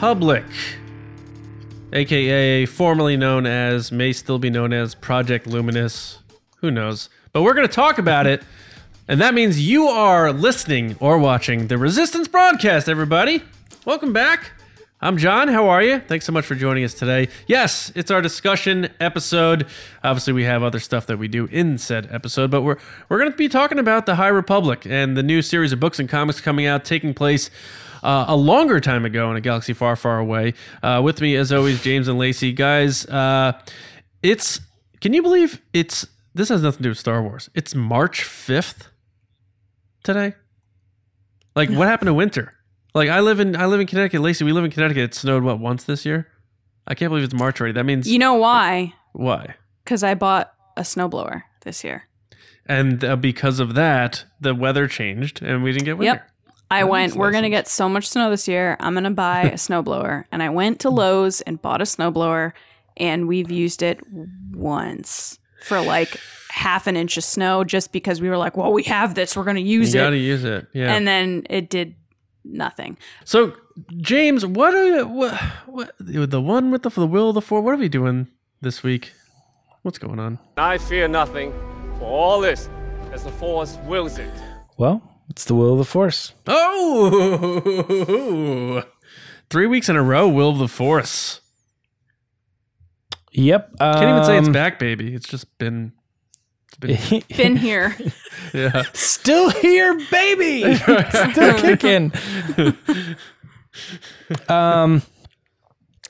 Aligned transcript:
Republic, 0.00 0.44
aka 1.92 2.64
formerly 2.64 3.18
known 3.18 3.44
as, 3.44 3.92
may 3.92 4.14
still 4.14 4.38
be 4.38 4.48
known 4.48 4.72
as 4.72 4.94
Project 4.94 5.46
Luminous. 5.46 6.20
Who 6.62 6.70
knows? 6.70 7.10
But 7.34 7.42
we're 7.42 7.52
going 7.52 7.68
to 7.68 7.74
talk 7.74 7.98
about 7.98 8.26
it. 8.26 8.42
And 9.08 9.20
that 9.20 9.34
means 9.34 9.68
you 9.68 9.88
are 9.88 10.32
listening 10.32 10.96
or 11.00 11.18
watching 11.18 11.66
the 11.66 11.76
Resistance 11.76 12.28
broadcast, 12.28 12.88
everybody. 12.88 13.42
Welcome 13.84 14.14
back. 14.14 14.52
I'm 15.02 15.18
John. 15.18 15.48
How 15.48 15.68
are 15.68 15.82
you? 15.82 16.00
Thanks 16.00 16.24
so 16.24 16.32
much 16.32 16.46
for 16.46 16.54
joining 16.54 16.82
us 16.82 16.94
today. 16.94 17.28
Yes, 17.46 17.92
it's 17.94 18.10
our 18.10 18.22
discussion 18.22 18.88
episode. 19.00 19.66
Obviously, 20.02 20.32
we 20.32 20.44
have 20.44 20.62
other 20.62 20.78
stuff 20.78 21.04
that 21.08 21.18
we 21.18 21.28
do 21.28 21.44
in 21.52 21.76
said 21.76 22.08
episode, 22.10 22.50
but 22.50 22.62
we're 22.62 22.78
we're 23.10 23.18
going 23.18 23.30
to 23.30 23.36
be 23.36 23.50
talking 23.50 23.78
about 23.78 24.06
the 24.06 24.14
High 24.14 24.28
Republic 24.28 24.86
and 24.86 25.14
the 25.14 25.22
new 25.22 25.42
series 25.42 25.74
of 25.74 25.80
books 25.80 25.98
and 25.98 26.08
comics 26.08 26.40
coming 26.40 26.64
out, 26.64 26.86
taking 26.86 27.12
place 27.12 27.50
uh, 28.02 28.24
a 28.28 28.36
longer 28.36 28.80
time 28.80 29.04
ago 29.04 29.30
in 29.30 29.36
a 29.36 29.40
galaxy 29.40 29.72
far, 29.72 29.96
far 29.96 30.18
away. 30.18 30.54
Uh, 30.82 31.00
with 31.02 31.20
me, 31.20 31.36
as 31.36 31.52
always, 31.52 31.82
James 31.82 32.08
and 32.08 32.18
Lacey. 32.18 32.52
Guys, 32.52 33.06
uh, 33.06 33.52
it's 34.22 34.60
can 35.00 35.12
you 35.14 35.22
believe 35.22 35.60
it's 35.72 36.06
this 36.34 36.48
has 36.48 36.62
nothing 36.62 36.78
to 36.78 36.82
do 36.84 36.88
with 36.90 36.98
Star 36.98 37.22
Wars? 37.22 37.50
It's 37.54 37.74
March 37.74 38.22
fifth 38.22 38.88
today. 40.04 40.34
Like, 41.56 41.68
what 41.70 41.88
happened 41.88 42.06
to 42.08 42.14
winter? 42.14 42.54
Like 42.94 43.08
I 43.08 43.20
live 43.20 43.38
in 43.40 43.54
I 43.56 43.66
live 43.66 43.80
in 43.80 43.86
Connecticut, 43.86 44.20
Lacey. 44.20 44.44
We 44.44 44.52
live 44.52 44.64
in 44.64 44.70
Connecticut. 44.70 45.02
It 45.04 45.14
snowed 45.14 45.42
what 45.44 45.58
once 45.60 45.84
this 45.84 46.04
year? 46.04 46.26
I 46.86 46.94
can't 46.94 47.10
believe 47.10 47.24
it's 47.24 47.34
March 47.34 47.60
already. 47.60 47.74
That 47.74 47.84
means 47.84 48.10
You 48.10 48.18
know 48.18 48.34
why? 48.34 48.94
why? 49.12 49.54
Because 49.84 50.02
I 50.02 50.14
bought 50.14 50.52
a 50.76 50.82
snowblower 50.82 51.42
this 51.62 51.84
year. 51.84 52.04
And 52.66 53.04
uh, 53.04 53.16
because 53.16 53.60
of 53.60 53.74
that, 53.74 54.24
the 54.40 54.54
weather 54.54 54.86
changed 54.88 55.42
and 55.42 55.62
we 55.62 55.72
didn't 55.72 55.84
get 55.84 55.98
winter. 55.98 56.14
Yep. 56.14 56.30
I 56.70 56.84
went, 56.84 57.12
makes 57.12 57.18
we're 57.18 57.32
going 57.32 57.42
to 57.44 57.50
get 57.50 57.66
so 57.68 57.88
much 57.88 58.08
snow 58.08 58.30
this 58.30 58.46
year. 58.46 58.76
I'm 58.80 58.94
going 58.94 59.04
to 59.04 59.10
buy 59.10 59.42
a 59.42 59.54
snowblower. 59.54 60.24
And 60.32 60.42
I 60.42 60.48
went 60.50 60.80
to 60.80 60.90
Lowe's 60.90 61.40
and 61.42 61.60
bought 61.60 61.80
a 61.80 61.84
snowblower, 61.84 62.52
and 62.96 63.26
we've 63.26 63.50
used 63.50 63.82
it 63.82 64.00
once 64.52 65.38
for 65.64 65.80
like 65.80 66.16
half 66.48 66.86
an 66.86 66.96
inch 66.96 67.16
of 67.16 67.24
snow 67.24 67.64
just 67.64 67.92
because 67.92 68.20
we 68.20 68.28
were 68.28 68.36
like, 68.36 68.56
well, 68.56 68.72
we 68.72 68.82
have 68.84 69.14
this. 69.14 69.36
We're 69.36 69.44
going 69.44 69.56
to 69.56 69.62
You 69.62 69.80
use 69.80 69.94
got 69.94 70.10
to 70.10 70.16
it. 70.16 70.20
use 70.20 70.44
it. 70.44 70.66
Yeah. 70.72 70.94
And 70.94 71.06
then 71.06 71.46
it 71.50 71.68
did 71.70 71.94
nothing. 72.44 72.96
so, 73.24 73.54
James, 73.98 74.44
what 74.44 74.74
are 74.74 75.06
what, 75.06 75.34
what 75.66 75.92
the 75.98 76.40
one 76.40 76.70
with 76.70 76.82
the, 76.82 76.90
the 76.90 77.06
will 77.06 77.30
of 77.30 77.34
the 77.34 77.40
four? 77.40 77.60
What 77.62 77.74
are 77.74 77.78
we 77.78 77.88
doing 77.88 78.28
this 78.60 78.82
week? 78.82 79.12
What's 79.82 79.98
going 79.98 80.18
on? 80.18 80.38
I 80.58 80.76
fear 80.78 81.08
nothing, 81.08 81.52
for 81.98 82.04
all 82.04 82.40
this, 82.40 82.68
as 83.12 83.24
the 83.24 83.30
Force 83.32 83.78
wills 83.86 84.18
it. 84.18 84.30
Well, 84.76 85.02
it's 85.30 85.44
the 85.44 85.54
will 85.54 85.72
of 85.72 85.78
the 85.78 85.84
Force. 85.84 86.32
Oh, 86.46 86.82
three 89.48 89.66
weeks 89.66 89.88
in 89.88 89.96
a 89.96 90.02
row, 90.02 90.28
will 90.28 90.50
of 90.50 90.58
the 90.58 90.68
force. 90.68 91.40
Yep. 93.32 93.78
Can't 93.78 94.02
even 94.02 94.24
say 94.24 94.38
it's 94.38 94.48
um, 94.48 94.52
back, 94.52 94.80
baby. 94.80 95.14
It's 95.14 95.28
just 95.28 95.56
been. 95.58 95.92
It's 96.66 96.76
been 96.78 97.22
Been 97.36 97.56
here. 97.56 97.96
yeah. 98.52 98.82
Still 98.92 99.50
here, 99.50 99.96
baby. 100.10 100.76
Still 101.32 101.54
kicking. 101.58 102.12
um. 104.48 105.02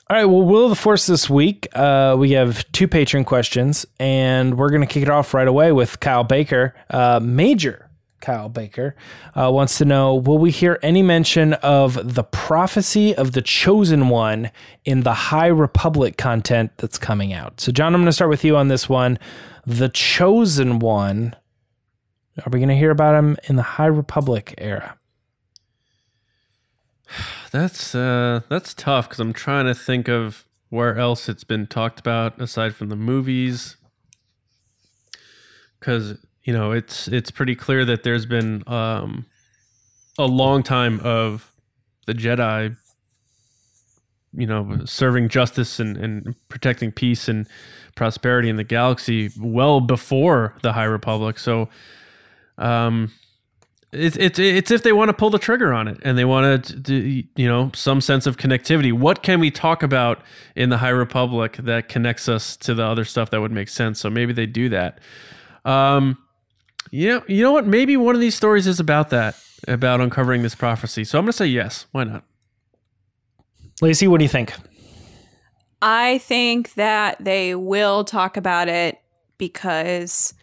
All 0.09 0.17
right. 0.17 0.25
Well, 0.25 0.41
will 0.41 0.63
of 0.63 0.71
the 0.71 0.75
force 0.75 1.05
this 1.05 1.29
week. 1.29 1.67
Uh, 1.73 2.15
we 2.17 2.31
have 2.31 2.69
two 2.71 2.87
patron 2.87 3.23
questions, 3.23 3.85
and 3.99 4.57
we're 4.57 4.71
gonna 4.71 4.87
kick 4.87 5.03
it 5.03 5.09
off 5.09 5.35
right 5.35 5.47
away 5.47 5.71
with 5.71 5.99
Kyle 5.99 6.23
Baker, 6.23 6.73
uh, 6.89 7.19
Major. 7.21 7.90
Kyle 8.21 8.49
Baker 8.49 8.95
uh, 9.35 9.51
wants 9.51 9.77
to 9.79 9.85
know 9.85 10.15
Will 10.15 10.37
we 10.37 10.51
hear 10.51 10.79
any 10.81 11.03
mention 11.03 11.53
of 11.55 12.15
the 12.15 12.23
prophecy 12.23 13.15
of 13.15 13.33
the 13.33 13.41
chosen 13.41 14.09
one 14.09 14.51
in 14.85 15.01
the 15.01 15.13
High 15.13 15.47
Republic 15.47 16.17
content 16.17 16.71
that's 16.77 16.97
coming 16.97 17.33
out? 17.33 17.59
So, 17.59 17.71
John, 17.71 17.93
I'm 17.93 18.01
going 18.01 18.05
to 18.05 18.13
start 18.13 18.29
with 18.29 18.45
you 18.45 18.55
on 18.55 18.67
this 18.67 18.87
one. 18.87 19.19
The 19.65 19.89
chosen 19.89 20.79
one. 20.79 21.35
Are 22.45 22.49
we 22.49 22.59
going 22.59 22.69
to 22.69 22.77
hear 22.77 22.91
about 22.91 23.15
him 23.15 23.37
in 23.49 23.57
the 23.57 23.63
High 23.63 23.87
Republic 23.87 24.55
era? 24.57 24.97
That's 27.51 27.93
uh 27.93 28.41
that's 28.47 28.73
tough 28.73 29.09
because 29.09 29.19
I'm 29.19 29.33
trying 29.33 29.65
to 29.65 29.75
think 29.75 30.07
of 30.07 30.45
where 30.69 30.97
else 30.97 31.27
it's 31.27 31.43
been 31.43 31.67
talked 31.67 31.99
about 31.99 32.39
aside 32.41 32.75
from 32.75 32.87
the 32.87 32.95
movies. 32.95 33.75
Because 35.79 36.17
you 36.43 36.53
know 36.53 36.71
it's 36.71 37.07
it's 37.07 37.31
pretty 37.31 37.55
clear 37.55 37.85
that 37.85 38.03
there's 38.03 38.25
been 38.25 38.63
um 38.67 39.25
a 40.17 40.25
long 40.25 40.63
time 40.63 40.99
of 41.01 41.51
the 42.05 42.13
Jedi, 42.13 42.75
you 44.33 44.47
know, 44.47 44.81
serving 44.85 45.29
justice 45.29 45.79
and 45.79 45.97
and 45.97 46.35
protecting 46.49 46.91
peace 46.91 47.27
and 47.27 47.47
prosperity 47.95 48.49
in 48.49 48.55
the 48.55 48.63
galaxy 48.63 49.31
well 49.39 49.81
before 49.81 50.55
the 50.61 50.73
High 50.73 50.85
Republic. 50.85 51.39
So, 51.39 51.69
um, 52.57 53.11
it's 53.91 54.15
it's 54.17 54.39
it's 54.39 54.71
if 54.71 54.83
they 54.83 54.93
want 54.93 55.09
to 55.09 55.13
pull 55.13 55.29
the 55.29 55.39
trigger 55.39 55.73
on 55.73 55.87
it 55.87 55.97
and 56.03 56.17
they 56.17 56.25
want 56.25 56.85
to 56.85 56.93
you 56.93 57.47
know 57.47 57.71
some 57.73 57.99
sense 57.99 58.25
of 58.25 58.37
connectivity. 58.37 58.93
What 58.93 59.21
can 59.23 59.39
we 59.39 59.51
talk 59.51 59.83
about 59.83 60.21
in 60.55 60.69
the 60.69 60.77
High 60.77 60.89
Republic 60.89 61.57
that 61.57 61.89
connects 61.89 62.29
us 62.29 62.55
to 62.57 62.73
the 62.73 62.83
other 62.83 63.03
stuff 63.05 63.29
that 63.31 63.41
would 63.41 63.51
make 63.51 63.69
sense? 63.69 63.99
So 63.99 64.09
maybe 64.09 64.33
they 64.33 64.45
do 64.45 64.69
that. 64.69 64.99
Um, 65.65 66.17
yeah, 66.91 67.21
you 67.27 67.41
know 67.41 67.51
what? 67.53 67.65
Maybe 67.65 67.97
one 67.97 68.15
of 68.15 68.21
these 68.21 68.35
stories 68.35 68.67
is 68.67 68.79
about 68.79 69.09
that, 69.09 69.35
about 69.67 70.01
uncovering 70.01 70.43
this 70.43 70.55
prophecy. 70.55 71.03
So 71.03 71.17
I'm 71.17 71.25
gonna 71.25 71.33
say 71.33 71.47
yes. 71.47 71.87
Why 71.91 72.03
not? 72.03 72.23
Lacey, 73.81 74.07
what 74.07 74.19
do 74.19 74.25
you 74.25 74.29
think? 74.29 74.53
I 75.81 76.19
think 76.19 76.75
that 76.75 77.17
they 77.19 77.55
will 77.55 78.03
talk 78.03 78.37
about 78.37 78.67
it 78.67 78.99
because 79.39 80.33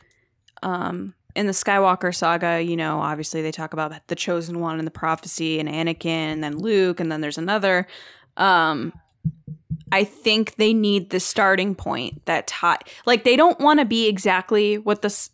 um, 0.63 1.15
in 1.37 1.47
the 1.47 1.53
Skywalker 1.53 2.13
saga, 2.13 2.61
you 2.61 2.77
know, 2.77 2.99
obviously 2.99 3.43
they 3.43 3.53
talk 3.53 3.73
about 3.73 3.93
the 4.09 4.17
chosen 4.17 4.59
one 4.59 4.79
and 4.79 4.87
the 4.87 4.91
prophecy 4.91 5.61
and 5.61 5.69
Anakin 5.69 6.07
and 6.07 6.43
then 6.43 6.59
Luke 6.59 6.99
and 6.99 7.13
then 7.13 7.21
there's 7.21 7.39
another. 7.39 7.87
Um, 8.37 8.93
I 9.93 10.03
think 10.05 10.57
they 10.57 10.75
need 10.75 11.11
the 11.11 11.21
starting 11.21 11.75
point 11.75 12.27
that 12.27 12.47
tie 12.47 12.79
like 13.07 13.25
they 13.25 13.37
don't 13.37 13.59
want 13.61 13.79
to 13.81 13.87
be 13.87 14.09
exactly 14.09 14.79
what 14.79 15.03
the 15.03 15.07
s- 15.07 15.31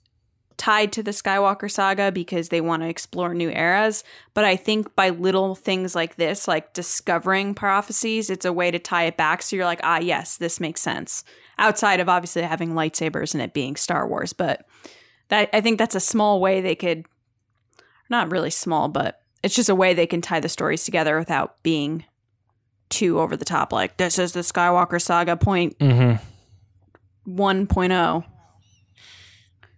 tied 0.56 0.92
to 0.92 1.02
the 1.02 1.10
Skywalker 1.10 1.70
saga 1.70 2.12
because 2.12 2.48
they 2.48 2.60
want 2.60 2.82
to 2.82 2.88
explore 2.88 3.34
new 3.34 3.50
eras, 3.50 4.04
but 4.34 4.44
I 4.44 4.56
think 4.56 4.94
by 4.94 5.10
little 5.10 5.54
things 5.54 5.94
like 5.94 6.16
this, 6.16 6.46
like 6.46 6.72
discovering 6.72 7.54
prophecies, 7.54 8.30
it's 8.30 8.44
a 8.44 8.52
way 8.52 8.70
to 8.70 8.78
tie 8.78 9.04
it 9.04 9.16
back 9.16 9.42
so 9.42 9.56
you're 9.56 9.64
like, 9.64 9.80
"Ah, 9.82 9.98
yes, 9.98 10.36
this 10.36 10.60
makes 10.60 10.80
sense." 10.80 11.24
Outside 11.58 12.00
of 12.00 12.08
obviously 12.08 12.42
having 12.42 12.74
lightsabers 12.74 13.34
and 13.34 13.42
it 13.42 13.52
being 13.52 13.76
Star 13.76 14.06
Wars, 14.08 14.32
but 14.32 14.66
that 15.28 15.50
I 15.52 15.60
think 15.60 15.78
that's 15.78 15.94
a 15.94 16.00
small 16.00 16.40
way 16.40 16.60
they 16.60 16.74
could 16.76 17.06
not 18.08 18.30
really 18.30 18.50
small, 18.50 18.88
but 18.88 19.20
it's 19.42 19.54
just 19.54 19.68
a 19.68 19.74
way 19.74 19.92
they 19.94 20.06
can 20.06 20.20
tie 20.20 20.40
the 20.40 20.48
stories 20.48 20.84
together 20.84 21.18
without 21.18 21.62
being 21.62 22.04
too 22.90 23.18
over 23.18 23.36
the 23.36 23.44
top 23.44 23.72
like 23.72 23.96
this 23.96 24.18
is 24.18 24.32
the 24.32 24.40
Skywalker 24.40 25.00
saga 25.02 25.36
point 25.36 25.76
Mm-hmm. 25.78 26.22
1.0. 27.26 28.24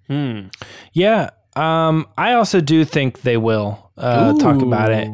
Hmm. 0.08 0.48
Yeah. 0.92 1.30
Um, 1.54 2.06
I 2.18 2.34
also 2.34 2.60
do 2.60 2.84
think 2.84 3.22
they 3.22 3.36
will 3.36 3.90
uh, 3.96 4.36
talk 4.38 4.60
about 4.60 4.90
it. 4.92 5.08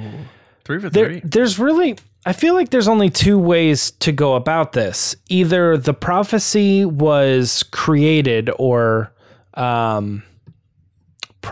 Three 0.64 0.80
for 0.80 0.90
There, 0.90 1.06
three. 1.06 1.20
there's 1.24 1.58
really, 1.58 1.96
I 2.26 2.32
feel 2.32 2.54
like 2.54 2.70
there's 2.70 2.88
only 2.88 3.10
two 3.10 3.38
ways 3.38 3.92
to 4.00 4.12
go 4.12 4.34
about 4.34 4.72
this. 4.72 5.14
Either 5.28 5.76
the 5.76 5.94
prophecy 5.94 6.84
was 6.84 7.62
created 7.64 8.50
or 8.58 9.12
um, 9.54 10.22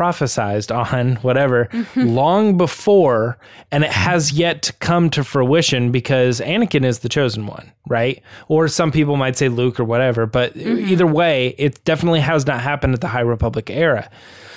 prophesized 0.00 0.75
on, 0.75 1.17
whatever, 1.17 1.69
long 1.94 2.56
before, 2.56 3.37
and 3.70 3.85
it 3.85 3.91
has 3.91 4.32
yet 4.32 4.62
to 4.62 4.73
come 4.75 5.11
to 5.11 5.23
fruition 5.23 5.93
because 5.93 6.41
Anakin 6.41 6.87
is 6.87 7.00
the 7.00 7.08
chosen 7.11 7.47
one, 7.47 7.70
right? 7.87 8.23
Or 8.49 8.67
some 8.67 8.93
people 8.93 9.17
might 9.17 9.37
say 9.37 9.50
Luke 9.50 9.79
or 9.79 9.85
whatever, 9.85 10.25
but 10.25 10.55
mm-hmm. 10.55 10.88
either 10.88 11.06
way, 11.06 11.55
it 11.58 11.85
definitely 11.85 12.20
has 12.20 12.47
not 12.47 12.61
happened 12.61 12.94
at 12.94 13.02
the 13.02 13.08
High 13.08 13.20
Republic 13.20 13.69
era. 13.69 14.08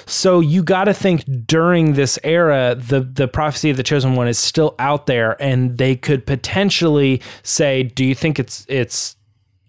So 0.06 0.40
you 0.40 0.63
got 0.63 0.86
to 0.86 0.94
think 0.94 1.25
during 1.45 1.94
this 1.94 2.18
era, 2.24 2.75
the 2.78 3.01
the 3.01 3.28
prophecy 3.28 3.69
of 3.69 3.78
the 3.78 3.84
chosen 3.84 4.16
one 4.16 4.28
is 4.28 4.38
still 4.38 4.75
out 4.80 5.07
there, 5.07 5.42
and 5.42 5.78
they 5.78 5.95
could 5.95 6.25
potentially 6.25 7.22
say, 7.42 7.84
"Do 7.84 8.04
you 8.04 8.13
think 8.13 8.38
it's 8.38 8.66
it's 8.68 9.16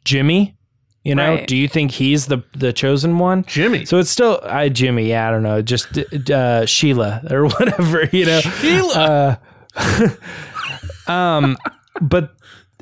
Jimmy? 0.05 0.57
You 1.05 1.15
know, 1.15 1.35
Right. 1.35 1.47
do 1.47 1.57
you 1.57 1.69
think 1.69 1.91
he's 1.93 2.27
the 2.27 2.43
the 2.57 2.73
chosen 2.73 3.19
one?" 3.19 3.45
Jimmy. 3.47 3.85
So 3.85 3.99
it's 3.99 4.11
still 4.11 4.41
I 4.43 4.71
Jimmy, 4.71 5.09
yeah, 5.11 5.29
I 5.29 5.31
don't 5.31 5.43
know, 5.43 5.61
just 5.63 5.97
uh, 6.31 6.65
Sheila 6.67 7.23
or 7.31 7.47
whatever, 7.49 8.09
you 8.13 8.25
know. 8.27 8.41
Sheila. 8.41 9.39
Uh, 9.77 10.09
Um, 11.07 11.59
but 12.01 12.35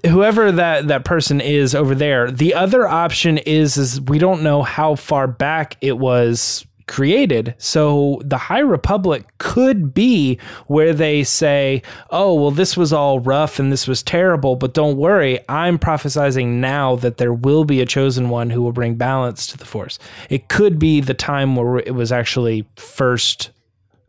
whoever 0.06 0.52
that 0.52 0.88
that 0.88 1.04
person 1.04 1.40
is 1.40 1.74
over 1.74 1.94
there, 1.94 2.30
the 2.30 2.54
other 2.54 2.86
option 2.86 3.38
is 3.38 3.76
is 3.76 4.00
we 4.00 4.18
don't 4.18 4.42
know 4.42 4.62
how 4.62 4.94
far 4.94 5.26
back 5.26 5.76
it 5.80 5.98
was, 5.98 6.64
created. 6.86 7.54
So 7.58 8.20
the 8.24 8.38
High 8.38 8.60
Republic 8.60 9.26
could 9.38 9.94
be 9.94 10.38
where 10.66 10.92
they 10.92 11.24
say, 11.24 11.82
oh, 12.10 12.34
well, 12.34 12.50
this 12.50 12.76
was 12.76 12.92
all 12.92 13.20
rough 13.20 13.58
and 13.58 13.72
this 13.72 13.88
was 13.88 14.02
terrible, 14.02 14.56
but 14.56 14.74
don't 14.74 14.96
worry, 14.96 15.40
I'm 15.48 15.78
prophesizing 15.78 16.60
now 16.60 16.96
that 16.96 17.18
there 17.18 17.32
will 17.32 17.64
be 17.64 17.80
a 17.80 17.86
chosen 17.86 18.28
one 18.28 18.50
who 18.50 18.62
will 18.62 18.72
bring 18.72 18.94
balance 18.94 19.46
to 19.48 19.58
the 19.58 19.64
Force. 19.64 19.98
It 20.28 20.48
could 20.48 20.78
be 20.78 21.00
the 21.00 21.14
time 21.14 21.56
where 21.56 21.78
it 21.78 21.94
was 21.94 22.12
actually 22.12 22.66
first 22.76 23.50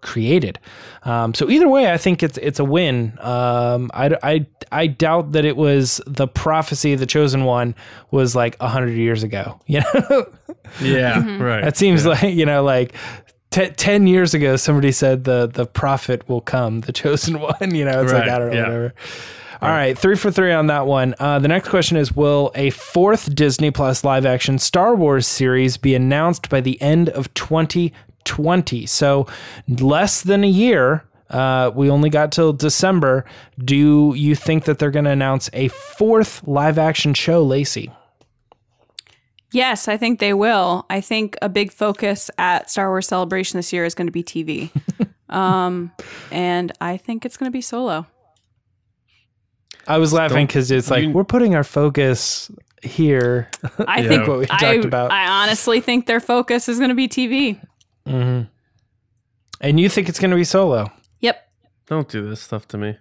created. 0.04 0.60
Um, 1.04 1.34
so 1.34 1.50
either 1.50 1.68
way, 1.68 1.92
I 1.92 1.98
think 1.98 2.22
it's 2.22 2.38
it's 2.38 2.60
a 2.60 2.64
win. 2.64 3.18
Um, 3.20 3.90
I, 3.94 4.16
I, 4.22 4.46
I 4.72 4.86
doubt 4.88 5.32
that 5.32 5.46
it 5.46 5.58
was 5.58 6.00
the 6.06 6.28
prophecy 6.28 6.94
of 6.94 7.00
the 7.00 7.06
chosen 7.08 7.46
one 7.46 7.74
was 8.12 8.36
like 8.36 8.56
a 8.60 8.68
hundred 8.68 8.92
years 8.98 9.24
ago. 9.24 9.60
You 9.68 9.82
know, 9.82 10.26
Yeah, 10.82 11.38
right. 11.42 11.64
that 11.64 11.76
seems 11.78 12.06
like 12.06 12.22
you 12.36 12.46
know 12.46 12.64
like. 12.64 12.94
T- 13.50 13.70
10 13.70 14.08
years 14.08 14.34
ago 14.34 14.56
somebody 14.56 14.92
said 14.92 15.26
the 15.26 15.46
the 15.46 15.68
prophet 15.68 16.28
will 16.28 16.42
come 16.42 16.82
the 16.82 16.92
chosen 16.92 17.40
one 17.60 17.76
you 17.76 17.86
know 17.86 18.02
it's 18.02 18.12
like 18.12 18.28
i 18.28 18.40
don't 18.40 18.50
know 18.50 18.56
yeah. 18.56 18.64
whatever 18.64 18.94
all 19.62 19.70
right 19.70 19.96
three 19.96 20.16
for 20.16 20.32
three 20.32 20.52
on 20.52 20.66
that 20.66 20.88
one 20.88 21.14
uh, 21.20 21.38
the 21.38 21.48
next 21.48 21.70
question 21.70 21.96
is 21.96 22.16
will 22.16 22.52
a 22.56 22.72
fourth 22.72 23.36
disney 23.36 23.70
plus 23.70 24.04
live 24.04 24.26
action 24.26 24.58
star 24.58 24.96
wars 24.96 25.28
series 25.28 25.78
be 25.78 25.94
announced 25.94 26.50
by 26.50 26.62
the 26.62 26.82
end 26.82 27.10
of 27.10 27.32
2020 27.36 27.94
so 28.86 29.28
less 29.68 30.22
than 30.22 30.44
a 30.44 30.48
year 30.48 31.04
uh, 31.30 31.72
we 31.74 31.90
only 31.90 32.10
got 32.10 32.32
till 32.32 32.54
december 32.54 33.26
do 33.64 34.14
you 34.16 34.36
think 34.36 34.66
that 34.66 34.80
they're 34.80 34.92
going 34.92 35.06
to 35.06 35.12
announce 35.12 35.50
a 35.54 35.68
fourth 35.70 36.42
live 36.48 36.78
action 36.78 37.14
show 37.14 37.44
lacey 37.44 37.92
Yes, 39.56 39.88
I 39.88 39.98
think 39.98 40.20
they 40.20 40.34
will. 40.34 40.84
I 40.90 41.00
think 41.00 41.38
a 41.40 41.48
big 41.48 41.72
focus 41.72 42.32
at 42.40 42.72
Star 42.72 42.90
Wars 42.90 43.08
Celebration 43.08 43.60
this 43.60 43.72
year 43.72 43.86
is 43.86 43.94
going 43.94 44.08
to 44.08 44.12
be 44.12 44.24
TV. 44.24 44.72
um, 45.30 45.92
and 46.32 46.72
I 46.82 46.98
think 46.98 47.24
it's 47.24 47.38
going 47.38 47.52
to 47.52 47.56
be 47.56 47.62
solo. 47.62 48.08
i 49.88 50.00
was 50.00 50.12
laughing 50.12 50.48
because 50.48 50.72
it's 50.72 50.90
like 50.90 51.04
you- 51.04 51.12
we're 51.12 51.24
putting 51.24 51.54
our 51.54 51.64
focus 51.64 52.50
here 52.82 53.48
I 53.88 54.06
think 54.08 54.28
What 54.28 54.40
we 54.40 54.46
I, 54.50 54.58
talked 54.74 54.86
about. 54.86 55.12
I 55.12 55.44
honestly 55.44 55.80
think 55.82 56.06
their 56.08 56.20
focus 56.20 56.68
is 56.68 56.80
going 56.80 56.90
to 56.90 56.96
be 56.96 57.08
TV. 57.08 57.60
And 58.06 58.50
you 59.62 59.90
think 59.90 60.10
it's 60.10 60.20
going 60.20 60.32
to 60.32 60.38
be 60.38 60.44
solo 60.44 60.92
Yep. 61.22 61.48
Don't 61.88 62.08
do 62.10 62.28
this 62.30 62.42
stuff 62.42 62.68
to 62.70 62.78
me. 62.78 62.98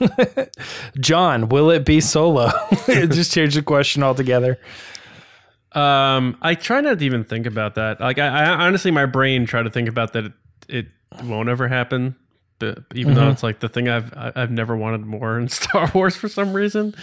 John, 1.00 1.48
will 1.48 1.70
it 1.70 1.84
be 1.84 2.00
solo? 2.00 2.50
Just 2.86 3.32
change 3.32 3.54
the 3.54 3.62
question 3.62 4.02
altogether. 4.02 4.58
Um, 5.72 6.36
I 6.40 6.54
try 6.54 6.80
not 6.80 6.98
to 7.00 7.04
even 7.04 7.24
think 7.24 7.46
about 7.46 7.74
that. 7.74 8.00
Like, 8.00 8.18
I, 8.18 8.28
I 8.28 8.66
honestly, 8.66 8.90
my 8.92 9.06
brain 9.06 9.46
try 9.46 9.62
to 9.62 9.70
think 9.70 9.88
about 9.88 10.12
that. 10.12 10.26
It, 10.26 10.32
it 10.68 10.86
won't 11.24 11.48
ever 11.48 11.66
happen. 11.68 12.14
But 12.60 12.78
even 12.94 13.14
though 13.14 13.30
it's 13.30 13.42
like 13.42 13.58
the 13.58 13.68
thing 13.68 13.88
I've 13.88 14.14
I- 14.14 14.32
I've 14.36 14.52
never 14.52 14.76
wanted 14.76 15.04
more 15.04 15.38
in 15.40 15.48
Star 15.50 15.90
Wars 15.92 16.14
for 16.16 16.28
some 16.28 16.52
reason. 16.52 16.94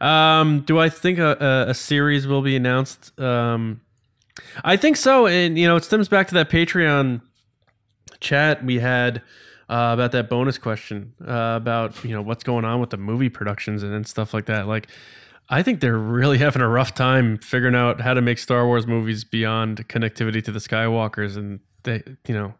Um, 0.00 0.60
do 0.62 0.78
I 0.78 0.88
think 0.88 1.18
a, 1.18 1.36
a, 1.68 1.70
a 1.70 1.74
series 1.74 2.26
will 2.26 2.40
be 2.40 2.56
announced? 2.56 3.18
Um, 3.20 3.82
I 4.64 4.76
think 4.76 4.96
so, 4.96 5.26
and 5.26 5.58
you 5.58 5.66
know, 5.66 5.76
it 5.76 5.84
stems 5.84 6.08
back 6.08 6.28
to 6.28 6.34
that 6.34 6.50
Patreon 6.50 7.20
chat 8.20 8.64
we 8.64 8.80
had 8.80 9.18
uh, 9.68 9.90
about 9.94 10.12
that 10.12 10.28
bonus 10.28 10.58
question 10.58 11.14
uh, 11.26 11.54
about 11.56 12.04
you 12.04 12.10
know 12.14 12.22
what's 12.22 12.44
going 12.44 12.64
on 12.64 12.80
with 12.80 12.90
the 12.90 12.96
movie 12.96 13.28
productions 13.28 13.82
and, 13.82 13.92
and 13.92 14.06
stuff 14.06 14.34
like 14.34 14.46
that. 14.46 14.66
Like, 14.66 14.88
I 15.48 15.62
think 15.62 15.80
they're 15.80 15.98
really 15.98 16.38
having 16.46 16.62
a 16.62 16.68
rough 16.68 16.94
time 16.94 17.38
figuring 17.38 17.74
out 17.74 18.00
how 18.00 18.14
to 18.14 18.20
make 18.20 18.38
Star 18.38 18.66
Wars 18.66 18.86
movies 18.86 19.24
beyond 19.24 19.88
connectivity 19.88 20.42
to 20.44 20.52
the 20.52 20.58
Skywalkers, 20.58 21.36
and 21.36 21.60
they 21.84 22.02
you 22.26 22.34
know 22.34 22.54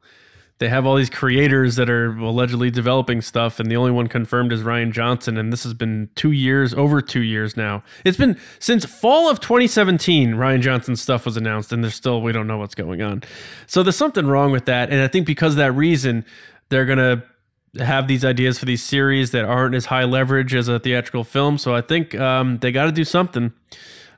they 0.58 0.68
have 0.68 0.86
all 0.86 0.94
these 0.94 1.10
creators 1.10 1.76
that 1.76 1.90
are 1.90 2.16
allegedly 2.16 2.70
developing 2.70 3.20
stuff, 3.20 3.58
and 3.58 3.70
the 3.70 3.76
only 3.76 3.90
one 3.90 4.06
confirmed 4.06 4.52
is 4.52 4.62
Rian 4.62 4.92
Johnson, 4.92 5.36
and 5.36 5.52
this 5.52 5.64
has 5.64 5.74
been 5.74 6.10
two 6.14 6.30
years, 6.30 6.72
over 6.74 7.02
two 7.02 7.22
years 7.22 7.56
now. 7.56 7.82
It's 8.04 8.16
been 8.16 8.38
since 8.60 8.84
fall 8.84 9.28
of 9.28 9.40
2017. 9.40 10.34
Rian 10.34 10.60
Johnson's 10.60 11.02
stuff 11.02 11.26
was 11.26 11.36
announced, 11.36 11.72
and 11.72 11.82
there's 11.82 11.94
still 11.96 12.22
we 12.22 12.32
don't 12.32 12.46
know 12.46 12.58
what's 12.58 12.74
going 12.74 13.02
on. 13.02 13.24
So 13.66 13.82
there's 13.82 13.96
something 13.96 14.26
wrong 14.26 14.52
with 14.52 14.66
that, 14.66 14.90
and 14.90 15.00
I 15.00 15.08
think 15.08 15.26
because 15.26 15.54
of 15.54 15.58
that 15.58 15.72
reason, 15.72 16.24
they're 16.68 16.86
gonna 16.86 17.24
have 17.78 18.06
these 18.06 18.24
ideas 18.24 18.58
for 18.58 18.66
these 18.66 18.82
series 18.82 19.32
that 19.32 19.44
aren't 19.44 19.74
as 19.74 19.86
high 19.86 20.04
leverage 20.04 20.54
as 20.54 20.68
a 20.68 20.78
theatrical 20.78 21.24
film. 21.24 21.58
So 21.58 21.74
I 21.74 21.80
think 21.80 22.14
um, 22.14 22.58
they 22.58 22.70
got 22.70 22.84
to 22.84 22.92
do 22.92 23.04
something. 23.04 23.52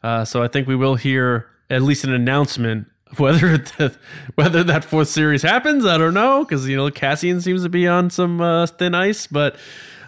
Uh, 0.03 0.25
so 0.25 0.43
I 0.43 0.49
think 0.49 0.69
we 0.69 0.77
will 0.77 0.97
hear 0.97 1.47
at 1.71 1.83
least 1.83 2.05
an 2.05 2.13
announcement. 2.13 2.89
Whether 3.19 3.57
the, 3.59 3.97
whether 4.35 4.65
that 4.65 4.85
fourth 4.85 5.09
series 5.09 5.43
happens, 5.43 5.87
I 5.87 5.97
don't 5.97 6.13
know, 6.13 6.45
because 6.45 6.69
you 6.69 6.77
know 6.77 6.91
Cassian 6.91 7.41
seems 7.41 7.63
to 7.63 7.69
be 7.69 7.87
on 7.87 8.11
some 8.11 8.41
uh, 8.41 8.67
thin 8.67 8.95
ice. 8.97 9.29
But 9.29 9.55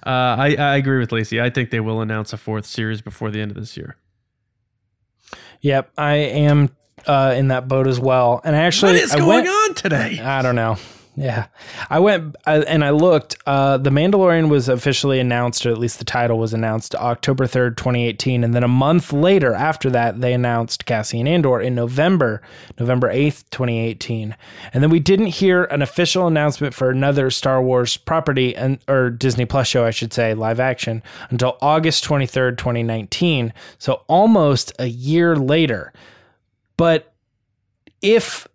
uh, 0.04 0.10
I, 0.36 0.56
I 0.58 0.76
agree 0.76 0.98
with 0.98 1.12
Lacey. 1.12 1.40
I 1.40 1.48
think 1.48 1.70
they 1.70 1.78
will 1.80 2.00
announce 2.00 2.32
a 2.32 2.36
fourth 2.36 2.66
series 2.66 3.00
before 3.00 3.30
the 3.30 3.40
end 3.40 3.52
of 3.52 3.56
this 3.56 3.76
year. 3.76 3.96
Yep, 5.60 5.92
I 5.96 6.14
am 6.16 6.70
uh, 7.06 7.34
in 7.36 7.48
that 7.48 7.68
boat 7.68 7.86
as 7.86 8.00
well. 8.00 8.40
And 8.44 8.54
I 8.56 8.60
actually, 8.60 8.94
What 8.94 9.02
is 9.02 9.14
I 9.14 9.18
going 9.18 9.44
went, 9.44 9.48
on 9.48 9.74
today? 9.74 10.20
I 10.20 10.42
don't 10.42 10.56
know. 10.56 10.76
Yeah, 11.20 11.46
I 11.90 11.98
went 11.98 12.36
uh, 12.46 12.62
and 12.68 12.84
I 12.84 12.90
looked. 12.90 13.36
Uh, 13.44 13.76
the 13.76 13.90
Mandalorian 13.90 14.48
was 14.48 14.68
officially 14.68 15.18
announced, 15.18 15.66
or 15.66 15.70
at 15.70 15.78
least 15.78 15.98
the 15.98 16.04
title 16.04 16.38
was 16.38 16.54
announced, 16.54 16.94
October 16.94 17.48
third, 17.48 17.76
twenty 17.76 18.06
eighteen, 18.06 18.44
and 18.44 18.54
then 18.54 18.62
a 18.62 18.68
month 18.68 19.12
later, 19.12 19.52
after 19.52 19.90
that, 19.90 20.20
they 20.20 20.32
announced 20.32 20.86
Cassian 20.86 21.26
Andor 21.26 21.60
in 21.60 21.74
November, 21.74 22.40
November 22.78 23.10
eighth, 23.10 23.50
twenty 23.50 23.80
eighteen, 23.80 24.36
and 24.72 24.80
then 24.80 24.90
we 24.90 25.00
didn't 25.00 25.26
hear 25.26 25.64
an 25.64 25.82
official 25.82 26.28
announcement 26.28 26.72
for 26.72 26.88
another 26.88 27.30
Star 27.30 27.60
Wars 27.60 27.96
property 27.96 28.54
and 28.54 28.78
or 28.86 29.10
Disney 29.10 29.44
Plus 29.44 29.66
show, 29.66 29.84
I 29.84 29.90
should 29.90 30.12
say, 30.12 30.34
live 30.34 30.60
action, 30.60 31.02
until 31.30 31.58
August 31.60 32.04
twenty 32.04 32.26
third, 32.26 32.58
twenty 32.58 32.84
nineteen. 32.84 33.52
So 33.78 34.02
almost 34.06 34.72
a 34.78 34.86
year 34.86 35.34
later, 35.34 35.92
but 36.76 37.12
if 38.02 38.46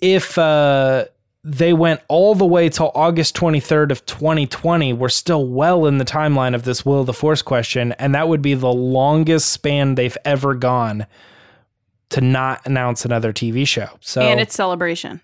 if 0.00 0.38
uh 0.38 1.06
they 1.46 1.74
went 1.74 2.00
all 2.08 2.34
the 2.34 2.46
way 2.46 2.70
till 2.70 2.90
August 2.94 3.36
23rd 3.36 3.90
of 3.90 4.06
2020. 4.06 4.94
We're 4.94 5.08
still 5.10 5.46
well 5.46 5.84
in 5.86 5.98
the 5.98 6.04
timeline 6.04 6.54
of 6.54 6.62
this 6.64 6.86
Will 6.86 7.00
of 7.00 7.06
the 7.06 7.12
Force 7.12 7.42
question, 7.42 7.92
and 7.92 8.14
that 8.14 8.28
would 8.28 8.40
be 8.42 8.54
the 8.54 8.72
longest 8.72 9.50
span 9.50 9.94
they've 9.94 10.16
ever 10.24 10.54
gone 10.54 11.06
to 12.10 12.20
not 12.22 12.64
announce 12.66 13.04
another 13.04 13.32
TV 13.32 13.66
show. 13.68 13.88
So 14.00 14.22
And 14.22 14.40
it's 14.40 14.54
celebration. 14.54 15.20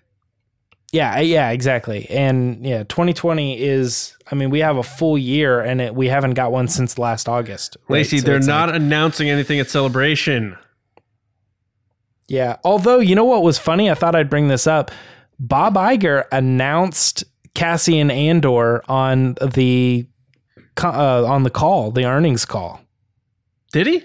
yeah, 0.91 1.19
yeah, 1.21 1.49
exactly. 1.51 2.05
And 2.09 2.65
yeah, 2.65 2.83
2020 2.83 3.59
is 3.61 4.15
I 4.31 4.35
mean, 4.35 4.49
we 4.49 4.59
have 4.59 4.77
a 4.77 4.83
full 4.83 5.17
year 5.17 5.59
and 5.59 5.81
it, 5.81 5.95
we 5.95 6.07
haven't 6.07 6.35
got 6.35 6.51
one 6.51 6.67
since 6.67 6.97
last 6.99 7.27
August. 7.27 7.77
right? 7.89 7.97
Lacey, 7.97 8.19
So 8.19 8.25
they're 8.27 8.39
not 8.39 8.67
like- 8.69 8.75
announcing 8.77 9.29
anything 9.29 9.59
at 9.59 9.69
Celebration. 9.69 10.55
Yeah. 12.27 12.57
Although, 12.63 12.99
you 12.99 13.15
know 13.15 13.25
what 13.25 13.43
was 13.43 13.57
funny? 13.57 13.89
I 13.89 13.93
thought 13.93 14.15
I'd 14.15 14.29
bring 14.29 14.47
this 14.47 14.67
up. 14.67 14.91
Bob 15.41 15.73
Iger 15.73 16.25
announced 16.31 17.23
Cassian 17.55 18.11
Andor 18.11 18.83
on 18.87 19.35
the 19.43 20.05
uh, 20.81 21.25
on 21.25 21.41
the 21.43 21.49
call, 21.49 21.89
the 21.91 22.05
earnings 22.05 22.45
call. 22.45 22.79
Did 23.73 23.87
he? 23.87 24.03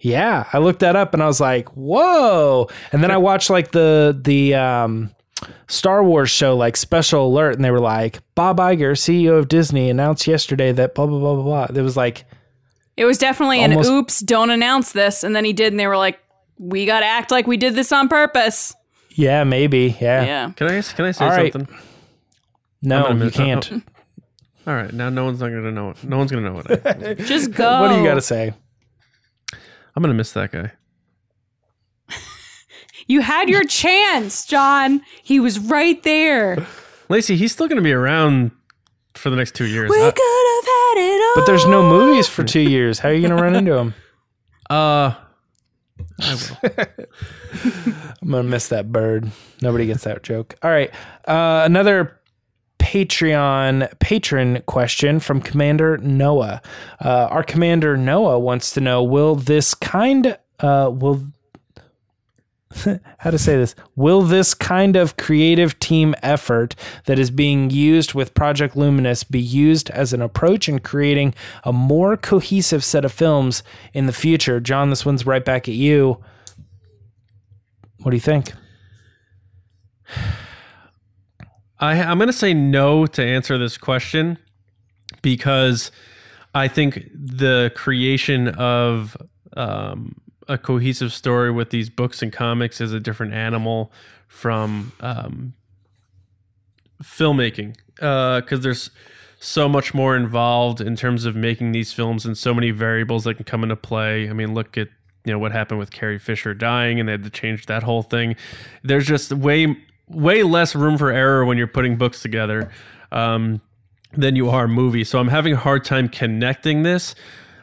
Yeah, 0.00 0.48
I 0.52 0.58
looked 0.58 0.80
that 0.80 0.96
up 0.96 1.12
and 1.14 1.22
I 1.22 1.26
was 1.26 1.40
like, 1.40 1.68
"Whoa!" 1.76 2.68
And 2.90 3.04
then 3.04 3.10
I 3.10 3.18
watched 3.18 3.50
like 3.50 3.70
the 3.72 4.18
the 4.20 4.54
um, 4.54 5.10
Star 5.68 6.02
Wars 6.02 6.30
show, 6.30 6.56
like 6.56 6.76
Special 6.76 7.26
Alert, 7.28 7.54
and 7.54 7.64
they 7.64 7.70
were 7.70 7.78
like, 7.78 8.20
"Bob 8.34 8.56
Iger, 8.58 8.92
CEO 8.92 9.38
of 9.38 9.48
Disney, 9.48 9.90
announced 9.90 10.26
yesterday 10.26 10.72
that 10.72 10.94
blah 10.94 11.06
blah 11.06 11.18
blah 11.18 11.34
blah 11.34 11.66
blah." 11.66 11.78
It 11.78 11.82
was 11.82 11.96
like, 11.96 12.24
It 12.96 13.04
was 13.04 13.18
definitely 13.18 13.60
Almost- 13.62 13.88
an 13.90 13.94
oops, 13.94 14.20
don't 14.20 14.50
announce 14.50 14.92
this. 14.92 15.22
And 15.22 15.36
then 15.36 15.44
he 15.44 15.52
did, 15.52 15.72
and 15.72 15.78
they 15.78 15.86
were 15.86 15.96
like, 15.98 16.18
we 16.58 16.86
got 16.86 17.00
to 17.00 17.06
act 17.06 17.30
like 17.30 17.46
we 17.46 17.56
did 17.56 17.74
this 17.74 17.92
on 17.92 18.08
purpose. 18.08 18.74
Yeah, 19.14 19.44
maybe, 19.44 19.96
yeah, 20.00 20.24
Yeah. 20.24 20.52
Can 20.56 20.66
I 20.68 20.82
can 20.82 21.04
I 21.06 21.10
say 21.12 21.24
All 21.24 21.30
right. 21.30 21.52
something? 21.52 21.76
no, 22.82 22.96
I'm 22.98 23.02
gonna 23.18 23.18
you 23.18 23.24
miss- 23.26 23.34
can't. 23.36 23.72
All 24.66 24.74
right, 24.74 24.92
now 24.92 25.08
no 25.08 25.24
one's 25.24 25.40
not 25.40 25.48
gonna 25.48 25.72
know. 25.72 25.90
it. 25.90 26.04
No 26.04 26.18
one's 26.18 26.30
gonna 26.30 26.48
know 26.48 26.54
what. 26.54 26.86
I, 26.86 27.14
Just 27.18 27.50
go. 27.54 27.80
What 27.80 27.88
do 27.88 27.96
you 28.00 28.04
got 28.06 28.14
to 28.14 28.20
say? 28.20 28.52
I'm 29.94 30.02
gonna 30.02 30.14
miss 30.14 30.32
that 30.32 30.52
guy. 30.52 30.72
You 33.08 33.20
had 33.20 33.48
your 33.48 33.64
chance, 33.64 34.46
John. 34.46 35.02
He 35.22 35.40
was 35.40 35.58
right 35.58 36.00
there. 36.04 36.64
Lacey, 37.08 37.36
he's 37.36 37.50
still 37.52 37.66
gonna 37.66 37.82
be 37.82 37.92
around 37.92 38.52
for 39.14 39.28
the 39.28 39.36
next 39.36 39.54
two 39.56 39.66
years. 39.66 39.90
We 39.90 39.96
could 39.96 40.04
have 40.06 40.14
had 40.14 40.94
it 40.96 41.20
all. 41.22 41.32
But 41.34 41.46
there's 41.46 41.66
no 41.66 41.82
movies 41.82 42.28
for 42.28 42.44
two 42.44 42.60
years. 42.60 42.98
How 43.00 43.08
are 43.08 43.12
you 43.12 43.20
going 43.26 43.36
to 43.36 43.42
run 43.42 43.54
into 43.54 43.74
him? 43.74 43.94
Uh, 44.70 45.14
I 46.20 46.34
will. 46.34 46.86
I'm 48.22 48.30
gonna 48.30 48.42
miss 48.44 48.68
that 48.68 48.90
bird. 48.92 49.30
Nobody 49.60 49.86
gets 49.86 50.04
that 50.04 50.22
joke. 50.22 50.54
All 50.62 50.70
right, 50.70 50.90
uh, 51.26 51.62
another 51.64 52.20
Patreon 52.78 53.98
patron 54.00 54.62
question 54.66 55.20
from 55.20 55.40
Commander 55.40 55.98
Noah. 55.98 56.60
Uh, 57.00 57.28
our 57.30 57.42
Commander 57.42 57.96
Noah 57.96 58.38
wants 58.38 58.72
to 58.72 58.80
know: 58.80 59.02
Will 59.02 59.34
this 59.34 59.74
kind 59.74 60.36
uh, 60.60 60.90
will 60.92 61.24
how 63.18 63.30
to 63.30 63.38
say 63.38 63.56
this? 63.56 63.74
Will 63.96 64.22
this 64.22 64.54
kind 64.54 64.96
of 64.96 65.16
creative 65.16 65.78
team 65.78 66.14
effort 66.22 66.74
that 67.06 67.18
is 67.18 67.30
being 67.30 67.70
used 67.70 68.14
with 68.14 68.34
project 68.34 68.76
luminous 68.76 69.24
be 69.24 69.40
used 69.40 69.90
as 69.90 70.12
an 70.12 70.22
approach 70.22 70.68
in 70.68 70.78
creating 70.78 71.34
a 71.64 71.72
more 71.72 72.16
cohesive 72.16 72.84
set 72.84 73.04
of 73.04 73.12
films 73.12 73.62
in 73.92 74.06
the 74.06 74.12
future? 74.12 74.60
John 74.60 74.90
this 74.90 75.04
one's 75.04 75.26
right 75.26 75.44
back 75.44 75.68
at 75.68 75.74
you. 75.74 76.22
What 77.98 78.10
do 78.10 78.16
you 78.16 78.20
think? 78.20 78.52
I, 81.78 82.00
I'm 82.00 82.18
going 82.18 82.28
to 82.28 82.32
say 82.32 82.54
no 82.54 83.06
to 83.06 83.24
answer 83.24 83.58
this 83.58 83.76
question 83.76 84.38
because 85.20 85.90
I 86.54 86.68
think 86.68 87.08
the 87.14 87.72
creation 87.74 88.48
of 88.48 89.16
um, 89.56 90.14
a 90.52 90.58
cohesive 90.58 91.12
story 91.12 91.50
with 91.50 91.70
these 91.70 91.88
books 91.88 92.22
and 92.22 92.32
comics 92.32 92.80
is 92.80 92.92
a 92.92 93.00
different 93.00 93.32
animal 93.32 93.90
from 94.28 94.92
um, 95.00 95.54
filmmaking 97.02 97.76
because 97.96 98.60
there's 98.60 98.90
so 99.40 99.68
much 99.68 99.92
more 99.92 100.14
involved 100.14 100.80
in 100.80 100.94
terms 100.94 101.24
of 101.24 101.34
making 101.34 101.72
these 101.72 101.92
films 101.92 102.24
and 102.24 102.36
so 102.38 102.54
many 102.54 102.70
variables 102.70 103.24
that 103.24 103.34
can 103.34 103.44
come 103.44 103.62
into 103.62 103.76
play. 103.76 104.28
I 104.28 104.32
mean, 104.32 104.54
look 104.54 104.76
at 104.78 104.88
you 105.24 105.32
know 105.32 105.38
what 105.38 105.52
happened 105.52 105.78
with 105.78 105.90
Carrie 105.90 106.18
Fisher 106.18 106.52
dying 106.52 107.00
and 107.00 107.08
they 107.08 107.12
had 107.12 107.22
to 107.24 107.30
change 107.30 107.66
that 107.66 107.82
whole 107.82 108.02
thing. 108.02 108.36
There's 108.82 109.06
just 109.06 109.32
way 109.32 109.76
way 110.08 110.42
less 110.42 110.74
room 110.74 110.98
for 110.98 111.10
error 111.10 111.44
when 111.44 111.56
you're 111.56 111.66
putting 111.66 111.96
books 111.96 112.20
together 112.20 112.70
um, 113.10 113.60
than 114.12 114.36
you 114.36 114.50
are 114.50 114.68
movies. 114.68 115.08
So 115.08 115.18
I'm 115.18 115.28
having 115.28 115.54
a 115.54 115.56
hard 115.56 115.84
time 115.84 116.08
connecting 116.08 116.82
this. 116.82 117.14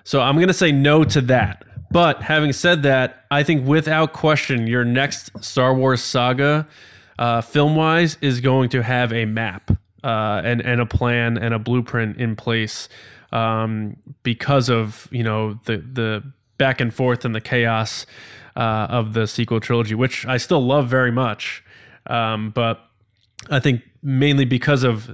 So 0.03 0.21
I'm 0.21 0.35
going 0.35 0.47
to 0.47 0.53
say 0.53 0.71
no 0.71 1.03
to 1.03 1.21
that. 1.21 1.63
But 1.91 2.23
having 2.23 2.53
said 2.53 2.83
that, 2.83 3.25
I 3.31 3.43
think 3.43 3.65
without 3.67 4.13
question, 4.13 4.67
your 4.67 4.85
next 4.85 5.31
Star 5.43 5.73
Wars 5.73 6.01
saga, 6.01 6.67
uh, 7.17 7.41
film 7.41 7.75
wise, 7.75 8.17
is 8.21 8.41
going 8.41 8.69
to 8.69 8.83
have 8.83 9.11
a 9.11 9.25
map 9.25 9.71
uh, 10.03 10.41
and 10.43 10.61
and 10.61 10.79
a 10.79 10.85
plan 10.85 11.37
and 11.37 11.53
a 11.53 11.59
blueprint 11.59 12.17
in 12.17 12.35
place 12.35 12.89
um, 13.31 13.97
because 14.23 14.69
of 14.69 15.07
you 15.11 15.23
know 15.23 15.59
the 15.65 15.77
the 15.77 16.23
back 16.57 16.79
and 16.79 16.93
forth 16.93 17.25
and 17.25 17.33
the 17.33 17.41
chaos 17.41 18.05
uh, 18.55 18.87
of 18.89 19.13
the 19.13 19.25
sequel 19.25 19.59
trilogy, 19.59 19.95
which 19.95 20.25
I 20.25 20.37
still 20.37 20.63
love 20.63 20.87
very 20.87 21.11
much. 21.11 21.63
Um, 22.07 22.51
but 22.51 22.85
I 23.49 23.59
think 23.59 23.81
mainly 24.03 24.45
because 24.45 24.83
of 24.83 25.09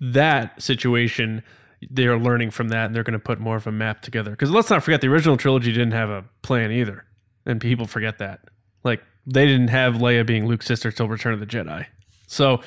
that 0.00 0.60
situation, 0.62 1.42
they 1.88 2.06
are 2.06 2.18
learning 2.18 2.50
from 2.50 2.68
that 2.68 2.86
and 2.86 2.94
they're 2.94 3.02
going 3.02 3.12
to 3.12 3.18
put 3.18 3.40
more 3.40 3.56
of 3.56 3.66
a 3.66 3.72
map 3.72 4.02
together. 4.02 4.30
Because 4.32 4.50
let's 4.50 4.70
not 4.70 4.82
forget, 4.82 5.00
the 5.00 5.08
original 5.08 5.36
trilogy 5.36 5.72
didn't 5.72 5.92
have 5.92 6.10
a 6.10 6.24
plan 6.42 6.72
either, 6.72 7.04
and 7.46 7.60
people 7.60 7.86
forget 7.86 8.18
that. 8.18 8.40
Like 8.84 9.02
they 9.26 9.46
didn't 9.46 9.68
have 9.68 9.94
Leia 9.94 10.26
being 10.26 10.46
Luke's 10.46 10.66
sister 10.66 10.90
till 10.90 11.08
Return 11.08 11.32
of 11.32 11.40
the 11.40 11.46
Jedi. 11.46 11.86
So, 12.26 12.60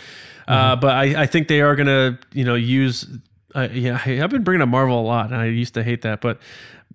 uh, 0.47 0.75
but 0.75 0.95
I, 0.95 1.23
I 1.23 1.25
think 1.25 1.47
they 1.47 1.61
are 1.61 1.75
going 1.75 1.87
to, 1.87 2.19
you 2.33 2.43
know, 2.43 2.55
use. 2.55 3.07
Uh, 3.55 3.67
yeah, 3.71 4.01
I've 4.03 4.31
been 4.31 4.43
bringing 4.43 4.61
up 4.61 4.69
Marvel 4.69 4.99
a 4.99 5.05
lot, 5.05 5.27
and 5.27 5.35
I 5.35 5.45
used 5.45 5.75
to 5.75 5.83
hate 5.83 6.01
that, 6.01 6.21
but 6.21 6.39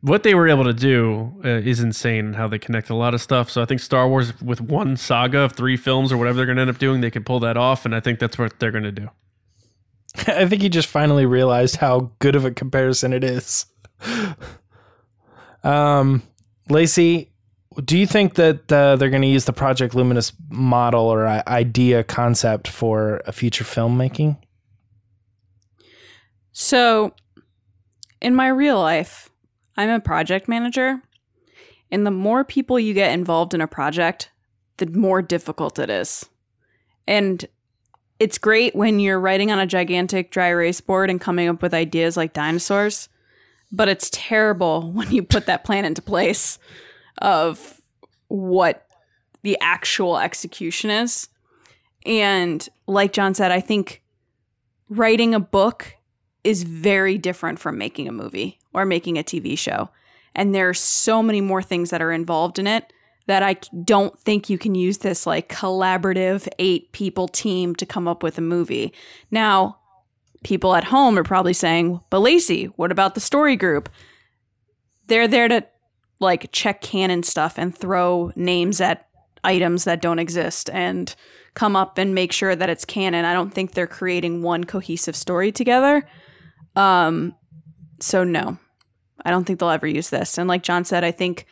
what 0.01 0.23
they 0.23 0.35
were 0.35 0.49
able 0.49 0.65
to 0.65 0.73
do 0.73 1.41
uh, 1.45 1.49
is 1.49 1.81
insane. 1.81 2.35
How 2.35 2.47
they 2.47 2.59
connect 2.59 2.91
a 2.91 2.95
lot 2.95 3.15
of 3.15 3.21
stuff. 3.21 3.51
So 3.51 3.63
I 3.63 3.65
think 3.65 3.81
Star 3.81 4.09
Wars 4.09 4.41
with 4.41 4.61
one 4.61 4.97
saga 4.97 5.41
of 5.41 5.53
three 5.53 5.77
films 5.77 6.13
or 6.13 6.17
whatever 6.17 6.37
they're 6.37 6.47
going 6.47 6.57
to 6.57 6.63
end 6.63 6.71
up 6.71 6.79
doing, 6.79 7.01
they 7.01 7.11
can 7.11 7.25
pull 7.25 7.41
that 7.41 7.57
off, 7.57 7.85
and 7.85 7.95
I 7.95 8.01
think 8.01 8.19
that's 8.19 8.39
what 8.39 8.59
they're 8.59 8.71
going 8.71 8.85
to 8.85 8.93
do. 8.93 9.09
I 10.29 10.47
think 10.47 10.63
he 10.63 10.69
just 10.69 10.89
finally 10.89 11.27
realized 11.27 11.77
how 11.77 12.11
good 12.19 12.37
of 12.37 12.45
a 12.45 12.51
comparison 12.51 13.13
it 13.13 13.25
is. 13.25 13.67
um, 15.65 16.23
Lacey, 16.69 17.33
do 17.85 17.97
you 17.97 18.07
think 18.07 18.35
that 18.35 18.73
uh, 18.73 18.97
they're 18.97 19.11
going 19.11 19.23
to 19.23 19.29
use 19.29 19.45
the 19.45 19.53
Project 19.53 19.95
Luminous 19.95 20.33
model 20.49 21.05
or 21.05 21.27
uh, 21.27 21.43
idea 21.47 22.03
concept 22.03 22.69
for 22.69 23.23
a 23.27 23.33
future 23.33 23.65
filmmaking? 23.65 24.37
So, 26.53 27.15
in 28.21 28.35
my 28.35 28.49
real 28.49 28.81
life, 28.81 29.31
I'm 29.77 29.91
a 29.91 30.01
project 30.01 30.49
manager, 30.49 31.01
and 31.91 32.05
the 32.05 32.11
more 32.11 32.45
people 32.45 32.81
you 32.81 32.95
get 32.95 33.13
involved 33.13 33.55
in 33.55 33.61
a 33.61 33.69
project, 33.69 34.31
the 34.79 34.87
more 34.87 35.23
difficult 35.23 35.79
it 35.79 35.89
is. 35.89 36.29
And 37.07 37.47
it's 38.19 38.39
great 38.39 38.75
when 38.75 38.99
you're 39.01 39.21
writing 39.21 39.51
on 39.51 39.59
a 39.59 39.67
gigantic 39.67 40.31
dry 40.31 40.49
erase 40.49 40.81
board 40.81 41.11
and 41.11 41.21
coming 41.21 41.49
up 41.49 41.63
with 41.63 41.75
ideas 41.75 42.17
like 42.17 42.33
dinosaurs, 42.33 43.09
but 43.71 43.89
it's 43.89 44.11
terrible 44.13 44.91
when 44.93 45.11
you 45.11 45.23
put 45.23 45.47
that 45.47 45.65
plan 45.65 45.85
into 45.85 46.03
place 46.03 46.59
of 47.19 47.81
what 48.29 48.87
the 49.43 49.57
actual 49.61 50.19
execution 50.19 50.91
is. 50.91 51.29
And 52.05 52.67
like 52.87 53.13
John 53.13 53.35
said, 53.35 53.53
I 53.53 53.61
think 53.61 54.03
writing 54.89 55.35
a 55.35 55.41
book 55.41 55.95
is 56.45 56.63
very 56.63 57.19
different 57.19 57.59
from 57.59 57.79
making 57.79 58.09
a 58.09 58.13
movie 58.13 58.59
or 58.73 58.85
making 58.85 59.19
a 59.19 59.23
TV 59.23 59.59
show. 59.59 59.91
And 60.35 60.55
there 60.55 60.69
are 60.69 60.75
so 60.75 61.23
many 61.23 61.41
more 61.41 61.63
things 61.63 61.91
that 61.91 62.03
are 62.03 62.13
involved 62.13 62.59
in 62.59 62.67
it 62.67 62.93
that 63.29 63.43
I 63.43 63.57
don't 63.85 64.19
think 64.19 64.49
you 64.49 64.57
can 64.57 64.75
use 64.75 64.99
this 64.99 65.27
like 65.27 65.51
collaborative 65.51 66.49
eight 66.59 66.91
people 66.93 67.29
team 67.29 67.77
to 67.77 67.85
come 67.85 68.09
up 68.09 68.23
with 68.23 68.39
a 68.39 68.41
movie. 68.43 68.93
Now, 69.31 69.79
people 70.45 70.75
at 70.75 70.85
home 70.85 71.19
are 71.19 71.25
probably 71.25 71.53
saying, 71.53 72.01
but 72.09 72.21
Lacey, 72.21 72.65
what 72.77 72.91
about 72.91 73.15
the 73.15 73.21
story 73.21 73.55
group? 73.55 73.91
They're 75.09 75.29
there 75.29 75.47
to 75.47 75.67
like 76.21 76.51
check 76.53 76.81
canon 76.81 77.23
stuff 77.23 77.59
and 77.59 77.77
throw 77.77 78.33
names 78.35 78.81
at 78.81 79.07
items 79.45 79.85
that 79.85 80.01
don't 80.01 80.19
exist 80.19 80.71
and 80.71 81.15
come 81.53 81.77
up 81.77 81.99
and 81.99 82.15
make 82.15 82.33
sure 82.33 82.57
that 82.57 82.71
it's 82.71 82.87
canon. 82.87 83.27
I 83.27 83.35
don't 83.35 83.53
think 83.53 83.73
they're 83.73 83.87
creating 83.87 84.41
one 84.41 84.65
cohesive 84.65 85.15
story 85.15 85.53
together. 85.53 86.09
Um, 86.77 87.35
so 88.01 88.25
no, 88.25 88.57
I 89.23 89.31
don't 89.31 89.45
think 89.45 89.61
they'll 89.61 89.69
ever 89.69 89.87
use 89.87 90.09
this. 90.09 90.39
And 90.39 90.49
like 90.49 90.63
John 90.63 90.87
said, 90.87 91.05
I 91.05 91.11
think 91.11 91.45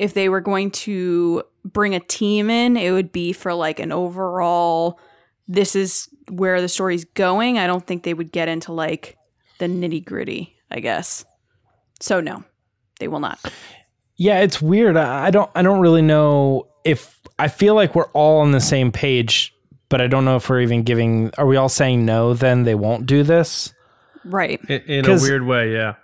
if 0.00 0.14
they 0.14 0.28
were 0.28 0.40
going 0.40 0.70
to 0.70 1.42
bring 1.64 1.94
a 1.94 2.00
team 2.00 2.48
in, 2.48 2.76
it 2.76 2.90
would 2.90 3.12
be 3.12 3.32
for 3.32 3.52
like 3.54 3.78
an 3.80 3.92
overall 3.92 4.98
this 5.46 5.74
is 5.74 6.08
where 6.28 6.60
the 6.60 6.68
story's 6.68 7.04
going. 7.04 7.58
I 7.58 7.66
don't 7.66 7.84
think 7.84 8.04
they 8.04 8.14
would 8.14 8.30
get 8.30 8.48
into 8.48 8.72
like 8.72 9.16
the 9.58 9.66
nitty 9.66 10.04
gritty, 10.04 10.54
I 10.70 10.78
guess. 10.78 11.24
So 11.98 12.20
no, 12.20 12.44
they 13.00 13.08
will 13.08 13.18
not. 13.20 13.40
Yeah, 14.16 14.40
it's 14.40 14.62
weird. 14.62 14.96
I 14.96 15.26
I 15.26 15.30
don't 15.30 15.50
I 15.54 15.62
don't 15.62 15.80
really 15.80 16.02
know 16.02 16.68
if 16.84 17.18
I 17.38 17.48
feel 17.48 17.74
like 17.74 17.94
we're 17.96 18.10
all 18.12 18.40
on 18.40 18.52
the 18.52 18.60
same 18.60 18.92
page, 18.92 19.52
but 19.88 20.00
I 20.00 20.06
don't 20.06 20.24
know 20.24 20.36
if 20.36 20.48
we're 20.48 20.60
even 20.60 20.82
giving 20.84 21.30
are 21.36 21.46
we 21.46 21.56
all 21.56 21.68
saying 21.68 22.04
no 22.06 22.32
then 22.32 22.62
they 22.62 22.74
won't 22.76 23.06
do 23.06 23.22
this? 23.24 23.74
Right. 24.24 24.60
In, 24.68 24.80
in 24.82 25.04
a 25.04 25.08
'Cause- 25.08 25.22
weird 25.22 25.44
way, 25.46 25.72
yeah. 25.72 25.94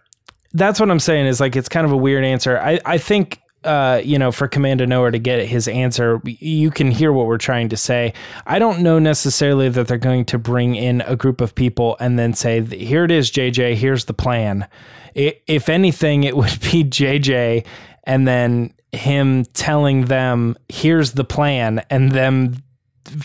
that's 0.55 0.81
what 0.81 0.91
I'm 0.91 0.99
saying 1.01 1.27
is 1.27 1.39
like 1.41 1.55
it's 1.55 1.69
kind 1.69 1.87
of 1.87 1.93
a 1.93 1.97
weird 1.97 2.25
answer. 2.25 2.59
I 2.59 2.81
I 2.85 2.99
think 2.99 3.41
uh, 3.67 4.01
you 4.05 4.19
know, 4.19 4.33
for 4.33 4.49
Commander 4.49 4.87
Noah 4.87 5.11
to 5.11 5.19
get 5.19 5.47
his 5.47 5.69
answer, 5.69 6.21
you 6.25 6.71
can 6.71 6.91
hear 6.91 7.13
what 7.13 7.27
we're 7.27 7.39
trying 7.39 7.69
to 7.71 7.77
say. 7.77 8.15
I 8.47 8.59
don't 8.59 8.81
know 8.81 8.99
necessarily 8.99 9.69
that 9.69 9.89
they're 9.89 9.99
going 9.99 10.25
to 10.27 10.39
bring 10.39 10.77
in 10.77 11.03
a 11.03 11.17
group 11.17 11.41
of 11.41 11.55
people 11.55 11.97
and 12.01 12.19
then 12.19 12.33
say, 12.33 12.63
"Here 12.63 13.05
it 13.05 13.11
is, 13.11 13.31
JJ. 13.31 13.75
Here's 13.75 14.07
the 14.07 14.15
plan." 14.15 14.69
I 15.17 15.39
if 15.47 15.69
anything, 15.69 16.25
it 16.25 16.37
would 16.37 16.61
be 16.61 16.85
JJ, 16.85 17.67
and 18.05 18.27
then 18.27 18.73
him 18.93 19.45
telling 19.47 20.07
them, 20.07 20.57
"Here's 20.69 21.13
the 21.13 21.25
plan," 21.25 21.85
and 21.91 22.13
them 22.13 22.63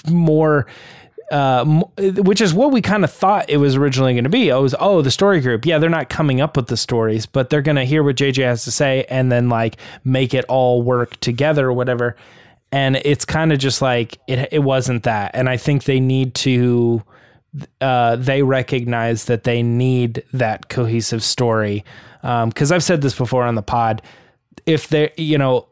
more 0.09 0.67
uh, 1.31 1.63
which 1.97 2.41
is 2.41 2.53
what 2.53 2.71
we 2.71 2.81
kind 2.81 3.05
of 3.05 3.11
thought 3.11 3.49
it 3.49 3.57
was 3.57 3.77
originally 3.77 4.13
going 4.13 4.25
to 4.25 4.29
be. 4.29 4.49
It 4.49 4.55
was 4.55 4.75
oh 4.79 5.01
the 5.01 5.11
story 5.11 5.39
group. 5.39 5.65
Yeah, 5.65 5.79
they're 5.79 5.89
not 5.89 6.09
coming 6.09 6.41
up 6.41 6.57
with 6.57 6.67
the 6.67 6.75
stories, 6.75 7.25
but 7.25 7.49
they're 7.49 7.61
going 7.61 7.77
to 7.77 7.85
hear 7.85 8.03
what 8.03 8.17
JJ 8.17 8.43
has 8.43 8.65
to 8.65 8.71
say 8.71 9.05
and 9.09 9.31
then 9.31 9.47
like 9.47 9.77
make 10.03 10.33
it 10.33 10.43
all 10.45 10.81
work 10.81 11.17
together 11.21 11.67
or 11.67 11.73
whatever. 11.73 12.17
And 12.73 12.97
it's 12.97 13.23
kind 13.23 13.53
of 13.53 13.59
just 13.59 13.81
like 13.81 14.19
it. 14.27 14.49
It 14.51 14.59
wasn't 14.59 15.03
that, 15.03 15.31
and 15.33 15.49
I 15.49 15.57
think 15.57 15.85
they 15.85 15.99
need 15.99 16.35
to. 16.35 17.01
Uh, 17.81 18.15
they 18.15 18.43
recognize 18.43 19.25
that 19.25 19.43
they 19.43 19.61
need 19.61 20.23
that 20.31 20.69
cohesive 20.69 21.21
story. 21.21 21.83
Because 22.21 22.71
I've 22.71 22.83
said 22.83 23.01
this 23.01 23.13
before 23.13 23.43
on 23.43 23.55
the 23.55 23.61
pod. 23.61 24.01
If 24.65 24.87
they, 24.87 25.11
you 25.17 25.37
know, 25.37 25.67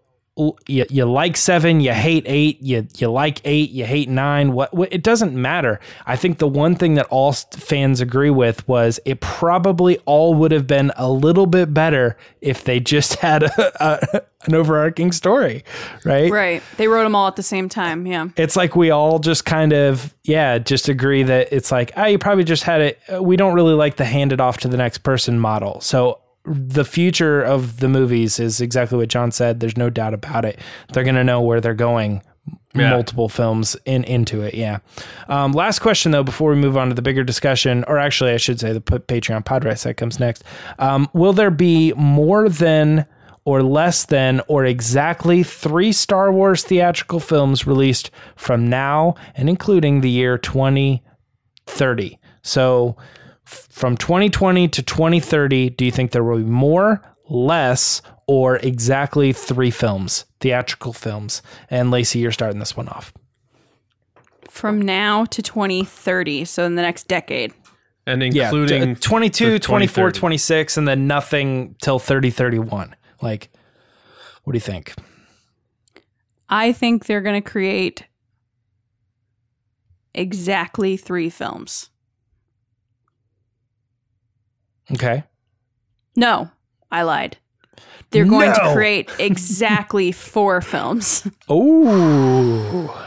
you, 0.67 0.85
you 0.89 1.05
like 1.05 1.35
seven, 1.35 1.81
you 1.81 1.91
hate 1.91 2.23
eight, 2.25 2.61
you 2.61 2.87
you 2.97 3.09
like 3.11 3.41
eight, 3.43 3.71
you 3.71 3.85
hate 3.85 4.07
nine. 4.09 4.53
What, 4.53 4.73
what 4.73 4.91
it 4.91 5.03
doesn't 5.03 5.33
matter. 5.33 5.79
I 6.05 6.15
think 6.15 6.37
the 6.37 6.47
one 6.47 6.75
thing 6.75 6.93
that 6.95 7.07
all 7.09 7.33
fans 7.33 7.99
agree 7.99 8.29
with 8.29 8.67
was 8.67 8.99
it 9.05 9.19
probably 9.19 9.97
all 10.05 10.33
would 10.35 10.51
have 10.51 10.67
been 10.67 10.91
a 10.95 11.09
little 11.09 11.45
bit 11.45 11.73
better 11.73 12.17
if 12.41 12.63
they 12.63 12.79
just 12.79 13.15
had 13.19 13.43
a, 13.43 13.85
a, 13.85 14.21
an 14.45 14.55
overarching 14.55 15.11
story, 15.11 15.63
right? 16.05 16.31
Right. 16.31 16.63
They 16.77 16.87
wrote 16.87 17.03
them 17.03 17.15
all 17.15 17.27
at 17.27 17.35
the 17.35 17.43
same 17.43 17.67
time. 17.67 18.07
Yeah. 18.07 18.29
It's 18.37 18.55
like 18.55 18.75
we 18.75 18.91
all 18.91 19.19
just 19.19 19.45
kind 19.45 19.73
of 19.73 20.15
yeah, 20.23 20.57
just 20.57 20.87
agree 20.87 21.23
that 21.23 21.49
it's 21.51 21.71
like 21.71 21.91
ah, 21.97 22.05
you 22.05 22.17
probably 22.17 22.45
just 22.45 22.63
had 22.63 22.81
it. 22.81 22.99
We 23.21 23.35
don't 23.35 23.53
really 23.53 23.73
like 23.73 23.97
the 23.97 24.05
hand 24.05 24.31
it 24.31 24.39
off 24.39 24.57
to 24.59 24.67
the 24.67 24.77
next 24.77 24.99
person 24.99 25.39
model. 25.39 25.81
So 25.81 26.21
the 26.45 26.85
future 26.85 27.41
of 27.41 27.79
the 27.79 27.89
movies 27.89 28.39
is 28.39 28.61
exactly 28.61 28.97
what 28.97 29.09
John 29.09 29.31
said. 29.31 29.59
There's 29.59 29.77
no 29.77 29.89
doubt 29.89 30.13
about 30.13 30.45
it. 30.45 30.59
They're 30.93 31.03
going 31.03 31.15
to 31.15 31.23
know 31.23 31.41
where 31.41 31.59
they're 31.61 31.73
going 31.73 32.21
Yeah. 32.73 32.89
multiple 32.91 33.29
films 33.29 33.75
in 33.85 34.03
into 34.05 34.41
it. 34.41 34.53
Yeah. 34.55 34.79
Um, 35.27 35.51
last 35.51 35.79
question 35.79 36.11
though, 36.11 36.23
before 36.23 36.51
we 36.51 36.55
move 36.55 36.77
on 36.77 36.87
to 36.89 36.95
the 36.95 37.01
bigger 37.01 37.23
discussion, 37.23 37.83
or 37.87 37.97
actually, 37.99 38.31
I 38.31 38.37
should 38.37 38.59
say 38.59 38.71
the 38.73 38.81
Patreon 38.81 39.43
pod 39.45 39.65
race 39.65 39.83
that 39.83 39.97
comes 39.97 40.19
next. 40.19 40.43
Um, 40.79 41.09
will 41.13 41.33
there 41.33 41.51
be 41.51 41.93
more 41.95 42.47
than 42.49 43.05
or 43.45 43.61
less 43.63 44.05
than 44.05 44.41
or 44.47 44.65
exactly 44.65 45.43
three 45.43 45.91
Star 45.91 46.31
Wars 46.31 46.63
theatrical 46.63 47.19
films 47.19 47.65
released 47.67 48.11
from 48.35 48.67
now 48.69 49.15
and 49.35 49.49
including 49.49 50.01
the 50.01 50.09
year 50.09 50.37
2030? 50.37 52.19
So 52.41 52.95
f- 52.97 53.05
from 53.49 53.97
2020 53.97 54.67
to 54.67 54.83
2030, 54.83 55.71
do 55.71 55.85
you 55.85 55.91
think 55.91 56.11
there 56.11 56.23
will 56.23 56.37
be 56.37 56.43
more, 56.43 57.01
less, 57.29 58.01
or 58.27 58.57
exactly 58.57 59.33
three 59.33 59.71
films, 59.71 60.25
theatrical 60.39 60.93
films? 60.93 61.41
And 61.69 61.89
Lacey, 61.89 62.19
you're 62.19 62.31
starting 62.31 62.59
this 62.59 62.77
one 62.77 62.87
off. 62.87 63.11
From 64.49 64.81
now 64.81 65.25
to 65.25 65.41
2030, 65.41 66.45
so 66.45 66.65
in 66.65 66.75
the 66.75 66.81
next 66.81 67.07
decade. 67.07 67.53
And 68.05 68.21
Yeah, 68.33 68.45
including 68.45 68.95
t- 68.95 68.99
uh, 69.01 69.09
22, 69.09 69.59
24, 69.59 70.11
26, 70.11 70.77
and 70.77 70.87
then 70.87 71.07
nothing 71.07 71.75
till 71.81 71.99
30, 71.99 72.29
31. 72.31 72.95
Like, 73.21 73.49
what 74.43 74.53
do 74.53 74.57
you 74.57 74.61
think? 74.61 74.93
I 76.49 76.71
think 76.71 77.05
they're 77.05 77.21
going 77.21 77.41
to 77.41 77.49
create 77.49 78.05
exactly 80.13 80.97
three 80.97 81.29
films. 81.29 81.89
Okay. 84.93 85.23
No, 86.15 86.49
I 86.91 87.03
lied. 87.03 87.37
They're 88.11 88.25
going 88.25 88.49
No. 88.49 88.55
to 88.55 88.73
create 88.73 89.09
exactly 89.19 90.11
four 90.11 90.61
films. 90.61 91.27
Oh. 91.47 93.05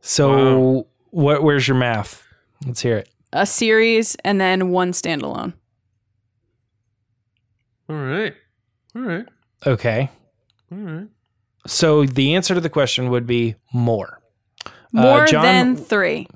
So, 0.00 0.28
Wow. 0.30 0.86
what? 1.10 1.42
Where's 1.42 1.66
your 1.68 1.76
math? 1.76 2.24
Let's 2.66 2.80
hear 2.80 2.96
it. 2.98 3.08
A 3.32 3.44
series 3.46 4.14
and 4.24 4.40
then 4.40 4.70
one 4.70 4.92
standalone. 4.92 5.52
All 7.90 7.96
right. 7.96 8.34
All 8.94 9.02
right. 9.02 9.26
Okay. 9.66 10.10
All 10.72 10.78
right. 10.78 11.08
So 11.66 12.04
the 12.06 12.34
answer 12.34 12.54
to 12.54 12.60
the 12.60 12.70
question 12.70 13.10
would 13.10 13.26
be 13.26 13.56
more. 13.72 14.20
Uh, 14.66 14.70
More 14.92 15.26
John- 15.26 15.42
than 15.44 15.76
three. 15.76 16.26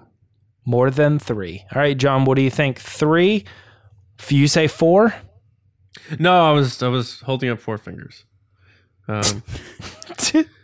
More 0.65 0.91
than 0.91 1.19
three. 1.19 1.65
All 1.75 1.81
right, 1.83 1.97
John. 1.97 2.25
What 2.25 2.37
do 2.37 2.43
you 2.43 2.51
think? 2.51 2.79
Three? 2.79 3.45
If 4.19 4.31
you 4.31 4.47
say 4.47 4.69
four, 4.69 5.15
No, 6.19 6.45
I 6.49 6.53
was 6.53 6.83
I 6.83 6.89
was 6.89 7.21
holding 7.23 7.51
up 7.51 7.59
four 7.59 7.79
fingers. 7.79 8.25
Um, 9.09 9.43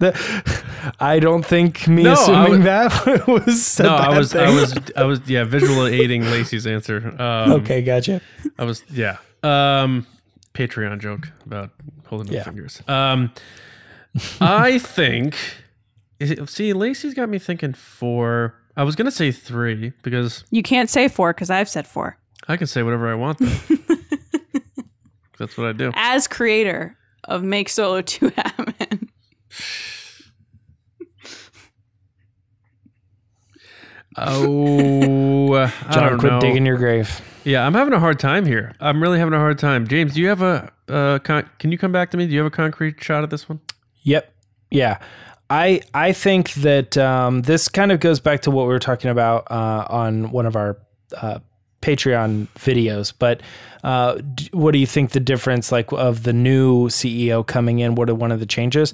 I 1.00 1.18
don't 1.18 1.44
think 1.44 1.88
me 1.88 2.04
No, 2.04 2.12
assuming 2.12 2.62
that 2.62 3.26
was 3.26 3.78
no, 3.80 3.88
I 3.88 4.16
was 4.16 4.34
I 4.34 4.48
was 4.50 4.78
I 4.96 5.02
was 5.04 5.20
yeah 5.26 5.44
visual 5.44 5.86
aiding 5.86 6.22
Lacey's 6.22 6.66
answer. 6.66 7.14
Um, 7.20 7.52
okay. 7.52 7.82
Gotcha. 7.82 8.20
I 8.58 8.64
was 8.64 8.84
yeah. 8.90 9.18
Um, 9.42 10.06
Patreon 10.54 11.00
joke 11.00 11.28
about 11.46 11.70
holding 12.06 12.32
Yeah. 12.32 12.40
up 12.40 12.46
fingers. 12.46 12.82
Um, 12.88 13.32
I 14.40 14.78
think. 14.78 15.36
It, 16.20 16.48
see, 16.50 16.72
Lacey's 16.72 17.14
got 17.14 17.28
me 17.28 17.38
thinking 17.38 17.72
four. 17.74 18.54
I 18.78 18.84
was 18.84 18.94
gonna 18.96 19.10
say 19.10 19.32
three 19.32 19.92
because 20.02 20.44
You 20.50 20.62
can't 20.62 20.88
say 20.88 21.08
four 21.08 21.32
because 21.34 21.50
I've 21.50 21.68
said 21.68 21.86
four. 21.86 22.16
I 22.46 22.56
can 22.56 22.66
say 22.68 22.82
whatever 22.84 23.10
I 23.10 23.14
want. 23.14 23.38
Though. 23.38 23.46
That's 25.38 25.58
what 25.58 25.66
I 25.66 25.72
do. 25.72 25.90
As 25.94 26.26
creator 26.28 26.96
of 27.24 27.42
Make 27.42 27.68
Solo 27.68 28.00
2 28.02 28.28
happen. 28.36 29.10
Oh, 34.16 35.54
I 35.54 35.66
John, 35.92 36.10
don't 36.10 36.18
quit 36.18 36.32
know. 36.32 36.40
digging 36.40 36.66
your 36.66 36.76
grave. 36.76 37.20
Yeah, 37.44 37.66
I'm 37.66 37.74
having 37.74 37.92
a 37.94 38.00
hard 38.00 38.18
time 38.18 38.46
here. 38.46 38.74
I'm 38.80 39.02
really 39.02 39.18
having 39.18 39.34
a 39.34 39.38
hard 39.38 39.58
time. 39.58 39.86
James, 39.86 40.14
do 40.14 40.20
you 40.20 40.28
have 40.28 40.42
a? 40.42 40.72
Uh, 40.88 41.18
con- 41.20 41.48
can 41.58 41.70
you 41.70 41.78
come 41.78 41.92
back 41.92 42.10
to 42.10 42.16
me? 42.16 42.26
Do 42.26 42.32
you 42.32 42.38
have 42.38 42.46
a 42.46 42.50
concrete 42.54 43.02
shot 43.02 43.22
at 43.22 43.30
this 43.30 43.48
one? 43.48 43.60
Yep. 44.02 44.32
Yeah. 44.70 44.98
I 45.50 45.80
I 45.94 46.12
think 46.12 46.52
that 46.54 46.96
um, 46.98 47.42
this 47.42 47.68
kind 47.68 47.90
of 47.92 48.00
goes 48.00 48.20
back 48.20 48.42
to 48.42 48.50
what 48.50 48.62
we 48.66 48.72
were 48.72 48.78
talking 48.78 49.10
about 49.10 49.50
uh, 49.50 49.86
on 49.88 50.30
one 50.30 50.46
of 50.46 50.56
our 50.56 50.78
uh, 51.16 51.38
Patreon 51.80 52.48
videos. 52.58 53.12
But 53.18 53.40
uh, 53.82 54.16
d- 54.34 54.50
what 54.52 54.72
do 54.72 54.78
you 54.78 54.86
think 54.86 55.12
the 55.12 55.20
difference 55.20 55.72
like 55.72 55.90
of 55.92 56.24
the 56.24 56.32
new 56.32 56.88
CEO 56.88 57.46
coming 57.46 57.78
in? 57.78 57.94
What 57.94 58.10
are 58.10 58.14
one 58.14 58.32
of 58.32 58.40
the 58.40 58.46
changes? 58.46 58.92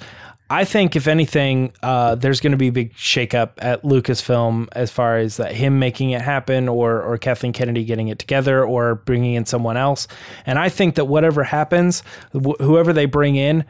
I 0.50 0.64
think 0.64 0.94
if 0.94 1.08
anything, 1.08 1.72
uh, 1.82 2.16
there's 2.16 2.40
going 2.40 2.52
to 2.52 2.58
be 2.58 2.68
a 2.68 2.72
big 2.72 2.92
shakeup 2.94 3.52
at 3.58 3.82
Lucasfilm 3.82 4.68
as 4.72 4.90
far 4.90 5.16
as 5.16 5.38
that 5.38 5.52
him 5.52 5.78
making 5.78 6.10
it 6.10 6.20
happen, 6.20 6.68
or 6.68 7.02
or 7.02 7.18
Kathleen 7.18 7.52
Kennedy 7.52 7.84
getting 7.84 8.08
it 8.08 8.18
together, 8.18 8.64
or 8.64 8.94
bringing 8.94 9.34
in 9.34 9.46
someone 9.46 9.76
else. 9.76 10.06
And 10.46 10.58
I 10.58 10.68
think 10.68 10.94
that 10.96 11.06
whatever 11.06 11.42
happens, 11.42 12.02
wh- 12.32 12.60
whoever 12.60 12.92
they 12.92 13.06
bring 13.06 13.36
in, 13.36 13.64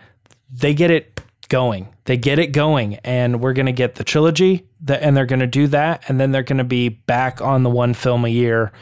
they 0.52 0.74
get 0.74 0.90
it 0.90 1.20
going. 1.48 1.88
They 2.04 2.16
get 2.16 2.38
it 2.38 2.48
going, 2.48 2.96
and 3.04 3.40
we're 3.40 3.52
going 3.52 3.66
to 3.66 3.72
get 3.72 3.94
the 3.96 4.04
trilogy, 4.04 4.66
that, 4.82 5.02
and 5.02 5.16
they're 5.16 5.26
going 5.26 5.40
to 5.40 5.46
do 5.46 5.66
that, 5.68 6.04
and 6.08 6.20
then 6.20 6.32
they're 6.32 6.42
going 6.42 6.58
to 6.58 6.64
be 6.64 6.88
back 6.88 7.40
on 7.40 7.62
the 7.62 7.70
one 7.70 7.94
film 7.94 8.24
a 8.24 8.28
year 8.28 8.72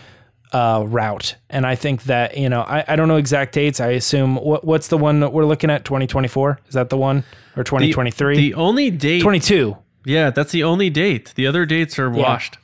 uh, 0.52 0.84
route. 0.86 1.36
And 1.50 1.66
I 1.66 1.74
think 1.74 2.04
that 2.04 2.36
you 2.36 2.48
know, 2.48 2.62
I, 2.62 2.84
I 2.86 2.96
don't 2.96 3.08
know 3.08 3.16
exact 3.16 3.54
dates. 3.54 3.80
I 3.80 3.88
assume 3.88 4.36
what, 4.36 4.64
what's 4.64 4.88
the 4.88 4.98
one 4.98 5.20
that 5.20 5.32
we're 5.32 5.46
looking 5.46 5.70
at? 5.70 5.84
Twenty 5.84 6.06
twenty 6.06 6.28
four 6.28 6.60
is 6.68 6.74
that 6.74 6.90
the 6.90 6.96
one 6.96 7.24
or 7.56 7.64
twenty 7.64 7.92
twenty 7.92 8.10
three? 8.10 8.36
The 8.36 8.54
only 8.54 8.90
date. 8.90 9.22
Twenty 9.22 9.40
two. 9.40 9.76
Yeah, 10.04 10.30
that's 10.30 10.52
the 10.52 10.64
only 10.64 10.90
date. 10.90 11.32
The 11.36 11.46
other 11.46 11.64
dates 11.64 11.98
are 11.98 12.10
washed. 12.10 12.58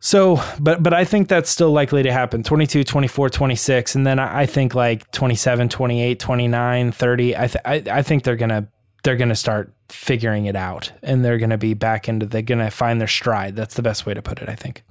So, 0.00 0.40
but 0.60 0.82
but 0.82 0.92
I 0.92 1.04
think 1.04 1.28
that's 1.28 1.50
still 1.50 1.72
likely 1.72 2.02
to 2.02 2.12
happen. 2.12 2.42
22, 2.42 2.84
24, 2.84 3.30
26 3.30 3.94
and 3.94 4.06
then 4.06 4.18
I, 4.18 4.42
I 4.42 4.46
think 4.46 4.74
like 4.74 5.10
27, 5.10 5.68
28, 5.68 6.20
29, 6.20 6.92
30. 6.92 7.36
I 7.36 7.46
th- 7.46 7.62
I, 7.64 7.82
I 7.90 8.02
think 8.02 8.22
they're 8.24 8.36
going 8.36 8.50
to 8.50 8.68
they're 9.02 9.16
going 9.16 9.28
to 9.30 9.36
start 9.36 9.72
figuring 9.88 10.46
it 10.46 10.56
out 10.56 10.92
and 11.02 11.24
they're 11.24 11.38
going 11.38 11.50
to 11.50 11.58
be 11.58 11.74
back 11.74 12.08
into 12.08 12.26
they're 12.26 12.42
going 12.42 12.58
to 12.58 12.70
find 12.70 13.00
their 13.00 13.08
stride. 13.08 13.56
That's 13.56 13.74
the 13.74 13.82
best 13.82 14.04
way 14.06 14.14
to 14.14 14.22
put 14.22 14.40
it, 14.40 14.48
I 14.48 14.54
think. 14.54 14.82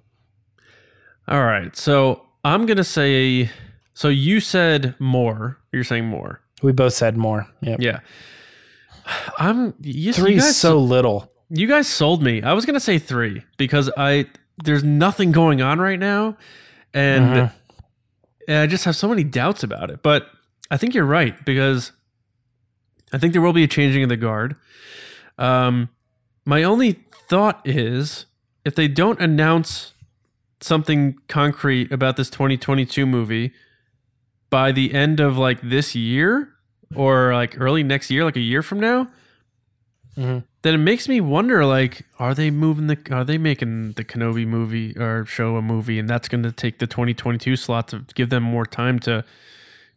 All 1.28 1.44
right. 1.44 1.76
So 1.76 2.26
I'm 2.44 2.66
gonna 2.66 2.84
say. 2.84 3.50
So 3.94 4.10
you 4.10 4.40
said 4.40 4.96
more. 5.00 5.58
You're 5.72 5.84
saying 5.84 6.06
more. 6.06 6.42
We 6.62 6.72
both 6.72 6.94
said 6.94 7.18
more. 7.18 7.48
Yep. 7.62 7.80
Yeah. 7.82 8.00
I'm. 9.40 9.74
You, 9.82 10.14
Three 10.14 10.36
you 10.36 10.40
guys, 10.40 10.58
so 10.58 10.78
little. 10.78 11.32
You 11.50 11.68
guys 11.68 11.88
sold 11.88 12.22
me. 12.22 12.44
I 12.44 12.54
was 12.54 12.66
gonna 12.66 12.80
say 12.80 13.00
three 13.00 13.44
because 13.58 13.90
I 13.98 14.28
there's 14.64 14.84
nothing 14.84 15.32
going 15.32 15.62
on 15.62 15.80
right 15.80 16.00
now, 16.00 16.38
and, 16.94 17.26
Mhm. 17.26 17.52
and 18.48 18.58
I 18.58 18.68
just 18.68 18.86
have 18.86 18.96
so 18.96 19.08
many 19.10 19.24
doubts 19.24 19.64
about 19.64 19.90
it. 19.92 20.02
But 20.02 20.30
I 20.72 20.78
think 20.78 20.94
you're 20.94 21.06
right 21.06 21.44
because 21.46 21.92
I 23.14 23.18
think 23.18 23.34
there 23.34 23.42
will 23.42 23.54
be 23.54 23.64
a 23.64 23.68
changing 23.68 24.04
of 24.04 24.10
the 24.10 24.18
guard. 24.18 24.56
Um, 25.38 25.90
my 26.46 26.64
only 26.64 27.00
thought 27.30 27.62
is 27.66 28.26
if 28.64 28.76
they 28.76 28.88
don't 28.88 29.20
announce 29.22 29.94
something 30.62 31.18
concrete 31.28 31.92
about 31.92 32.18
this 32.18 32.30
2022 32.30 33.06
movie 33.06 33.52
by 34.50 34.72
the 34.72 34.94
end 34.94 35.20
of 35.20 35.38
like 35.38 35.60
this 35.62 35.94
year 35.96 36.50
or 36.96 37.34
like 37.34 37.60
early 37.60 37.84
next 37.84 38.10
year, 38.10 38.24
like 38.24 38.36
a 38.38 38.42
year 38.42 38.62
from 38.64 38.80
now, 38.80 39.08
Mhm. 40.18 40.44
then 40.62 40.74
it 40.74 40.78
makes 40.78 41.08
me 41.10 41.20
wonder 41.20 41.66
like 41.66 42.04
are 42.20 42.34
they 42.34 42.50
moving 42.50 42.88
the 42.88 42.98
are 43.12 43.26
they 43.26 43.38
making 43.38 43.94
the 43.94 44.04
Kenobi 44.04 44.48
movie 44.48 44.96
or 44.98 45.26
show 45.26 45.58
a 45.58 45.62
movie 45.62 46.00
and 46.00 46.10
that's 46.10 46.28
going 46.30 46.44
to 46.44 46.52
take 46.52 46.80
the 46.80 46.88
2022 46.88 47.56
slot 47.58 47.90
to 47.90 48.06
give 48.16 48.30
them 48.30 48.44
more 48.44 48.66
time 48.66 48.98
to 49.00 49.26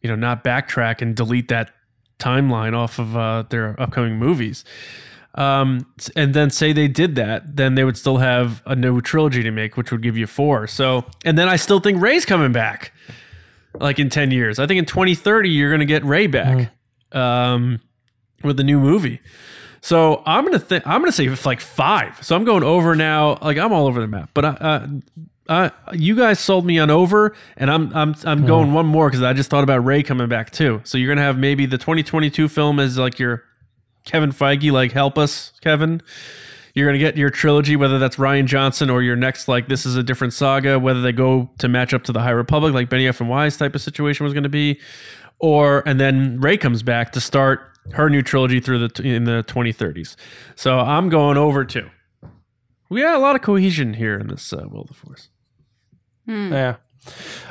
you 0.02 0.08
know 0.10 0.16
not 0.16 0.42
backtrack 0.42 1.00
and 1.00 1.14
delete 1.14 1.48
that 1.48 1.70
timeline 2.18 2.74
off 2.76 2.98
of 2.98 3.16
uh, 3.16 3.44
their 3.48 3.80
upcoming 3.80 4.16
movies. 4.18 4.64
Um, 5.34 5.86
and 6.16 6.34
then 6.34 6.50
say 6.50 6.72
they 6.72 6.88
did 6.88 7.14
that 7.14 7.56
then 7.56 7.76
they 7.76 7.84
would 7.84 7.96
still 7.96 8.16
have 8.16 8.60
a 8.66 8.74
new 8.74 9.00
trilogy 9.00 9.44
to 9.44 9.52
make 9.52 9.76
which 9.76 9.92
would 9.92 10.02
give 10.02 10.16
you 10.16 10.26
four. 10.26 10.66
So 10.66 11.04
and 11.24 11.38
then 11.38 11.48
I 11.48 11.54
still 11.56 11.78
think 11.78 12.02
Rey's 12.02 12.24
coming 12.24 12.50
back 12.50 12.92
like 13.78 14.00
in 14.00 14.08
10 14.10 14.32
years. 14.32 14.58
I 14.58 14.66
think 14.66 14.78
in 14.78 14.84
2030 14.84 15.48
you're 15.50 15.70
going 15.70 15.78
to 15.80 15.86
get 15.86 16.04
Rey 16.04 16.26
back 16.26 16.72
um, 17.12 17.78
with 18.42 18.56
the 18.56 18.64
new 18.64 18.80
movie 18.80 19.20
so 19.80 20.22
I'm 20.26 20.44
gonna 20.44 20.58
think 20.58 20.86
I'm 20.86 21.00
gonna 21.00 21.12
say 21.12 21.26
it's 21.26 21.46
like 21.46 21.60
five. 21.60 22.22
So 22.22 22.36
I'm 22.36 22.44
going 22.44 22.62
over 22.62 22.94
now. 22.94 23.38
Like 23.40 23.58
I'm 23.58 23.72
all 23.72 23.86
over 23.86 24.00
the 24.00 24.06
map. 24.06 24.30
But 24.34 24.44
I, 24.44 24.48
uh, 24.48 24.86
uh, 25.48 25.70
you 25.92 26.14
guys 26.14 26.38
sold 26.38 26.66
me 26.66 26.78
on 26.78 26.90
over, 26.90 27.34
and 27.56 27.70
I'm 27.70 27.94
I'm 27.96 28.14
I'm 28.24 28.44
going 28.44 28.72
one 28.72 28.86
more 28.86 29.08
because 29.08 29.22
I 29.22 29.32
just 29.32 29.48
thought 29.48 29.64
about 29.64 29.84
Rey 29.84 30.02
coming 30.02 30.28
back 30.28 30.50
too. 30.50 30.80
So 30.84 30.98
you're 30.98 31.08
gonna 31.08 31.26
have 31.26 31.38
maybe 31.38 31.64
the 31.64 31.78
2022 31.78 32.48
film 32.48 32.78
as 32.78 32.98
like 32.98 33.18
your 33.18 33.44
Kevin 34.04 34.30
Feige, 34.30 34.70
like 34.72 34.92
help 34.92 35.16
us, 35.16 35.52
Kevin. 35.62 36.02
you're 36.74 36.86
gonna 36.86 36.98
get 36.98 37.16
your 37.16 37.30
trilogy, 37.30 37.76
whether 37.76 37.98
that's 37.98 38.16
Rian 38.16 38.44
Johnson 38.44 38.90
or 38.90 39.02
your 39.02 39.16
next 39.16 39.48
like 39.48 39.68
this 39.68 39.86
is 39.86 39.96
a 39.96 40.02
different 40.02 40.34
saga, 40.34 40.78
whether 40.78 41.00
they 41.00 41.12
go 41.12 41.48
to 41.58 41.68
match 41.68 41.94
up 41.94 42.04
to 42.04 42.12
the 42.12 42.20
High 42.20 42.30
Republic, 42.30 42.74
like 42.74 42.90
Benioff 42.90 43.20
and 43.20 43.30
Weiss 43.30 43.56
type 43.56 43.74
of 43.74 43.80
situation 43.80 44.24
was 44.24 44.34
gonna 44.34 44.50
be, 44.50 44.78
or 45.38 45.82
and 45.86 46.00
then 46.00 46.40
Rey 46.40 46.56
comes 46.56 46.82
back 46.82 47.12
to 47.12 47.20
start 47.20 47.60
her 47.92 48.10
new 48.10 48.22
trilogy 48.22 48.60
through 48.60 48.86
the 48.88 49.02
in 49.02 49.24
the 49.24 49.44
2030s. 49.46 50.16
So 50.56 50.78
I'm 50.78 51.08
going 51.08 51.36
over 51.36 51.64
too. 51.64 51.88
We 52.90 53.02
got 53.02 53.14
a 53.14 53.18
lot 53.18 53.36
of 53.36 53.42
cohesion 53.42 53.94
here 53.94 54.18
in 54.18 54.28
this 54.28 54.52
uh, 54.52 54.64
Will 54.70 54.82
of 54.82 54.88
the 54.88 54.94
Force. 54.94 55.28
Yeah. 56.26 56.76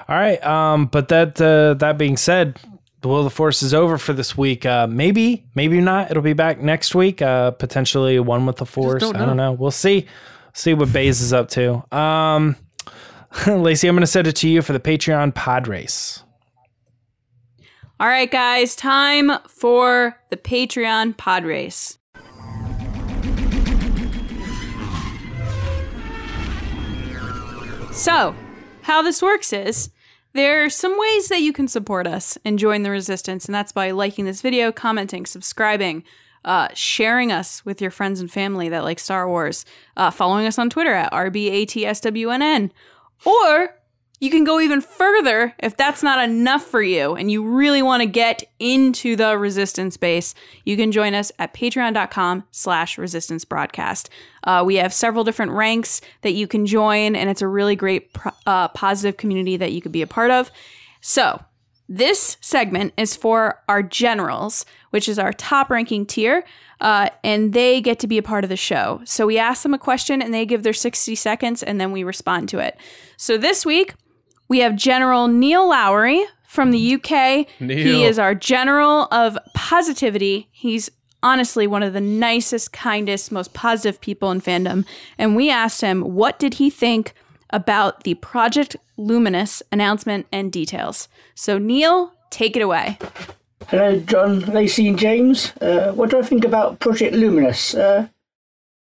All 0.08 0.15
right. 0.15 0.43
Um, 0.43 0.86
but 0.88 1.08
that 1.10 1.39
uh, 1.41 1.76
that 1.76 1.97
being 1.97 2.17
said, 2.17 2.60
the 3.02 3.08
Will 3.08 3.19
of 3.19 3.23
the 3.23 3.30
Force 3.30 3.62
is 3.63 3.73
over 3.73 3.97
for 3.97 4.13
this 4.13 4.38
week. 4.38 4.65
Uh, 4.65 4.88
maybe, 4.88 5.45
maybe 5.56 5.80
not. 5.82 6.12
It'll 6.12 6.23
be 6.23 6.34
back 6.34 6.60
next 6.62 6.95
week. 6.95 7.21
Uh, 7.21 7.52
potentially 7.52 8.19
one 8.19 8.45
with 8.45 8.58
the 8.58 8.65
Force. 8.65 9.02
don't 9.02 9.15
I 9.15 9.26
don't 9.26 9.38
know. 9.38 9.52
We'll 9.52 9.71
see. 9.71 10.08
See 10.54 10.73
what 10.73 10.91
Baze 10.91 11.21
is 11.21 11.34
up 11.34 11.50
to. 11.50 11.84
Um, 11.95 12.56
Lacey, 13.47 13.88
I'm 13.88 13.95
going 13.95 14.02
to 14.02 14.08
send 14.08 14.28
it 14.28 14.36
to 14.38 14.50
you 14.50 14.62
for 14.63 14.73
the 14.73 14.80
Patreon 14.80 15.36
pod 15.36 15.67
race. 15.67 16.23
All 18.00 18.08
right, 18.08 18.30
guys, 18.30 18.76
time 18.76 19.32
for 19.48 20.22
the 20.30 20.38
Patreon 20.38 21.18
pod 21.18 21.44
race. 21.46 21.98
So, 27.92 28.36
how 28.84 29.02
this 29.02 29.20
works 29.24 29.52
is 29.52 29.90
there 30.34 30.64
are 30.64 30.70
some 30.70 31.00
ways 31.00 31.30
that 31.30 31.42
you 31.42 31.52
can 31.52 31.68
support 31.68 32.06
us 32.06 32.38
and 32.46 32.60
join 32.60 32.84
the 32.84 32.92
resistance, 32.92 33.46
and 33.46 33.56
that's 33.56 33.72
by 33.72 33.90
liking 33.90 34.26
this 34.26 34.42
video, 34.42 34.72
commenting, 34.72 35.26
subscribing, 35.26 36.04
uh, 36.46 36.68
sharing 36.76 37.32
us 37.32 37.66
with 37.66 37.82
your 37.82 37.90
friends 37.90 38.22
and 38.22 38.32
family 38.32 38.70
that 38.70 38.84
like 38.84 39.00
Star 39.00 39.28
Wars, 39.28 39.66
uh, 39.96 40.12
following 40.12 40.46
us 40.46 40.60
on 40.60 40.70
Twitter 40.70 40.94
at 40.94 41.12
RBATSWNN, 41.12 42.70
or 43.26 43.77
you 44.19 44.32
can 44.32 44.43
go 44.43 44.60
even 44.60 44.82
further 44.82 45.53
if 45.60 45.77
that's 45.77 46.01
not 46.01 46.27
enough 46.27 46.63
for 46.63 46.82
you 46.82 47.15
and 47.15 47.32
you 47.32 47.47
really 47.47 47.82
want 47.82 48.01
to 48.01 48.08
get 48.08 48.43
into 48.60 49.15
the 49.15 49.38
resistance 49.38 49.97
base 49.97 50.34
you 50.65 50.75
can 50.75 50.91
join 50.91 51.13
us 51.13 51.32
at 51.39 51.53
patreon.com 51.53 52.43
slash 52.51 52.97
resistance 52.97 53.45
broadcast 53.45 54.10
uh, 54.43 54.63
we 54.65 54.75
have 54.75 54.93
several 54.93 55.23
different 55.23 55.51
ranks 55.51 56.01
that 56.21 56.34
you 56.34 56.47
can 56.47 56.65
join 56.65 57.15
and 57.15 57.30
it's 57.30 57.41
a 57.41 57.47
really 57.47 57.75
great 57.75 58.10
uh, 58.45 58.67
positive 58.69 59.17
community 59.17 59.58
that 59.58 59.71
you 59.71 59.82
could 59.82 59.91
be 59.91 60.01
a 60.01 60.08
part 60.08 60.32
of 60.32 60.51
so 61.01 61.43
this 61.89 62.38
segment 62.41 62.93
is 62.97 63.15
for 63.15 63.63
our 63.69 63.82
generals, 63.82 64.65
which 64.89 65.08
is 65.08 65.17
our 65.17 65.32
top 65.32 65.69
ranking 65.69 66.06
tier, 66.06 66.43
uh, 66.82 67.10
and 67.23 67.53
they 67.53 67.80
get 67.80 67.99
to 67.99 68.08
be 68.08 68.17
a 68.17 68.23
part 68.23 68.43
of 68.43 68.49
the 68.49 68.58
show. 68.58 69.01
So 69.06 69.25
we 69.25 69.38
ask 69.38 69.63
them 69.63 69.73
a 69.73 69.80
question 69.80 70.21
and 70.21 70.34
they 70.34 70.45
give 70.45 70.63
their 70.63 70.73
60 70.73 71.15
seconds 71.15 71.63
and 71.63 71.80
then 71.80 71.91
we 71.91 72.03
respond 72.03 72.49
to 72.49 72.60
it. 72.60 72.77
So 73.15 73.38
this 73.38 73.65
week, 73.65 73.93
we 74.48 74.60
have 74.60 74.76
General 74.76 75.28
Neil 75.28 75.70
Lowry 75.70 76.24
from 76.48 76.72
the 76.72 76.96
UK. 76.96 77.48
Neil. 77.60 77.78
He 77.78 78.04
is 78.04 78.18
our 78.18 78.34
general 78.34 79.08
of 79.12 79.38
positivity. 79.54 80.48
He's 80.52 80.90
honestly 81.22 81.68
one 81.68 81.84
of 81.84 81.94
the 81.94 82.02
nicest, 82.02 82.72
kindest, 82.72 83.32
most 83.32 83.54
positive 83.54 84.00
people 84.00 84.32
in 84.32 84.42
fandom. 84.42 84.86
And 85.18 85.36
we 85.36 85.50
asked 85.50 85.82
him 85.82 86.02
what 86.02 86.40
did 86.40 86.56
he 86.56 86.70
think 86.70 87.14
about 87.50 88.04
the 88.04 88.16
Project 88.16 88.76
Luminous 88.98 89.62
announcement 89.72 90.26
and 90.32 90.52
details. 90.52 91.08
So 91.36 91.58
Neil, 91.58 92.12
take 92.30 92.56
it 92.56 92.62
away. 92.62 92.98
Hello, 93.68 94.00
John, 94.00 94.40
Lacey, 94.42 94.88
and 94.88 94.98
James. 94.98 95.54
Uh, 95.62 95.92
what 95.92 96.10
do 96.10 96.20
I 96.20 96.22
think 96.22 96.46
about 96.46 96.80
Project 96.80 97.14
Luminous? 97.14 97.76
Uh, 97.76 98.08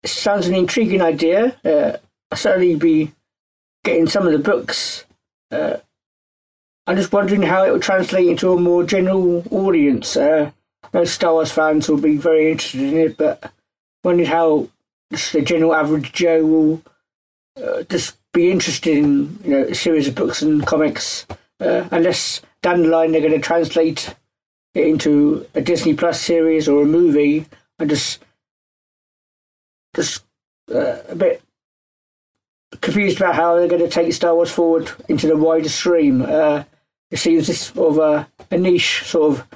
sounds 0.06 0.48
an 0.48 0.56
intriguing 0.56 1.02
idea. 1.02 1.56
Uh, 1.64 1.98
I'll 2.32 2.38
certainly 2.38 2.76
be 2.76 3.12
getting 3.84 4.08
some 4.08 4.26
of 4.26 4.32
the 4.32 4.40
books. 4.40 5.06
Uh, 5.52 5.78
I'm 6.88 6.98
just 6.98 7.14
wondering 7.14 7.44
how 7.44 7.64
it 7.64 7.72
will 7.72 7.80
translate 7.80 8.28
into 8.28 8.54
a 8.54 8.60
more 8.60 8.84
general 8.84 9.44
audience. 9.52 10.18
Uh, 10.18 10.52
Star 11.06 11.34
Wars 11.34 11.52
fans 11.52 11.88
will 11.88 12.02
be 12.02 12.18
very 12.18 12.52
interested 12.52 12.82
in 12.82 12.98
it, 12.98 13.18
but 13.18 13.52
wondering 14.04 14.30
how 14.30 14.68
the 15.10 15.42
general 15.42 15.76
average 15.76 16.12
Joe 16.12 16.46
will 16.46 16.82
uh, 17.62 17.84
just 17.84 18.18
be 18.34 18.50
interested 18.50 18.98
in 18.98 19.40
you 19.44 19.52
know 19.52 19.64
a 19.64 19.76
series 19.76 20.08
of 20.08 20.16
books 20.16 20.42
and 20.42 20.66
comics, 20.66 21.26
uh, 21.60 21.88
unless 21.92 22.42
down 22.62 22.84
the 22.84 22.90
line 22.90 23.12
they're 23.12 23.22
going 23.22 23.34
to 23.34 23.40
translate 23.40 24.16
it 24.74 24.88
into 24.88 25.46
a 25.54 25.62
Disney 25.62 25.94
Plus 25.94 26.20
series 26.20 26.68
or 26.68 26.84
a 26.84 26.86
movie. 26.86 27.46
I'm 27.78 27.90
just 27.90 28.24
just 29.96 30.24
uh, 30.74 30.98
a 31.10 31.16
bit 31.16 31.42
confused 32.80 33.18
about 33.18 33.36
how 33.36 33.56
they're 33.56 33.68
going 33.68 33.82
to 33.82 33.90
take 33.90 34.14
Star 34.14 34.34
Wars 34.34 34.52
forward 34.52 34.92
into 35.10 35.28
the 35.28 35.36
wider 35.36 35.70
stream. 35.70 36.22
Uh, 36.22 36.64
it 37.10 37.18
seems 37.18 37.48
this 37.48 37.68
sort 37.68 37.92
of 37.92 37.98
a, 37.98 38.28
a 38.50 38.58
niche 38.58 39.04
sort 39.06 39.34
of 39.34 39.48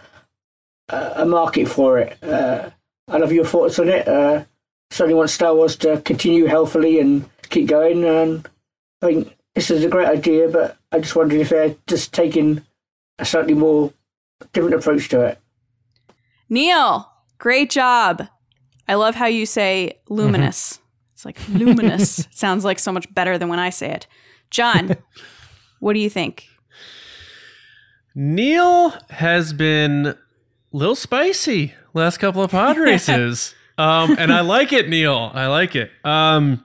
uh, 0.90 1.14
a 1.16 1.26
market 1.26 1.68
for 1.68 1.98
it. 1.98 2.22
Uh, 2.22 2.70
I 3.08 3.18
love 3.18 3.32
your 3.32 3.46
thoughts 3.46 3.80
on 3.80 3.90
it. 3.90 4.08
Uh, 4.08 4.44
certainly 4.92 5.16
want 5.16 5.30
Star 5.30 5.56
Wars 5.56 5.76
to 5.78 6.02
continue 6.02 6.46
healthily 6.46 7.00
and 7.00 7.30
keep 7.50 7.68
going. 7.68 8.04
And 8.04 8.48
I 9.02 9.08
think 9.08 9.38
this 9.54 9.72
is 9.72 9.84
a 9.84 9.90
great 9.90 10.08
idea, 10.08 10.50
but 10.50 10.78
I 10.92 11.00
just 11.00 11.16
wondered 11.16 11.40
if 11.40 11.50
they're 11.50 11.76
just 11.88 12.14
taking 12.14 12.62
a 13.20 13.26
slightly 13.26 13.54
more 13.54 13.94
different 14.52 14.76
approach 14.76 15.08
to 15.10 15.22
it. 15.22 15.40
Neil, 16.50 17.10
great 17.38 17.70
job. 17.70 18.28
I 18.88 18.96
love 18.96 19.16
how 19.16 19.26
you 19.26 19.46
say 19.46 20.00
luminous. 20.10 20.80
It's 21.26 21.50
like 21.50 21.50
luminous. 21.50 22.28
Sounds 22.32 22.64
like 22.64 22.80
so 22.80 22.92
much 22.92 23.12
better 23.14 23.38
than 23.38 23.50
when 23.50 23.60
I 23.60 23.70
say 23.70 23.92
it. 23.92 24.08
John, 24.50 24.96
what 25.80 25.94
do 25.94 26.00
you 26.00 26.10
think? 26.10 26.48
Neil 28.14 28.94
has 29.10 29.52
been 29.52 30.08
a 30.08 30.18
little 30.72 30.96
spicy 30.96 31.74
last 31.94 32.18
couple 32.18 32.44
of 32.44 32.52
pod 32.52 32.78
races. 32.78 33.56
um, 33.78 34.16
and 34.18 34.32
I 34.32 34.42
like 34.42 34.72
it, 34.72 34.88
Neil. 34.88 35.32
I 35.34 35.48
like 35.48 35.76
it. 35.76 35.92
Um, 36.04 36.64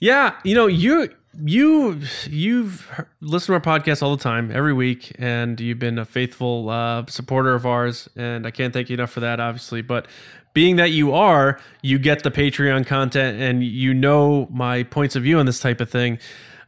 yeah, 0.00 0.36
you 0.44 0.54
know, 0.54 0.66
you 0.66 1.10
you 1.42 2.00
you've 2.28 3.06
listened 3.20 3.62
to 3.62 3.70
our 3.70 3.78
podcast 3.78 4.02
all 4.02 4.16
the 4.16 4.22
time, 4.22 4.50
every 4.52 4.72
week, 4.72 5.12
and 5.18 5.58
you've 5.60 5.78
been 5.78 5.98
a 5.98 6.04
faithful 6.04 6.68
uh, 6.70 7.06
supporter 7.06 7.54
of 7.54 7.66
ours, 7.66 8.08
and 8.16 8.46
I 8.46 8.50
can't 8.50 8.72
thank 8.72 8.88
you 8.90 8.94
enough 8.94 9.10
for 9.10 9.20
that, 9.20 9.40
obviously. 9.40 9.82
But 9.82 10.06
being 10.52 10.76
that 10.76 10.90
you 10.90 11.12
are, 11.12 11.60
you 11.82 11.98
get 11.98 12.22
the 12.22 12.30
Patreon 12.30 12.86
content, 12.86 13.40
and 13.40 13.64
you 13.64 13.94
know 13.94 14.48
my 14.50 14.82
points 14.82 15.16
of 15.16 15.22
view 15.22 15.38
on 15.38 15.46
this 15.46 15.60
type 15.60 15.80
of 15.80 15.90
thing. 15.90 16.18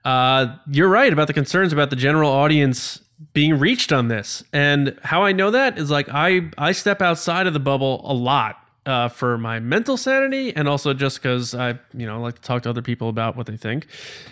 Uh, 0.05 0.57
you're 0.71 0.89
right 0.89 1.13
about 1.13 1.27
the 1.27 1.33
concerns 1.33 1.73
about 1.73 1.91
the 1.91 1.97
general 1.97 2.31
audience 2.31 3.01
being 3.33 3.59
reached 3.59 3.93
on 3.93 4.09
this, 4.09 4.43
and 4.53 4.99
how 5.05 5.23
I 5.23 5.33
know 5.33 5.51
that 5.51 5.79
is 5.79 5.91
like 5.91 6.09
I 6.09 6.51
I 6.59 6.73
step 6.73 7.01
outside 7.03 7.47
of 7.47 7.53
the 7.53 7.61
bubble 7.61 8.01
a 8.05 8.15
lot 8.15 8.63
uh, 8.87 9.09
for 9.09 9.39
my 9.39 9.61
mental 9.61 9.97
sanity 9.97 10.55
and 10.55 10.69
also 10.69 10.93
just 10.93 11.23
because 11.23 11.55
I, 11.55 11.79
you 11.95 12.07
know, 12.07 12.21
like 12.21 12.37
to 12.37 12.43
talk 12.43 12.63
to 12.65 12.71
other 12.71 12.83
people 12.83 13.09
about 13.09 13.37
what 13.37 13.47
they 13.47 13.57
think. 13.57 13.87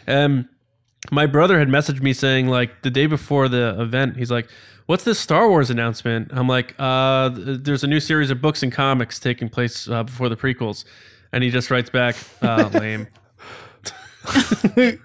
Um, 0.08 0.48
my 1.10 1.26
brother 1.26 1.58
had 1.58 1.68
messaged 1.68 2.02
me 2.02 2.12
saying 2.12 2.48
like 2.48 2.82
the 2.82 2.90
day 2.90 3.06
before 3.06 3.48
the 3.48 3.80
event, 3.80 4.16
he's 4.16 4.30
like, 4.30 4.48
"What's 4.90 5.04
this 5.04 5.20
Star 5.20 5.48
Wars 5.48 5.70
announcement?" 5.70 6.32
I'm 6.32 6.48
like, 6.48 6.74
uh, 6.76 7.30
"There's 7.32 7.84
a 7.84 7.86
new 7.86 8.00
series 8.00 8.28
of 8.32 8.42
books 8.42 8.60
and 8.60 8.72
comics 8.72 9.20
taking 9.20 9.48
place 9.48 9.88
uh, 9.88 10.02
before 10.02 10.28
the 10.28 10.36
prequels," 10.36 10.84
and 11.32 11.44
he 11.44 11.50
just 11.50 11.70
writes 11.70 11.90
back, 11.90 12.16
uh, 12.42 12.68
"Lame." 12.74 13.06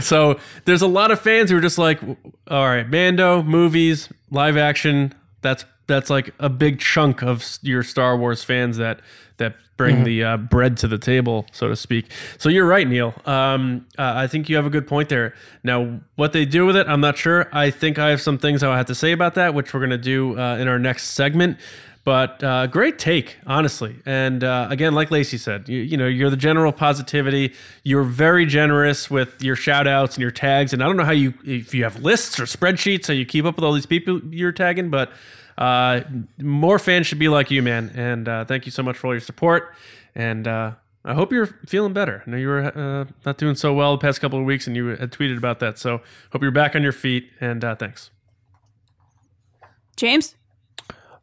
so 0.00 0.40
there's 0.64 0.80
a 0.80 0.86
lot 0.86 1.10
of 1.10 1.20
fans 1.20 1.50
who 1.50 1.58
are 1.58 1.60
just 1.60 1.76
like, 1.76 2.00
all 2.02 2.66
right, 2.66 2.88
Mando 2.88 3.42
movies, 3.42 4.08
live 4.30 4.56
action. 4.56 5.12
That's 5.42 5.66
that's 5.86 6.08
like 6.08 6.32
a 6.38 6.48
big 6.48 6.80
chunk 6.80 7.22
of 7.22 7.58
your 7.60 7.82
Star 7.82 8.16
Wars 8.16 8.42
fans 8.42 8.78
that 8.78 9.00
that 9.36 9.56
bring 9.82 10.04
the 10.04 10.24
uh, 10.24 10.36
bread 10.36 10.76
to 10.78 10.88
the 10.88 10.98
table, 10.98 11.46
so 11.52 11.68
to 11.68 11.76
speak. 11.76 12.10
So 12.38 12.48
you're 12.48 12.66
right, 12.66 12.86
Neil. 12.86 13.14
Um, 13.26 13.86
uh, 13.98 14.12
I 14.16 14.26
think 14.26 14.48
you 14.48 14.56
have 14.56 14.66
a 14.66 14.70
good 14.70 14.86
point 14.86 15.08
there. 15.08 15.34
Now, 15.64 16.00
what 16.16 16.32
they 16.32 16.44
do 16.44 16.66
with 16.66 16.76
it, 16.76 16.86
I'm 16.88 17.00
not 17.00 17.16
sure. 17.16 17.48
I 17.52 17.70
think 17.70 17.98
I 17.98 18.10
have 18.10 18.20
some 18.20 18.38
things 18.38 18.62
I 18.62 18.76
have 18.76 18.86
to 18.86 18.94
say 18.94 19.12
about 19.12 19.34
that, 19.34 19.54
which 19.54 19.74
we're 19.74 19.80
going 19.80 19.90
to 19.90 19.98
do 19.98 20.38
uh, 20.38 20.56
in 20.56 20.68
our 20.68 20.78
next 20.78 21.08
segment. 21.08 21.58
But 22.04 22.42
uh, 22.42 22.66
great 22.66 22.98
take, 22.98 23.38
honestly. 23.46 23.96
And 24.04 24.42
uh, 24.42 24.66
again, 24.70 24.92
like 24.92 25.12
Lacey 25.12 25.38
said, 25.38 25.68
you, 25.68 25.80
you 25.80 25.96
know, 25.96 26.08
you're 26.08 26.30
the 26.30 26.36
general 26.36 26.72
positivity. 26.72 27.54
You're 27.84 28.02
very 28.02 28.44
generous 28.44 29.08
with 29.08 29.40
your 29.40 29.54
shout 29.54 29.86
outs 29.86 30.16
and 30.16 30.22
your 30.22 30.32
tags. 30.32 30.72
And 30.72 30.82
I 30.82 30.86
don't 30.86 30.96
know 30.96 31.04
how 31.04 31.12
you, 31.12 31.34
if 31.44 31.72
you 31.74 31.84
have 31.84 32.02
lists 32.02 32.40
or 32.40 32.44
spreadsheets, 32.44 33.06
how 33.06 33.14
you 33.14 33.24
keep 33.24 33.44
up 33.44 33.54
with 33.54 33.64
all 33.64 33.72
these 33.72 33.86
people 33.86 34.20
you're 34.30 34.50
tagging, 34.50 34.90
but 34.90 35.12
uh, 35.62 36.02
more 36.38 36.76
fans 36.80 37.06
should 37.06 37.20
be 37.20 37.28
like 37.28 37.48
you, 37.48 37.62
man. 37.62 37.92
And 37.94 38.28
uh, 38.28 38.44
thank 38.44 38.66
you 38.66 38.72
so 38.72 38.82
much 38.82 38.96
for 38.96 39.06
all 39.06 39.12
your 39.12 39.20
support. 39.20 39.72
And 40.12 40.48
uh, 40.48 40.72
I 41.04 41.14
hope 41.14 41.32
you're 41.32 41.46
feeling 41.66 41.92
better. 41.92 42.24
I 42.26 42.30
know 42.30 42.36
you 42.36 42.48
were 42.48 42.76
uh, 42.76 43.04
not 43.24 43.38
doing 43.38 43.54
so 43.54 43.72
well 43.72 43.92
the 43.92 44.00
past 44.00 44.20
couple 44.20 44.40
of 44.40 44.44
weeks 44.44 44.66
and 44.66 44.74
you 44.74 44.86
had 44.88 45.12
tweeted 45.12 45.38
about 45.38 45.60
that. 45.60 45.78
So 45.78 46.00
hope 46.32 46.42
you're 46.42 46.50
back 46.50 46.74
on 46.74 46.82
your 46.82 46.90
feet. 46.90 47.30
And 47.40 47.64
uh, 47.64 47.76
thanks. 47.76 48.10
James? 49.96 50.34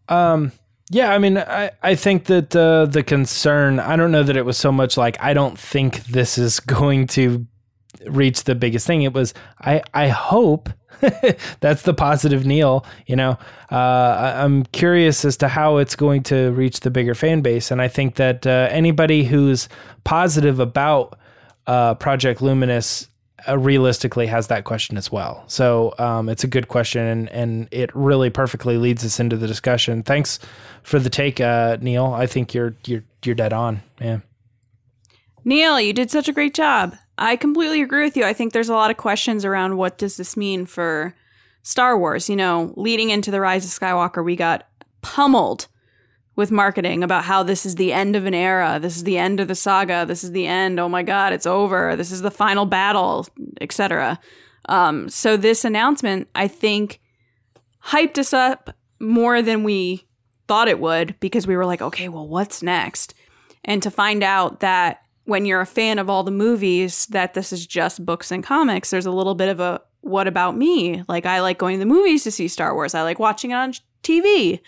Um, 0.08 0.54
Yeah, 0.90 1.12
I 1.12 1.18
mean, 1.18 1.38
I, 1.38 1.72
I 1.84 1.96
think 1.96 2.26
that 2.26 2.56
uh, 2.56 2.86
the 2.86 3.04
concern, 3.04 3.82
I 3.82 3.98
don't 3.98 4.14
know 4.14 4.24
that 4.24 4.38
it 4.38 4.46
was 4.46 4.58
so 4.58 4.72
much 4.72 4.96
like, 4.96 5.22
I 5.22 5.34
don't 5.34 5.60
think 5.60 6.06
this 6.06 6.38
is 6.38 6.60
going 6.78 7.08
to 7.08 7.46
reach 8.06 8.46
the 8.46 8.56
biggest 8.56 8.88
thing. 8.88 9.02
It 9.02 9.12
was, 9.12 9.34
I, 9.60 9.82
I 9.94 10.08
hope 10.08 10.70
that's 11.60 11.84
the 11.84 11.94
positive 11.94 12.46
Neil, 12.46 12.86
you 13.06 13.16
know, 13.16 13.38
uh, 13.72 13.76
I, 13.76 14.44
I'm 14.44 14.64
curious 14.66 15.24
as 15.26 15.38
to 15.38 15.48
how 15.48 15.78
it's 15.78 15.96
going 15.96 16.24
to 16.24 16.52
reach 16.52 16.82
the 16.82 16.92
bigger 16.92 17.16
fan 17.16 17.42
base. 17.42 17.72
And 17.72 17.82
I 17.82 17.88
think 17.88 18.16
that 18.16 18.46
uh, 18.46 18.68
anybody 18.72 19.24
who's 19.24 19.70
positive 20.04 20.60
about 20.60 21.18
uh, 21.68 21.96
Project 21.96 22.42
Luminous 22.42 23.10
uh, 23.48 23.58
realistically 23.58 24.28
has 24.28 24.48
that 24.48 24.64
question 24.64 24.98
as 24.98 25.12
well. 25.12 25.44
So 25.48 25.94
um, 25.98 26.30
it's 26.30 26.44
a 26.44 26.48
good 26.48 26.68
question, 26.68 27.06
and 27.06 27.30
and 27.30 27.68
it 27.72 27.90
really 27.96 28.30
perfectly 28.30 28.78
leads 28.78 29.06
us 29.06 29.20
into 29.20 29.38
the 29.38 29.48
discussion. 29.48 30.04
Thanks 30.04 30.40
for 30.84 31.00
the 31.00 31.10
take, 31.10 31.40
uh, 31.40 31.78
Neil. 31.80 32.08
I 32.08 32.26
think 32.26 32.54
you're 32.54 32.76
you're 32.86 33.04
you're 33.24 33.36
dead 33.36 33.54
on. 33.54 33.82
Yeah. 34.02 34.20
Neil, 35.46 35.80
you 35.80 35.94
did 35.94 36.12
such 36.12 36.28
a 36.28 36.34
great 36.34 36.54
job. 36.54 36.96
I 37.20 37.36
completely 37.36 37.82
agree 37.82 38.04
with 38.04 38.16
you. 38.16 38.24
I 38.24 38.34
think 38.34 38.54
there's 38.54 38.70
a 38.70 38.74
lot 38.74 38.92
of 38.92 38.98
questions 38.98 39.44
around 39.44 39.78
what 39.78 39.98
does 39.98 40.18
this 40.18 40.38
mean 40.38 40.66
for 40.66 41.14
Star 41.64 41.98
Wars. 41.98 42.30
You 42.30 42.38
know, 42.38 42.74
leading 42.78 43.10
into 43.10 43.30
the 43.30 43.42
Rise 43.42 43.66
of 43.66 43.72
Skywalker, 43.72 44.24
we 44.24 44.36
got 44.36 44.68
pummeled 45.02 45.68
with 46.38 46.50
marketing 46.50 47.04
about 47.04 47.26
how 47.26 47.44
this 47.44 47.66
is 47.66 47.76
the 47.76 47.92
end 47.92 48.16
of 48.16 48.26
an 48.26 48.34
era, 48.34 48.80
this 48.82 48.96
is 48.96 49.04
the 49.04 49.18
end 49.18 49.42
of 49.42 49.50
the 49.50 49.56
saga, 49.56 50.06
this 50.06 50.24
is 50.24 50.32
the 50.32 50.48
end. 50.48 50.80
Oh 50.80 50.88
my 50.88 51.04
god, 51.04 51.34
it's 51.34 51.46
over. 51.46 51.98
This 51.98 52.12
is 52.12 52.22
the 52.22 52.32
final 52.32 52.66
battle, 52.66 53.28
etc. 53.60 54.18
Um, 54.70 55.10
so 55.10 55.36
this 55.36 55.66
announcement, 55.66 56.30
I 56.34 56.48
think, 56.48 57.02
hyped 57.84 58.18
us 58.18 58.32
up 58.32 58.74
more 59.02 59.42
than 59.42 59.66
we 59.66 60.08
thought 60.48 60.70
it 60.70 60.80
would 60.80 61.20
because 61.20 61.46
we 61.46 61.58
were 61.58 61.66
like, 61.66 61.82
okay, 61.82 62.08
well, 62.08 62.28
what's 62.28 62.64
next? 62.64 63.14
And 63.66 63.84
to 63.84 63.92
find 63.92 64.24
out 64.24 64.62
that 64.62 65.02
when 65.30 65.46
you're 65.46 65.62
a 65.62 65.66
fan 65.66 66.00
of 66.00 66.10
all 66.10 66.24
the 66.24 66.32
movies, 66.32 67.06
that 67.08 67.36
this 67.36 67.54
is 67.54 67.66
just 67.66 68.06
books 68.06 68.32
and 68.32 68.44
comics, 68.44 68.90
there's 68.90 69.06
a 69.06 69.12
little 69.12 69.36
bit 69.36 69.50
of 69.50 69.60
a 69.60 69.82
what 70.02 70.28
about 70.28 70.58
me? 70.58 71.04
Like, 71.08 71.26
I 71.26 71.42
like 71.42 71.58
going 71.58 71.76
to 71.76 71.80
the 71.80 71.86
movies 71.86 72.24
to 72.24 72.32
see 72.32 72.48
Star 72.48 72.74
Wars. 72.74 72.96
I 72.96 73.04
like 73.04 73.20
watching 73.20 73.52
it 73.52 73.56
on 73.56 73.74
TV. 74.02 74.62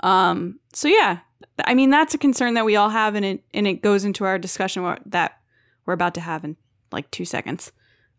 Um, 0.00 0.60
so 0.72 0.88
yeah, 0.88 1.18
I 1.64 1.74
mean 1.74 1.90
that's 1.90 2.14
a 2.14 2.18
concern 2.18 2.54
that 2.54 2.64
we 2.64 2.76
all 2.76 2.88
have, 2.88 3.14
and 3.14 3.24
it 3.24 3.44
and 3.52 3.66
it 3.66 3.82
goes 3.82 4.04
into 4.04 4.24
our 4.24 4.38
discussion 4.38 4.96
that 5.06 5.40
we're 5.84 5.94
about 5.94 6.14
to 6.14 6.20
have 6.20 6.44
in 6.44 6.56
like 6.92 7.10
two 7.10 7.24
seconds. 7.24 7.72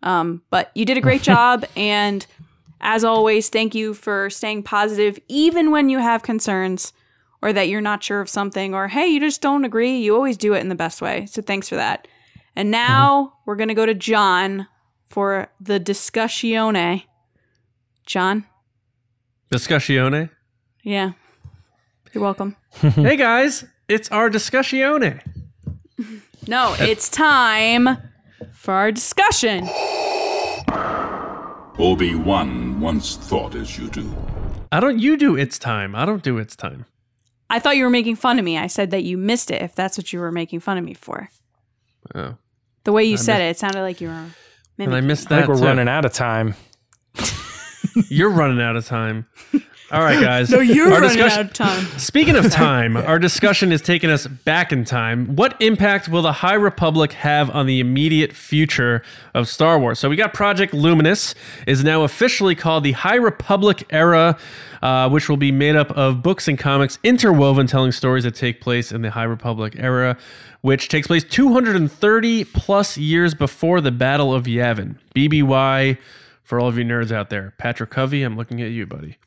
Um, 0.04 0.44
but 0.50 0.72
you 0.76 0.86
did 0.86 0.98
a 0.98 1.02
great 1.02 1.22
job, 1.34 1.66
and 1.76 2.26
as 2.82 3.04
always, 3.04 3.50
thank 3.50 3.74
you 3.76 3.94
for 3.94 4.30
staying 4.30 4.64
positive, 4.64 5.18
even 5.28 5.72
when 5.72 5.90
you 5.90 6.00
have 6.00 6.22
concerns 6.22 6.94
or 7.42 7.54
that 7.54 7.70
you're 7.70 7.82
not 7.82 8.04
sure 8.04 8.22
of 8.22 8.30
something, 8.30 8.74
or 8.74 8.88
hey, 8.88 9.08
you 9.08 9.20
just 9.20 9.42
don't 9.42 9.66
agree. 9.66 9.98
You 9.98 10.16
always 10.16 10.38
do 10.38 10.54
it 10.54 10.60
in 10.60 10.70
the 10.70 10.76
best 10.76 11.02
way. 11.02 11.26
So 11.26 11.42
thanks 11.42 11.70
for 11.70 11.76
that. 11.76 12.08
And 12.56 12.72
now 12.72 13.24
mm-hmm. 13.24 13.36
we're 13.46 13.56
gonna 13.56 13.74
go 13.74 13.86
to 13.86 13.94
John 13.94 14.68
for 15.10 15.50
the 15.60 15.80
discussione. 15.80 17.04
John. 18.06 18.46
Discussione. 19.52 20.30
Yeah. 20.84 21.12
You're 22.14 22.24
welcome. 22.24 22.56
hey 22.82 23.16
guys, 23.16 23.66
it's 23.88 24.10
our 24.10 24.30
discussione. 24.30 25.22
No, 26.48 26.76
it's 26.80 27.10
time 27.10 27.98
for 28.54 28.74
our 28.74 28.92
discussion. 28.92 29.70
Obi 31.78 32.16
Wan 32.16 32.80
once 32.80 33.18
thought 33.18 33.54
as 33.54 33.78
you 33.78 33.88
do. 33.90 34.16
I 34.72 34.80
don't. 34.80 34.98
You 34.98 35.16
do. 35.16 35.36
It's 35.36 35.60
time. 35.60 35.96
I 35.96 36.06
don't 36.06 36.24
do. 36.24 36.38
It's 36.40 36.56
time. 36.56 36.86
I 37.50 37.60
thought 37.60 37.78
you 37.78 37.84
were 37.84 37.90
making 37.90 38.16
fun 38.16 38.38
of 38.40 38.46
me. 38.46 38.58
I 38.58 38.68
said 38.68 38.92
that 38.92 39.04
you 39.04 39.18
missed 39.18 39.52
it. 39.52 39.62
If 39.62 39.76
that's 39.76 39.98
what 39.98 40.14
you 40.14 40.20
were 40.20 40.32
making 40.32 40.60
fun 40.60 40.78
of 40.78 40.84
me 40.84 40.94
for. 40.94 41.30
Oh. 42.14 42.36
The 42.84 42.92
way 42.92 43.04
you 43.04 43.14
I 43.14 43.18
said 43.18 43.40
missed, 43.40 43.42
it, 43.42 43.50
it 43.50 43.60
sounded 43.60 43.82
like 43.82 44.02
you 44.02 44.10
were. 44.10 44.26
And 44.78 44.96
I 44.96 45.02
missed 45.02 45.30
that. 45.30 45.36
I 45.36 45.38
think 45.42 45.50
we're 45.50 45.58
too. 45.58 45.66
running 45.66 45.88
out 45.88 46.06
of 46.06 46.14
time. 46.14 46.56
You're 48.10 48.30
running 48.30 48.62
out 48.62 48.76
of 48.76 48.86
time. 48.86 49.28
All 49.92 50.02
right, 50.02 50.22
guys. 50.22 50.52
no, 50.52 50.60
you're 50.60 50.94
our 50.94 51.02
running 51.02 51.20
out 51.20 51.40
of 51.40 51.54
time. 51.54 51.84
Speaking 51.98 52.36
of 52.36 52.52
time, 52.52 52.96
our 52.96 53.18
discussion 53.18 53.72
is 53.72 53.82
taking 53.82 54.12
us 54.12 54.28
back 54.28 54.72
in 54.72 54.86
time. 54.86 55.36
What 55.36 55.60
impact 55.60 56.08
will 56.08 56.22
the 56.22 56.32
High 56.32 56.54
Republic 56.54 57.14
have 57.14 57.50
on 57.50 57.66
the 57.66 57.80
immediate 57.80 58.34
future 58.34 59.02
of 59.34 59.48
Star 59.48 59.80
Wars? 59.80 59.98
So 59.98 60.08
we 60.08 60.16
got 60.16 60.32
Project 60.32 60.76
Luminous 60.76 61.34
is 61.66 61.84
now 61.84 62.04
officially 62.04 62.54
called 62.54 62.84
the 62.84 62.92
High 62.92 63.16
Republic 63.16 63.84
era, 63.90 64.38
uh, 64.84 65.10
which 65.10 65.28
will 65.28 65.38
be 65.38 65.52
made 65.52 65.76
up 65.76 65.90
of 65.98 66.22
books 66.22 66.48
and 66.48 66.60
comics 66.60 67.00
interwoven, 67.04 67.66
telling 67.66 67.92
stories 67.92 68.26
that 68.26 68.36
take 68.36 68.62
place 68.62 68.92
in 68.92 69.02
the 69.02 69.12
High 69.12 69.24
Republic 69.24 69.74
era, 69.80 70.18
which 70.62 70.88
takes 70.88 71.08
place 71.08 71.24
230 71.24 72.44
plus 72.44 72.96
years 72.96 73.34
before 73.34 73.82
the 73.82 73.92
Battle 73.92 74.34
of 74.34 74.44
Yavin. 74.44 74.98
BBY. 75.16 75.98
For 76.44 76.60
all 76.60 76.68
of 76.68 76.80
you 76.80 76.84
nerds 76.84 77.12
out 77.12 77.30
there, 77.30 77.54
Patrick 77.60 77.92
Covey, 77.92 78.24
I'm 78.24 78.36
looking 78.36 78.60
at 78.60 78.72
you, 78.72 78.88
buddy. 78.88 79.18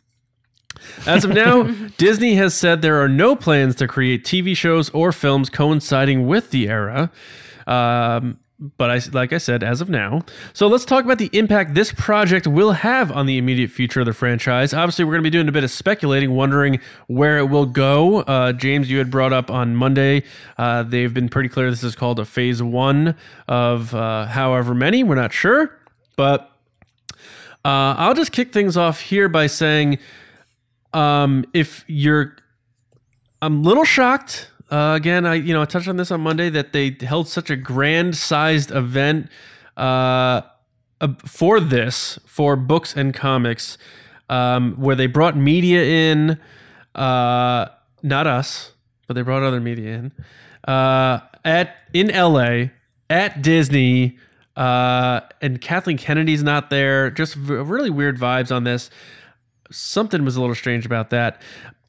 As 1.06 1.24
of 1.24 1.32
now, 1.32 1.62
Disney 1.96 2.34
has 2.34 2.54
said 2.54 2.82
there 2.82 3.02
are 3.02 3.08
no 3.08 3.34
plans 3.36 3.74
to 3.76 3.88
create 3.88 4.24
TV 4.24 4.56
shows 4.56 4.90
or 4.90 5.12
films 5.12 5.50
coinciding 5.50 6.26
with 6.26 6.50
the 6.50 6.68
era. 6.68 7.10
Um, 7.66 8.38
but 8.76 8.90
I, 8.90 9.00
like 9.12 9.32
I 9.32 9.38
said, 9.38 9.64
as 9.64 9.80
of 9.80 9.88
now. 9.88 10.22
So 10.52 10.68
let's 10.68 10.84
talk 10.84 11.04
about 11.04 11.18
the 11.18 11.30
impact 11.32 11.74
this 11.74 11.92
project 11.92 12.46
will 12.46 12.72
have 12.72 13.10
on 13.10 13.26
the 13.26 13.36
immediate 13.36 13.70
future 13.70 14.00
of 14.00 14.06
the 14.06 14.12
franchise. 14.12 14.72
Obviously, 14.72 15.04
we're 15.04 15.12
going 15.12 15.24
to 15.24 15.26
be 15.26 15.30
doing 15.30 15.48
a 15.48 15.52
bit 15.52 15.64
of 15.64 15.70
speculating, 15.70 16.34
wondering 16.34 16.80
where 17.08 17.38
it 17.38 17.46
will 17.46 17.66
go. 17.66 18.20
Uh, 18.20 18.52
James, 18.52 18.88
you 18.88 18.98
had 18.98 19.10
brought 19.10 19.32
up 19.32 19.50
on 19.50 19.74
Monday, 19.74 20.22
uh, 20.58 20.84
they've 20.84 21.12
been 21.12 21.28
pretty 21.28 21.48
clear 21.48 21.70
this 21.70 21.82
is 21.82 21.96
called 21.96 22.20
a 22.20 22.24
phase 22.24 22.62
one 22.62 23.16
of 23.48 23.94
uh, 23.94 24.26
however 24.26 24.74
many. 24.74 25.02
We're 25.02 25.16
not 25.16 25.32
sure. 25.32 25.76
But 26.16 26.52
uh, 27.64 27.94
I'll 27.98 28.14
just 28.14 28.32
kick 28.32 28.52
things 28.52 28.76
off 28.76 29.00
here 29.00 29.28
by 29.28 29.46
saying 29.46 29.98
um, 30.92 31.44
if 31.52 31.85
you're, 31.87 32.37
I'm 33.40 33.59
a 33.59 33.68
little 33.68 33.85
shocked. 33.85 34.50
Uh, 34.70 34.94
again, 34.96 35.26
I 35.26 35.35
you 35.35 35.52
know 35.52 35.61
I 35.61 35.66
touched 35.66 35.88
on 35.88 35.98
this 35.98 36.11
on 36.11 36.22
Monday 36.22 36.48
that 36.48 36.72
they 36.72 36.96
held 37.00 37.28
such 37.28 37.50
a 37.50 37.57
grand 37.57 38.16
sized 38.16 38.70
event 38.70 39.28
uh, 39.76 40.42
for 41.26 41.61
this 41.61 42.18
for 42.24 42.57
books 42.57 42.96
and 42.96 43.12
comics, 43.12 43.76
um, 44.31 44.74
where 44.76 44.96
they 44.96 45.07
brought 45.07 45.37
media 45.37 45.83
in, 45.83 46.40
uh, 46.94 47.66
not 48.02 48.26
us, 48.26 48.72
but 49.07 49.14
they 49.14 49.20
brought 49.20 49.42
other 49.42 49.61
media 49.61 49.90
in 49.90 50.12
uh, 50.66 51.20
at 51.44 51.76
in 51.92 52.09
LA 52.09 52.70
at 53.11 53.42
Disney. 53.42 54.18
Uh, 54.55 55.20
and 55.40 55.62
Kathleen 55.62 55.96
Kennedy's 55.96 56.42
not 56.42 56.68
there. 56.68 57.11
Just 57.11 57.37
really 57.37 57.88
weird 57.88 58.18
vibes 58.18 58.55
on 58.55 58.64
this 58.64 58.90
something 59.72 60.24
was 60.24 60.37
a 60.37 60.40
little 60.40 60.54
strange 60.54 60.87
about 60.87 61.11
that. 61.11 61.40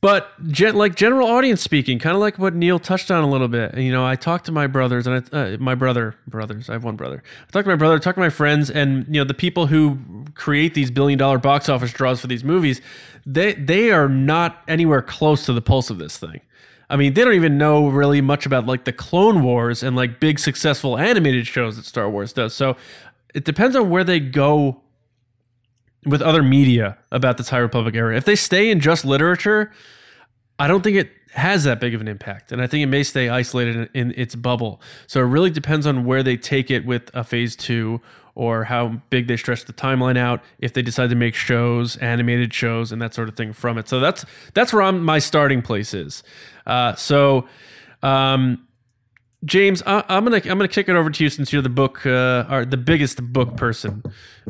But 0.04 0.50
gen- 0.50 0.76
like 0.76 0.96
general 0.96 1.30
audience 1.30 1.62
speaking, 1.62 1.98
kind 1.98 2.14
of 2.14 2.20
like 2.20 2.38
what 2.38 2.54
Neil 2.54 2.78
touched 2.78 3.10
on 3.10 3.24
a 3.24 3.30
little 3.30 3.48
bit. 3.48 3.78
You 3.78 3.90
know, 3.90 4.06
I 4.06 4.18
talked 4.18 4.46
to 4.48 4.52
my 4.52 4.68
brothers 4.68 5.08
and 5.08 5.30
I, 5.32 5.38
uh, 5.38 5.58
my 5.62 5.76
brother 5.76 6.16
brothers. 6.28 6.70
I 6.70 6.74
have 6.74 6.84
one 6.84 6.98
brother. 6.98 7.24
I 7.48 7.52
talked 7.52 7.64
to 7.64 7.72
my 7.72 7.78
brother, 7.78 8.00
talked 8.00 8.18
to 8.18 8.22
my 8.22 8.30
friends, 8.30 8.70
and 8.70 9.06
you 9.08 9.22
know 9.22 9.24
the 9.24 9.34
people 9.34 9.68
who 9.68 10.26
create 10.34 10.74
these 10.74 10.92
billion 10.92 11.18
dollar 11.18 11.38
box 11.38 11.70
office 11.70 11.94
draws 11.94 12.20
for 12.20 12.28
these 12.28 12.44
movies. 12.44 12.82
They 13.26 13.54
they 13.54 13.92
are 13.92 14.10
not 14.10 14.62
anywhere 14.68 15.02
close 15.02 15.46
to 15.46 15.54
the 15.54 15.62
pulse 15.62 15.90
of 15.90 16.00
this 16.00 16.18
thing. 16.18 16.42
I 16.90 16.98
mean, 16.98 17.14
they 17.14 17.24
don't 17.24 17.34
even 17.34 17.58
know 17.58 17.88
really 17.88 18.20
much 18.20 18.46
about 18.46 18.66
like 18.66 18.84
the 18.84 18.92
Clone 18.92 19.42
Wars 19.42 19.84
and 19.84 19.96
like 19.96 20.20
big 20.20 20.38
successful 20.38 20.98
animated 20.98 21.48
shows 21.48 21.78
that 21.78 21.86
Star 21.86 22.10
Wars 22.10 22.34
does. 22.34 22.54
So 22.54 22.76
it 23.34 23.46
depends 23.46 23.76
on 23.76 23.90
where 23.90 24.04
they 24.04 24.20
go 24.20 24.83
with 26.06 26.22
other 26.22 26.44
media 26.44 26.98
about 27.12 27.38
the 27.38 27.44
High 27.44 27.58
Republic 27.58 27.96
era. 27.96 28.16
If 28.16 28.26
they 28.26 28.36
stay 28.36 28.70
in 28.70 28.80
just 28.80 29.06
literature, 29.06 29.72
I 30.60 30.68
don't 30.68 30.84
think 30.84 30.98
it 30.98 31.12
has 31.34 31.64
that 31.64 31.80
big 31.80 31.96
of 31.96 32.02
an 32.02 32.08
impact. 32.08 32.52
And 32.52 32.62
I 32.62 32.68
think 32.68 32.84
it 32.84 32.88
may 32.88 33.04
stay 33.04 33.30
isolated 33.30 33.76
in, 33.76 33.90
in, 34.12 34.14
its 34.16 34.36
bubble. 34.36 34.80
So 35.08 35.20
it 35.22 35.26
really 35.26 35.50
depends 35.50 35.88
on 35.88 36.06
where 36.06 36.22
they 36.22 36.38
take 36.38 36.70
it 36.70 36.86
with 36.86 37.10
a 37.14 37.24
phase 37.24 37.56
two 37.56 38.02
or 38.36 38.66
how 38.66 39.02
big 39.10 39.28
they 39.28 39.38
stretch 39.38 39.66
the 39.66 39.74
timeline 39.74 40.18
out 40.18 40.44
if 40.60 40.74
they 40.74 40.82
decide 40.82 41.10
to 41.10 41.16
make 41.16 41.36
shows, 41.36 41.98
animated 41.98 42.54
shows, 42.54 42.92
and 42.92 43.02
that 43.02 43.14
sort 43.14 43.30
of 43.30 43.36
thing 43.36 43.54
from 43.54 43.78
it. 43.78 43.88
So 43.88 44.00
that's 44.00 44.26
that's 44.54 44.74
where 44.74 44.82
I'm, 44.82 45.04
my 45.04 45.20
starting 45.20 45.62
place 45.62 45.94
is. 45.94 46.24
Uh, 46.66 46.96
so, 46.96 47.48
um, 48.02 48.68
James, 49.46 49.84
I, 49.86 50.04
am 50.10 50.24
gonna 50.24 50.38
I'm 50.38 50.58
gonna 50.58 50.68
kick 50.68 50.90
it 50.90 50.96
over 50.96 51.10
to 51.10 51.24
you 51.24 51.30
since 51.30 51.54
you're 51.54 51.62
the 51.62 51.70
book, 51.70 52.06
uh, 52.06 52.46
or 52.50 52.66
the 52.66 52.78
biggest 52.78 53.22
book 53.22 53.56
person 53.56 54.02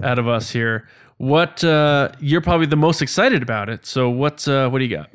out 0.01 0.19
of 0.19 0.27
us 0.27 0.51
here. 0.51 0.87
What 1.23 1.63
uh, 1.63 2.09
you're 2.19 2.41
probably 2.41 2.65
the 2.65 2.75
most 2.75 3.01
excited 3.01 3.41
about 3.41 3.69
it. 3.69 3.85
So 3.85 4.09
what's 4.09 4.45
uh, 4.45 4.67
what 4.67 4.79
do 4.79 4.83
you 4.83 4.93
got? 4.93 5.09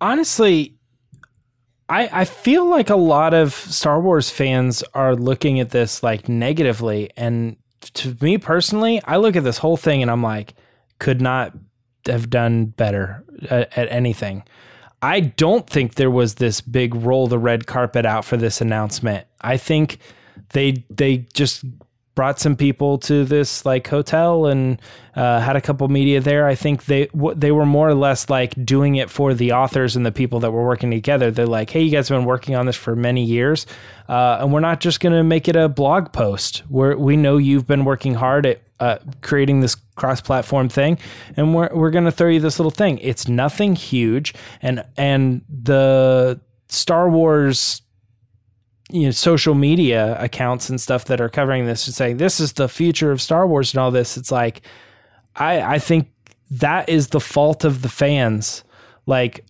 Honestly, 0.00 0.76
I 1.88 2.20
I 2.20 2.24
feel 2.24 2.64
like 2.64 2.90
a 2.90 2.96
lot 2.96 3.34
of 3.34 3.52
Star 3.52 4.00
Wars 4.00 4.30
fans 4.30 4.84
are 4.94 5.16
looking 5.16 5.58
at 5.58 5.70
this 5.70 6.04
like 6.04 6.28
negatively, 6.28 7.10
and 7.16 7.56
to 7.94 8.16
me 8.20 8.38
personally, 8.38 9.00
I 9.04 9.16
look 9.16 9.34
at 9.34 9.42
this 9.42 9.58
whole 9.58 9.76
thing 9.76 10.00
and 10.00 10.08
I'm 10.08 10.22
like, 10.22 10.54
could 11.00 11.20
not 11.20 11.52
have 12.06 12.30
done 12.30 12.66
better 12.66 13.24
at, 13.50 13.76
at 13.76 13.90
anything. 13.90 14.44
I 15.02 15.18
don't 15.18 15.68
think 15.68 15.96
there 15.96 16.10
was 16.10 16.36
this 16.36 16.60
big 16.60 16.94
roll 16.94 17.26
the 17.26 17.36
red 17.36 17.66
carpet 17.66 18.06
out 18.06 18.24
for 18.24 18.36
this 18.36 18.60
announcement. 18.60 19.26
I 19.40 19.56
think 19.56 19.98
they 20.52 20.84
they 20.88 21.26
just 21.34 21.64
brought 22.20 22.38
some 22.38 22.54
people 22.54 22.98
to 22.98 23.24
this 23.24 23.64
like 23.64 23.88
hotel 23.88 24.44
and 24.44 24.78
uh, 25.16 25.40
had 25.40 25.56
a 25.56 25.60
couple 25.62 25.88
media 25.88 26.20
there. 26.20 26.46
I 26.46 26.54
think 26.54 26.84
they 26.84 27.06
w- 27.06 27.34
they 27.34 27.50
were 27.50 27.64
more 27.64 27.88
or 27.88 27.94
less 27.94 28.28
like 28.28 28.52
doing 28.62 28.96
it 28.96 29.08
for 29.08 29.32
the 29.32 29.52
authors 29.52 29.96
and 29.96 30.04
the 30.04 30.12
people 30.12 30.38
that 30.40 30.50
were 30.50 30.62
working 30.62 30.90
together. 30.90 31.30
They're 31.30 31.46
like, 31.46 31.70
hey, 31.70 31.80
you 31.80 31.90
guys 31.90 32.10
have 32.10 32.18
been 32.18 32.26
working 32.26 32.56
on 32.56 32.66
this 32.66 32.76
for 32.76 32.94
many 32.94 33.24
years, 33.24 33.64
uh, 34.06 34.36
and 34.40 34.52
we're 34.52 34.60
not 34.60 34.80
just 34.80 35.00
going 35.00 35.14
to 35.14 35.24
make 35.24 35.48
it 35.48 35.56
a 35.56 35.66
blog 35.66 36.12
post. 36.12 36.62
We're, 36.68 36.94
we 36.94 37.16
know 37.16 37.38
you've 37.38 37.66
been 37.66 37.86
working 37.86 38.12
hard 38.12 38.44
at 38.44 38.60
uh, 38.80 38.98
creating 39.22 39.60
this 39.60 39.76
cross-platform 39.96 40.68
thing, 40.68 40.98
and 41.38 41.54
we're 41.54 41.70
we're 41.72 41.90
going 41.90 42.04
to 42.04 42.12
throw 42.12 42.28
you 42.28 42.40
this 42.40 42.58
little 42.58 42.70
thing. 42.70 42.98
It's 42.98 43.28
nothing 43.28 43.76
huge, 43.76 44.34
and 44.60 44.84
and 44.98 45.40
the 45.48 46.38
Star 46.68 47.08
Wars 47.08 47.80
you 48.92 49.04
know 49.04 49.10
social 49.10 49.54
media 49.54 50.16
accounts 50.20 50.68
and 50.68 50.80
stuff 50.80 51.06
that 51.06 51.20
are 51.20 51.28
covering 51.28 51.66
this 51.66 51.86
and 51.86 51.94
saying 51.94 52.16
this 52.18 52.40
is 52.40 52.54
the 52.54 52.68
future 52.68 53.10
of 53.12 53.20
Star 53.20 53.46
Wars 53.46 53.72
and 53.72 53.80
all 53.80 53.90
this. 53.90 54.16
It's 54.16 54.32
like 54.32 54.62
I 55.36 55.60
I 55.60 55.78
think 55.78 56.10
that 56.50 56.88
is 56.88 57.08
the 57.08 57.20
fault 57.20 57.64
of 57.64 57.82
the 57.82 57.88
fans 57.88 58.64
like 59.06 59.44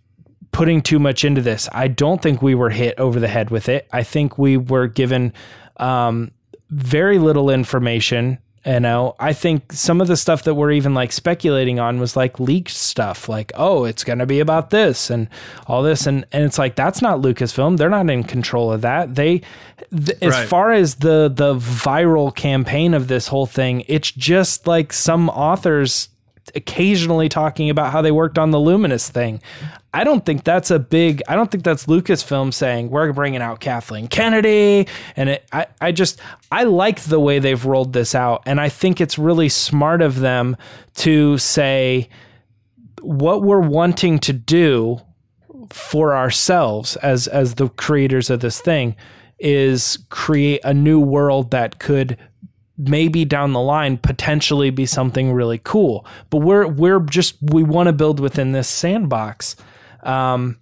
putting 0.53 0.83
too 0.83 0.99
much 0.99 1.25
into 1.25 1.41
this. 1.41 1.69
I 1.73 1.89
don't 1.89 2.21
think 2.21 2.43
we 2.43 2.55
were 2.55 2.71
hit 2.71 2.99
over 2.99 3.21
the 3.21 3.29
head 3.29 3.51
with 3.51 3.69
it. 3.69 3.89
I 3.93 4.03
think 4.03 4.39
we 4.39 4.57
were 4.57 4.89
given 4.89 5.33
um, 5.77 6.33
very 6.71 7.19
little 7.19 7.51
information 7.51 8.39
you 8.67 8.79
know, 8.81 9.17
I 9.19 9.33
think 9.33 9.73
some 9.73 10.03
of 10.03 10.09
the 10.09 10.17
stuff 10.19 10.43
that 10.45 10.55
we're 10.55 10.73
even 10.73 10.93
like 10.93 11.13
speculating 11.13 11.81
on 11.81 11.99
was 11.99 12.15
like 12.15 12.39
leaked 12.39 12.71
stuff, 12.73 13.27
like, 13.29 13.53
oh, 13.55 13.85
it's 13.85 14.05
going 14.05 14.19
to 14.19 14.27
be 14.27 14.39
about 14.41 14.69
this 14.69 15.09
and 15.09 15.29
all 15.67 15.83
this. 15.83 16.07
And, 16.07 16.27
and 16.31 16.45
it's 16.45 16.59
like, 16.59 16.77
that's 16.77 17.01
not 17.01 17.21
Lucasfilm. 17.23 17.79
They're 17.79 17.89
not 17.89 18.11
in 18.11 18.23
control 18.23 18.71
of 18.71 18.83
that. 18.83 19.15
They, 19.15 19.41
th- 19.91 20.19
as 20.21 20.35
Right. 20.35 20.49
far 20.49 20.73
as 20.73 20.97
the, 20.97 21.33
the 21.35 21.55
viral 21.55 22.35
campaign 22.35 22.93
of 22.93 23.09
this 23.09 23.29
whole 23.29 23.47
thing, 23.47 23.83
it's 23.89 24.11
just 24.13 24.67
like 24.67 24.93
some 24.93 25.31
authors 25.31 26.11
occasionally 26.55 27.29
talking 27.29 27.71
about 27.71 27.93
how 27.93 28.03
they 28.03 28.11
worked 28.13 28.39
on 28.39 28.51
the 28.51 28.61
Luminous 28.61 29.09
thing. 29.09 29.41
I 29.93 30.05
don't 30.05 30.25
think 30.25 30.45
that's 30.45 30.71
a 30.71 30.79
big. 30.79 31.23
I 31.29 31.35
don't 31.35 31.51
think 31.51 31.65
that's 31.65 31.87
Lucasfilm 31.87 32.55
saying 32.55 32.91
we're 32.91 33.13
bringing 33.13 33.43
out 33.43 33.59
Kathleen 33.61 34.07
Kennedy, 34.07 34.87
and 35.17 35.31
it, 35.31 35.47
I, 35.53 35.67
I 35.81 35.93
just 35.93 36.21
I 36.53 36.65
like 36.65 37.01
the 37.03 37.19
way 37.19 37.41
they've 37.41 37.65
rolled 37.65 37.93
this 37.93 38.15
out, 38.15 38.43
and 38.47 38.61
I 38.61 38.69
think 38.69 39.01
it's 39.01 39.19
really 39.19 39.49
smart 39.49 40.01
of 40.01 40.21
them 40.21 40.57
to 40.97 41.39
say 41.39 42.09
what 43.01 43.43
we're 43.43 43.61
wanting 43.61 44.19
to 44.21 44.33
do 44.33 45.01
for 45.71 46.15
ourselves 46.15 46.97
as 46.97 47.27
as 47.29 47.55
the 47.55 47.69
creators 47.71 48.31
of 48.31 48.41
this 48.41 48.61
thing 48.61 48.95
is 49.39 49.99
create 50.11 50.61
a 50.65 50.75
new 50.75 51.01
world 51.01 51.51
that 51.51 51.79
could 51.79 52.17
maybe 52.77 53.25
down 53.25 53.53
the 53.53 53.61
line 53.61 53.97
potentially 53.97 54.71
be 54.71 54.87
something 54.87 55.33
really 55.33 55.59
cool 55.59 56.05
but 56.29 56.39
we're 56.39 56.67
we're 56.67 57.01
just 57.01 57.37
we 57.41 57.63
want 57.63 57.87
to 57.87 57.93
build 57.93 58.19
within 58.21 58.53
this 58.53 58.69
sandbox 58.69 59.55
um 60.03 60.59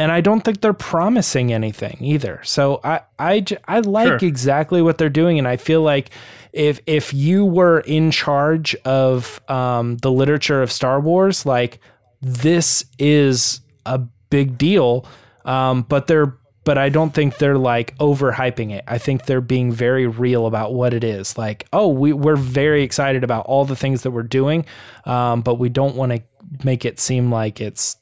and 0.00 0.12
I 0.12 0.20
don't 0.20 0.42
think 0.42 0.60
they're 0.60 0.72
promising 0.72 1.52
anything 1.52 1.98
either. 2.00 2.40
So 2.44 2.80
I 2.84 3.00
I, 3.18 3.44
I 3.66 3.80
like 3.80 4.06
Sure. 4.20 4.28
exactly 4.28 4.80
what 4.80 4.96
they're 4.96 5.08
doing, 5.08 5.38
and 5.40 5.48
I 5.48 5.56
feel 5.56 5.82
like 5.82 6.10
if 6.52 6.80
if 6.86 7.12
you 7.12 7.44
were 7.44 7.80
in 7.80 8.10
charge 8.12 8.76
of 8.84 9.40
um, 9.50 9.96
the 9.98 10.12
literature 10.12 10.62
of 10.62 10.70
Star 10.70 11.00
Wars, 11.00 11.44
like 11.44 11.80
this 12.22 12.84
is 12.98 13.60
a 13.86 13.98
big 14.30 14.56
deal. 14.56 15.04
Um, 15.44 15.82
but 15.82 16.06
they're 16.06 16.36
but 16.64 16.78
I 16.78 16.90
don't 16.90 17.12
think 17.14 17.38
they're 17.38 17.58
like 17.58 17.96
overhyping 17.98 18.70
it. 18.70 18.84
I 18.86 18.98
think 18.98 19.24
they're 19.24 19.40
being 19.40 19.72
very 19.72 20.06
real 20.06 20.46
about 20.46 20.74
what 20.74 20.94
it 20.94 21.02
is. 21.02 21.36
Like, 21.36 21.66
oh, 21.72 21.88
we 21.88 22.12
we're 22.12 22.36
very 22.36 22.82
excited 22.84 23.24
about 23.24 23.46
all 23.46 23.64
the 23.64 23.76
things 23.76 24.02
that 24.02 24.12
we're 24.12 24.22
doing, 24.22 24.64
um, 25.06 25.40
but 25.40 25.56
we 25.56 25.70
don't 25.70 25.96
want 25.96 26.12
to 26.12 26.22
make 26.62 26.84
it 26.84 27.00
seem 27.00 27.32
like 27.32 27.60
it's 27.60 27.96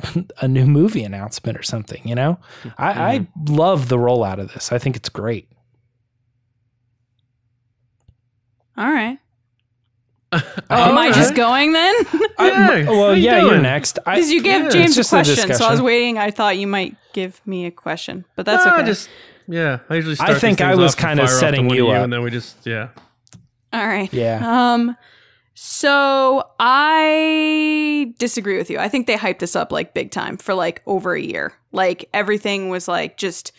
a 0.40 0.48
new 0.48 0.66
movie 0.66 1.02
announcement 1.02 1.58
or 1.58 1.62
something. 1.62 2.06
You 2.06 2.14
know, 2.14 2.38
I, 2.76 3.14
I 3.14 3.26
love 3.48 3.88
the 3.88 3.96
rollout 3.96 4.38
of 4.38 4.52
this. 4.52 4.72
I 4.72 4.78
think 4.78 4.96
it's 4.96 5.08
great. 5.08 5.48
All 8.76 8.90
right. 8.90 9.18
Oh, 10.70 10.90
am 10.90 10.98
I 10.98 11.10
just 11.12 11.34
going 11.34 11.72
then? 11.72 11.94
Yeah, 12.38 12.90
well, 12.90 13.16
yeah, 13.16 13.42
you're 13.42 13.58
next. 13.58 13.94
Because 13.94 14.30
you 14.30 14.42
gave 14.42 14.64
yeah, 14.64 14.68
James 14.68 14.92
a 14.92 14.96
just 14.96 15.10
a 15.10 15.16
question, 15.16 15.54
so 15.54 15.64
I 15.64 15.70
was 15.70 15.80
waiting. 15.80 16.18
I 16.18 16.30
thought 16.30 16.58
you 16.58 16.66
might 16.66 16.94
give 17.14 17.40
me 17.46 17.64
a 17.64 17.70
question, 17.70 18.26
but 18.36 18.44
that's 18.44 18.66
No, 18.66 18.74
okay. 18.74 18.84
Just 18.84 19.08
yeah, 19.48 19.78
I 19.88 19.94
usually. 19.94 20.16
Start 20.16 20.30
I 20.30 20.38
think 20.38 20.60
I 20.60 20.74
was 20.74 20.94
kinda 20.94 21.16
fire 21.16 21.24
off 21.24 21.30
to 21.30 21.36
setting 21.36 21.66
one 21.66 21.72
of 21.72 21.76
you 21.78 21.88
up. 21.88 22.04
and 22.04 22.12
then 22.12 22.22
we 22.22 22.30
just 22.30 22.66
yeah. 22.66 22.88
All 23.72 23.86
right. 23.86 24.12
Yeah. 24.12 24.74
Um. 24.74 24.94
So 25.60 26.44
I 26.60 28.14
disagree 28.16 28.58
with 28.58 28.70
you. 28.70 28.78
I 28.78 28.88
think 28.88 29.08
they 29.08 29.16
hyped 29.16 29.40
this 29.40 29.56
up 29.56 29.72
like 29.72 29.92
big 29.92 30.12
time 30.12 30.36
for 30.36 30.54
like 30.54 30.82
over 30.86 31.14
a 31.14 31.20
year. 31.20 31.52
Like 31.72 32.08
everything 32.14 32.68
was 32.68 32.86
like 32.86 33.16
just 33.16 33.50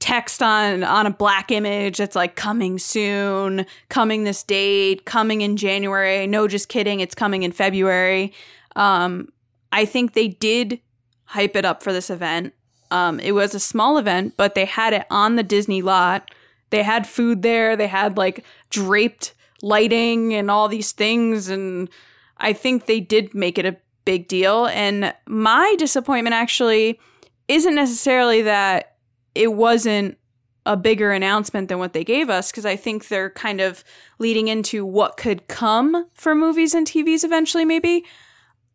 text 0.00 0.42
on 0.42 0.82
on 0.82 1.06
a 1.06 1.12
black 1.12 1.52
image 1.52 1.98
that's 1.98 2.16
like 2.16 2.34
coming 2.34 2.76
soon, 2.76 3.66
coming 3.88 4.24
this 4.24 4.42
date, 4.42 5.04
coming 5.04 5.42
in 5.42 5.56
January. 5.56 6.26
No, 6.26 6.48
just 6.48 6.68
kidding. 6.68 6.98
It's 6.98 7.14
coming 7.14 7.44
in 7.44 7.52
February. 7.52 8.32
Um, 8.74 9.28
I 9.70 9.84
think 9.84 10.14
they 10.14 10.26
did 10.26 10.80
hype 11.26 11.54
it 11.54 11.64
up 11.64 11.84
for 11.84 11.92
this 11.92 12.10
event. 12.10 12.52
Um, 12.90 13.20
it 13.20 13.30
was 13.30 13.54
a 13.54 13.60
small 13.60 13.96
event, 13.96 14.34
but 14.36 14.56
they 14.56 14.64
had 14.64 14.92
it 14.92 15.06
on 15.08 15.36
the 15.36 15.44
Disney 15.44 15.82
lot. 15.82 16.32
They 16.70 16.82
had 16.82 17.06
food 17.06 17.42
there. 17.42 17.76
They 17.76 17.86
had 17.86 18.16
like 18.16 18.44
draped 18.70 19.34
lighting 19.62 20.34
and 20.34 20.50
all 20.50 20.68
these 20.68 20.92
things. 20.92 21.48
And 21.48 21.88
I 22.36 22.52
think 22.52 22.86
they 22.86 23.00
did 23.00 23.34
make 23.34 23.56
it 23.58 23.64
a 23.64 23.76
big 24.04 24.28
deal. 24.28 24.66
And 24.66 25.14
my 25.26 25.74
disappointment 25.78 26.34
actually 26.34 27.00
isn't 27.48 27.74
necessarily 27.74 28.42
that 28.42 28.96
it 29.34 29.54
wasn't 29.54 30.18
a 30.64 30.76
bigger 30.76 31.10
announcement 31.10 31.68
than 31.68 31.78
what 31.78 31.92
they 31.92 32.04
gave 32.04 32.30
us, 32.30 32.50
because 32.50 32.66
I 32.66 32.76
think 32.76 33.08
they're 33.08 33.30
kind 33.30 33.60
of 33.60 33.82
leading 34.18 34.46
into 34.48 34.84
what 34.84 35.16
could 35.16 35.48
come 35.48 36.06
for 36.12 36.34
movies 36.34 36.74
and 36.74 36.86
TVs 36.86 37.24
eventually, 37.24 37.64
maybe. 37.64 38.04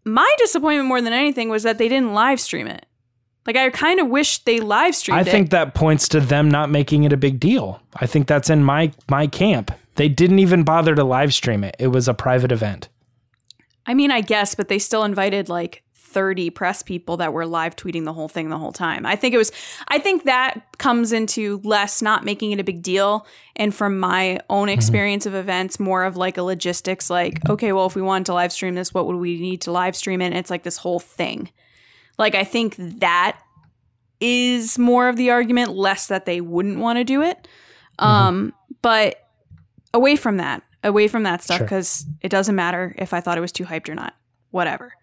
My 0.03 0.29
disappointment 0.37 0.87
more 0.87 1.01
than 1.01 1.13
anything 1.13 1.49
was 1.49 1.63
that 1.63 1.77
they 1.77 1.87
didn't 1.87 2.13
live 2.13 2.41
stream 2.41 2.67
it. 2.67 2.85
Like 3.45 3.55
I 3.55 3.69
kind 3.69 4.01
of 4.01 4.07
wish 4.07 4.43
they 4.43 4.59
live 4.59 4.95
streamed 4.95 5.21
it. 5.21 5.27
I 5.27 5.29
it. 5.29 5.31
think 5.31 5.49
that 5.51 5.73
points 5.73 6.09
to 6.09 6.19
them 6.19 6.51
not 6.51 6.69
making 6.69 7.05
it 7.05 7.13
a 7.13 7.17
big 7.17 7.39
deal. 7.39 7.81
I 7.95 8.05
think 8.05 8.27
that's 8.27 8.49
in 8.49 8.63
my 8.63 8.91
my 9.09 9.27
camp. 9.27 9.71
They 9.97 10.09
didn't 10.09 10.39
even 10.39 10.63
bother 10.63 10.95
to 10.95 11.03
live 11.03 11.33
stream 11.33 11.63
it. 11.63 11.75
It 11.79 11.87
was 11.87 12.07
a 12.07 12.13
private 12.13 12.51
event. 12.51 12.89
I 13.85 13.93
mean, 13.93 14.11
I 14.11 14.21
guess, 14.21 14.55
but 14.55 14.67
they 14.67 14.79
still 14.79 15.03
invited 15.03 15.49
like 15.49 15.83
30 15.95 16.49
press 16.51 16.83
people 16.83 17.17
that 17.17 17.33
were 17.33 17.45
live 17.45 17.75
tweeting 17.75 18.05
the 18.05 18.13
whole 18.13 18.27
thing 18.27 18.49
the 18.49 18.57
whole 18.57 18.71
time. 18.71 19.05
I 19.05 19.15
think 19.15 19.33
it 19.33 19.37
was, 19.37 19.51
I 19.87 19.99
think 19.99 20.23
that 20.23 20.61
comes 20.77 21.11
into 21.11 21.61
less 21.63 22.01
not 22.01 22.23
making 22.23 22.51
it 22.51 22.59
a 22.59 22.63
big 22.63 22.81
deal. 22.81 23.27
And 23.55 23.73
from 23.73 23.99
my 23.99 24.39
own 24.49 24.69
experience 24.69 25.25
of 25.25 25.35
events, 25.35 25.79
more 25.79 26.03
of 26.03 26.15
like 26.15 26.37
a 26.37 26.43
logistics, 26.43 27.09
like, 27.09 27.47
okay, 27.49 27.73
well, 27.73 27.85
if 27.85 27.95
we 27.95 28.01
wanted 28.01 28.27
to 28.27 28.33
live 28.33 28.51
stream 28.51 28.75
this, 28.75 28.93
what 28.93 29.07
would 29.07 29.17
we 29.17 29.39
need 29.39 29.61
to 29.61 29.71
live 29.71 29.95
stream 29.95 30.21
it? 30.21 30.27
And 30.27 30.37
it's 30.37 30.49
like 30.49 30.63
this 30.63 30.77
whole 30.77 30.99
thing. 30.99 31.49
Like, 32.17 32.35
I 32.35 32.43
think 32.43 32.75
that 32.77 33.39
is 34.19 34.79
more 34.79 35.09
of 35.09 35.17
the 35.17 35.29
argument, 35.31 35.75
less 35.75 36.07
that 36.07 36.25
they 36.25 36.41
wouldn't 36.41 36.79
want 36.79 36.97
to 36.97 37.03
do 37.03 37.21
it. 37.21 37.47
Um, 37.99 38.53
but 38.81 39.26
away 39.97 40.15
from 40.15 40.37
that, 40.37 40.61
away 40.83 41.07
from 41.07 41.23
that 41.23 41.43
stuff, 41.43 41.57
Sure. 41.57 41.65
because 41.65 42.05
it 42.21 42.29
doesn't 42.29 42.55
matter 42.55 42.93
if 42.97 43.13
I 43.13 43.19
thought 43.19 43.37
it 43.37 43.41
was 43.41 43.51
too 43.51 43.65
hyped 43.65 43.89
or 43.89 43.95
not. 43.95 44.13
Whatever. 44.51 44.93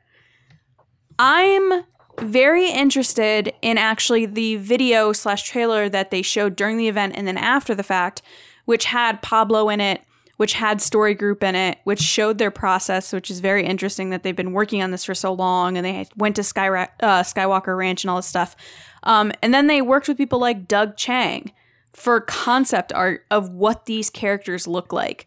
I'm 1.19 1.85
very 2.21 2.71
interested 2.71 3.53
in 3.61 3.77
actually 3.77 4.27
the 4.27 4.57
video 4.57 5.13
slash 5.13 5.43
trailer 5.43 5.89
that 5.89 6.11
they 6.11 6.23
showed 6.23 6.57
during 6.57 6.77
the 6.77 6.89
event 6.89 7.15
and 7.17 7.27
then 7.27 7.37
after 7.37 7.75
the 7.75 7.83
fact, 7.83 8.23
which 8.67 8.85
had 8.87 9.21
Pablo 9.21 9.69
in 9.69 9.81
it, 9.81 10.01
which 10.37 10.55
had 10.55 10.81
Story 10.81 11.15
Group 11.15 11.43
in 11.43 11.55
it, 11.55 11.79
which 11.85 12.01
showed 12.01 12.39
their 12.39 12.51
process, 12.51 13.13
which 13.13 13.31
is 13.31 13.41
very 13.41 13.65
interesting 13.65 14.11
that 14.11 14.23
they've 14.23 14.35
been 14.35 14.53
working 14.53 14.83
on 14.83 14.91
this 14.91 15.05
for 15.05 15.15
so 15.15 15.33
long 15.33 15.77
and 15.77 15.85
they 15.85 16.07
went 16.17 16.37
to 16.37 16.43
Sky, 16.45 16.69
uh, 17.01 17.23
Skywalker 17.23 17.77
Ranch 17.77 18.05
and 18.05 18.11
all 18.11 18.17
this 18.17 18.27
stuff. 18.27 18.57
Um, 19.03 19.33
and 19.43 19.53
then 19.53 19.67
they 19.67 19.83
worked 19.83 20.09
with 20.09 20.17
people 20.17 20.39
like 20.39 20.67
Doug 20.69 20.97
Chiang 20.97 21.53
for 21.95 22.21
concept 22.21 22.93
art 22.93 23.25
of 23.31 23.51
what 23.51 23.87
these 23.87 24.11
characters 24.11 24.67
look 24.67 24.93
like. 24.93 25.27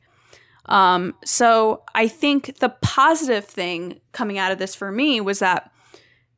Um, 0.66 1.16
so 1.24 1.84
I 1.96 2.08
think 2.08 2.60
the 2.60 2.70
positive 2.82 3.46
thing 3.46 4.02
coming 4.12 4.38
out 4.38 4.52
of 4.52 4.60
this 4.60 4.76
for 4.76 4.92
me 4.92 5.22
was 5.22 5.40
that 5.40 5.72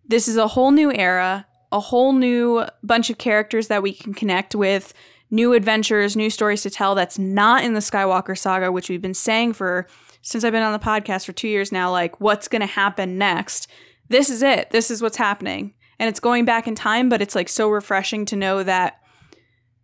this 0.08 0.28
is 0.28 0.38
a 0.38 0.48
whole 0.48 0.72
new 0.72 0.92
era, 0.92 1.48
a 1.72 1.80
whole 1.80 2.14
new 2.14 2.66
bunch 2.84 3.10
of 3.10 3.18
characters 3.18 3.68
that 3.68 3.82
we 3.82 3.94
can 3.94 4.14
connect 4.14 4.54
with, 4.54 4.94
new 5.32 5.54
adventures, 5.54 6.16
new 6.16 6.30
stories 6.30 6.62
to 6.64 6.70
tell 6.70 6.96
that's 6.96 7.20
not 7.20 7.64
in 7.64 7.74
the 7.74 7.80
Skywalker 7.80 8.38
saga, 8.38 8.72
which 8.72 8.90
we've 8.90 9.02
been 9.02 9.14
saying 9.14 9.54
for 9.54 9.88
since 10.22 10.44
I've 10.44 10.52
been 10.52 10.64
on 10.64 10.74
the 10.74 10.80
podcast 10.80 11.26
for 11.26 11.34
two 11.34 11.48
years 11.48 11.72
now, 11.72 11.92
like 11.92 12.20
what's 12.20 12.48
going 12.48 12.62
to 12.62 12.66
happen 12.66 13.18
next. 13.18 13.68
this 14.10 14.30
is 14.30 14.42
it. 14.42 14.72
This 14.72 14.92
is 14.92 15.02
what's 15.02 15.18
happening. 15.18 15.74
And 16.00 16.10
it's 16.10 16.20
going 16.20 16.46
back 16.46 16.68
in 16.68 16.76
time, 16.76 17.10
but 17.10 17.22
it's 17.22 17.36
like 17.36 17.50
so 17.50 17.70
refreshing 17.70 18.26
to 18.26 18.36
know 18.36 18.64
that 18.64 19.00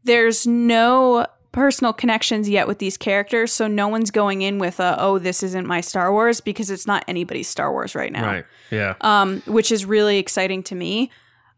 there's 0.06 0.47
no 0.47 1.28
personal 1.51 1.93
connections 1.93 2.49
yet 2.49 2.68
with 2.68 2.80
these 2.80 2.97
characters. 2.97 3.51
So 3.53 3.68
no 3.68 3.88
one's 3.88 4.12
going 4.12 4.41
in 4.41 4.60
with 4.60 4.80
a, 4.80 4.97
oh, 4.99 5.20
this 5.20 5.41
isn't 5.41 5.66
my 5.66 5.82
Star 5.82 6.12
Wars 6.12 6.41
because 6.41 6.70
it's 6.70 6.86
not 6.86 7.06
anybody's 7.08 7.47
Star 7.47 7.72
Wars 7.72 7.95
right 7.95 8.12
now. 8.12 8.26
Right. 8.26 8.45
Yeah. 8.72 8.95
Um, 9.01 9.41
which 9.45 9.72
is 9.72 9.86
really 9.86 10.18
exciting 10.18 10.64
to 10.64 10.76
me. 10.76 11.12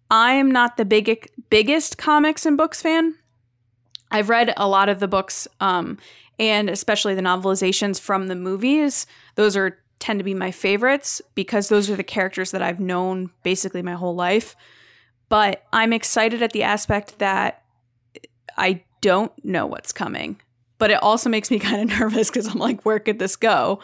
I 0.10 0.34
am 0.34 0.52
not 0.52 0.78
the 0.78 0.86
big, 0.86 1.30
biggest 1.50 1.98
comics 1.98 2.46
and 2.46 2.56
books 2.56 2.82
fan. 2.82 3.16
I've 4.12 4.30
read 4.30 4.54
a 4.56 4.68
lot 4.68 4.88
of 4.88 5.00
the 5.00 5.08
books, 5.08 5.48
um, 5.60 5.98
and 6.40 6.70
especially 6.70 7.16
the 7.16 7.22
novelizations 7.22 8.00
from 8.00 8.28
the 8.28 8.36
movies. 8.36 9.06
Those 9.36 9.58
are 9.58 9.80
tend 10.00 10.20
to 10.20 10.24
be 10.24 10.36
my 10.36 10.52
favorites 10.52 11.24
because 11.34 11.70
those 11.70 11.90
are 11.90 11.96
the 11.96 12.04
characters 12.04 12.52
that 12.52 12.62
I've 12.62 12.80
known 12.80 13.32
basically 13.42 13.82
my 13.82 13.94
whole 13.94 14.16
life. 14.16 14.56
But 15.28 15.64
I'm 15.74 15.92
excited 15.92 16.42
at 16.44 16.54
the 16.54 16.64
aspect 16.64 17.18
that 17.18 17.64
I 18.58 18.84
don't 19.02 19.32
know 19.46 19.66
what's 19.66 19.92
coming. 19.92 20.40
But 20.80 20.92
it 20.92 21.02
also 21.02 21.30
makes 21.30 21.50
me 21.52 21.60
kind 21.60 21.82
of 21.82 22.00
nervous 22.00 22.30
because 22.30 22.48
I'm 22.48 22.60
like, 22.60 22.86
where 22.86 23.00
could 23.00 23.20
this 23.20 23.36
go? 23.36 23.82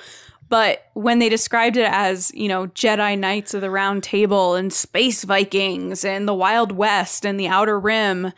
But 0.49 0.85
when 0.93 1.19
they 1.19 1.29
described 1.29 1.77
it 1.77 1.89
as, 1.89 2.31
you 2.35 2.47
know, 2.47 2.67
Jedi 2.67 3.17
Knights 3.17 3.53
of 3.53 3.61
the 3.61 3.71
Round 3.71 4.03
Table 4.03 4.55
and 4.55 4.71
Space 4.71 5.23
Vikings 5.23 6.05
and 6.05 6.27
the 6.27 6.33
Wild 6.33 6.71
West 6.71 7.25
and 7.25 7.39
the 7.39 7.47
Outer 7.47 7.79
Rim, 7.79 8.33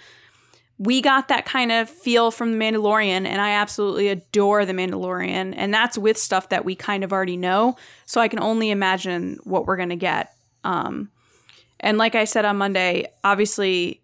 we 0.78 1.02
got 1.02 1.28
that 1.28 1.46
kind 1.46 1.72
of 1.72 1.90
feel 1.90 2.32
from 2.32 2.52
The 2.52 2.58
Mandalorian, 2.58 3.26
and 3.26 3.42
I 3.42 3.52
absolutely 3.52 4.10
adore 4.10 4.66
The 4.66 4.74
Mandalorian. 4.74 5.54
And 5.58 5.74
that's 5.74 5.98
with 5.98 6.18
stuff 6.18 6.50
that 6.50 6.64
we 6.64 6.76
kind 6.76 7.04
of 7.04 7.12
already 7.12 7.38
know. 7.38 7.76
So 8.06 8.22
I 8.22 8.28
can 8.28 8.40
only 8.40 8.70
imagine 8.70 9.40
what 9.44 9.66
we're 9.66 9.78
going 9.78 9.90
to 9.90 9.96
get. 9.96 10.34
Um, 10.64 11.10
and 11.80 11.98
like 11.98 12.16
I 12.16 12.26
said 12.26 12.46
on 12.46 12.58
Monday, 12.58 13.08
obviously 13.24 14.02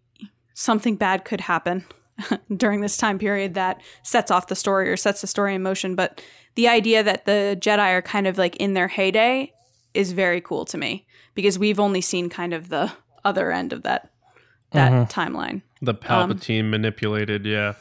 something 0.53 0.95
bad 0.95 1.23
could 1.23 1.41
happen 1.41 1.86
during 2.55 2.82
this 2.82 2.97
time 2.97 3.19
period 3.19 3.53
that 3.53 3.82
sets 4.03 4.32
off 4.32 4.47
the 4.47 4.55
story 4.55 4.89
or 4.89 4.97
sets 4.97 5.22
the 5.22 5.28
story 5.28 5.55
in 5.55 5.63
motion. 5.63 5.95
But 5.95 6.22
the 6.55 6.67
idea 6.67 7.03
that 7.03 7.26
the 7.26 7.57
Jedi 7.59 7.93
are 7.93 8.01
kind 8.01 8.28
of 8.28 8.38
like 8.38 8.55
in 8.57 8.74
their 8.74 8.88
heyday 8.88 9.53
is 9.93 10.11
very 10.11 10.41
cool 10.41 10.65
to 10.65 10.78
me 10.78 11.05
because 11.36 11.57
we've 11.59 11.80
only 11.80 12.01
seen 12.01 12.30
kind 12.30 12.53
of 12.53 12.69
the 12.69 12.91
other 13.24 13.51
end 13.51 13.74
of 13.74 13.84
that 13.84 14.11
that 14.72 14.91
mm-hmm. 14.91 15.19
timeline. 15.19 15.61
The 15.82 15.93
um, 15.93 15.99
Palpatine 16.32 16.69
manipulated. 16.69 17.45
Yeah. 17.45 17.74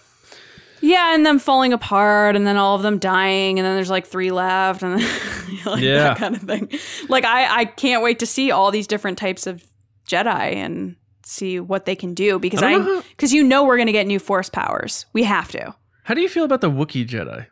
Yeah, 0.82 1.14
and 1.14 1.26
them 1.26 1.38
falling 1.38 1.74
apart, 1.74 2.36
and 2.36 2.47
then 2.47 2.57
all 2.57 2.74
of 2.74 2.82
them 2.82 2.99
dying, 2.99 3.59
and 3.59 3.66
then 3.66 3.74
there's 3.74 3.91
like 3.91 4.07
three 4.07 4.30
left, 4.30 4.82
and 4.82 4.95
like 5.66 5.82
Yeah. 5.82 6.05
that 6.05 6.16
kind 6.16 6.34
of 6.34 6.43
thing. 6.43 6.70
Like 7.09 7.24
I, 7.24 7.61
I 7.61 7.64
can't 7.66 8.03
wait 8.03 8.18
to 8.20 8.26
see 8.26 8.51
all 8.51 8.70
these 8.70 8.86
different 8.86 9.18
types 9.18 9.47
of 9.47 9.62
Jedi 10.09 10.55
and 10.57 10.97
see 11.27 11.61
what 11.61 11.85
they 11.85 11.95
can 11.97 12.14
do 12.14 12.39
because 12.39 12.62
I 12.62 12.68
I, 12.68 12.73
don't 12.73 12.87
know 12.87 12.95
how- 12.97 13.03
because 13.11 13.33
you 13.33 13.43
know 13.45 13.64
we're 13.64 13.79
gonna 13.79 13.93
get 13.93 14.07
new 14.07 14.18
Force 14.18 14.49
powers. 14.49 15.07
We 15.12 15.25
have 15.25 15.51
to. 15.53 15.75
How 16.05 16.14
do 16.14 16.21
you 16.21 16.29
feel 16.29 16.45
about 16.45 16.61
the 16.61 16.71
Wookiee 16.71 17.07
Jedi? 17.07 17.47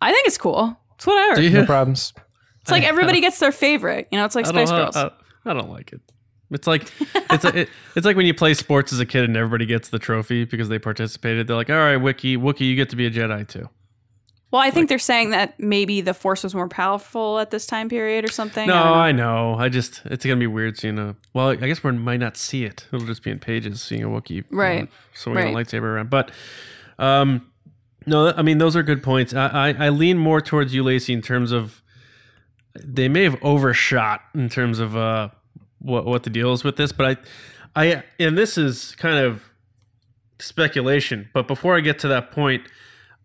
I 0.00 0.12
think 0.12 0.26
it's 0.26 0.38
cool. 0.38 0.76
It's 0.96 1.06
whatever. 1.06 1.36
Do 1.36 1.42
you? 1.42 1.50
No 1.50 1.66
problems. 1.66 2.12
It's 2.62 2.70
like 2.70 2.84
everybody 2.84 3.20
gets 3.20 3.38
their 3.40 3.52
favorite. 3.52 4.08
You 4.12 4.18
know, 4.18 4.24
it's 4.24 4.34
like 4.34 4.46
I 4.46 4.52
don't, 4.52 4.66
Spice 4.66 4.78
Girls. 4.78 4.96
I, 4.96 5.06
I- 5.06 5.12
I 5.44 5.54
don't 5.54 5.70
like 5.70 5.92
it. 5.92 6.00
It's 6.52 6.66
like 6.68 6.88
it's 7.30 7.44
a, 7.44 7.60
it, 7.62 7.68
it's 7.96 8.06
like 8.06 8.14
when 8.14 8.26
you 8.26 8.34
play 8.34 8.54
sports 8.54 8.92
as 8.92 9.00
a 9.00 9.06
kid 9.06 9.24
and 9.24 9.36
everybody 9.36 9.66
gets 9.66 9.88
the 9.88 9.98
trophy 9.98 10.44
because 10.44 10.68
they 10.68 10.78
participated. 10.78 11.46
They're 11.48 11.56
like, 11.56 11.68
"All 11.70 11.76
right, 11.76 11.98
Wookiee, 11.98 12.36
Wookie, 12.36 12.60
you 12.60 12.76
get 12.76 12.90
to 12.90 12.96
be 12.96 13.06
a 13.06 13.10
Jedi 13.10 13.48
too." 13.48 13.68
Well, 14.52 14.62
I 14.62 14.70
think 14.70 14.88
they're 14.88 14.98
saying 15.00 15.30
that 15.30 15.58
maybe 15.58 16.00
the 16.02 16.14
Force 16.14 16.44
was 16.44 16.54
more 16.54 16.68
powerful 16.68 17.40
at 17.40 17.50
this 17.50 17.66
time 17.66 17.88
period 17.88 18.24
or 18.24 18.30
something. 18.30 18.68
No, 18.68 18.74
I 18.74 18.84
know. 18.84 18.94
I 18.94 19.12
know. 19.12 19.54
I 19.58 19.68
just 19.68 20.02
it's 20.04 20.24
gonna 20.24 20.36
be 20.38 20.46
weird 20.46 20.78
seeing 20.78 20.98
a. 20.98 21.16
Well, 21.32 21.48
I 21.48 21.56
guess 21.56 21.82
we 21.82 21.90
might 21.92 22.20
not 22.20 22.36
see 22.36 22.64
it. 22.64 22.86
It'll 22.92 23.06
just 23.06 23.22
be 23.24 23.30
in 23.32 23.38
pages 23.40 23.82
seeing 23.82 24.04
a 24.04 24.08
Wookiee, 24.08 24.44
Right. 24.50 24.88
swinging 25.14 25.42
a 25.42 25.46
Right. 25.54 25.66
lightsaber 25.66 25.82
around. 25.94 26.10
But, 26.10 26.30
um, 26.98 27.46
no, 28.06 28.32
I 28.36 28.42
mean 28.42 28.58
those 28.58 28.76
are 28.76 28.82
good 28.82 29.02
points. 29.02 29.32
I 29.34 29.70
I, 29.70 29.86
I 29.86 29.88
lean 29.88 30.18
more 30.18 30.40
towards 30.40 30.74
you, 30.74 30.82
Lacey, 30.84 31.12
in 31.12 31.22
terms 31.22 31.50
of 31.50 31.82
they 32.74 33.08
may 33.08 33.24
have 33.24 33.36
overshot 33.42 34.20
in 34.34 34.48
terms 34.48 34.78
of 34.78 34.96
uh 34.96 35.28
what 35.78 36.04
what 36.04 36.22
the 36.24 36.30
deal 36.30 36.52
is 36.52 36.62
with 36.64 36.76
this, 36.76 36.92
but 36.92 37.18
I 37.74 37.84
I 37.84 38.02
and 38.18 38.36
this 38.36 38.58
is 38.58 38.94
kind 38.96 39.18
of 39.24 39.42
speculation. 40.38 41.28
But 41.32 41.46
before 41.46 41.76
I 41.76 41.80
get 41.80 41.98
to 42.00 42.08
that 42.08 42.30
point, 42.30 42.62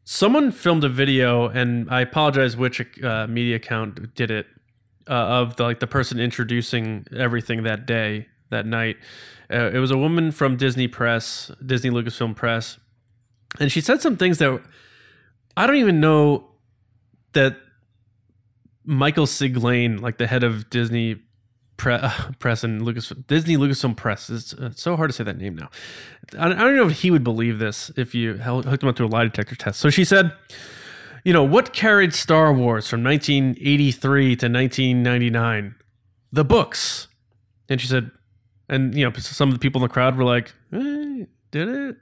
someone 0.10 0.54
filmed 0.54 0.86
a 0.86 0.90
video, 0.90 1.50
and 1.50 1.92
I 1.92 2.00
apologize 2.00 2.56
which 2.56 2.82
uh, 3.04 3.28
media 3.28 3.58
account 3.58 4.16
did 4.16 4.32
it 4.32 4.48
uh, 5.06 5.12
of 5.12 5.58
the, 5.58 5.64
like 5.64 5.82
the 5.82 5.88
person 5.88 6.18
introducing 6.18 7.06
everything 7.14 7.64
that 7.64 7.86
day, 7.86 8.28
that 8.50 8.66
night. 8.66 8.96
Uh, 9.52 9.70
it 9.74 9.80
was 9.80 9.92
a 9.92 9.98
woman 9.98 10.32
from 10.32 10.56
Disney 10.56 10.88
Press, 10.88 11.52
Disney 11.64 11.90
Lucasfilm 11.90 12.38
Press, 12.38 12.80
and 13.60 13.70
she 13.70 13.82
said 13.82 14.02
some 14.02 14.16
things 14.16 14.38
that 14.38 14.62
I 15.58 15.68
don't 15.68 15.76
even 15.76 16.00
know 16.00 16.52
that 17.34 17.58
Michael 18.86 19.26
Siglain, 19.26 20.00
like 20.00 20.18
the 20.20 20.28
head 20.28 20.44
of 20.44 20.70
Disney 20.70 21.18
Pre- 21.78 21.94
uh, 21.94 22.12
Press 22.40 22.64
and 22.64 22.82
Lucas 22.82 23.10
Disney 23.28 23.56
Lucasfilm 23.56 23.96
Press, 23.96 24.30
it's, 24.30 24.54
uh, 24.54 24.70
it's 24.72 24.82
so 24.82 24.96
hard 24.96 25.10
to 25.10 25.14
say 25.14 25.24
that 25.24 25.38
name 25.38 25.56
now. 25.56 25.70
I, 26.38 26.48
I 26.48 26.54
don't 26.54 26.76
know 26.76 26.88
if 26.88 27.02
he 27.02 27.12
would 27.12 27.24
believe 27.24 27.60
this 27.60 27.92
if 27.96 28.16
you 28.16 28.34
hooked 28.34 28.84
him 28.84 28.90
up 28.90 28.96
to 28.98 29.06
a 29.06 29.08
lie 29.08 29.24
detector 29.24 29.56
test. 29.56 29.80
So 29.80 29.90
she 29.90 30.04
said, 30.04 30.34
you 31.24 31.34
know, 31.34 31.44
what 31.44 31.74
carried 31.74 32.14
Star 32.14 32.52
Wars 32.54 32.90
from 32.90 33.04
1983 33.04 34.36
to 34.38 34.46
1999? 34.48 35.76
The 36.32 36.44
books. 36.44 37.08
And 37.70 37.80
she 37.80 37.88
said, 37.88 38.12
and 38.70 38.96
you 38.96 39.06
know, 39.06 39.14
some 39.18 39.50
of 39.50 39.56
the 39.56 39.60
people 39.60 39.82
in 39.82 39.88
the 39.88 39.94
crowd 39.94 40.18
were 40.18 40.24
like, 40.24 40.54
eh, 40.74 41.26
did 41.52 41.68
it? 41.68 41.96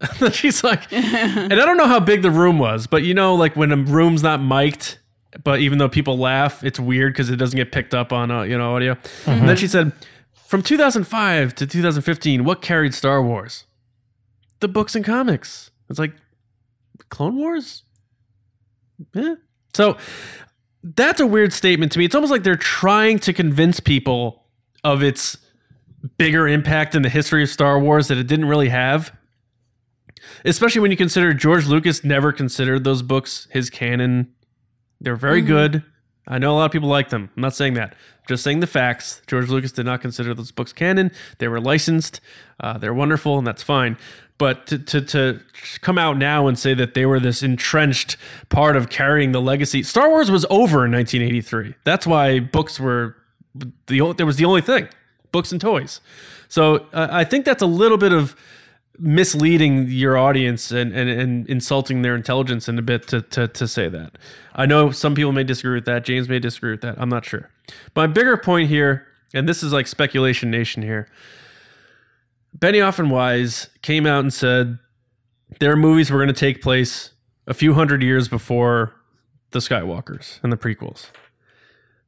And 0.22 0.34
she's 0.34 0.64
like, 0.64 0.90
and 0.92 1.52
I 1.52 1.56
don't 1.56 1.76
know 1.76 1.86
how 1.86 2.00
big 2.00 2.22
the 2.22 2.30
room 2.30 2.58
was, 2.58 2.86
but 2.86 3.02
you 3.02 3.12
know, 3.12 3.34
like 3.34 3.54
when 3.54 3.70
a 3.70 3.76
room's 3.76 4.22
not 4.22 4.40
mic'd, 4.40 4.98
but 5.44 5.60
even 5.60 5.78
though 5.78 5.88
people 5.88 6.18
laugh, 6.18 6.64
it's 6.64 6.80
weird 6.80 7.12
because 7.12 7.30
it 7.30 7.36
doesn't 7.36 7.56
get 7.56 7.72
picked 7.72 7.94
up 7.94 8.12
on 8.12 8.30
uh, 8.30 8.42
you 8.42 8.58
know 8.58 8.74
audio. 8.74 8.96
And 9.26 9.48
then 9.48 9.56
she 9.56 9.68
said, 9.68 9.92
from 10.46 10.62
2005 10.62 11.54
to 11.54 11.66
2015, 11.66 12.44
what 12.44 12.62
carried 12.62 12.94
Star 12.94 13.22
Wars? 13.22 13.64
The 14.60 14.68
books 14.68 14.94
and 14.94 15.04
comics. 15.04 15.70
It's 15.88 15.98
like 15.98 16.14
Clone 17.08 17.36
Wars. 17.36 17.84
So 19.74 19.96
that's 20.82 21.20
a 21.20 21.26
weird 21.26 21.52
statement 21.52 21.92
to 21.92 21.98
me. 21.98 22.04
It's 22.04 22.14
almost 22.14 22.30
like 22.30 22.42
they're 22.42 22.56
trying 22.56 23.18
to 23.20 23.32
convince 23.32 23.80
people 23.80 24.44
of 24.82 25.02
its 25.02 25.38
bigger 26.16 26.48
impact 26.48 26.94
in 26.94 27.02
the 27.02 27.08
history 27.08 27.42
of 27.42 27.48
Star 27.48 27.78
Wars 27.78 28.08
that 28.08 28.18
it 28.18 28.26
didn't 28.26 28.46
really 28.46 28.70
have. 28.70 29.16
Especially 30.44 30.80
when 30.80 30.90
you 30.90 30.96
consider 30.96 31.34
George 31.34 31.66
Lucas 31.66 32.04
never 32.04 32.32
considered 32.32 32.84
those 32.84 33.02
books 33.02 33.46
his 33.50 33.70
canon. 33.70 34.34
They're 35.00 35.16
very 35.16 35.42
good. 35.42 35.82
I 36.26 36.38
know 36.38 36.52
a 36.52 36.56
lot 36.56 36.66
of 36.66 36.72
people 36.72 36.88
like 36.88 37.08
them. 37.08 37.30
I'm 37.36 37.42
not 37.42 37.54
saying 37.54 37.74
that. 37.74 37.94
Just 38.28 38.44
saying 38.44 38.60
the 38.60 38.66
facts. 38.66 39.22
George 39.26 39.48
Lucas 39.48 39.72
did 39.72 39.86
not 39.86 40.00
consider 40.00 40.34
those 40.34 40.52
books 40.52 40.72
canon. 40.72 41.10
They 41.38 41.48
were 41.48 41.60
licensed. 41.60 42.20
Uh, 42.60 42.78
they're 42.78 42.94
wonderful, 42.94 43.38
and 43.38 43.46
that's 43.46 43.62
fine. 43.62 43.96
But 44.38 44.66
to, 44.68 44.78
to 44.78 45.00
to 45.02 45.40
come 45.80 45.98
out 45.98 46.16
now 46.16 46.46
and 46.46 46.58
say 46.58 46.72
that 46.74 46.94
they 46.94 47.04
were 47.04 47.20
this 47.20 47.42
entrenched 47.42 48.16
part 48.48 48.76
of 48.76 48.88
carrying 48.88 49.32
the 49.32 49.40
legacy, 49.40 49.82
Star 49.82 50.08
Wars 50.08 50.30
was 50.30 50.46
over 50.48 50.86
in 50.86 50.92
1983. 50.92 51.74
That's 51.84 52.06
why 52.06 52.38
books 52.40 52.78
were 52.78 53.16
the 53.86 54.00
only, 54.00 54.14
there 54.14 54.26
was 54.26 54.36
the 54.36 54.44
only 54.44 54.62
thing, 54.62 54.88
books 55.32 55.52
and 55.52 55.60
toys. 55.60 56.00
So 56.48 56.86
uh, 56.92 57.08
I 57.10 57.24
think 57.24 57.44
that's 57.44 57.62
a 57.62 57.66
little 57.66 57.98
bit 57.98 58.12
of 58.12 58.34
misleading 59.00 59.88
your 59.88 60.16
audience 60.16 60.70
and, 60.70 60.94
and, 60.94 61.08
and 61.08 61.48
insulting 61.48 62.02
their 62.02 62.14
intelligence 62.14 62.68
in 62.68 62.78
a 62.78 62.82
bit 62.82 63.08
to, 63.08 63.22
to, 63.22 63.48
to 63.48 63.66
say 63.66 63.88
that. 63.88 64.18
I 64.54 64.66
know 64.66 64.90
some 64.90 65.14
people 65.14 65.32
may 65.32 65.44
disagree 65.44 65.74
with 65.74 65.86
that. 65.86 66.04
James 66.04 66.28
may 66.28 66.38
disagree 66.38 66.72
with 66.72 66.82
that. 66.82 66.96
I'm 66.98 67.08
not 67.08 67.24
sure. 67.24 67.50
My 67.96 68.06
bigger 68.06 68.36
point 68.36 68.68
here, 68.68 69.06
and 69.32 69.48
this 69.48 69.62
is 69.62 69.72
like 69.72 69.86
speculation 69.86 70.50
nation 70.50 70.82
here. 70.82 71.08
Benioff 72.56 72.98
and 72.98 73.10
Weiss 73.10 73.68
came 73.80 74.06
out 74.06 74.20
and 74.20 74.32
said 74.32 74.78
their 75.60 75.76
movies 75.76 76.10
were 76.10 76.18
going 76.18 76.28
to 76.28 76.32
take 76.32 76.60
place 76.60 77.12
a 77.46 77.54
few 77.54 77.74
hundred 77.74 78.02
years 78.02 78.28
before 78.28 78.94
the 79.52 79.60
Skywalkers 79.60 80.42
and 80.42 80.52
the 80.52 80.56
prequels. 80.56 81.06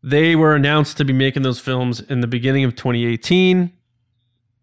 They 0.02 0.36
were 0.36 0.54
announced 0.54 0.96
to 0.98 1.04
be 1.04 1.12
making 1.12 1.42
those 1.42 1.60
films 1.60 2.00
in 2.00 2.20
the 2.20 2.26
beginning 2.26 2.64
of 2.64 2.74
2018 2.74 3.72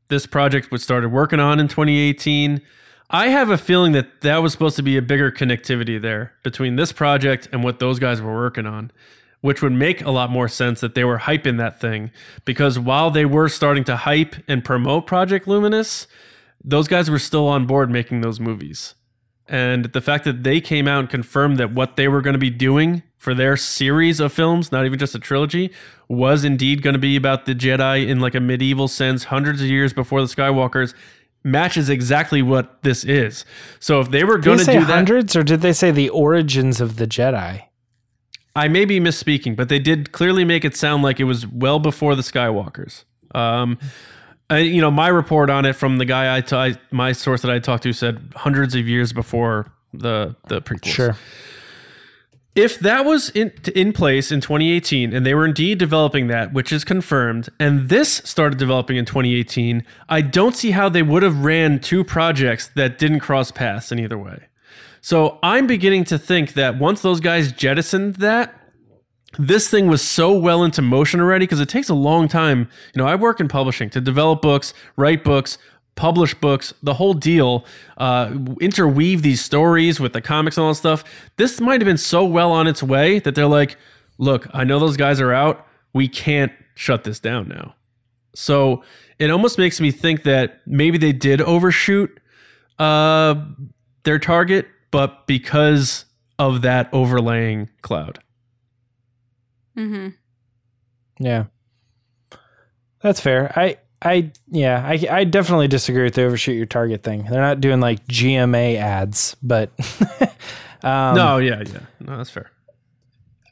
this 0.10 0.26
project 0.26 0.72
was 0.72 0.84
started 0.84 1.10
working 1.10 1.40
on 1.40 1.60
in 1.60 1.68
2018. 1.68 2.62
I 3.10 3.30
have 3.30 3.50
a 3.50 3.58
feeling 3.58 3.94
that 3.94 4.22
that 4.22 4.40
was 4.40 4.52
supposed 4.52 4.76
to 4.76 4.84
be 4.84 4.98
a 4.98 5.02
bigger 5.02 5.32
connectivity 5.32 6.00
there 6.02 6.34
between 6.44 6.76
this 6.76 6.92
project 6.92 7.48
and 7.52 7.64
what 7.64 7.80
those 7.80 7.98
guys 7.98 8.22
were 8.22 8.36
working 8.36 8.66
on, 8.66 8.92
which 9.42 9.62
would 9.62 9.72
make 9.72 10.02
a 10.04 10.12
lot 10.12 10.30
more 10.30 10.48
sense 10.48 10.82
that 10.82 10.94
they 10.94 11.04
were 11.04 11.20
hyping 11.20 11.58
that 11.58 11.80
thing 11.80 12.12
because 12.46 12.78
while 12.78 13.10
they 13.10 13.26
were 13.26 13.50
starting 13.50 13.84
to 13.86 13.96
hype 13.96 14.36
and 14.48 14.66
promote 14.66 15.08
Project 15.08 15.48
Luminous, 15.48 16.08
those 16.64 16.88
guys 16.88 17.10
were 17.10 17.20
still 17.20 17.48
on 17.48 17.66
board 17.66 17.90
making 17.90 18.22
those 18.22 18.40
movies. 18.40 18.96
And 19.48 19.86
the 19.86 20.02
fact 20.02 20.26
that 20.26 20.44
they 20.44 20.62
came 20.62 20.88
out 20.88 21.00
and 21.00 21.10
confirmed 21.10 21.58
that 21.58 21.74
what 21.74 21.96
they 21.96 22.08
were 22.08 22.22
going 22.22 22.34
to 22.34 22.40
be 22.40 22.52
doing 22.52 23.02
for 23.20 23.36
their 23.36 23.56
series 23.56 24.20
of 24.20 24.34
films, 24.34 24.72
not 24.72 24.86
even 24.86 24.98
just 24.98 25.14
a 25.14 25.20
trilogy, 25.20 25.72
was 26.08 26.44
indeed 26.44 26.82
going 26.82 26.94
to 26.94 27.00
be 27.00 27.16
about 27.16 27.46
the 27.46 27.54
Jedi 27.54 28.08
in 28.08 28.20
like 28.20 28.34
a 28.34 28.40
medieval 28.40 28.88
sense, 28.88 29.26
hundreds 29.26 29.62
of 29.62 29.68
years 29.68 29.94
before 29.94 30.22
the 30.22 30.28
Skywalkers, 30.28 30.96
matches 31.44 31.90
exactly 31.90 32.42
what 32.42 32.82
this 32.82 33.04
is. 33.04 33.46
So 33.80 34.00
if 34.00 34.10
they 34.10 34.24
were 34.24 34.38
going 34.38 34.60
to 34.60 34.66
do 34.66 34.80
that, 34.80 34.86
hundreds, 34.86 35.36
or 35.36 35.44
did 35.44 35.62
they 35.62 35.74
say 35.74 35.92
the 35.92 36.10
origins 36.10 36.82
of 36.82 36.96
the 36.96 37.06
Jedi? 37.06 37.66
I 38.56 38.68
may 38.68 38.86
be 38.86 39.00
misspeaking, 39.00 39.56
but 39.56 39.70
they 39.70 39.80
did 39.80 40.12
clearly 40.12 40.44
make 40.44 40.66
it 40.66 40.76
sound 40.76 41.04
like 41.04 41.20
it 41.20 41.26
was 41.26 41.46
well 41.46 41.80
before 41.80 42.16
the 42.16 42.24
Skywalkers. 42.24 43.04
Um, 43.36 43.78
I, 44.50 44.60
you 44.60 44.82
know, 44.82 44.90
my 44.90 45.10
report 45.10 45.50
on 45.50 45.66
it 45.66 45.74
from 45.74 45.98
the 45.98 46.06
guy 46.06 46.36
I, 46.36 46.42
t- 46.42 46.56
I 46.56 46.76
my 46.90 47.12
source 47.12 47.42
that 47.42 47.52
I 47.52 47.60
talked 47.60 47.84
to 47.84 47.94
said 47.94 48.34
hundreds 48.36 48.76
of 48.76 48.88
years 48.88 49.14
before 49.14 49.72
the 49.94 50.36
the 50.48 50.62
prequels. 50.62 50.94
Sure. 50.94 51.18
If 52.60 52.78
that 52.80 53.06
was 53.06 53.30
in 53.30 53.54
in 53.74 53.94
place 53.94 54.34
in 54.34 54.42
2018 54.42 55.14
and 55.14 55.26
they 55.26 55.34
were 55.34 55.46
indeed 55.46 55.78
developing 55.78 56.28
that, 56.28 56.52
which 56.52 56.74
is 56.74 56.84
confirmed, 56.84 57.48
and 57.58 57.88
this 57.88 58.16
started 58.26 58.60
developing 58.60 58.98
in 58.98 59.06
2018, 59.06 59.86
I 60.10 60.20
don't 60.20 60.58
see 60.58 60.72
how 60.72 60.90
they 60.90 61.02
would 61.02 61.24
have 61.24 61.46
ran 61.46 61.80
two 61.80 62.04
projects 62.04 62.68
that 62.76 63.00
didn't 63.00 63.22
cross 63.22 63.50
paths 63.50 63.94
in 63.94 64.00
either 64.00 64.18
way. 64.18 64.48
So 65.00 65.40
I'm 65.42 65.68
beginning 65.68 66.04
to 66.06 66.20
think 66.20 66.54
that 66.56 66.78
once 66.78 67.02
those 67.02 67.22
guys 67.22 67.54
jettisoned 67.54 68.16
that, 68.16 68.54
this 69.38 69.70
thing 69.70 69.88
was 69.88 70.02
so 70.02 70.38
well 70.38 70.62
into 70.62 70.82
motion 70.82 71.22
already 71.22 71.46
because 71.46 71.62
it 71.62 71.70
takes 71.70 71.88
a 71.88 71.96
long 71.96 72.28
time. 72.28 72.68
You 72.94 73.02
know, 73.02 73.08
I 73.08 73.16
work 73.16 73.40
in 73.40 73.48
publishing 73.48 73.90
to 73.92 74.02
develop 74.02 74.42
books, 74.42 74.74
write 74.98 75.24
books, 75.24 75.58
publish 76.00 76.34
books, 76.34 76.74
the 76.82 76.94
whole 76.94 77.14
deal, 77.14 77.66
uh, 77.98 78.32
interweave 78.62 79.22
these 79.22 79.44
stories 79.44 80.00
with 80.00 80.14
the 80.14 80.22
comics 80.22 80.56
and 80.56 80.64
all 80.64 80.72
that 80.72 80.76
stuff. 80.76 81.04
This 81.36 81.60
might 81.60 81.82
have 81.82 81.86
been 81.86 81.98
so 81.98 82.24
well 82.24 82.54
on 82.54 82.68
its 82.68 82.82
way 82.82 83.20
that 83.20 83.36
they're 83.36 83.46
like, 83.46 83.76
look, 84.18 84.48
I 84.54 84.64
know 84.64 84.80
those 84.80 84.96
guys 84.96 85.20
are 85.20 85.34
out. 85.34 85.68
We 85.94 86.08
can't 86.08 86.54
shut 86.74 87.04
this 87.04 87.20
down 87.20 87.50
now. 87.50 87.76
So 88.34 88.82
it 89.20 89.30
almost 89.30 89.58
makes 89.58 89.82
me 89.82 89.92
think 89.92 90.24
that 90.24 90.62
maybe 90.66 90.98
they 90.98 91.12
did 91.12 91.42
overshoot 91.42 92.18
uh, 92.80 93.36
their 94.04 94.20
target, 94.20 94.68
but 94.92 95.28
because 95.28 96.06
of 96.38 96.62
that 96.62 96.88
overlaying 96.94 97.70
cloud. 97.82 98.20
Mm-hmm. 99.78 100.10
Yeah. 101.20 101.48
That's 103.02 103.20
fair. 103.20 103.52
I 103.60 103.80
I 104.02 104.32
yeah, 104.50 104.82
I 104.86 105.06
I 105.12 105.24
definitely 105.26 105.68
disagree 105.68 106.04
with 106.04 106.14
the 106.16 106.24
overshoot 106.24 106.56
your 106.56 106.66
target 106.66 107.04
thing. 107.04 107.24
They're 107.30 107.42
not 107.42 107.60
doing 107.62 107.80
like 107.82 108.06
GMA 108.08 108.78
ads, 108.78 109.36
but 109.44 109.72
um, 110.84 111.16
no, 111.16 111.38
yeah, 111.38 111.64
yeah. 111.66 111.80
No, 112.00 112.18
that's 112.18 112.30
fair. 112.30 112.50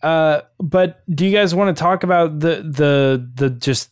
Uh, 0.02 0.42
but 0.60 1.02
do 1.14 1.26
you 1.26 1.32
guys 1.36 1.54
want 1.56 1.76
to 1.76 1.80
talk 1.82 2.04
about 2.04 2.40
the 2.40 2.62
the 2.64 3.30
the 3.36 3.50
just 3.50 3.92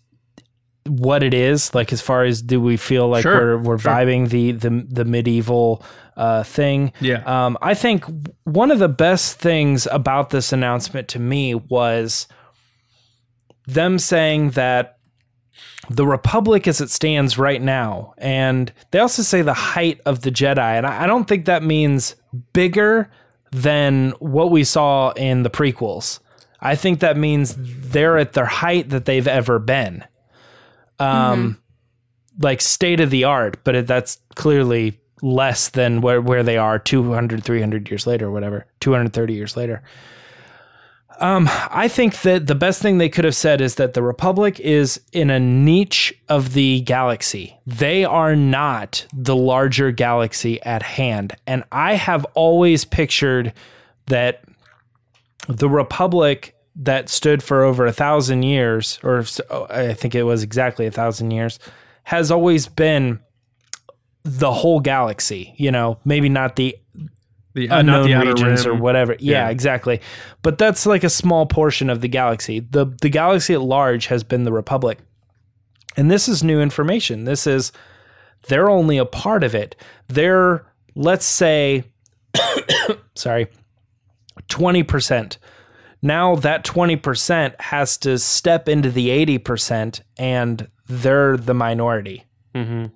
what 0.88 1.24
it 1.24 1.34
is 1.34 1.74
like 1.74 1.91
as 1.91 1.99
far 1.99 2.24
as 2.24 2.43
do 2.43 2.62
we 2.62 2.78
feel 2.78 3.08
like 3.08 3.24
Sure, 3.24 3.58
we're 3.58 3.64
we're 3.72 3.78
sure. 3.80 3.91
vibing 3.91 4.30
the 4.30 4.51
the 4.51 4.86
the 4.88 5.03
medieval 5.03 5.84
uh 6.16 6.43
thing 6.43 6.93
Yeah. 7.01 7.24
um 7.26 7.58
i 7.60 7.74
think 7.74 8.06
one 8.43 8.70
of 8.70 8.78
the 8.78 8.88
best 8.88 9.39
things 9.39 9.88
about 9.91 10.30
this 10.30 10.53
announcement 10.53 11.08
to 11.08 11.20
me 11.20 11.56
was 11.56 12.28
them 13.66 13.97
saying 13.97 14.51
that 14.51 14.94
the 15.89 16.06
republic 16.06 16.68
as 16.68 16.82
it 16.82 16.89
stands 16.89 17.38
right 17.38 17.62
now 17.62 18.14
and 18.18 18.74
they 18.91 18.99
also 18.99 19.22
say 19.22 19.41
the 19.41 19.53
height 19.53 20.01
of 20.06 20.22
the 20.22 20.32
jedi 20.32 20.78
and 20.78 20.86
i, 20.86 21.06
don't 21.08 21.28
think 21.28 21.45
that 21.45 21.64
means 21.64 22.16
bigger 22.53 23.10
than 23.56 24.12
what 24.20 24.51
we 24.51 24.66
saw 24.66 25.12
in 25.12 25.43
the 25.43 25.49
prequels. 25.49 26.20
I 26.60 26.76
think 26.76 26.99
that 26.99 27.16
means 27.16 27.56
they're 27.58 28.18
at 28.18 28.34
their 28.34 28.45
height 28.45 28.89
that 28.89 29.06
they've 29.06 29.28
ever 29.28 29.60
been. 29.60 30.03
Um 30.99 31.62
like 32.38 32.60
state 32.60 32.99
of 32.99 33.12
the 33.12 33.24
art 33.24 33.64
but 33.64 33.76
it, 33.76 33.88
that's 33.88 34.20
clearly 34.36 34.99
less 35.22 35.70
than 35.70 36.01
where, 36.01 36.22
where 36.22 36.43
they 36.43 36.58
are 36.58 36.78
200 36.78 37.41
300 37.41 37.89
years 37.89 38.06
later 38.06 38.28
or 38.28 38.32
whatever 38.32 38.66
230 38.82 39.34
years 39.34 39.56
later 39.56 39.82
um, 41.20 41.49
I 41.70 41.88
think 41.88 42.22
that 42.22 42.47
the 42.47 42.55
best 42.55 42.82
thing 42.82 42.97
they 42.97 43.09
could 43.09 43.26
have 43.26 43.36
said 43.36 43.61
is 43.61 43.76
that 43.76 43.93
the 43.93 44.03
Republic 44.03 44.59
is 44.59 44.99
in 45.11 45.30
a 45.30 45.39
niche 45.39 46.13
of 46.30 46.53
the 46.53 46.82
galaxy. 46.82 47.57
They 47.66 48.03
are 48.05 48.36
not 48.36 49.05
the 49.13 49.36
larger 49.36 49.91
galaxy 49.91 50.61
at 50.63 50.84
hand. 50.84 51.36
And 51.47 51.63
I 51.72 51.95
have 51.95 52.26
always 52.34 52.86
pictured 52.86 53.53
that 54.07 54.43
the 55.47 55.70
Republic 55.70 56.55
that 56.76 57.09
stood 57.09 57.41
for 57.41 57.63
over 57.63 57.86
a 57.86 57.93
thousand 57.93 58.43
years, 58.43 58.99
or 59.03 59.24
I 59.70 59.93
think 59.93 60.16
it 60.16 60.24
was 60.24 60.43
exactly 60.43 60.86
a 60.86 60.91
thousand 60.91 61.32
years, 61.32 61.59
has 62.03 62.32
always 62.32 62.68
been 62.68 63.20
the 64.24 64.51
whole 64.51 64.80
galaxy. 64.80 65.53
You 65.57 65.72
know, 65.72 65.99
maybe 66.03 66.30
not 66.30 66.55
the 66.55 66.78
The 67.56 67.70
uh, 67.70 67.82
not 67.82 68.01
unknown 68.01 68.08
the 68.08 68.14
outer 68.14 68.30
regions 68.34 68.66
or 68.68 68.76
whatever. 68.76 69.16
Yeah, 69.20 69.45
Yeah. 69.45 69.49
exactly. 69.49 70.01
But 70.43 70.58
that's 70.60 70.86
like 70.86 71.03
a 71.03 71.10
small 71.10 71.45
portion 71.47 71.89
of 71.89 72.01
the 72.01 72.08
galaxy. 72.08 72.60
The 72.60 72.86
the 73.01 73.10
galaxy 73.10 73.53
at 73.56 73.62
large 73.62 74.06
has 74.08 74.24
been 74.24 74.43
the 74.43 74.51
Republic. 74.53 74.99
And 75.97 76.12
this 76.12 76.28
is 76.28 76.43
new 76.43 76.60
information. 76.62 77.24
This 77.24 77.47
is 77.47 77.72
they're 78.49 78.70
only 78.70 78.97
a 78.97 79.06
part 79.06 79.43
of 79.43 79.56
it. 79.56 79.76
They're 80.08 80.66
let's 80.95 81.26
say 81.26 81.86
sorry, 83.16 83.47
20%. 84.49 85.38
Now 86.01 86.36
that 86.36 86.64
20% 86.66 87.60
has 87.62 87.97
to 87.99 88.20
step 88.20 88.68
into 88.70 88.91
the 88.91 89.08
80% 89.39 90.01
and 90.20 90.68
they're 90.88 91.38
the 91.38 91.53
minority. 91.53 92.26
Mhm. 92.53 92.91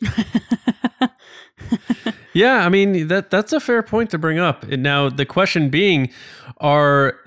yeah, 2.36 2.66
I 2.66 2.68
mean 2.68 3.08
that 3.08 3.30
that's 3.30 3.54
a 3.54 3.60
fair 3.60 3.82
point 3.82 4.10
to 4.10 4.18
bring 4.18 4.38
up. 4.38 4.64
And 4.64 4.82
now 4.82 5.08
the 5.08 5.24
question 5.24 5.70
being, 5.70 6.10
are 6.58 7.18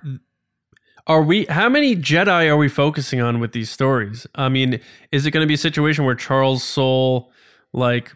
are 1.08 1.24
we 1.24 1.46
how 1.46 1.68
many 1.68 1.96
Jedi 1.96 2.48
are 2.48 2.56
we 2.56 2.70
focusing 2.70 3.20
on 3.20 3.40
with 3.40 3.52
these 3.52 3.72
stories? 3.72 4.28
I 4.36 4.50
mean, 4.50 4.80
is 5.12 5.26
it 5.26 5.32
going 5.32 5.44
to 5.44 5.48
be 5.48 5.56
a 5.56 5.58
situation 5.58 6.06
where 6.06 6.14
Charles 6.14 6.64
Soule, 6.64 7.32
like, 7.74 8.16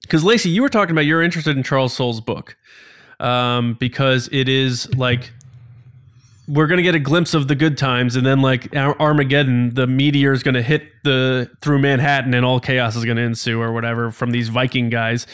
because 0.00 0.24
Lacey, 0.24 0.48
you 0.48 0.62
were 0.62 0.70
talking 0.70 0.92
about 0.92 1.02
you're 1.02 1.22
interested 1.22 1.54
in 1.54 1.62
Charles 1.62 1.92
Soule's 1.92 2.22
book, 2.22 2.56
um, 3.20 3.74
because 3.74 4.30
it 4.32 4.48
is 4.48 4.92
like 4.96 5.34
we're 6.48 6.66
gonna 6.66 6.80
get 6.80 6.94
a 6.94 7.00
glimpse 7.00 7.34
of 7.34 7.46
the 7.46 7.54
good 7.54 7.76
times, 7.76 8.16
and 8.16 8.24
then 8.24 8.40
like 8.40 8.74
Armageddon, 8.74 9.74
the 9.74 9.86
meteor 9.86 10.32
is 10.32 10.42
gonna 10.42 10.62
hit 10.62 10.84
the 11.04 11.50
through 11.60 11.80
Manhattan, 11.80 12.32
and 12.32 12.46
all 12.46 12.58
chaos 12.58 12.96
is 12.96 13.04
gonna 13.04 13.20
ensue, 13.20 13.60
or 13.60 13.70
whatever 13.70 14.10
from 14.10 14.30
these 14.30 14.48
Viking 14.48 14.88
guys. 14.88 15.26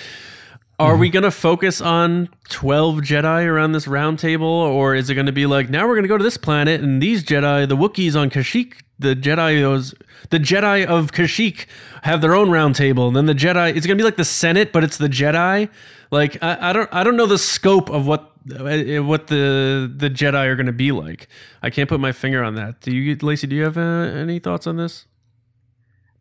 Are 0.81 0.97
we 0.97 1.11
gonna 1.11 1.33
focus 1.33 1.81
on 1.81 2.29
twelve 2.49 2.99
Jedi 2.99 3.45
around 3.45 3.73
this 3.73 3.89
round 3.89 4.21
table, 4.21 4.47
or 4.47 4.95
is 4.95 5.11
it 5.11 5.17
gonna 5.17 5.33
be 5.33 5.45
like 5.45 5.69
now 5.69 5.89
we're 5.89 5.97
gonna 5.97 6.07
go 6.07 6.17
to 6.17 6.23
this 6.23 6.37
planet 6.37 6.81
and 6.81 7.03
these 7.03 7.25
Jedi, 7.25 7.69
the 7.69 7.77
Wookiees 7.77 8.15
on 8.15 8.31
Kashyyyk, 8.31 8.75
the 8.97 9.17
Jedi 9.17 9.61
those 9.61 9.93
the 10.31 10.39
Jedi 10.39 10.87
of 10.87 11.11
Kashyyyk 11.11 11.67
have 12.03 12.21
their 12.21 12.33
own 12.33 12.51
round 12.51 12.77
table, 12.77 13.09
and 13.09 13.17
then 13.17 13.27
the 13.27 13.35
Jedi 13.35 13.75
it's 13.77 13.87
gonna 13.87 13.97
be 13.97 14.05
like 14.05 14.17
the 14.17 14.25
Senate, 14.25 14.73
but 14.73 14.85
it's 14.85 14.99
the 14.99 15.09
Jedi. 15.09 15.69
Like 16.13 16.41
I, 16.43 16.71
I 16.71 16.73
don't 16.73 16.89
I 16.93 17.03
don't 17.03 17.17
know 17.17 17.27
the 17.27 17.39
scope 17.39 17.91
of 17.91 18.07
what 18.07 18.31
uh, 18.53 19.03
what 19.03 19.27
the 19.27 19.93
the 19.93 20.09
Jedi 20.09 20.47
are 20.47 20.55
gonna 20.55 20.73
be 20.73 20.93
like. 20.93 21.27
I 21.61 21.71
can't 21.71 21.89
put 21.89 21.99
my 21.99 22.13
finger 22.13 22.45
on 22.45 22.55
that. 22.55 22.81
Do 22.83 22.93
you, 22.93 23.17
Lacey? 23.21 23.49
Do 23.49 23.57
you 23.57 23.65
have 23.65 23.77
uh, 23.77 23.81
any 23.81 24.39
thoughts 24.39 24.67
on 24.69 24.77
this? 24.77 25.07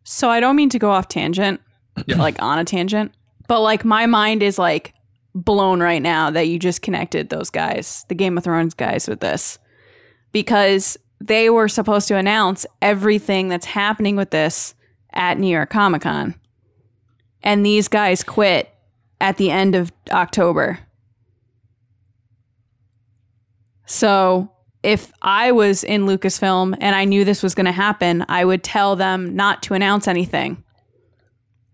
So 0.02 0.30
I 0.30 0.40
don't 0.40 0.56
mean 0.56 0.70
to 0.70 0.78
go 0.80 0.90
off 0.90 1.06
tangent, 1.06 1.60
like 2.08 2.42
on 2.42 2.58
a 2.58 2.64
tangent, 2.64 3.12
but 3.48 3.60
like 3.60 3.84
my 3.84 4.06
mind 4.06 4.42
is 4.42 4.58
like 4.58 4.94
blown 5.34 5.80
right 5.80 6.02
now 6.02 6.30
that 6.30 6.48
you 6.48 6.58
just 6.58 6.82
connected 6.82 7.28
those 7.28 7.50
guys, 7.50 8.04
the 8.08 8.14
Game 8.14 8.38
of 8.38 8.44
Thrones 8.44 8.74
guys, 8.74 9.08
with 9.08 9.20
this 9.20 9.58
because 10.32 10.96
they 11.20 11.50
were 11.50 11.68
supposed 11.68 12.08
to 12.08 12.16
announce 12.16 12.66
everything 12.80 13.48
that's 13.48 13.66
happening 13.66 14.16
with 14.16 14.30
this 14.30 14.74
at 15.12 15.38
New 15.38 15.48
York 15.48 15.70
Comic 15.70 16.02
Con. 16.02 16.34
And 17.42 17.64
these 17.64 17.88
guys 17.88 18.22
quit 18.22 18.72
at 19.20 19.36
the 19.36 19.50
end 19.50 19.74
of 19.74 19.92
October. 20.10 20.78
So 23.86 24.52
if 24.82 25.12
I 25.22 25.50
was 25.52 25.82
in 25.82 26.02
Lucasfilm 26.02 26.76
and 26.80 26.94
I 26.94 27.04
knew 27.04 27.24
this 27.24 27.42
was 27.42 27.54
going 27.54 27.66
to 27.66 27.72
happen, 27.72 28.24
I 28.28 28.44
would 28.44 28.62
tell 28.62 28.96
them 28.96 29.34
not 29.34 29.62
to 29.64 29.74
announce 29.74 30.06
anything 30.06 30.62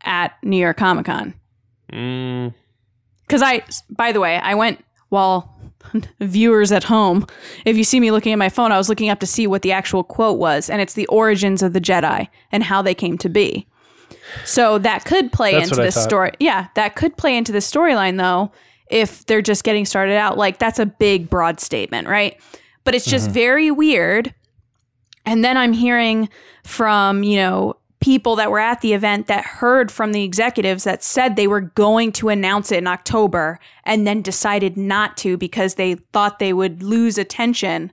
at 0.04 0.32
New 0.42 0.56
York 0.56 0.76
Comic 0.76 1.06
Con. 1.06 1.34
Mm, 1.94 2.52
Because 3.26 3.42
I, 3.42 3.62
by 3.90 4.12
the 4.12 4.20
way, 4.20 4.36
I 4.38 4.54
went 4.54 4.84
while 5.10 5.54
viewers 6.20 6.72
at 6.72 6.84
home, 6.84 7.26
if 7.64 7.76
you 7.76 7.84
see 7.84 8.00
me 8.00 8.10
looking 8.10 8.32
at 8.32 8.38
my 8.38 8.48
phone, 8.48 8.72
I 8.72 8.78
was 8.78 8.88
looking 8.88 9.10
up 9.10 9.20
to 9.20 9.26
see 9.26 9.46
what 9.46 9.62
the 9.62 9.72
actual 9.72 10.02
quote 10.02 10.38
was, 10.38 10.68
and 10.68 10.80
it's 10.82 10.94
the 10.94 11.06
origins 11.06 11.62
of 11.62 11.72
the 11.72 11.80
Jedi 11.80 12.28
and 12.52 12.62
how 12.64 12.82
they 12.82 12.94
came 12.94 13.16
to 13.18 13.28
be. 13.28 13.66
So 14.44 14.78
that 14.78 15.04
could 15.04 15.32
play 15.32 15.52
That's 15.52 15.70
into 15.70 15.82
this 15.82 15.94
story. 16.02 16.32
Yeah, 16.40 16.68
that 16.74 16.96
could 16.96 17.16
play 17.16 17.36
into 17.36 17.52
the 17.52 17.58
storyline 17.58 18.16
though 18.16 18.50
if 18.90 19.24
they're 19.26 19.42
just 19.42 19.64
getting 19.64 19.84
started 19.84 20.16
out. 20.16 20.36
Like 20.38 20.58
that's 20.58 20.78
a 20.78 20.86
big 20.86 21.28
broad 21.30 21.60
statement, 21.60 22.08
right? 22.08 22.40
But 22.84 22.94
it's 22.94 23.04
Mm-hmm. 23.04 23.10
just 23.10 23.30
very 23.30 23.70
weird. 23.70 24.34
And 25.26 25.44
then 25.44 25.56
I'm 25.56 25.72
hearing 25.72 26.28
from, 26.64 27.22
you 27.22 27.36
know, 27.36 27.76
people 28.04 28.36
that 28.36 28.50
were 28.50 28.58
at 28.58 28.82
the 28.82 28.92
event 28.92 29.28
that 29.28 29.46
heard 29.46 29.90
from 29.90 30.12
the 30.12 30.24
executives 30.24 30.84
that 30.84 31.02
said 31.02 31.36
they 31.36 31.46
were 31.46 31.62
going 31.62 32.12
to 32.12 32.28
announce 32.28 32.70
it 32.70 32.76
in 32.76 32.86
October 32.86 33.58
and 33.84 34.06
then 34.06 34.20
decided 34.20 34.76
not 34.76 35.16
to 35.16 35.38
because 35.38 35.76
they 35.76 35.94
thought 36.12 36.38
they 36.38 36.52
would 36.52 36.82
lose 36.82 37.16
attention. 37.16 37.90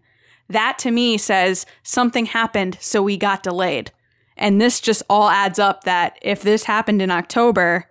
That 0.49 0.77
to 0.79 0.91
me 0.91 1.17
says 1.17 1.65
something 1.83 2.25
happened, 2.25 2.77
so 2.81 3.01
we 3.01 3.15
got 3.15 3.41
delayed. 3.41 3.89
And 4.35 4.59
this 4.59 4.81
just 4.81 5.01
all 5.09 5.29
adds 5.29 5.59
up 5.59 5.85
that 5.85 6.19
if 6.21 6.41
this 6.41 6.65
happened 6.65 7.01
in 7.01 7.09
October, 7.09 7.85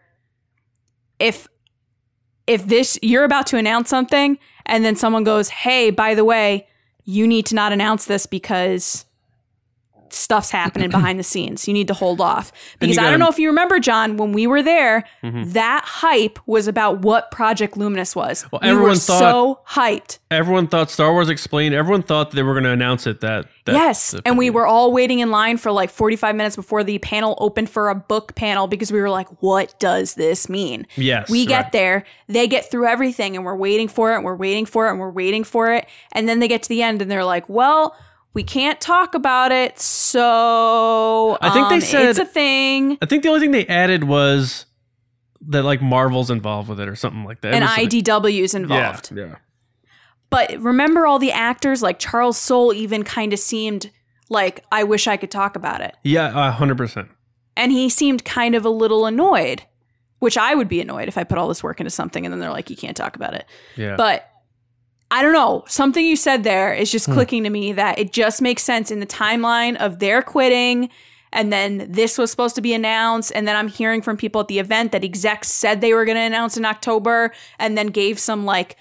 if 1.18 1.49
if 2.47 2.66
this 2.66 2.99
you're 3.01 3.25
about 3.25 3.47
to 3.47 3.57
announce 3.57 3.89
something 3.89 4.39
and 4.66 4.85
then 4.85 4.95
someone 4.95 5.25
goes, 5.25 5.49
"Hey, 5.49 5.89
by 5.89 6.14
the 6.14 6.27
way, 6.27 6.68
you 7.03 7.27
need 7.27 7.47
to 7.47 7.55
not 7.55 7.73
announce 7.73 8.05
this 8.05 8.27
because 8.27 9.07
stuff's 10.12 10.50
happening 10.50 10.90
behind 10.98 11.18
the 11.18 11.24
scenes. 11.24 11.66
You 11.66 11.74
need 11.74 11.88
to 11.88 11.94
hold 11.94 12.20
off." 12.20 12.52
Because 12.78 12.98
I 12.98 13.11
don't 13.11 13.18
know 13.18 13.28
if 13.28 13.38
you 13.38 13.48
remember 13.48 13.78
John 13.78 14.16
when 14.16 14.32
we 14.32 14.46
were 14.46 14.62
there, 14.62 15.04
mm-hmm. 15.22 15.50
that 15.50 15.84
hype 15.84 16.38
was 16.46 16.68
about 16.68 17.00
what 17.00 17.30
Project 17.30 17.76
Luminous 17.76 18.14
was. 18.14 18.44
Well, 18.50 18.61
we 18.62 18.68
everyone 18.68 18.96
thought- 18.96 19.18
so 19.18 19.61
hyped. 19.68 20.18
Everyone 20.30 20.68
thought 20.68 20.90
Star 20.90 21.12
Wars 21.12 21.28
explained. 21.28 21.74
Everyone 21.74 22.02
thought 22.02 22.30
they 22.30 22.42
were 22.42 22.52
going 22.54 22.64
to 22.64 22.70
announce 22.70 23.06
it. 23.06 23.20
That, 23.20 23.46
that 23.64 23.72
yes, 23.72 24.14
and 24.24 24.38
we 24.38 24.48
were 24.50 24.66
all 24.66 24.92
waiting 24.92 25.18
in 25.18 25.30
line 25.30 25.56
for 25.56 25.72
like 25.72 25.90
45 25.90 26.36
minutes 26.36 26.56
before 26.56 26.84
the 26.84 26.98
panel 26.98 27.36
opened 27.38 27.68
for 27.68 27.88
a 27.88 27.94
book 27.94 28.34
panel 28.34 28.66
because 28.66 28.92
we 28.92 29.00
were 29.00 29.11
like, 29.11 29.28
what 29.42 29.78
does 29.80 30.14
this 30.14 30.48
mean? 30.48 30.86
Yes, 30.96 31.28
We 31.28 31.46
get 31.46 31.64
right. 31.64 31.72
there, 31.72 32.04
they 32.28 32.46
get 32.46 32.70
through 32.70 32.86
everything, 32.86 33.36
and 33.36 33.44
we're 33.44 33.56
waiting 33.56 33.88
for 33.88 34.12
it, 34.12 34.16
and 34.16 34.24
we're 34.24 34.36
waiting 34.36 34.66
for 34.66 34.86
it, 34.86 34.90
and 34.90 35.00
we're 35.00 35.11
waiting 35.11 35.44
for 35.44 35.72
it. 35.72 35.86
And 36.12 36.28
then 36.28 36.38
they 36.38 36.48
get 36.48 36.62
to 36.62 36.68
the 36.68 36.82
end, 36.82 37.02
and 37.02 37.11
they're 37.11 37.24
like, 37.24 37.48
well, 37.48 37.96
we 38.33 38.43
can't 38.43 38.81
talk 38.81 39.14
about 39.14 39.53
it. 39.53 39.78
So 39.78 41.39
I 41.41 41.51
think 41.51 41.68
they 41.68 41.74
um, 41.76 41.81
said- 41.81 42.09
it's 42.11 42.18
a 42.18 42.24
thing. 42.24 42.99
I 43.03 43.07
think 43.07 43.22
the 43.22 43.28
only 43.28 43.41
thing 43.41 43.51
they 43.51 43.66
added 43.66 44.05
was 44.05 44.66
that 45.49 45.64
like 45.64 45.81
Marvel's 45.81 46.31
involved 46.31 46.68
with 46.68 46.81
it 46.81 46.89
or 46.89 46.97
something 46.97 47.24
like 47.24 47.41
that. 47.41 47.55
And 47.55 47.64
IDW's 47.64 48.55
involved. 48.55 49.11
Yeah, 49.14 49.24
yeah. 49.24 49.35
But 50.28 50.61
remember 50.61 51.07
all 51.07 51.18
the 51.18 51.33
actors, 51.33 51.83
like 51.83 51.99
Charles 51.99 52.39
Soule 52.39 52.72
even 52.72 53.03
kind 53.03 53.33
of 53.33 53.39
seemed 53.39 53.91
like, 54.28 54.64
I 54.70 54.85
wish 54.85 55.09
I 55.09 55.16
could 55.16 55.31
talk 55.31 55.57
about 55.57 55.81
it. 55.81 55.97
Yeah, 56.05 56.49
a 56.49 56.53
hundred 56.53 56.76
percent. 56.78 57.09
and 57.57 57.72
he 57.72 57.89
seemed 57.89 58.24
kind 58.24 58.55
of 58.55 58.64
a 58.64 58.70
little 58.70 59.07
annoyed, 59.07 59.64
which 60.20 60.39
I 60.39 60.55
would 60.55 60.68
be 60.68 60.81
annoyed 60.81 61.09
if 61.09 61.18
I 61.18 61.24
put 61.24 61.37
all 61.37 61.49
this 61.49 61.64
work 61.64 61.81
into 61.81 61.91
something 61.91 62.24
and 62.24 62.33
then 62.33 62.39
they're 62.39 62.51
like, 62.51 62.70
you 62.70 62.76
can't 62.76 62.97
talk 62.97 63.16
about 63.16 63.35
it. 63.35 63.45
Yeah. 63.76 63.97
But 63.97 64.30
I 65.11 65.22
don't 65.22 65.32
know. 65.32 65.64
Something 65.66 66.06
you 66.06 66.16
said 66.16 66.44
there 66.44 66.72
is 66.72 66.88
Hmm. 66.90 66.92
just 66.92 67.06
clicking 67.11 67.44
to 67.44 67.50
me 67.50 67.72
that 67.72 67.98
it 67.98 68.12
just 68.12 68.40
makes 68.40 68.62
sense 68.62 68.90
in 68.90 69.00
the 69.00 69.06
timeline 69.06 69.76
of 69.76 69.98
their 69.98 70.22
quitting. 70.22 70.88
And 71.32 71.52
then 71.52 71.86
this 71.88 72.18
was 72.18 72.30
supposed 72.30 72.54
to 72.56 72.61
be 72.61 72.74
announced. 72.74 73.32
And 73.34 73.46
then 73.46 73.56
I'm 73.56 73.68
hearing 73.68 74.02
from 74.02 74.16
people 74.16 74.40
at 74.40 74.48
the 74.48 74.58
event 74.58 74.92
that 74.92 75.04
execs 75.04 75.50
said 75.50 75.80
they 75.80 75.94
were 75.94 76.04
going 76.04 76.16
to 76.16 76.22
announce 76.22 76.56
in 76.56 76.64
October 76.64 77.32
and 77.58 77.78
then 77.78 77.88
gave 77.88 78.18
some 78.18 78.44
like 78.44 78.76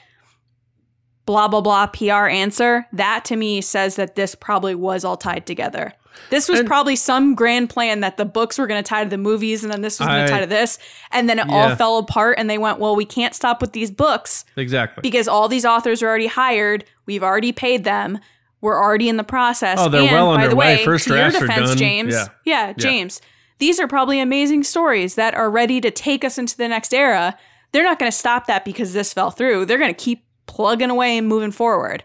blah, 1.25 1.47
blah, 1.47 1.61
blah 1.61 1.85
PR 1.87 2.27
answer. 2.27 2.87
That 2.91 3.23
to 3.25 3.35
me 3.35 3.61
says 3.61 3.97
that 3.97 4.15
this 4.15 4.33
probably 4.33 4.73
was 4.73 5.05
all 5.05 5.17
tied 5.17 5.45
together. 5.45 5.93
This 6.29 6.47
was 6.47 6.59
And- 6.59 6.67
probably 6.67 6.95
some 6.95 7.33
grand 7.33 7.69
plan 7.69 8.01
that 8.01 8.17
the 8.17 8.25
books 8.25 8.57
were 8.57 8.67
going 8.67 8.81
to 8.83 8.87
tie 8.87 9.03
to 9.03 9.09
the 9.09 9.17
movies 9.17 9.63
and 9.63 9.73
then 9.73 9.81
this 9.81 9.99
was 9.99 10.07
going 10.07 10.25
to 10.25 10.31
tie 10.31 10.41
to 10.41 10.45
this. 10.47 10.77
And 11.11 11.27
then 11.27 11.39
it 11.39 11.49
all 11.49 11.75
fell 11.75 11.97
apart 11.97 12.37
and 12.37 12.49
they 12.49 12.57
went, 12.57 12.79
well, 12.79 12.95
we 12.95 13.05
can't 13.05 13.33
stop 13.33 13.61
with 13.61 13.71
these 13.71 13.89
books 13.89 14.45
exactly. 14.55 15.01
because 15.01 15.27
all 15.27 15.47
these 15.47 15.65
authors 15.65 16.03
are 16.03 16.07
already 16.07 16.27
hired. 16.27 16.85
We've 17.05 17.23
already 17.23 17.51
paid 17.51 17.83
them. 17.83 18.19
We're 18.61 18.79
already 18.79 19.09
in 19.09 19.17
the 19.17 19.23
process. 19.23 19.79
Oh, 19.79 19.89
they're 19.89 20.01
and, 20.01 20.11
well 20.11 20.27
by 20.35 20.41
the 20.41 20.43
underway. 20.49 20.77
way, 20.77 20.85
First 20.85 21.07
to 21.07 21.15
your 21.15 21.31
defense, 21.31 21.69
done. 21.69 21.77
James. 21.77 22.15
Yeah. 22.45 22.73
James. 22.73 23.21
These 23.57 23.79
are 23.79 23.87
probably 23.87 24.19
amazing 24.19 24.63
stories 24.63 25.15
that 25.15 25.33
are 25.33 25.49
ready 25.49 25.81
to 25.81 25.91
take 25.91 26.23
us 26.23 26.37
into 26.37 26.55
the 26.57 26.67
next 26.67 26.93
era. 26.93 27.37
They're 27.71 27.83
not 27.83 27.99
going 27.99 28.11
to 28.11 28.17
stop 28.17 28.47
that 28.47 28.65
because 28.65 28.93
this 28.93 29.13
fell 29.13 29.31
through. 29.31 29.65
They're 29.65 29.77
going 29.77 29.93
to 29.93 29.99
keep 30.03 30.25
plugging 30.45 30.89
away 30.89 31.17
and 31.17 31.27
moving 31.27 31.51
forward. 31.51 32.03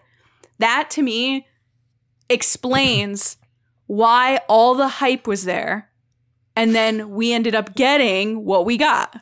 That 0.59 0.89
to 0.91 1.01
me 1.01 1.47
explains 2.29 3.37
why 3.87 4.39
all 4.47 4.75
the 4.75 4.87
hype 4.87 5.27
was 5.27 5.43
there. 5.43 5.89
And 6.55 6.73
then 6.73 7.11
we 7.11 7.33
ended 7.33 7.53
up 7.53 7.75
getting 7.75 8.45
what 8.45 8.65
we 8.65 8.77
got. 8.77 9.19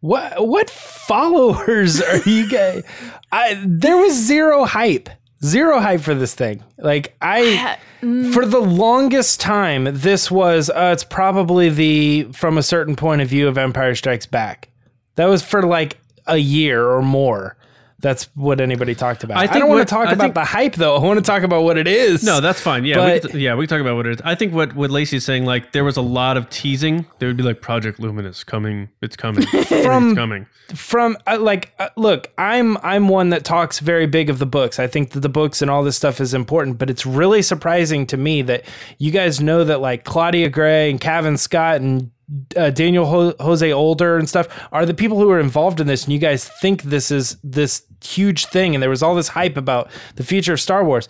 What 0.00 0.46
what 0.46 0.70
followers 0.70 2.00
are 2.02 2.18
you 2.18 2.48
guys? 2.48 2.84
I 3.32 3.60
there 3.66 3.96
was 3.96 4.14
zero 4.14 4.64
hype. 4.64 5.10
Zero 5.44 5.80
hype 5.80 6.00
for 6.00 6.14
this 6.14 6.34
thing. 6.34 6.62
Like 6.78 7.16
I 7.20 7.78
for 8.00 8.46
the 8.46 8.60
longest 8.60 9.40
time 9.40 9.88
this 9.92 10.30
was 10.30 10.70
uh, 10.70 10.90
it's 10.92 11.04
probably 11.04 11.68
the 11.68 12.28
from 12.32 12.58
a 12.58 12.62
certain 12.62 12.94
point 12.96 13.22
of 13.22 13.28
view 13.28 13.48
of 13.48 13.58
Empire 13.58 13.94
Strikes 13.94 14.26
Back. 14.26 14.68
That 15.16 15.26
was 15.26 15.42
for 15.42 15.62
like 15.62 15.98
a 16.26 16.38
year 16.38 16.88
or 16.88 17.02
more. 17.02 17.57
That's 18.00 18.24
what 18.36 18.60
anybody 18.60 18.94
talked 18.94 19.24
about. 19.24 19.38
I 19.38 19.52
I, 19.52 19.58
don't 19.58 19.68
want 19.68 19.80
to 19.88 19.92
talk 19.92 20.06
I 20.06 20.12
about 20.12 20.22
think- 20.22 20.34
the 20.34 20.44
hype 20.44 20.74
though. 20.76 20.94
I 20.96 21.00
want 21.00 21.18
to 21.18 21.24
talk 21.24 21.42
about 21.42 21.64
what 21.64 21.76
it 21.78 21.88
is. 21.88 22.22
No, 22.22 22.40
that's 22.40 22.60
fine. 22.60 22.84
Yeah, 22.84 23.04
we 23.04 23.18
But- 23.20 23.30
could, 23.32 23.40
yeah, 23.40 23.56
we 23.56 23.66
can 23.66 23.76
talk 23.76 23.80
about 23.80 23.96
what 23.96 24.06
it 24.06 24.12
is. 24.14 24.20
I 24.24 24.36
think 24.36 24.54
what 24.54 24.74
what 24.76 24.90
Lacey's 24.90 25.24
saying, 25.24 25.44
like 25.46 25.72
there 25.72 25.82
was 25.84 25.96
a 25.96 26.02
lot 26.02 26.36
of 26.36 26.48
teasing. 26.48 27.06
There 27.18 27.28
would 27.28 27.36
be 27.36 27.42
like 27.42 27.60
Project 27.60 27.98
Luminous 27.98 28.44
coming. 28.44 28.88
It's 29.02 29.16
coming. 29.16 29.44
From- 29.82 30.10
it's 30.10 30.16
coming. 30.16 30.46
from 30.74 31.16
uh, 31.26 31.38
like 31.40 31.72
uh, 31.78 31.88
look 31.96 32.30
i'm 32.36 32.76
i'm 32.82 33.08
one 33.08 33.30
that 33.30 33.42
talks 33.42 33.78
very 33.78 34.04
big 34.06 34.28
of 34.28 34.38
the 34.38 34.44
books 34.44 34.78
i 34.78 34.86
think 34.86 35.12
that 35.12 35.20
the 35.20 35.28
books 35.30 35.62
and 35.62 35.70
all 35.70 35.82
this 35.82 35.96
stuff 35.96 36.20
is 36.20 36.34
important 36.34 36.76
but 36.76 36.90
it's 36.90 37.06
really 37.06 37.40
surprising 37.40 38.06
to 38.06 38.18
me 38.18 38.42
that 38.42 38.64
you 38.98 39.10
guys 39.10 39.40
know 39.40 39.64
that 39.64 39.80
like 39.80 40.04
claudia 40.04 40.50
gray 40.50 40.90
and 40.90 41.00
Cavan 41.00 41.38
scott 41.38 41.80
and 41.80 42.10
uh, 42.56 42.70
daniel 42.70 43.06
Ho- 43.06 43.34
jose 43.40 43.72
older 43.72 44.18
and 44.18 44.28
stuff 44.28 44.46
are 44.72 44.84
the 44.84 44.94
people 44.94 45.18
who 45.18 45.30
are 45.30 45.40
involved 45.40 45.80
in 45.80 45.86
this 45.86 46.04
and 46.04 46.12
you 46.12 46.18
guys 46.18 46.48
think 46.60 46.82
this 46.82 47.10
is 47.10 47.36
this 47.42 47.82
huge 48.04 48.46
thing 48.46 48.74
and 48.74 48.82
there 48.82 48.90
was 48.90 49.02
all 49.02 49.14
this 49.14 49.28
hype 49.28 49.56
about 49.56 49.90
the 50.16 50.24
future 50.24 50.52
of 50.52 50.60
star 50.60 50.84
wars 50.84 51.08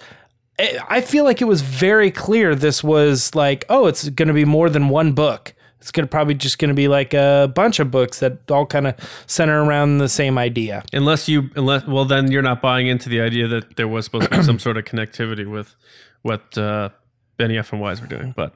I- 0.60 0.78
I 0.88 1.00
feel 1.00 1.24
like 1.24 1.40
it 1.40 1.44
was 1.46 1.60
very 1.62 2.10
clear 2.10 2.54
this 2.56 2.82
was 2.82 3.32
like, 3.36 3.64
oh, 3.68 3.86
it's 3.86 4.08
going 4.08 4.26
to 4.26 4.34
be 4.34 4.44
more 4.44 4.68
than 4.68 4.88
one 4.88 5.12
book. 5.12 5.54
It's 5.80 5.92
going 5.92 6.04
to 6.04 6.10
probably 6.10 6.34
just 6.34 6.58
going 6.58 6.70
to 6.70 6.74
be 6.74 6.88
like 6.88 7.14
a 7.14 7.48
bunch 7.54 7.78
of 7.78 7.92
books 7.92 8.18
that 8.18 8.50
all 8.50 8.66
kind 8.66 8.88
of 8.88 8.94
center 9.28 9.62
around 9.62 9.98
the 9.98 10.08
same 10.08 10.36
idea. 10.36 10.82
Unless 10.92 11.28
you, 11.28 11.50
unless 11.54 11.86
well, 11.86 12.04
then 12.04 12.32
you're 12.32 12.42
not 12.42 12.60
buying 12.60 12.88
into 12.88 13.08
the 13.08 13.20
idea 13.20 13.46
that 13.46 13.76
there 13.76 13.86
was 13.86 14.06
supposed 14.06 14.32
to 14.32 14.36
be 14.38 14.42
some 14.42 14.58
sort 14.66 14.76
of 14.76 14.84
connectivity 14.84 15.48
with 15.48 15.76
what 16.22 16.58
uh, 16.58 16.88
Benioff 17.38 17.72
and 17.72 17.80
Weiss 17.80 18.00
were 18.00 18.06
doing. 18.06 18.32
But 18.36 18.54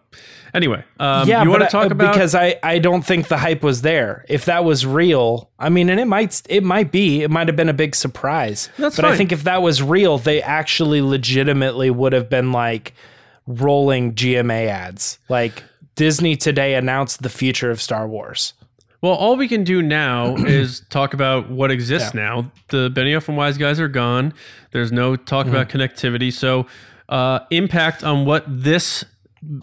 anyway, 0.52 0.84
um, 0.98 1.28
yeah, 1.28 1.42
you 1.42 1.50
want 1.50 1.62
to 1.62 1.68
talk 1.68 1.84
I- 1.84 1.92
about 1.92 2.12
because 2.14 2.34
I 2.34 2.56
I 2.62 2.78
don't 2.78 3.02
think 3.04 3.28
the 3.28 3.38
hype 3.38 3.62
was 3.62 3.82
there. 3.82 4.24
If 4.28 4.44
that 4.46 4.64
was 4.64 4.84
real, 4.84 5.50
I 5.58 5.68
mean, 5.68 5.88
and 5.88 6.00
it 6.00 6.06
might 6.06 6.42
it 6.48 6.64
might 6.64 6.90
be, 6.92 7.22
it 7.22 7.30
might 7.30 7.46
have 7.48 7.56
been 7.56 7.68
a 7.68 7.74
big 7.74 7.94
surprise. 7.94 8.68
That's 8.78 8.96
but 8.96 9.04
I 9.04 9.16
think 9.16 9.30
if 9.32 9.44
that 9.44 9.62
was 9.62 9.82
real, 9.82 10.18
they 10.18 10.42
actually 10.42 11.00
legitimately 11.00 11.90
would 11.90 12.12
have 12.12 12.28
been 12.28 12.50
like 12.52 12.92
rolling 13.46 14.14
GMA 14.14 14.66
ads, 14.68 15.18
like. 15.28 15.62
Disney 15.94 16.36
today 16.36 16.74
announced 16.74 17.22
the 17.22 17.28
future 17.28 17.70
of 17.70 17.78
Star 17.78 18.08
Wars. 18.08 18.54
Well, 19.02 19.12
all 19.12 19.36
we 19.36 19.46
can 19.46 19.62
do 19.62 19.82
now 19.82 20.36
is 20.38 20.80
talk 20.88 21.12
about 21.12 21.50
what 21.50 21.70
exists 21.70 22.12
Yeah. 22.14 22.22
now. 22.22 22.52
The 22.68 22.88
Benioff 22.90 23.28
and 23.28 23.36
Weiss 23.36 23.58
guys 23.58 23.78
are 23.78 23.88
gone. 23.88 24.32
There's 24.70 24.90
no 24.90 25.16
talk 25.16 25.46
about 25.46 25.68
Mm-hmm. 25.68 25.78
connectivity. 25.82 26.32
So, 26.32 26.66
uh, 27.08 27.40
impact 27.50 28.04
on 28.04 28.24
what 28.24 28.44
this 28.46 29.04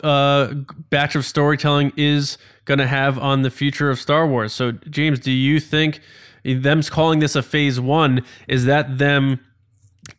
uh, 0.03 0.53
batch 0.89 1.15
of 1.15 1.25
storytelling 1.25 1.93
is 1.95 2.37
going 2.65 2.79
to 2.79 2.87
have 2.87 3.17
on 3.17 3.41
the 3.41 3.49
future 3.49 3.89
of 3.89 3.99
Star 3.99 4.27
Wars. 4.27 4.53
So, 4.53 4.71
James, 4.71 5.19
do 5.19 5.31
you 5.31 5.59
think 5.59 6.01
them 6.43 6.81
calling 6.83 7.19
this 7.19 7.35
a 7.35 7.43
phase 7.43 7.79
one 7.79 8.23
is 8.47 8.65
that 8.65 8.97
them 8.97 9.39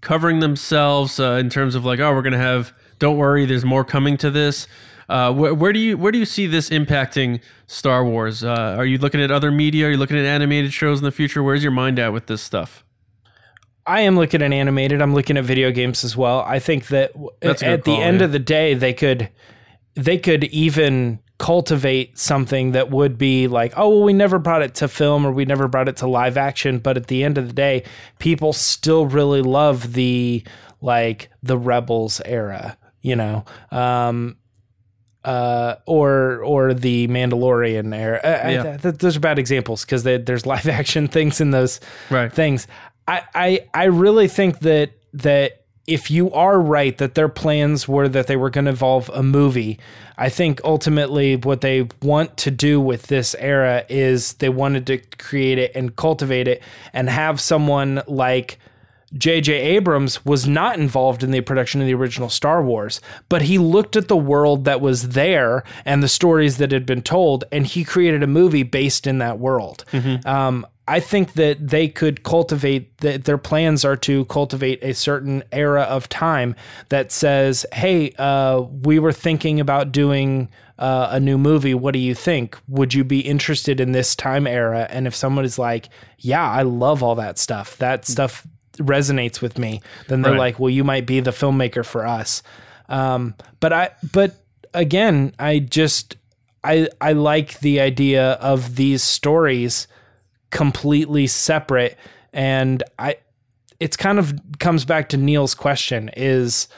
covering 0.00 0.40
themselves 0.40 1.20
uh, 1.20 1.32
in 1.32 1.50
terms 1.50 1.74
of 1.74 1.84
like, 1.84 2.00
oh, 2.00 2.12
we're 2.14 2.22
going 2.22 2.32
to 2.32 2.38
have? 2.38 2.72
Don't 2.98 3.16
worry, 3.16 3.46
there's 3.46 3.64
more 3.64 3.84
coming 3.84 4.16
to 4.18 4.30
this. 4.30 4.66
Uh, 5.08 5.32
where, 5.32 5.52
where 5.52 5.72
do 5.72 5.80
you 5.80 5.98
where 5.98 6.12
do 6.12 6.18
you 6.18 6.24
see 6.24 6.46
this 6.46 6.70
impacting 6.70 7.40
Star 7.66 8.04
Wars? 8.04 8.44
Uh, 8.44 8.76
are 8.78 8.84
you 8.84 8.96
looking 8.96 9.20
at 9.20 9.30
other 9.30 9.50
media? 9.50 9.88
Are 9.88 9.90
you 9.90 9.96
looking 9.96 10.16
at 10.16 10.24
animated 10.24 10.72
shows 10.72 11.00
in 11.00 11.04
the 11.04 11.10
future? 11.10 11.42
Where's 11.42 11.64
your 11.64 11.72
mind 11.72 11.98
at 11.98 12.12
with 12.12 12.26
this 12.26 12.42
stuff? 12.42 12.84
I 13.86 14.02
am 14.02 14.16
looking 14.16 14.42
at 14.42 14.52
animated. 14.52 15.00
I'm 15.02 15.14
looking 15.14 15.36
at 15.36 15.44
video 15.44 15.70
games 15.70 16.04
as 16.04 16.16
well. 16.16 16.40
I 16.46 16.58
think 16.58 16.88
that 16.88 17.12
at 17.42 17.58
the 17.58 17.78
call, 17.84 18.00
end 18.00 18.18
yeah. 18.20 18.24
of 18.26 18.32
the 18.32 18.38
day, 18.38 18.74
they 18.74 18.92
could 18.92 19.28
they 19.94 20.18
could 20.18 20.44
even 20.44 21.18
cultivate 21.38 22.18
something 22.18 22.72
that 22.72 22.90
would 22.90 23.16
be 23.16 23.48
like, 23.48 23.72
oh, 23.76 23.88
well, 23.88 24.02
we 24.02 24.12
never 24.12 24.38
brought 24.38 24.62
it 24.62 24.74
to 24.76 24.86
film 24.88 25.24
or 25.26 25.32
we 25.32 25.44
never 25.46 25.66
brought 25.68 25.88
it 25.88 25.96
to 25.96 26.06
live 26.06 26.36
action. 26.36 26.78
But 26.78 26.96
at 26.98 27.06
the 27.06 27.24
end 27.24 27.38
of 27.38 27.46
the 27.48 27.54
day, 27.54 27.84
people 28.18 28.52
still 28.52 29.06
really 29.06 29.40
love 29.42 29.94
the 29.94 30.44
like 30.82 31.30
the 31.42 31.56
Rebels 31.58 32.20
era. 32.24 32.76
You 33.02 33.16
know, 33.16 33.44
um, 33.70 34.36
uh, 35.24 35.76
or 35.86 36.42
or 36.44 36.72
the 36.74 37.08
Mandalorian 37.08 37.94
era. 37.94 38.20
I- 38.24 38.28
I- 38.28 38.50
Yeah. 38.52 38.76
th- 38.78 38.94
those 38.96 39.16
are 39.16 39.20
bad 39.20 39.38
examples 39.38 39.84
because 39.84 40.02
there's 40.02 40.46
live 40.54 40.68
action 40.68 41.08
things 41.08 41.40
in 41.40 41.50
those 41.50 41.80
Right. 42.10 42.32
things. 42.32 42.66
I, 43.10 43.22
I 43.34 43.68
I 43.74 43.84
really 43.84 44.28
think 44.28 44.60
that 44.60 44.92
that 45.14 45.64
if 45.86 46.10
you 46.10 46.30
are 46.32 46.60
right 46.60 46.96
that 46.98 47.16
their 47.16 47.28
plans 47.28 47.88
were 47.88 48.08
that 48.08 48.28
they 48.28 48.36
were 48.36 48.50
going 48.50 48.66
to 48.66 48.70
involve 48.70 49.10
a 49.12 49.22
movie, 49.22 49.80
I 50.16 50.28
think 50.28 50.60
ultimately 50.62 51.34
what 51.34 51.62
they 51.62 51.88
want 52.02 52.36
to 52.38 52.52
do 52.52 52.80
with 52.80 53.08
this 53.08 53.34
era 53.38 53.84
is 53.88 54.34
they 54.34 54.48
wanted 54.48 54.86
to 54.86 54.98
create 55.18 55.58
it 55.58 55.72
and 55.74 55.96
cultivate 55.96 56.46
it 56.46 56.62
and 56.92 57.10
have 57.10 57.40
someone 57.40 58.02
like 58.06 58.58
J.J. 59.18 59.52
Abrams 59.52 60.24
was 60.24 60.46
not 60.46 60.78
involved 60.78 61.24
in 61.24 61.32
the 61.32 61.40
production 61.40 61.80
of 61.80 61.88
the 61.88 61.94
original 61.94 62.28
Star 62.28 62.62
Wars, 62.62 63.00
but 63.28 63.42
he 63.42 63.58
looked 63.58 63.96
at 63.96 64.06
the 64.06 64.16
world 64.16 64.66
that 64.66 64.80
was 64.80 65.08
there 65.08 65.64
and 65.84 66.00
the 66.00 66.08
stories 66.08 66.58
that 66.58 66.70
had 66.70 66.86
been 66.86 67.02
told, 67.02 67.42
and 67.50 67.66
he 67.66 67.82
created 67.82 68.22
a 68.22 68.28
movie 68.28 68.62
based 68.62 69.08
in 69.08 69.18
that 69.18 69.40
world. 69.40 69.84
Um, 70.24 70.64
I 70.90 71.00
think 71.00 71.34
that 71.34 71.68
they 71.68 71.88
could 71.88 72.22
cultivate 72.24 72.98
that 72.98 73.24
their 73.24 73.38
plans 73.38 73.84
are 73.84 73.96
to 73.98 74.24
cultivate 74.26 74.82
a 74.82 74.92
certain 74.92 75.42
era 75.52 75.82
of 75.82 76.08
time 76.08 76.54
that 76.88 77.12
says, 77.12 77.64
"Hey, 77.72 78.12
uh, 78.18 78.62
we 78.82 78.98
were 78.98 79.12
thinking 79.12 79.60
about 79.60 79.92
doing." 79.92 80.48
Uh, 80.78 81.08
a 81.12 81.20
new 81.20 81.36
movie. 81.36 81.74
What 81.74 81.92
do 81.92 81.98
you 81.98 82.14
think? 82.14 82.56
Would 82.66 82.94
you 82.94 83.04
be 83.04 83.20
interested 83.20 83.80
in 83.80 83.92
this 83.92 84.16
time 84.16 84.46
era? 84.46 84.86
And 84.88 85.06
if 85.06 85.14
someone 85.14 85.44
is 85.44 85.58
like, 85.58 85.90
"Yeah, 86.18 86.50
I 86.50 86.62
love 86.62 87.02
all 87.02 87.14
that 87.16 87.38
stuff. 87.38 87.76
That 87.76 88.06
stuff 88.06 88.46
resonates 88.78 89.42
with 89.42 89.58
me," 89.58 89.82
then 90.08 90.22
they're 90.22 90.32
Right. 90.32 90.38
like, 90.38 90.58
"Well, 90.58 90.70
you 90.70 90.82
might 90.82 91.04
be 91.04 91.20
the 91.20 91.32
filmmaker 91.32 91.84
for 91.84 92.06
us." 92.06 92.42
Um, 92.88 93.34
but 93.60 93.74
I, 93.74 93.90
but 94.10 94.36
again, 94.72 95.34
I 95.38 95.58
just, 95.58 96.16
I, 96.64 96.88
I 96.98 97.12
like 97.12 97.60
the 97.60 97.78
idea 97.80 98.32
of 98.40 98.76
these 98.76 99.02
stories 99.02 99.86
completely 100.50 101.26
separate, 101.26 101.96
and 102.32 102.82
I, 102.98 103.16
it's 103.78 103.96
kind 103.96 104.18
of 104.18 104.34
comes 104.58 104.84
back 104.84 105.08
to 105.10 105.16
Neil's 105.16 105.54
question 105.54 106.10
is. 106.16 106.68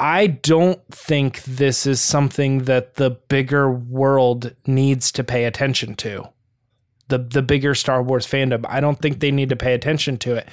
I 0.00 0.28
don't 0.28 0.80
think 0.94 1.42
this 1.42 1.84
is 1.84 2.00
something 2.00 2.66
that 2.66 2.94
the 2.94 3.10
bigger 3.10 3.68
world 3.68 4.54
needs 4.64 5.10
to 5.10 5.24
pay 5.24 5.44
attention 5.44 5.96
to. 5.96 6.28
The 7.08 7.18
the 7.18 7.42
bigger 7.42 7.74
Star 7.74 8.00
Wars 8.00 8.24
fandom, 8.24 8.64
I 8.68 8.80
don't 8.80 9.00
think 9.02 9.18
they 9.18 9.32
need 9.32 9.48
to 9.48 9.56
pay 9.56 9.74
attention 9.74 10.16
to 10.18 10.36
it. 10.36 10.48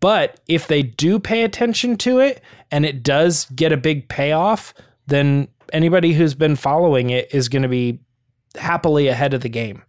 But 0.00 0.40
if 0.48 0.66
they 0.66 0.82
do 0.82 1.18
pay 1.18 1.44
attention 1.44 1.96
to 1.98 2.18
it 2.18 2.42
and 2.70 2.84
it 2.84 3.02
does 3.02 3.46
get 3.54 3.72
a 3.72 3.78
big 3.78 4.08
payoff, 4.08 4.74
then 5.06 5.48
anybody 5.72 6.12
who's 6.12 6.34
been 6.34 6.56
following 6.56 7.10
it 7.10 7.32
is 7.34 7.48
going 7.48 7.62
to 7.62 7.68
be 7.68 8.00
happily 8.56 9.08
ahead 9.08 9.34
of 9.34 9.40
the 9.42 9.48
game. 9.48 9.82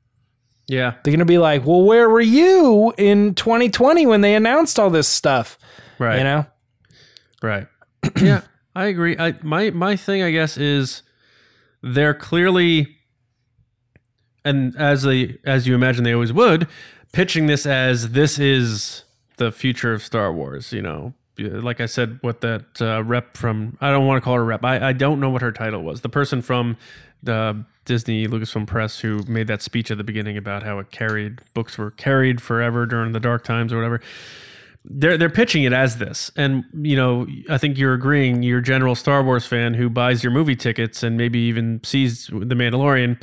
Yeah. 0.72 0.94
They're 1.04 1.12
going 1.12 1.20
to 1.20 1.26
be 1.26 1.38
like, 1.38 1.66
"Well, 1.66 1.84
where 1.84 2.10
were 2.10 2.22
you 2.22 2.94
in 2.98 3.36
2020 3.36 4.06
when 4.06 4.22
they 4.22 4.36
announced 4.36 4.80
all 4.80 4.90
this 4.90 5.08
stuff?" 5.08 5.60
Right. 6.00 6.20
You 6.20 6.24
know? 6.24 6.46
Right. 7.44 7.68
yeah, 8.22 8.44
I 8.74 8.86
agree. 8.86 9.18
I 9.20 9.36
my 9.44 9.72
my 9.72 9.98
thing 9.98 10.24
I 10.24 10.32
guess 10.32 10.56
is 10.58 11.04
they're 11.84 12.14
clearly 12.14 12.96
and 14.46 14.74
as 14.78 15.04
they 15.04 15.40
as 15.44 15.68
you 15.68 15.76
imagine 15.76 16.06
they 16.06 16.14
always 16.14 16.32
would, 16.32 16.70
pitching 17.12 17.48
this 17.48 17.66
as 17.66 18.12
this 18.12 18.40
is 18.40 19.04
the 19.36 19.52
future 19.52 19.92
of 19.92 20.02
Star 20.02 20.32
Wars, 20.32 20.72
you 20.72 20.82
know. 20.82 21.14
Like 21.50 21.82
I 21.82 21.86
said, 21.86 22.20
what 22.22 22.42
that 22.42 22.82
uh, 22.82 23.04
rep 23.04 23.38
from, 23.38 23.78
I 23.82 23.92
don't 23.92 24.08
want 24.08 24.18
to 24.18 24.22
call 24.24 24.36
her 24.36 24.46
rep. 24.46 24.64
I, 24.64 24.90
I 24.90 24.94
don't 24.94 25.20
know 25.20 25.30
what 25.30 25.42
her 25.42 25.52
title 25.52 25.84
was. 25.84 26.02
The 26.02 26.10
person 26.10 26.42
from 26.42 26.78
the 27.24 27.66
Disney 27.86 28.28
Lucasfilm 28.28 28.68
Press 28.68 29.00
who 29.00 29.24
made 29.28 29.48
that 29.48 29.62
speech 29.62 29.92
at 29.92 29.98
the 29.98 30.04
beginning 30.04 30.38
about 30.38 30.64
how 30.64 30.80
it 30.80 30.92
carried, 30.92 31.42
books 31.54 31.78
were 31.78 31.92
carried 31.92 32.42
forever 32.42 32.86
during 32.86 33.12
the 33.12 33.20
dark 33.20 33.44
times 33.44 33.74
or 33.74 33.78
whatever 33.78 34.02
they're 34.84 35.18
they're 35.18 35.30
pitching 35.30 35.64
it 35.64 35.74
as 35.74 35.98
this, 35.98 36.32
and 36.36 36.66
you 36.74 36.96
know, 36.96 37.28
I 37.50 37.58
think 37.58 37.78
you're 37.78 37.94
agreeing. 37.94 38.44
You're 38.44 38.62
general 38.62 38.96
Star 38.96 39.24
Wars 39.24 39.46
fan 39.46 39.76
who 39.76 39.90
buys 39.90 40.24
your 40.24 40.32
movie 40.32 40.56
tickets 40.56 41.04
and 41.04 41.18
maybe 41.18 41.40
even 41.40 41.82
sees 41.84 42.28
The 42.28 42.56
Mandalorian, 42.56 43.22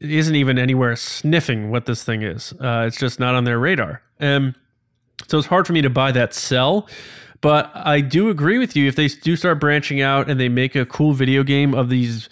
isn't 0.00 0.34
even 0.34 0.58
anywhere 0.58 0.96
sniffing 0.96 1.70
what 1.70 1.86
this 1.86 2.02
thing 2.02 2.22
is. 2.22 2.52
Uh, 2.60 2.84
it's 2.86 2.98
just 2.98 3.20
not 3.20 3.34
on 3.34 3.44
their 3.44 3.58
radar, 3.58 4.02
and 4.18 4.56
so 5.28 5.38
it's 5.38 5.46
hard 5.46 5.66
for 5.66 5.72
me 5.72 5.82
to 5.82 5.90
buy 5.90 6.10
that 6.12 6.34
sell. 6.34 6.88
But 7.44 7.70
I 7.74 8.00
do 8.00 8.30
agree 8.30 8.56
with 8.56 8.74
you 8.74 8.88
if 8.88 8.96
they 8.96 9.06
do 9.06 9.36
start 9.36 9.60
branching 9.60 10.00
out 10.00 10.30
and 10.30 10.40
they 10.40 10.48
make 10.48 10.74
a 10.74 10.86
cool 10.86 11.12
video 11.12 11.42
game 11.42 11.74
of 11.74 11.90
these 11.90 12.30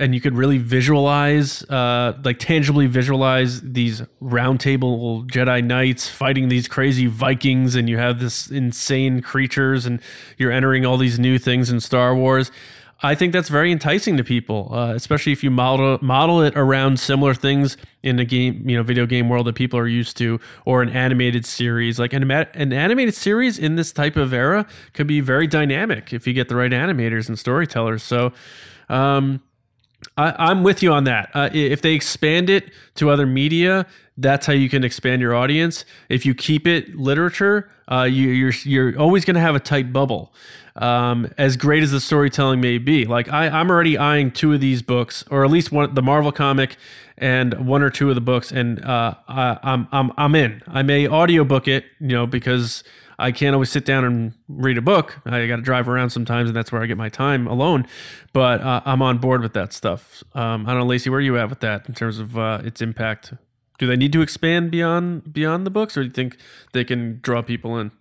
and 0.00 0.16
you 0.16 0.20
could 0.20 0.34
really 0.34 0.58
visualize, 0.58 1.62
uh, 1.70 2.18
like 2.24 2.40
tangibly 2.40 2.88
visualize 2.88 3.60
these 3.60 4.02
roundtable 4.20 5.28
Jedi 5.28 5.62
Knights 5.62 6.08
fighting 6.08 6.48
these 6.48 6.66
crazy 6.66 7.06
Vikings, 7.06 7.76
and 7.76 7.88
you 7.88 7.98
have 7.98 8.18
this 8.18 8.48
insane 8.48 9.22
creatures, 9.22 9.86
and 9.86 10.00
you're 10.38 10.52
entering 10.52 10.84
all 10.84 10.96
these 10.98 11.18
new 11.20 11.38
things 11.38 11.70
in 11.70 11.78
Star 11.78 12.14
Wars. 12.14 12.50
I 13.00 13.14
think 13.14 13.32
that's 13.32 13.48
very 13.48 13.70
enticing 13.70 14.16
to 14.16 14.24
people, 14.24 14.70
uh, 14.72 14.92
especially 14.94 15.32
if 15.32 15.44
you 15.44 15.50
model 15.50 15.98
model 16.02 16.42
it 16.42 16.56
around 16.56 16.98
similar 16.98 17.32
things 17.32 17.76
in 18.02 18.18
a 18.18 18.24
game, 18.24 18.68
you 18.68 18.76
know, 18.76 18.82
video 18.82 19.06
game 19.06 19.28
world 19.28 19.46
that 19.46 19.54
people 19.54 19.78
are 19.78 19.86
used 19.86 20.16
to, 20.16 20.40
or 20.64 20.82
an 20.82 20.88
animated 20.88 21.46
series. 21.46 22.00
Like 22.00 22.12
an, 22.12 22.28
an 22.30 22.72
animated 22.72 23.14
series 23.14 23.56
in 23.56 23.76
this 23.76 23.92
type 23.92 24.16
of 24.16 24.32
era 24.32 24.66
could 24.94 25.06
be 25.06 25.20
very 25.20 25.46
dynamic 25.46 26.12
if 26.12 26.26
you 26.26 26.32
get 26.32 26.48
the 26.48 26.56
right 26.56 26.72
animators 26.72 27.28
and 27.28 27.38
storytellers. 27.38 28.02
So, 28.02 28.32
um, 28.88 29.42
I, 30.16 30.50
I'm 30.50 30.62
with 30.64 30.82
you 30.82 30.92
on 30.92 31.04
that. 31.04 31.30
Uh, 31.34 31.50
if 31.52 31.82
they 31.82 31.92
expand 31.92 32.50
it 32.50 32.72
to 32.96 33.10
other 33.10 33.26
media, 33.26 33.86
that's 34.18 34.46
how 34.46 34.52
you 34.52 34.68
can 34.68 34.84
expand 34.84 35.22
your 35.22 35.34
audience. 35.34 35.84
If 36.08 36.26
you 36.26 36.34
keep 36.34 36.66
it 36.66 36.96
literature, 36.96 37.70
uh, 37.90 38.02
you, 38.02 38.28
you're 38.28 38.52
you're 38.64 38.98
always 38.98 39.24
going 39.24 39.36
to 39.36 39.40
have 39.40 39.54
a 39.54 39.60
tight 39.60 39.92
bubble. 39.92 40.34
Um, 40.76 41.32
as 41.36 41.56
great 41.56 41.82
as 41.82 41.90
the 41.90 42.00
storytelling 42.00 42.60
may 42.60 42.78
be, 42.78 43.04
like 43.04 43.28
I, 43.32 43.48
I'm 43.48 43.70
already 43.70 43.96
eyeing 43.96 44.30
two 44.30 44.52
of 44.52 44.60
these 44.60 44.82
books, 44.82 45.24
or 45.30 45.44
at 45.44 45.50
least 45.50 45.72
one, 45.72 45.94
the 45.94 46.02
Marvel 46.02 46.32
comic, 46.32 46.76
and 47.16 47.66
one 47.66 47.82
or 47.82 47.90
two 47.90 48.08
of 48.10 48.14
the 48.14 48.20
books, 48.20 48.52
and 48.52 48.84
uh, 48.84 49.14
I, 49.26 49.58
I'm 49.62 49.88
I'm 49.92 50.12
I'm 50.16 50.34
in. 50.34 50.62
I 50.66 50.82
may 50.82 51.08
audiobook 51.08 51.66
it, 51.66 51.84
you 52.00 52.08
know, 52.08 52.26
because 52.26 52.84
I 53.18 53.32
can't 53.32 53.54
always 53.54 53.70
sit 53.70 53.84
down 53.84 54.04
and 54.04 54.34
read 54.48 54.78
a 54.78 54.82
book. 54.82 55.20
I 55.26 55.46
got 55.46 55.56
to 55.56 55.62
drive 55.62 55.88
around 55.88 56.10
sometimes, 56.10 56.48
and 56.48 56.56
that's 56.56 56.70
where 56.70 56.82
I 56.82 56.86
get 56.86 56.96
my 56.96 57.08
time 57.08 57.48
alone. 57.48 57.86
But 58.32 58.60
uh, 58.60 58.82
I'm 58.84 59.02
on 59.02 59.18
board 59.18 59.42
with 59.42 59.54
that 59.54 59.72
stuff. 59.72 60.22
Um, 60.34 60.66
I 60.66 60.70
don't 60.70 60.80
know, 60.80 60.86
Lacey, 60.86 61.10
where 61.10 61.18
are 61.18 61.22
you 61.22 61.36
at 61.38 61.50
with 61.50 61.60
that 61.60 61.88
in 61.88 61.94
terms 61.94 62.20
of 62.20 62.38
uh, 62.38 62.60
its 62.62 62.80
impact? 62.80 63.32
Do 63.78 63.86
they 63.86 63.96
need 63.96 64.12
to 64.12 64.22
expand 64.22 64.70
beyond 64.70 65.32
beyond 65.32 65.64
the 65.66 65.70
books, 65.70 65.96
or 65.96 66.02
do 66.02 66.06
you 66.08 66.12
think 66.12 66.36
they 66.72 66.84
can 66.84 67.20
draw 67.22 67.42
people 67.42 67.78
in? 67.78 67.92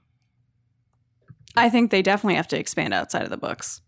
I 1.55 1.69
think 1.69 1.91
they 1.91 2.01
definitely 2.01 2.35
have 2.35 2.47
to 2.49 2.59
expand 2.59 2.93
outside 2.93 3.23
of 3.23 3.29
the 3.29 3.37
books. 3.37 3.81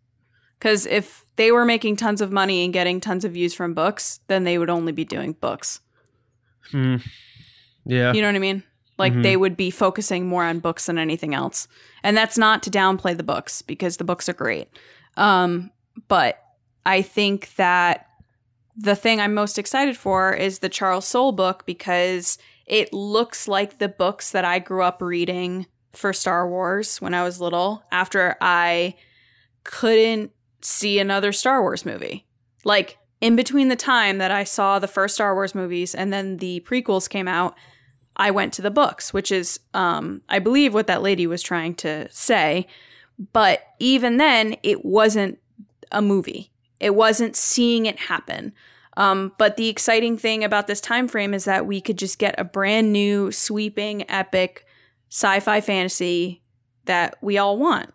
Because 0.57 0.85
if 0.85 1.23
they 1.35 1.51
were 1.51 1.65
making 1.65 1.95
tons 1.95 2.19
of 2.21 2.31
money 2.31 2.63
and 2.63 2.73
getting 2.73 2.99
tons 2.99 3.23
of 3.23 3.31
views 3.31 3.53
from 3.53 3.73
books, 3.73 4.19
then 4.27 4.43
they 4.43 4.57
would 4.57 4.69
only 4.69 4.91
be 4.91 5.05
doing 5.05 5.33
books. 5.33 5.79
Hmm. 6.71 6.97
Yeah. 7.85 8.11
You 8.13 8.21
know 8.21 8.27
what 8.27 8.35
I 8.35 8.39
mean? 8.39 8.63
Like 8.97 9.13
Mhm. 9.13 9.23
they 9.23 9.37
would 9.37 9.55
be 9.55 9.71
focusing 9.71 10.27
more 10.27 10.43
on 10.43 10.59
books 10.59 10.87
than 10.87 10.97
anything 10.97 11.33
else. 11.33 11.67
And 12.03 12.17
that's 12.17 12.37
not 12.37 12.61
to 12.63 12.69
downplay 12.69 13.15
the 13.15 13.23
books 13.23 13.61
because 13.61 13.97
the 13.97 14.03
books 14.03 14.27
are 14.27 14.33
great. 14.33 14.67
Um, 15.15 15.71
but 16.09 16.43
I 16.85 17.01
think 17.01 17.55
that 17.55 18.08
the 18.81 18.95
thing 18.95 19.19
I'm 19.19 19.33
most 19.33 19.59
excited 19.59 19.97
for 19.97 20.33
is 20.33 20.59
the 20.59 20.69
Charles 20.69 21.05
Soule 21.05 21.33
book 21.33 21.65
because 21.65 22.37
it 22.65 22.93
looks 22.93 23.45
like 23.47 23.77
the 23.77 23.89
books 23.89 24.31
that 24.31 24.45
I 24.45 24.59
grew 24.59 24.83
up 24.83 25.01
reading 25.01 25.65
for 25.91 26.13
Star 26.13 26.47
Wars 26.47 27.01
when 27.01 27.13
I 27.13 27.23
was 27.23 27.41
little 27.41 27.83
after 27.91 28.37
I 28.39 28.95
couldn't 29.65 30.31
see 30.61 30.97
another 30.97 31.33
Star 31.33 31.61
Wars 31.61 31.85
movie. 31.85 32.25
Like 32.63 32.97
in 33.19 33.35
between 33.35 33.67
the 33.67 33.75
time 33.75 34.17
that 34.19 34.31
I 34.31 34.45
saw 34.45 34.79
the 34.79 34.87
first 34.87 35.15
Star 35.15 35.33
Wars 35.33 35.53
movies 35.53 35.93
and 35.93 36.13
then 36.13 36.37
the 36.37 36.61
prequels 36.61 37.09
came 37.09 37.27
out, 37.27 37.55
I 38.15 38.31
went 38.31 38.53
to 38.53 38.61
the 38.61 38.71
books, 38.71 39.13
which 39.13 39.29
is, 39.29 39.59
um, 39.73 40.21
I 40.29 40.39
believe, 40.39 40.73
what 40.73 40.87
that 40.87 41.01
lady 41.01 41.27
was 41.27 41.41
trying 41.41 41.75
to 41.75 42.07
say. 42.11 42.65
But 43.33 43.61
even 43.79 44.17
then, 44.17 44.55
it 44.63 44.85
wasn't 44.85 45.39
a 45.91 46.01
movie. 46.01 46.51
It 46.79 46.95
wasn't 46.95 47.35
seeing 47.35 47.85
it 47.85 47.99
happen. 47.99 48.53
Um, 48.97 49.31
but 49.37 49.55
the 49.55 49.69
exciting 49.69 50.17
thing 50.17 50.43
about 50.43 50.67
this 50.67 50.81
time 50.81 51.07
frame 51.07 51.33
is 51.33 51.45
that 51.45 51.65
we 51.65 51.79
could 51.79 51.97
just 51.97 52.19
get 52.19 52.35
a 52.37 52.43
brand 52.43 52.91
new, 52.91 53.31
sweeping, 53.31 54.09
epic 54.09 54.65
sci-fi 55.09 55.61
fantasy 55.61 56.41
that 56.85 57.15
we 57.21 57.37
all 57.37 57.57
want. 57.57 57.93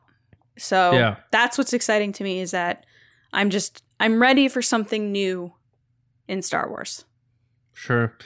So 0.57 0.92
Yeah. 0.92 1.16
that's 1.30 1.59
what's 1.59 1.72
exciting 1.72 2.12
to 2.12 2.24
me 2.24 2.40
is 2.40 2.53
that 2.53 2.86
I'm 3.32 3.51
just 3.51 3.82
I'm 4.01 4.20
ready 4.20 4.49
for 4.49 4.62
something 4.62 5.12
new 5.12 5.53
in 6.28 6.42
Star 6.42 6.68
Wars. 6.68 7.05
Sure. 7.72 8.16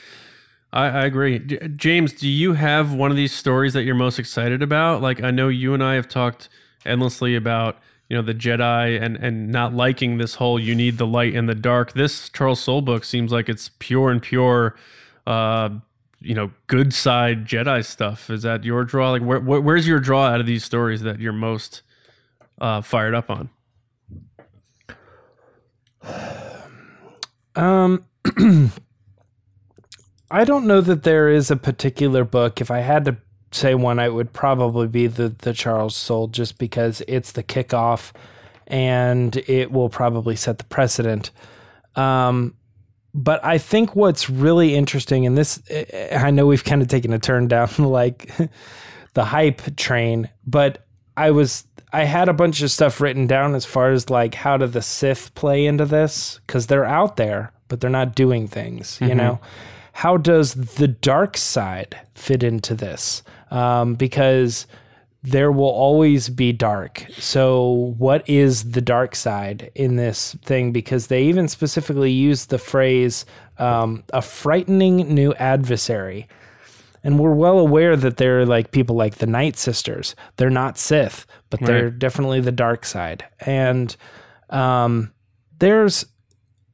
I, 0.72 0.86
I 0.86 1.04
agree. 1.06 1.38
J- 1.38 1.68
James, 1.68 2.12
do 2.12 2.28
you 2.28 2.52
have 2.54 2.92
one 2.92 3.10
of 3.10 3.16
these 3.16 3.32
stories 3.32 3.72
that 3.72 3.84
you're 3.84 3.94
most 3.94 4.18
excited 4.18 4.62
about? 4.62 5.00
Like, 5.02 5.22
I 5.22 5.30
know 5.30 5.48
you 5.48 5.72
and 5.74 5.82
I 5.82 5.94
have 5.94 6.08
talked 6.08 6.48
endlessly 6.84 7.34
about 7.34 7.78
you 8.08 8.16
know 8.16 8.22
the 8.22 8.34
Jedi 8.34 9.00
and 9.00 9.16
and 9.16 9.50
not 9.50 9.74
liking 9.74 10.18
this 10.18 10.36
whole 10.36 10.58
you 10.58 10.74
need 10.74 10.98
the 10.98 11.06
light 11.06 11.34
and 11.34 11.48
the 11.48 11.54
dark. 11.54 11.92
This 11.92 12.28
Charles 12.30 12.60
Soule 12.60 12.82
book 12.82 13.04
seems 13.04 13.30
like 13.32 13.48
it's 13.48 13.70
pure 13.78 14.10
and 14.10 14.22
pure, 14.22 14.76
uh, 15.26 15.70
you 16.20 16.34
know, 16.34 16.50
good 16.66 16.94
side 16.94 17.44
Jedi 17.44 17.84
stuff. 17.84 18.30
Is 18.30 18.42
that 18.42 18.64
your 18.64 18.84
draw? 18.84 19.10
Like, 19.10 19.22
where, 19.22 19.40
where 19.40 19.60
where's 19.60 19.86
your 19.86 20.00
draw 20.00 20.26
out 20.26 20.40
of 20.40 20.46
these 20.46 20.64
stories 20.64 21.02
that 21.02 21.20
you're 21.20 21.32
most 21.32 21.82
uh, 22.60 22.80
fired 22.80 23.14
up 23.14 23.30
on? 23.30 23.50
Um, 27.56 28.04
I 30.30 30.44
don't 30.44 30.66
know 30.66 30.80
that 30.80 31.02
there 31.02 31.28
is 31.28 31.50
a 31.50 31.56
particular 31.56 32.22
book. 32.22 32.60
If 32.60 32.70
I 32.70 32.80
had 32.80 33.04
to 33.06 33.16
say 33.50 33.74
one, 33.74 33.98
it 33.98 34.12
would 34.12 34.32
probably 34.32 34.86
be 34.86 35.06
the 35.06 35.28
the 35.28 35.52
Charles 35.52 35.96
Soule, 35.96 36.28
just 36.28 36.58
because 36.58 37.02
it's 37.08 37.32
the 37.32 37.42
kickoff, 37.42 38.12
and 38.66 39.36
it 39.48 39.72
will 39.72 39.88
probably 39.88 40.36
set 40.36 40.58
the 40.58 40.64
precedent. 40.64 41.30
Um, 41.96 42.54
but 43.14 43.44
I 43.44 43.58
think 43.58 43.96
what's 43.96 44.30
really 44.30 44.74
interesting, 44.74 45.26
and 45.26 45.36
this, 45.36 45.60
I 46.12 46.30
know 46.30 46.46
we've 46.46 46.64
kind 46.64 46.82
of 46.82 46.88
taken 46.88 47.12
a 47.12 47.18
turn 47.18 47.48
down 47.48 47.70
like 47.78 48.32
the 49.14 49.24
hype 49.24 49.76
train, 49.76 50.28
but 50.46 50.86
I 51.16 51.30
was 51.30 51.64
I 51.92 52.04
had 52.04 52.28
a 52.28 52.34
bunch 52.34 52.60
of 52.62 52.70
stuff 52.70 53.00
written 53.00 53.26
down 53.26 53.54
as 53.54 53.64
far 53.64 53.90
as 53.90 54.10
like 54.10 54.34
how 54.34 54.56
do 54.56 54.66
the 54.66 54.82
Sith 54.82 55.34
play 55.34 55.66
into 55.66 55.86
this 55.86 56.40
because 56.46 56.66
they're 56.66 56.84
out 56.84 57.16
there, 57.16 57.52
but 57.68 57.80
they're 57.80 57.90
not 57.90 58.14
doing 58.14 58.46
things. 58.46 58.98
You 59.00 59.14
know, 59.14 59.40
how 59.92 60.16
does 60.16 60.54
the 60.54 60.86
dark 60.88 61.36
side 61.36 61.98
fit 62.14 62.42
into 62.42 62.74
this? 62.74 63.22
Um, 63.50 63.94
because 63.94 64.66
there 65.22 65.50
will 65.50 65.70
always 65.70 66.28
be 66.28 66.52
dark. 66.52 67.06
So, 67.18 67.94
what 67.98 68.28
is 68.28 68.70
the 68.70 68.80
dark 68.80 69.16
side 69.16 69.70
in 69.74 69.96
this 69.96 70.36
thing? 70.44 70.72
Because 70.72 71.08
they 71.08 71.24
even 71.24 71.48
specifically 71.48 72.12
use 72.12 72.46
the 72.46 72.58
phrase 72.58 73.26
um, 73.58 74.04
a 74.12 74.22
frightening 74.22 75.14
new 75.14 75.34
adversary. 75.34 76.28
And 77.02 77.18
we're 77.18 77.34
well 77.34 77.58
aware 77.58 77.96
that 77.96 78.16
they're 78.16 78.44
like 78.44 78.70
people 78.70 78.96
like 78.96 79.16
the 79.16 79.26
Night 79.26 79.56
Sisters. 79.56 80.14
They're 80.36 80.50
not 80.50 80.78
Sith, 80.78 81.26
but 81.50 81.60
they're 81.60 81.90
definitely 81.90 82.40
the 82.40 82.52
dark 82.52 82.84
side. 82.84 83.24
And 83.40 83.96
um, 84.50 85.12
there's 85.58 86.06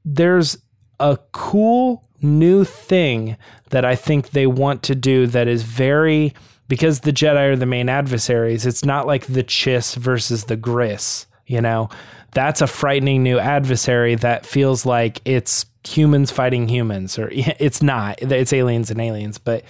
there's 0.05 0.59
a 1.01 1.19
cool 1.33 2.09
new 2.21 2.65
thing 2.65 3.37
that 3.71 3.85
I 3.85 3.97
think 3.97 4.31
they 4.31 4.47
want 4.47 4.83
to 4.85 4.95
do 4.95 5.27
that 5.29 5.47
is 5.49 5.63
very 5.63 6.35
because 6.69 7.01
the 7.01 7.13
Jedi 7.13 7.53
are 7.53 7.57
the 7.57 7.67
main 7.67 7.89
adversaries. 7.89 8.67
It's 8.67 8.85
not 8.85 9.07
like 9.07 9.27
the 9.27 9.45
Chiss 9.45 9.97
versus 9.97 10.45
the 10.45 10.57
Grysk. 10.57 11.27
You 11.47 11.61
know, 11.61 11.91
that's 12.33 12.63
a 12.63 12.67
frightening 12.67 13.23
new 13.23 13.39
adversary 13.39 14.15
that 14.17 14.47
feels 14.47 14.87
like 14.87 15.21
it's 15.25 15.67
humans 15.87 16.31
fighting 16.31 16.69
humans, 16.69 17.19
or 17.19 17.29
it's 17.33 17.83
not. 17.83 18.21
It's 18.23 18.53
aliens 18.53 18.91
and 18.91 19.01
aliens, 19.01 19.39
but 19.39 19.65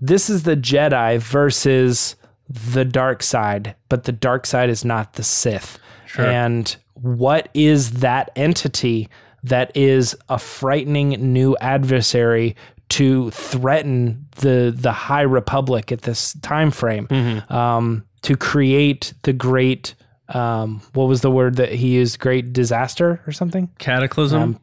this 0.00 0.30
is 0.30 0.44
the 0.44 0.56
Jedi 0.56 1.18
versus 1.18 2.16
the 2.48 2.84
dark 2.84 3.22
side, 3.22 3.74
but 3.88 4.04
the 4.04 4.12
dark 4.12 4.46
side 4.46 4.70
is 4.70 4.84
not 4.84 5.14
the 5.14 5.22
Sith. 5.22 5.78
Sure. 6.06 6.26
And 6.26 6.74
what 6.94 7.48
is 7.52 8.00
that 8.00 8.30
entity 8.36 9.08
that 9.42 9.76
is 9.76 10.16
a 10.28 10.38
frightening 10.38 11.10
new 11.32 11.56
adversary 11.60 12.56
to 12.90 13.30
threaten 13.30 14.26
the 14.38 14.74
the 14.76 14.92
High 14.92 15.22
Republic 15.22 15.92
at 15.92 16.02
this 16.02 16.34
time 16.42 16.70
frame? 16.70 17.06
Um, 17.48 18.04
to 18.22 18.36
create 18.36 19.14
the 19.22 19.32
great 19.32 19.94
um, 20.30 20.82
what 20.92 21.04
was 21.06 21.20
the 21.22 21.30
word 21.30 21.56
that 21.56 21.72
he 21.72 21.94
used? 21.94 22.18
Great 22.18 22.52
disaster 22.52 23.22
or 23.26 23.32
something? 23.32 23.70
Cataclysm. 23.78 24.42
Um, 24.42 24.60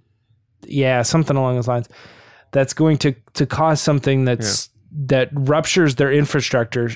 yeah, 0.67 1.01
something 1.01 1.35
along 1.37 1.55
those 1.55 1.67
lines. 1.67 1.89
That's 2.51 2.73
going 2.73 2.97
to 2.99 3.13
to 3.33 3.45
cause 3.45 3.81
something 3.81 4.25
that's 4.25 4.69
that 5.07 5.29
ruptures 5.33 5.95
their 5.95 6.11
infrastructure 6.11 6.89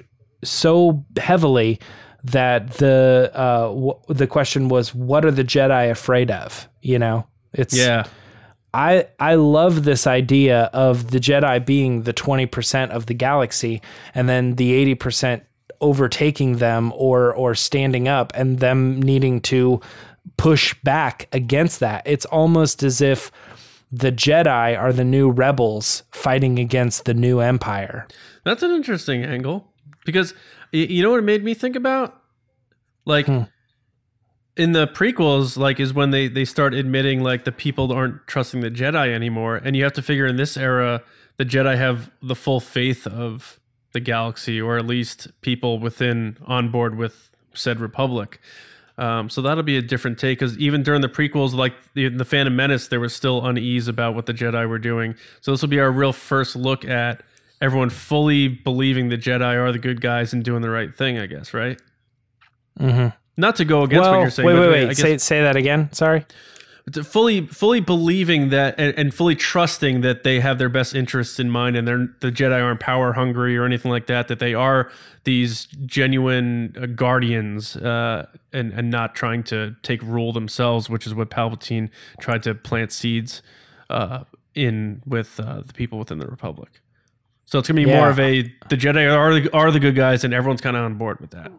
so 0.43 1.05
heavily 1.17 1.79
that 2.23 2.71
the 2.75 3.31
uh 3.33 3.67
w- 3.67 3.99
the 4.07 4.27
question 4.27 4.69
was 4.69 4.93
what 4.95 5.25
are 5.25 5.31
the 5.31 5.43
Jedi 5.43 5.89
afraid 5.91 6.31
of? 6.31 6.69
You 6.81 6.99
know, 6.99 7.27
it's 7.53 7.75
yeah. 7.77 8.05
I 8.73 9.07
I 9.19 9.35
love 9.35 9.83
this 9.83 10.05
idea 10.05 10.63
of 10.73 11.11
the 11.11 11.19
Jedi 11.19 11.65
being 11.65 12.03
the 12.03 12.13
20% 12.13 12.89
of 12.91 13.07
the 13.07 13.13
galaxy 13.13 13.81
and 14.13 14.29
then 14.29 14.55
the 14.55 14.95
80% 14.95 15.41
overtaking 15.81 16.57
them 16.57 16.91
or 16.95 17.33
or 17.33 17.55
standing 17.55 18.07
up 18.07 18.31
and 18.35 18.59
them 18.59 19.01
needing 19.01 19.41
to 19.41 19.79
push 20.37 20.75
back 20.83 21.27
against 21.31 21.79
that. 21.79 22.03
It's 22.05 22.25
almost 22.25 22.83
as 22.83 23.01
if 23.01 23.31
the 23.91 24.11
Jedi 24.11 24.77
are 24.77 24.93
the 24.93 25.03
new 25.03 25.31
rebels 25.31 26.03
fighting 26.11 26.59
against 26.59 27.05
the 27.05 27.13
new 27.13 27.39
empire. 27.39 28.07
That's 28.43 28.61
an 28.61 28.71
interesting 28.71 29.23
angle 29.23 29.73
because 30.05 30.33
you 30.71 31.01
know 31.01 31.11
what 31.11 31.19
it 31.19 31.23
made 31.23 31.43
me 31.43 31.53
think 31.53 31.75
about? 31.75 32.21
Like 33.05 33.25
Hmm. 33.25 33.43
In 34.57 34.73
the 34.73 34.87
prequels, 34.87 35.57
like 35.57 35.79
is 35.79 35.93
when 35.93 36.11
they 36.11 36.27
they 36.27 36.45
start 36.45 36.73
admitting 36.73 37.23
like 37.23 37.45
the 37.45 37.51
people 37.51 37.91
aren't 37.91 38.27
trusting 38.27 38.61
the 38.61 38.71
Jedi 38.71 39.13
anymore, 39.13 39.57
and 39.57 39.75
you 39.75 39.83
have 39.83 39.93
to 39.93 40.01
figure 40.01 40.25
in 40.25 40.35
this 40.35 40.57
era 40.57 41.01
the 41.37 41.45
Jedi 41.45 41.77
have 41.77 42.11
the 42.21 42.35
full 42.35 42.59
faith 42.59 43.07
of 43.07 43.59
the 43.93 43.99
galaxy, 43.99 44.61
or 44.61 44.77
at 44.77 44.85
least 44.85 45.29
people 45.41 45.79
within 45.79 46.37
on 46.45 46.69
board 46.69 46.95
with 46.95 47.31
said 47.53 47.79
Republic. 47.79 48.39
Um, 48.97 49.29
so 49.29 49.41
that'll 49.41 49.63
be 49.63 49.77
a 49.77 49.81
different 49.81 50.19
take 50.19 50.39
because 50.39 50.57
even 50.57 50.83
during 50.83 50.99
the 50.99 51.07
prequels, 51.07 51.53
like 51.53 51.73
the, 51.93 52.09
the 52.09 52.25
Phantom 52.25 52.53
Menace, 52.53 52.89
there 52.89 52.99
was 52.99 53.15
still 53.15 53.45
unease 53.45 53.87
about 53.87 54.13
what 54.13 54.25
the 54.25 54.33
Jedi 54.33 54.67
were 54.67 54.77
doing. 54.77 55.15
So 55.39 55.51
this 55.51 55.61
will 55.61 55.69
be 55.69 55.79
our 55.79 55.89
real 55.89 56.11
first 56.11 56.57
look 56.57 56.83
at 56.83 57.23
everyone 57.61 57.89
fully 57.89 58.49
believing 58.49 59.07
the 59.07 59.17
Jedi 59.17 59.55
are 59.55 59.71
the 59.71 59.79
good 59.79 60.01
guys 60.01 60.33
and 60.33 60.43
doing 60.43 60.61
the 60.61 60.69
right 60.69 60.93
thing. 60.93 61.17
I 61.17 61.27
guess, 61.27 61.53
right? 61.53 61.81
Mm 62.77 62.91
Mhm. 62.91 63.13
Not 63.39 63.55
to 63.57 63.65
go 63.65 63.83
against 63.83 64.09
what 64.09 64.19
you're 64.19 64.29
saying. 64.29 64.45
wait, 64.47 64.53
but 64.53 64.69
wait, 64.69 64.87
wait. 64.87 64.97
Say 64.97 65.17
say 65.17 65.41
that 65.41 65.55
again. 65.55 65.91
Sorry. 65.93 66.25
fully 67.03 67.45
fully 67.47 67.79
believing 67.79 68.49
that 68.49 68.73
and, 68.79 68.97
and 68.97 69.13
fully 69.13 69.35
trusting 69.35 70.01
that 70.01 70.23
they 70.23 70.39
have 70.39 70.57
their 70.57 70.69
best 70.69 70.95
interests 70.95 71.39
in 71.39 71.47
mind 71.49 71.75
and 71.77 71.87
they're 71.87 72.07
the 72.19 72.31
Jedi 72.31 72.59
aren't 72.63 72.79
power 72.79 73.13
hungry 73.13 73.55
or 73.57 73.63
anything 73.63 73.91
like 73.91 74.07
that 74.07 74.27
that 74.27 74.39
they 74.39 74.55
are 74.55 74.89
these 75.23 75.67
genuine 75.85 76.75
uh, 76.81 76.87
guardians 76.87 77.75
uh, 77.75 78.25
and 78.51 78.73
and 78.73 78.89
not 78.89 79.13
trying 79.13 79.43
to 79.43 79.75
take 79.83 80.01
rule 80.01 80.33
themselves 80.33 80.89
which 80.89 81.05
is 81.05 81.13
what 81.13 81.29
Palpatine 81.29 81.89
tried 82.19 82.41
to 82.43 82.55
plant 82.55 82.91
seeds 82.91 83.43
uh, 83.91 84.23
in 84.55 85.03
with 85.05 85.39
uh, 85.39 85.61
the 85.65 85.73
people 85.73 85.99
within 85.99 86.17
the 86.17 86.25
Republic. 86.27 86.81
So 87.45 87.59
it's 87.59 87.67
gonna 87.67 87.81
be 87.83 87.87
Yeah. 87.89 87.97
more 87.99 88.09
of 88.09 88.19
a 88.19 88.41
the 88.69 88.77
Jedi 88.77 89.05
are 89.15 89.39
the, 89.39 89.53
are 89.53 89.69
the 89.71 89.79
good 89.79 89.95
guys 89.95 90.23
and 90.23 90.33
everyone's 90.33 90.61
kind 90.61 90.75
of 90.75 90.83
on 90.85 90.95
board 90.95 91.19
with 91.19 91.29
that. 91.31 91.51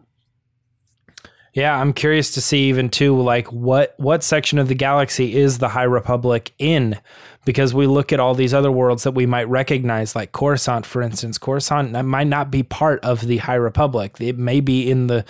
Yeah, 1.53 1.77
I'm 1.77 1.91
curious 1.91 2.31
to 2.35 2.41
see 2.41 2.69
even 2.69 2.89
too 2.89 3.19
like 3.19 3.51
what 3.51 3.93
what 3.97 4.23
section 4.23 4.57
of 4.57 4.69
the 4.69 4.75
galaxy 4.75 5.35
is 5.35 5.57
the 5.57 5.67
High 5.67 5.83
Republic 5.83 6.51
in 6.57 6.97
because 7.43 7.73
we 7.73 7.87
look 7.87 8.13
at 8.13 8.21
all 8.21 8.33
these 8.33 8.53
other 8.53 8.71
worlds 8.71 9.03
that 9.03 9.11
we 9.11 9.25
might 9.25 9.49
recognize 9.49 10.15
like 10.15 10.31
Coruscant 10.31 10.85
for 10.85 11.01
instance. 11.01 11.37
Coruscant 11.37 11.91
might 12.05 12.27
not 12.27 12.51
be 12.51 12.63
part 12.63 13.03
of 13.03 13.27
the 13.27 13.37
High 13.37 13.55
Republic. 13.55 14.15
It 14.21 14.37
may 14.37 14.61
be 14.61 14.89
in 14.89 15.07
the 15.07 15.25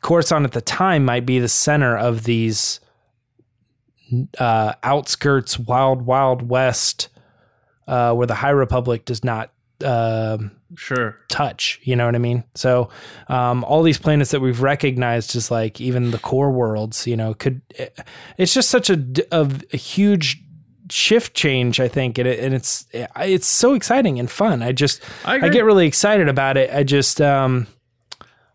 Coruscant 0.00 0.44
at 0.44 0.52
the 0.52 0.60
time 0.60 1.04
might 1.04 1.26
be 1.26 1.40
the 1.40 1.48
center 1.48 1.96
of 1.96 2.22
these 2.22 2.78
uh 4.38 4.74
outskirts 4.84 5.58
wild 5.58 6.02
wild 6.02 6.48
west 6.48 7.08
uh 7.88 8.14
where 8.14 8.28
the 8.28 8.34
High 8.34 8.50
Republic 8.50 9.06
does 9.06 9.24
not 9.24 9.50
um 9.84 10.52
Sure. 10.76 11.18
touch. 11.28 11.80
You 11.82 11.96
know 11.96 12.06
what 12.06 12.14
I 12.14 12.18
mean? 12.18 12.44
So, 12.54 12.88
um, 13.28 13.64
all 13.64 13.82
these 13.82 13.98
planets 13.98 14.30
that 14.30 14.40
we've 14.40 14.62
recognized, 14.62 15.30
just 15.32 15.50
like 15.50 15.80
even 15.80 16.10
the 16.10 16.18
core 16.18 16.50
worlds, 16.50 17.06
you 17.06 17.16
know, 17.16 17.34
could 17.34 17.60
it's 18.38 18.54
just 18.54 18.70
such 18.70 18.90
a 18.90 19.04
a 19.32 19.76
huge 19.76 20.42
shift 20.90 21.34
change, 21.34 21.80
I 21.80 21.88
think, 21.88 22.18
and, 22.18 22.28
it, 22.28 22.38
and 22.38 22.54
it's 22.54 22.86
it's 22.92 23.46
so 23.46 23.74
exciting 23.74 24.18
and 24.18 24.30
fun. 24.30 24.62
I 24.62 24.72
just 24.72 25.02
I 25.24 25.36
I, 25.36 25.48
get 25.48 25.64
really 25.64 25.86
excited 25.86 26.28
about 26.28 26.56
it. 26.56 26.70
I 26.72 26.82
just 26.82 27.20
um, 27.20 27.66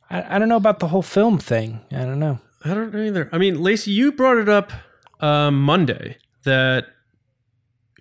I, 0.09 0.35
I 0.35 0.39
don't 0.39 0.49
know 0.49 0.57
about 0.57 0.79
the 0.79 0.87
whole 0.87 1.01
film 1.01 1.39
thing. 1.39 1.81
I 1.91 2.05
don't 2.05 2.19
know. 2.19 2.39
I 2.63 2.73
don't 2.73 2.93
know 2.93 3.01
either. 3.01 3.29
I 3.31 3.37
mean, 3.37 3.61
Lacey, 3.61 3.91
you 3.91 4.11
brought 4.11 4.37
it 4.37 4.49
up 4.49 4.71
um, 5.19 5.61
Monday 5.61 6.17
that 6.43 6.85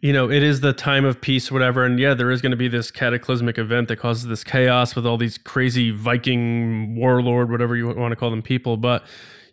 you 0.01 0.13
know 0.13 0.31
it 0.31 0.43
is 0.43 0.61
the 0.61 0.73
time 0.73 1.05
of 1.05 1.21
peace, 1.21 1.51
whatever, 1.51 1.85
and 1.85 1.99
yeah, 1.99 2.15
there 2.15 2.31
is 2.31 2.43
going 2.43 2.51
to 2.51 2.57
be 2.57 2.69
this 2.69 2.91
cataclysmic 2.91 3.59
event 3.59 3.89
that 3.89 3.97
causes 3.97 4.27
this 4.27 4.45
chaos 4.45 4.95
with 4.95 5.07
all 5.07 5.17
these 5.17 5.39
crazy 5.39 5.91
Viking 5.91 6.97
warlord, 6.97 7.51
whatever 7.51 7.77
you 7.77 7.89
want 7.89 8.13
to 8.13 8.17
call 8.17 8.31
them, 8.31 8.43
people. 8.43 8.77
But 8.77 9.05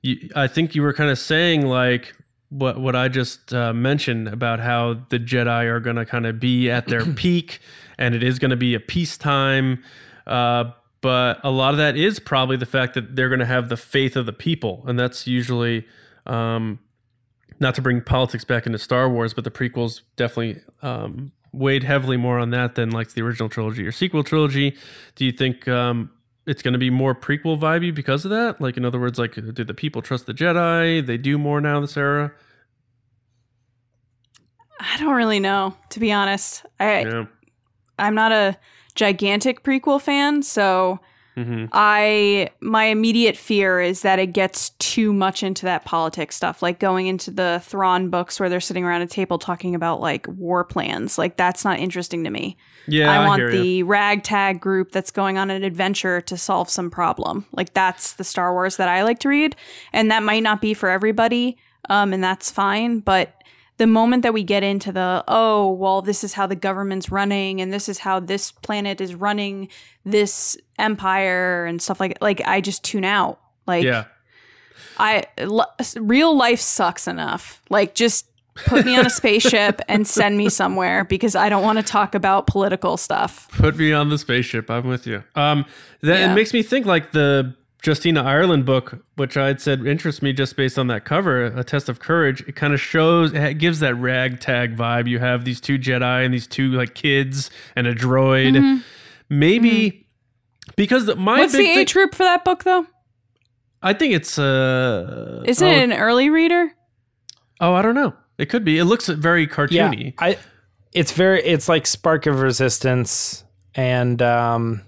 you, 0.02 0.30
I 0.36 0.48
think 0.48 0.76
you 0.76 0.82
were 0.82 0.94
kind 0.94 1.10
of 1.10 1.18
saying 1.18 1.66
like 1.66 2.14
what 2.50 2.80
what 2.80 2.96
I 2.96 3.08
just 3.08 3.54
uh, 3.54 3.74
mentioned 3.74 4.28
about 4.28 4.60
how 4.60 5.02
the 5.10 5.20
Jedi 5.20 5.66
are 5.66 5.80
going 5.80 5.96
to 5.96 6.06
kind 6.06 6.26
of 6.26 6.40
be 6.40 6.70
at 6.70 6.88
their 6.88 7.06
peak, 7.16 7.60
and 7.98 8.14
it 8.14 8.24
is 8.24 8.40
going 8.40 8.52
to 8.52 8.58
be 8.58 8.76
a 8.76 8.80
peacetime. 8.80 9.84
Uh, 10.28 10.72
but 11.02 11.40
a 11.44 11.52
lot 11.52 11.74
of 11.74 11.78
that 11.78 11.98
is 11.98 12.20
probably 12.20 12.56
the 12.56 12.66
fact 12.66 12.94
that 12.94 13.16
they're 13.16 13.28
going 13.28 13.40
to 13.40 13.46
have 13.46 13.70
the 13.70 13.78
faith 13.78 14.16
of 14.16 14.26
the 14.26 14.34
people, 14.34 14.84
and 14.88 14.98
that's 14.98 15.28
usually 15.28 15.86
um, 16.26 16.80
not 17.60 17.76
to 17.76 17.82
bring 17.82 18.02
politics 18.02 18.44
back 18.44 18.66
into 18.66 18.78
Star 18.78 19.10
Wars, 19.10 19.34
but 19.34 19.44
the 19.44 19.52
prequels 19.52 20.02
definitely 20.16 20.62
um, 20.82 21.32
weighed 21.52 21.84
heavily 21.84 22.18
more 22.18 22.40
on 22.40 22.50
that 22.50 22.76
than 22.76 22.90
like 22.90 23.14
the 23.14 23.22
original 23.22 23.50
trilogy 23.50 23.86
or 23.86 23.92
sequel 23.92 24.24
trilogy. 24.24 24.76
Do 25.16 25.26
you 25.26 25.32
think 25.32 25.68
um, 25.68 26.10
it's 26.46 26.62
going 26.62 26.74
to 26.74 26.80
be 26.80 26.90
more 26.90 27.16
prequel 27.16 27.60
vibey 27.60 27.94
because 27.94 28.26
of 28.26 28.32
that? 28.32 28.60
Like, 28.60 28.78
in 28.78 28.86
other 28.86 29.00
words, 29.00 29.20
like, 29.20 29.36
do 29.36 29.64
the 29.64 29.74
people 29.74 30.02
trust 30.02 30.26
the 30.26 30.34
Jedi? 30.34 31.06
They 31.06 31.18
do 31.18 31.38
more 31.38 31.62
now 31.62 31.80
this 31.80 31.96
era. 31.96 32.34
I 34.80 34.98
don't 34.98 35.16
really 35.16 35.40
know, 35.40 35.76
to 35.90 36.00
be 36.00 36.12
honest. 36.12 36.66
I 36.80 37.02
Yeah. 37.02 37.26
I'm 38.00 38.16
not 38.16 38.32
a 38.32 38.58
gigantic 38.96 39.64
prequel 39.64 40.02
fan, 40.02 40.44
so 40.44 41.00
hmm 41.36 41.66
I 41.72 42.50
my 42.62 42.86
immediate 42.86 43.36
fear 43.36 43.82
is 43.82 44.02
that 44.02 44.20
it 44.20 44.34
gets 44.34 44.70
too 44.72 45.14
much 45.14 45.44
into 45.44 45.66
that 45.66 45.86
politics 45.86 46.36
stuff, 46.36 46.62
like 46.62 46.80
going 46.80 47.08
into 47.08 47.32
the 47.32 47.62
Thrawn 47.64 48.10
books 48.10 48.40
where 48.40 48.50
they're 48.50 48.60
sitting 48.60 48.84
around 48.84 49.02
a 49.02 49.08
table 49.08 49.40
talking 49.40 49.76
about 49.76 50.00
like 50.00 50.28
war 50.28 50.64
plans. 50.64 51.18
Like 51.18 51.38
that's 51.38 51.66
not 51.66 51.80
interesting 51.80 52.24
to 52.24 52.30
me. 52.30 52.58
Yeah, 52.88 53.12
I 53.12 53.26
want 53.26 53.40
hear 53.40 53.52
the 53.52 53.78
ya. 53.78 53.86
ragtag 53.88 54.60
group 54.60 54.92
that's 54.92 55.12
going 55.12 55.38
on 55.38 55.50
an 55.50 55.64
adventure 55.64 56.22
to 56.22 56.38
solve 56.38 56.70
some 56.70 56.92
problem. 56.92 57.46
Like 57.52 57.74
that's 57.74 58.14
the 58.14 58.24
Star 58.24 58.54
Wars 58.54 58.78
that 58.78 58.90
I 58.90 59.04
like 59.04 59.20
to 59.20 59.30
read, 59.30 59.56
and 59.92 60.12
that 60.12 60.24
might 60.24 60.44
not 60.44 60.62
be 60.62 60.74
for 60.74 60.90
everybody, 60.90 61.58
um, 61.90 62.14
and 62.14 62.24
that's 62.24 62.52
fine. 62.52 63.00
But 63.00 63.43
the 63.84 63.88
moment 63.88 64.24
that 64.24 64.34
we 64.34 64.44
get 64.44 64.64
into 64.64 64.92
the 64.94 65.24
oh 65.28 65.72
well, 65.74 66.02
this 66.02 66.24
is 66.24 66.32
how 66.34 66.48
the 66.48 66.56
government's 66.56 67.12
running, 67.12 67.60
and 67.62 67.74
this 67.74 67.90
is 67.90 68.00
how 68.00 68.20
this 68.22 68.52
planet 68.52 69.02
is 69.02 69.14
running 69.14 69.68
this 70.06 70.58
empire 70.80 71.66
and 71.66 71.82
stuff 71.82 72.00
like 72.00 72.18
like 72.22 72.42
I 72.46 72.62
just 72.62 72.84
tune 72.84 73.04
out. 73.04 73.40
Like 73.68 73.84
Yeah. 73.84 74.06
I 74.98 75.24
l- 75.38 75.74
real 75.98 76.36
life 76.38 76.60
sucks 76.62 77.08
enough. 77.08 77.62
Like 77.70 77.94
just 77.96 78.26
put 78.68 78.86
me 78.86 78.96
on 78.96 79.06
a 79.06 79.10
spaceship 79.10 79.82
and 79.90 80.08
send 80.08 80.38
me 80.38 80.48
somewhere 80.50 81.04
because 81.04 81.36
I 81.36 81.50
don't 81.50 81.64
want 81.64 81.80
to 81.80 81.84
talk 81.84 82.16
about 82.16 82.48
political 82.48 82.98
stuff. 82.98 83.48
Put 83.52 83.76
me 83.78 83.92
on 83.94 84.10
the 84.10 84.18
spaceship. 84.18 84.70
I'm 84.70 84.88
with 84.88 85.06
you. 85.08 85.24
Um, 85.36 85.66
that 86.02 86.20
Yeah. 86.20 86.32
it 86.32 86.36
makes 86.36 86.54
me 86.54 86.64
think 86.64 86.86
like 86.86 87.12
the 87.12 87.54
Justina 87.86 88.24
Ireland 88.24 88.66
book, 88.66 89.04
which 89.16 89.36
I 89.36 89.48
had 89.48 89.60
said 89.60 89.86
interests 89.86 90.22
me 90.22 90.32
just 90.32 90.56
based 90.56 90.80
on 90.80 90.88
that 90.88 91.04
cover, 91.04 91.46
A 91.46 91.64
Test 91.64 91.90
of 91.90 92.00
Courage. 92.00 92.42
It 92.48 92.56
kind 92.56 92.74
of 92.74 92.80
shows, 92.80 93.34
it 93.34 93.58
gives 93.58 93.80
that 93.80 93.96
ragtag 93.96 94.78
vibe. 94.78 95.08
You 95.08 95.20
have 95.20 95.44
these 95.44 95.60
two 95.60 95.78
Jedi 95.78 96.24
and 96.24 96.34
these 96.34 96.48
two 96.48 96.70
like 96.72 96.96
kids 96.96 97.50
and 97.76 97.86
a 97.86 97.94
droid. 97.94 98.82
Maybe 99.30 100.08
because 100.76 101.06
the, 101.08 101.16
my 101.16 101.34
Mm-hmm. 101.34 101.40
What's 101.42 101.54
big 101.54 101.60
the 101.62 101.66
thing- 101.66 101.80
age 101.80 101.94
group 101.94 102.16
for 102.16 102.24
that 102.24 102.46
book 102.46 102.64
though? 102.64 102.86
I 103.82 103.92
think 103.94 104.14
it's 104.14 104.40
uh. 104.40 105.44
Isn't 105.46 105.68
oh, 105.68 105.72
it 105.72 105.84
an 105.84 105.92
early 105.92 106.30
reader? 106.30 106.72
Oh, 107.60 107.74
I 107.74 107.82
don't 107.82 107.96
know. 107.96 108.14
It 108.38 108.46
could 108.46 108.64
be. 108.64 108.78
It 108.80 108.86
looks 108.86 109.08
very 109.10 109.42
Yeah, 109.44 109.48
cartoony. 109.50 110.14
I. 110.18 110.38
It's 110.94 111.12
very. 111.12 111.44
It's 111.44 111.68
like 111.68 111.86
Spark 111.86 112.26
of 112.26 112.40
Resistance 112.40 113.44
and 113.76 114.22
um, 114.22 114.84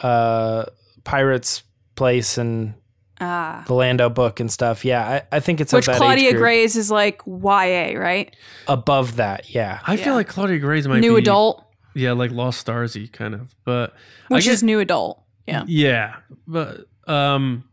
uh, 0.00 0.66
Pirates 1.04 1.62
Place 1.96 2.38
and 2.38 2.74
Ah. 3.20 3.62
the 3.66 3.74
Lando 3.74 4.10
book 4.10 4.40
and 4.40 4.50
stuff. 4.50 4.84
Yeah, 4.84 5.06
I, 5.30 5.36
I 5.36 5.40
think 5.40 5.60
it's 5.60 5.72
of 5.72 5.78
Which 5.78 5.86
that 5.86 5.92
age 5.92 5.98
Claudia 5.98 6.30
group. 6.32 6.42
Gray's 6.42 6.76
is 6.76 6.90
like 6.90 7.22
YA, 7.26 7.94
right? 7.96 8.34
above 8.66 9.16
that. 9.16 9.54
Yeah, 9.54 9.80
I 9.86 9.96
feel 9.96 10.14
like 10.14 10.26
Claudia 10.28 10.58
Gray's 10.58 10.88
might 10.88 11.00
New 11.00 11.14
be 11.14 11.20
adult, 11.22 11.64
Yeah, 11.94 12.12
like 12.12 12.32
Lost 12.32 12.66
Starsy 12.66 13.10
kind 13.12 13.34
of. 13.34 13.54
But 13.64 13.94
I 14.30 14.34
which 14.34 14.44
guess- 14.46 14.54
is 14.54 14.62
new 14.64 14.80
adult. 14.80 15.22
Yeah. 15.46 15.62
Yeah, 15.68 16.16
but 16.48 16.86
um, 17.06 17.64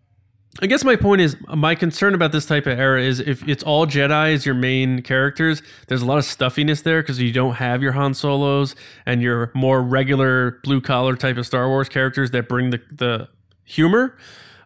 I 0.61 0.67
guess 0.67 0.83
my 0.83 0.95
point 0.95 1.21
is 1.21 1.35
my 1.55 1.73
concern 1.73 2.13
about 2.13 2.31
this 2.33 2.45
type 2.45 2.67
of 2.67 2.77
era 2.77 3.01
is 3.01 3.19
if 3.19 3.47
it's 3.47 3.63
all 3.63 3.87
Jedi 3.87 4.33
as 4.33 4.45
your 4.45 4.53
main 4.55 5.01
characters, 5.01 5.63
there's 5.87 6.01
a 6.03 6.05
lot 6.05 6.17
of 6.19 6.25
stuffiness 6.25 6.83
there 6.83 7.01
because 7.01 7.19
you 7.19 7.31
don't 7.31 7.55
have 7.55 7.81
your 7.81 7.93
Han 7.93 8.13
Solos 8.13 8.75
and 9.07 9.21
your 9.23 9.51
more 9.55 9.81
regular 9.81 10.59
blue 10.63 10.81
collar 10.81 11.15
type 11.15 11.37
of 11.37 11.47
Star 11.47 11.67
Wars 11.67 11.89
characters 11.89 12.29
that 12.31 12.47
bring 12.47 12.69
the 12.69 12.81
the 12.91 13.27
humor. 13.71 14.15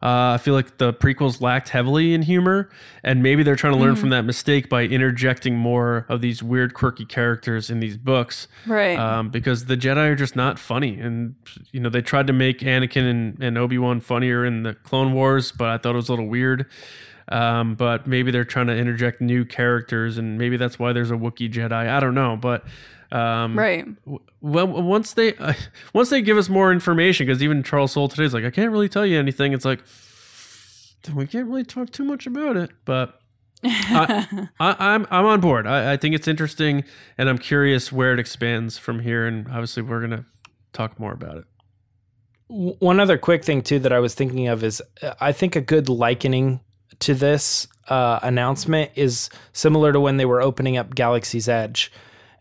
Uh, 0.04 0.34
I 0.36 0.38
feel 0.38 0.54
like 0.54 0.78
the 0.78 0.94
prequels 0.94 1.42
lacked 1.42 1.70
heavily 1.70 2.14
in 2.14 2.22
humor, 2.24 2.70
and 3.04 3.24
maybe 3.24 3.42
they're 3.42 3.56
trying 3.56 3.74
to 3.74 3.80
learn 3.80 3.96
from 3.96 4.10
that 4.10 4.24
mistake 4.24 4.70
by 4.70 4.84
interjecting 4.84 5.56
more 5.56 6.06
of 6.10 6.22
these 6.22 6.44
weird, 6.44 6.76
quirky 6.76 7.06
characters 7.06 7.72
in 7.72 7.80
these 7.80 7.98
books 7.98 8.48
Right. 8.68 9.00
um, 9.00 9.30
because 9.30 9.66
the 9.66 9.76
Jedi 9.76 10.10
are 10.12 10.16
just 10.16 10.36
not 10.36 10.60
funny. 10.60 11.00
And 11.00 11.36
you 11.72 11.80
know 11.80 11.90
they 11.90 12.02
tried 12.02 12.28
to 12.28 12.34
make 12.34 12.60
Anakin 12.60 13.10
and, 13.10 13.42
and 13.42 13.58
Obi 13.58 13.80
Wan 13.80 14.00
funnier 14.00 14.46
in 14.46 14.62
the 14.64 14.76
Clone 14.76 15.14
Wars, 15.14 15.52
but 15.52 15.70
I 15.70 15.78
thought 15.80 15.94
it 15.94 15.96
was 15.96 16.10
a 16.10 16.12
little 16.12 16.28
weird. 16.28 16.68
Um, 17.28 17.74
but 17.74 18.06
maybe 18.06 18.30
they're 18.30 18.46
trying 18.46 18.68
to 18.68 18.76
interject 18.78 19.22
new 19.22 19.44
characters, 19.46 20.20
and 20.20 20.38
maybe 20.38 20.58
that's 20.58 20.78
why 20.78 20.94
there's 20.94 21.10
a 21.10 21.16
Wookiee 21.16 21.52
Jedi. 21.52 21.72
I 21.90 22.00
don't 22.00 22.14
know, 22.14 22.36
but 22.36 22.64
um, 23.16 23.58
right. 23.58 23.86
w- 24.04 24.20
well, 24.42 24.68
once 24.68 25.14
they 25.14 25.36
uh, 25.36 25.54
once 25.94 26.10
they 26.10 26.22
give 26.22 26.38
us 26.38 26.50
more 26.50 26.72
information, 26.72 27.26
because 27.26 27.42
even 27.42 27.64
Charles 27.64 27.94
Soule 27.94 28.10
today 28.10 28.26
is 28.26 28.34
like, 28.34 28.44
I 28.44 28.52
can't 28.52 28.72
really 28.72 28.90
tell 28.90 29.06
you 29.06 29.18
anything. 29.18 29.54
It's 29.54 29.66
like 29.66 29.82
then 31.04 31.16
we 31.16 31.26
can't 31.28 31.48
really 31.48 31.64
talk 31.64 31.92
too 31.92 32.04
much 32.04 32.28
about 32.28 32.58
it, 32.58 32.72
but. 32.86 33.20
I, 33.64 34.48
I, 34.60 34.76
I'm 34.80 35.08
I'm 35.10 35.26
on 35.26 35.42
board. 35.42 35.66
I, 35.66 35.94
I 35.94 35.98
think 35.98 36.14
it's 36.14 36.28
interesting, 36.28 36.84
and 37.18 37.30
I'm 37.30 37.40
curious 37.40 37.92
where 37.92 38.14
it 38.14 38.20
expands 38.20 38.78
from 38.78 39.00
here. 39.00 39.26
And 39.26 39.48
obviously, 39.48 39.82
we're 39.82 40.02
gonna 40.02 40.26
talk 40.72 41.00
more 41.00 41.14
about 41.14 41.38
it. 41.38 41.46
One 42.48 43.00
other 43.00 43.18
quick 43.18 43.44
thing 43.44 43.64
too 43.64 43.80
that 43.80 43.92
I 43.92 44.00
was 44.00 44.14
thinking 44.14 44.50
of 44.50 44.64
is 44.64 44.84
uh, 45.02 45.16
I 45.20 45.32
think 45.32 45.56
a 45.56 45.62
good 45.62 45.90
likening 45.90 46.60
to 47.00 47.16
this 47.16 47.68
uh, 47.90 48.20
announcement 48.22 48.92
is 48.96 49.30
similar 49.54 49.92
to 49.94 50.00
when 50.00 50.18
they 50.18 50.26
were 50.26 50.42
opening 50.42 50.78
up 50.78 50.94
Galaxy's 50.94 51.50
Edge, 51.50 51.92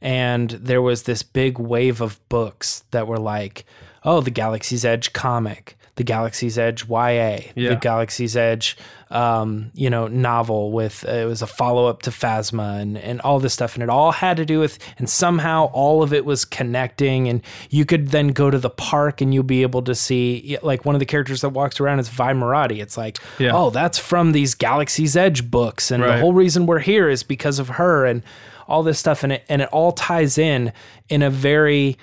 and 0.04 0.50
there 0.50 0.82
was 0.82 1.02
this 1.04 1.22
big 1.24 1.58
wave 1.58 2.00
of 2.00 2.20
books 2.28 2.84
that 2.92 3.06
were 3.08 3.18
like, 3.18 3.64
oh, 4.04 4.20
the 4.20 4.30
Galaxy's 4.30 4.84
Edge 4.84 5.12
comic, 5.14 5.76
the 5.96 6.04
Galaxy's 6.04 6.58
Edge 6.58 6.86
YA, 6.88 7.38
Yeah. 7.56 7.70
the 7.70 7.76
Galaxy's 7.76 8.36
Edge, 8.36 8.76
um, 9.10 9.70
you 9.74 9.88
know, 9.88 10.06
novel 10.08 10.72
with 10.72 11.04
uh, 11.08 11.12
it 11.12 11.24
was 11.24 11.40
a 11.40 11.46
follow 11.46 11.86
up 11.86 12.02
to 12.02 12.10
Phasma 12.10 12.80
and 12.82 12.98
and 12.98 13.20
all 13.22 13.38
this 13.40 13.54
stuff, 13.54 13.74
and 13.74 13.82
it 13.82 13.88
all 13.88 14.12
had 14.12 14.36
to 14.36 14.44
do 14.44 14.58
with, 14.60 14.78
and 14.98 15.08
somehow 15.08 15.70
all 15.72 16.02
of 16.02 16.12
it 16.12 16.24
was 16.26 16.44
connecting, 16.44 17.28
and 17.28 17.40
you 17.70 17.84
could 17.86 18.08
then 18.08 18.28
go 18.28 18.50
to 18.50 18.58
the 18.58 18.68
park 18.70 19.20
and 19.22 19.32
you'll 19.32 19.42
be 19.44 19.62
able 19.62 19.82
to 19.82 19.94
see 19.94 20.58
like 20.62 20.84
one 20.84 20.94
of 20.94 20.98
the 20.98 21.06
characters 21.06 21.40
that 21.40 21.50
walks 21.50 21.80
around 21.80 21.98
is 22.00 22.08
Vi 22.10 22.32
Moradi. 22.34 22.82
It's 22.82 22.98
like, 22.98 23.18
Yeah. 23.38 23.52
oh, 23.54 23.70
that's 23.70 23.98
from 23.98 24.32
these 24.32 24.54
Galaxy's 24.54 25.16
Edge 25.16 25.48
books, 25.50 25.90
and 25.90 26.02
the 26.02 26.18
whole 26.18 26.34
reason 26.34 26.66
we're 26.66 26.80
here 26.80 27.08
is 27.08 27.22
because 27.22 27.58
of 27.58 27.68
her, 27.70 28.04
and 28.04 28.22
all 28.68 28.82
this 28.82 28.98
stuff, 28.98 29.22
and 29.22 29.32
it 29.32 29.44
and 29.48 29.62
it 29.62 29.68
all 29.70 29.92
ties 29.92 30.38
in 30.38 30.72
in 31.08 31.22
a 31.22 31.30
very 31.30 31.98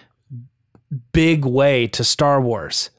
big 1.13 1.45
way 1.45 1.87
to 1.87 2.03
Star 2.03 2.41
Wars. 2.41 2.89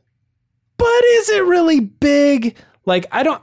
But 0.77 1.05
is 1.05 1.29
it 1.31 1.45
really 1.45 1.81
big? 1.81 2.57
Like 2.85 3.07
I 3.13 3.23
don't 3.23 3.43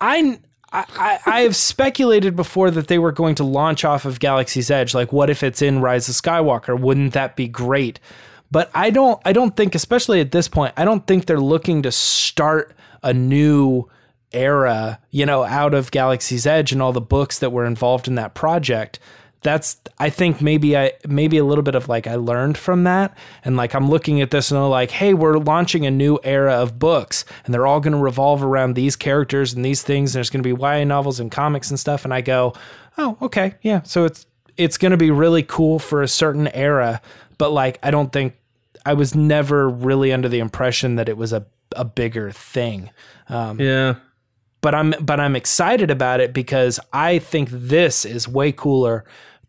I 0.00 0.38
I, 0.72 1.20
I 1.24 1.40
have 1.42 1.54
speculated 1.54 2.34
before 2.34 2.70
that 2.72 2.88
they 2.88 2.98
were 2.98 3.12
going 3.12 3.36
to 3.36 3.44
launch 3.44 3.84
off 3.84 4.04
of 4.04 4.18
Galaxy's 4.18 4.72
Edge. 4.72 4.92
Like, 4.92 5.12
what 5.12 5.30
if 5.30 5.44
it's 5.44 5.62
in 5.62 5.80
Rise 5.80 6.08
of 6.08 6.16
Skywalker? 6.16 6.78
Wouldn't 6.78 7.12
that 7.12 7.36
be 7.36 7.46
great? 7.46 8.00
But 8.50 8.70
I 8.74 8.90
don't 8.90 9.20
I 9.24 9.32
don't 9.32 9.56
think, 9.56 9.74
especially 9.74 10.20
at 10.20 10.32
this 10.32 10.48
point, 10.48 10.74
I 10.76 10.84
don't 10.84 11.06
think 11.06 11.26
they're 11.26 11.38
looking 11.40 11.82
to 11.82 11.92
start 11.92 12.74
a 13.02 13.12
new 13.12 13.88
era, 14.32 14.98
you 15.10 15.24
know, 15.24 15.44
out 15.44 15.74
of 15.74 15.90
Galaxy's 15.90 16.46
Edge 16.46 16.72
and 16.72 16.82
all 16.82 16.92
the 16.92 17.00
books 17.00 17.38
that 17.38 17.50
were 17.50 17.66
involved 17.66 18.08
in 18.08 18.16
that 18.16 18.34
project. 18.34 18.98
That's 19.44 19.80
I 19.98 20.10
think 20.10 20.40
maybe 20.40 20.76
I 20.76 20.92
maybe 21.06 21.38
a 21.38 21.44
little 21.44 21.62
bit 21.62 21.76
of 21.76 21.88
like 21.88 22.06
I 22.06 22.16
learned 22.16 22.58
from 22.58 22.84
that 22.84 23.16
and 23.44 23.56
like 23.56 23.74
I'm 23.74 23.88
looking 23.88 24.20
at 24.20 24.32
this 24.32 24.50
and 24.50 24.58
I'm 24.58 24.70
like, 24.70 24.90
hey, 24.90 25.14
we're 25.14 25.36
launching 25.36 25.86
a 25.86 25.90
new 25.90 26.18
era 26.24 26.54
of 26.54 26.78
books 26.78 27.24
and 27.44 27.54
they're 27.54 27.66
all 27.66 27.78
going 27.78 27.92
to 27.92 27.98
revolve 27.98 28.42
around 28.42 28.74
these 28.74 28.96
characters 28.96 29.52
and 29.52 29.64
these 29.64 29.82
things. 29.82 30.14
And 30.14 30.18
there's 30.18 30.30
going 30.30 30.42
to 30.42 30.56
be 30.56 30.60
YA 30.60 30.84
novels 30.84 31.20
and 31.20 31.30
comics 31.30 31.70
and 31.70 31.78
stuff. 31.78 32.04
And 32.04 32.12
I 32.12 32.22
go, 32.22 32.54
oh, 32.98 33.16
okay, 33.22 33.54
yeah. 33.62 33.82
So 33.82 34.04
it's 34.04 34.26
it's 34.56 34.78
going 34.78 34.92
to 34.92 34.96
be 34.96 35.10
really 35.10 35.42
cool 35.42 35.78
for 35.78 36.02
a 36.02 36.08
certain 36.08 36.48
era, 36.48 37.00
but 37.38 37.52
like 37.52 37.78
I 37.82 37.90
don't 37.90 38.12
think 38.12 38.36
I 38.86 38.94
was 38.94 39.14
never 39.14 39.68
really 39.68 40.12
under 40.12 40.28
the 40.28 40.38
impression 40.38 40.96
that 40.96 41.08
it 41.08 41.16
was 41.16 41.32
a 41.32 41.46
a 41.76 41.84
bigger 41.84 42.30
thing. 42.30 42.90
Um, 43.28 43.60
Yeah, 43.60 43.96
but 44.60 44.74
I'm 44.74 44.94
but 45.00 45.20
I'm 45.20 45.36
excited 45.36 45.90
about 45.90 46.20
it 46.20 46.32
because 46.32 46.80
I 46.92 47.18
think 47.18 47.50
this 47.50 48.04
is 48.04 48.26
way 48.26 48.50
cooler 48.50 49.04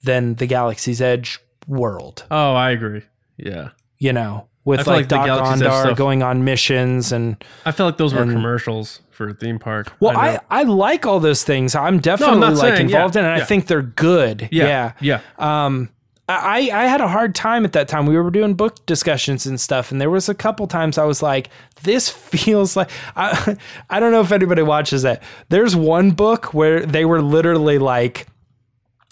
than 0.06 0.36
the 0.36 0.46
Galaxy's 0.48 1.02
Edge 1.02 1.40
world. 1.68 2.26
Oh, 2.32 2.54
I 2.54 2.72
agree. 2.72 3.04
Yeah. 3.38 3.70
You 3.98 4.14
know, 4.14 4.48
with 4.64 4.88
like, 4.88 4.88
like 4.88 5.08
Dok-Ondar 5.08 5.96
going 5.96 6.24
on 6.24 6.44
missions 6.44 7.12
and 7.12 7.44
I 7.66 7.72
feel 7.72 7.86
like 7.86 7.98
those 7.98 8.14
were 8.14 8.26
commercials 8.26 9.02
for 9.12 9.30
a 9.30 9.34
theme 9.34 9.60
park. 9.60 9.94
well, 10.00 10.14
know. 10.14 10.20
I, 10.20 10.40
I 10.50 10.64
like 10.64 11.06
all 11.06 11.20
those 11.20 11.44
things. 11.44 11.76
I'm 11.76 12.00
definitely 12.00 12.40
not 12.40 12.54
like 12.56 12.76
saying, 12.76 12.88
involved 12.88 13.16
yeah, 13.16 13.22
in 13.22 13.28
it. 13.28 13.38
yeah. 13.38 13.44
I 13.44 13.46
think 13.46 13.68
they're 13.68 13.82
good. 13.82 14.50
yeah, 14.52 14.94
yeah. 15.00 15.22
Um, 15.38 15.90
I, 16.28 16.72
I 16.74 16.88
had 16.88 17.02
a 17.02 17.08
hard 17.08 17.36
time 17.36 17.66
at 17.66 17.74
that 17.74 17.88
time. 17.88 18.08
We 18.08 18.18
were 18.18 18.32
doing 18.32 18.56
book 18.56 18.84
discussions 18.88 19.46
and 19.46 19.62
stuff, 19.62 19.92
and 19.92 20.02
there 20.02 20.10
was 20.10 20.28
a 20.28 20.34
couple 20.34 20.66
times 20.66 20.98
I 20.98 21.06
was 21.06 21.22
like, 21.22 21.50
"This 21.84 22.10
feels 22.10 22.76
like." 22.76 22.90
I, 23.16 23.56
I 23.90 24.00
don't 24.00 24.12
know 24.12 24.22
if 24.22 24.32
anybody 24.32 24.64
watches 24.64 25.04
that. 25.04 25.22
There's 25.50 25.76
one 25.76 26.12
book 26.12 26.54
where 26.54 26.84
they 26.84 27.06
were 27.06 27.22
literally 27.22 27.78
like, 27.78 28.28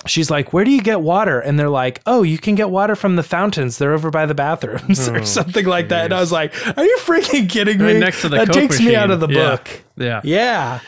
"She's 0.05 0.29
like, 0.31 0.53
where 0.53 0.63
do 0.65 0.71
you 0.71 0.81
get 0.81 1.01
water?" 1.01 1.39
And 1.39 1.57
they're 1.59 1.69
like, 1.69 2.01
"Oh, 2.05 2.23
you 2.23 2.37
can 2.37 2.55
get 2.55 2.69
water 2.69 2.95
from 2.95 3.15
the 3.15 3.23
fountains. 3.23 3.77
They're 3.77 3.93
over 3.93 4.09
by 4.11 4.25
the 4.25 4.35
bathrooms 4.35 5.07
or 5.09 5.25
something 5.25 5.65
like 5.65 5.89
that." 5.89 6.05
And 6.05 6.13
I 6.13 6.19
was 6.19 6.31
like, 6.31 6.53
"Are 6.77 6.83
you 6.83 6.97
freaking 7.01 7.49
kidding 7.49 7.77
me?" 7.79 7.85
Right 7.93 7.99
next 7.99 8.21
to 8.21 8.29
the 8.29 8.37
that 8.37 8.53
takes 8.53 8.79
me 8.79 8.95
out 8.95 9.11
of 9.11 9.19
the 9.19 9.27
Yeah. 9.27 9.49
book. 9.55 9.83
Yeah. 9.97 10.21
Yeah. 10.23 10.79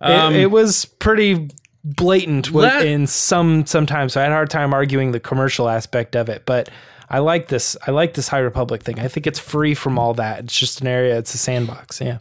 Um, 0.00 0.34
it, 0.34 0.40
it 0.42 0.50
was 0.50 0.84
pretty 0.86 1.50
blatant 1.84 2.50
with, 2.50 2.64
Let- 2.64 2.86
in 2.86 3.06
some 3.06 3.66
sometimes. 3.66 4.12
So 4.14 4.20
I 4.20 4.24
had 4.24 4.32
a 4.32 4.34
hard 4.34 4.50
time 4.50 4.72
arguing 4.74 5.12
the 5.12 5.20
commercial 5.20 5.68
aspect 5.68 6.14
of 6.16 6.28
it, 6.28 6.44
but 6.46 6.68
I 7.08 7.18
like 7.18 7.48
this. 7.48 7.76
I 7.86 7.90
like 7.90 8.14
this 8.14 8.28
High 8.28 8.38
Republic 8.38 8.82
thing. 8.82 8.98
I 9.00 9.08
think 9.08 9.26
it's 9.26 9.38
free 9.38 9.74
from 9.74 9.98
all 9.98 10.14
that. 10.14 10.40
It's 10.44 10.58
just 10.58 10.80
an 10.80 10.86
area. 10.86 11.18
It's 11.18 11.34
a 11.34 11.38
sandbox. 11.38 12.00
Yeah. 12.00 12.18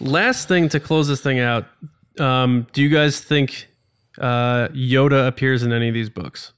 Last 0.00 0.48
thing 0.48 0.68
to 0.70 0.80
close 0.80 1.08
this 1.08 1.20
thing 1.20 1.38
out. 1.40 1.66
Um, 2.18 2.66
do 2.72 2.82
you 2.82 2.88
guys 2.88 3.20
think 3.20 3.68
uh, 4.20 4.68
Yoda 4.68 5.26
appears 5.26 5.62
in 5.62 5.72
any 5.72 5.88
of 5.88 5.94
these 5.94 6.10
books? 6.10 6.52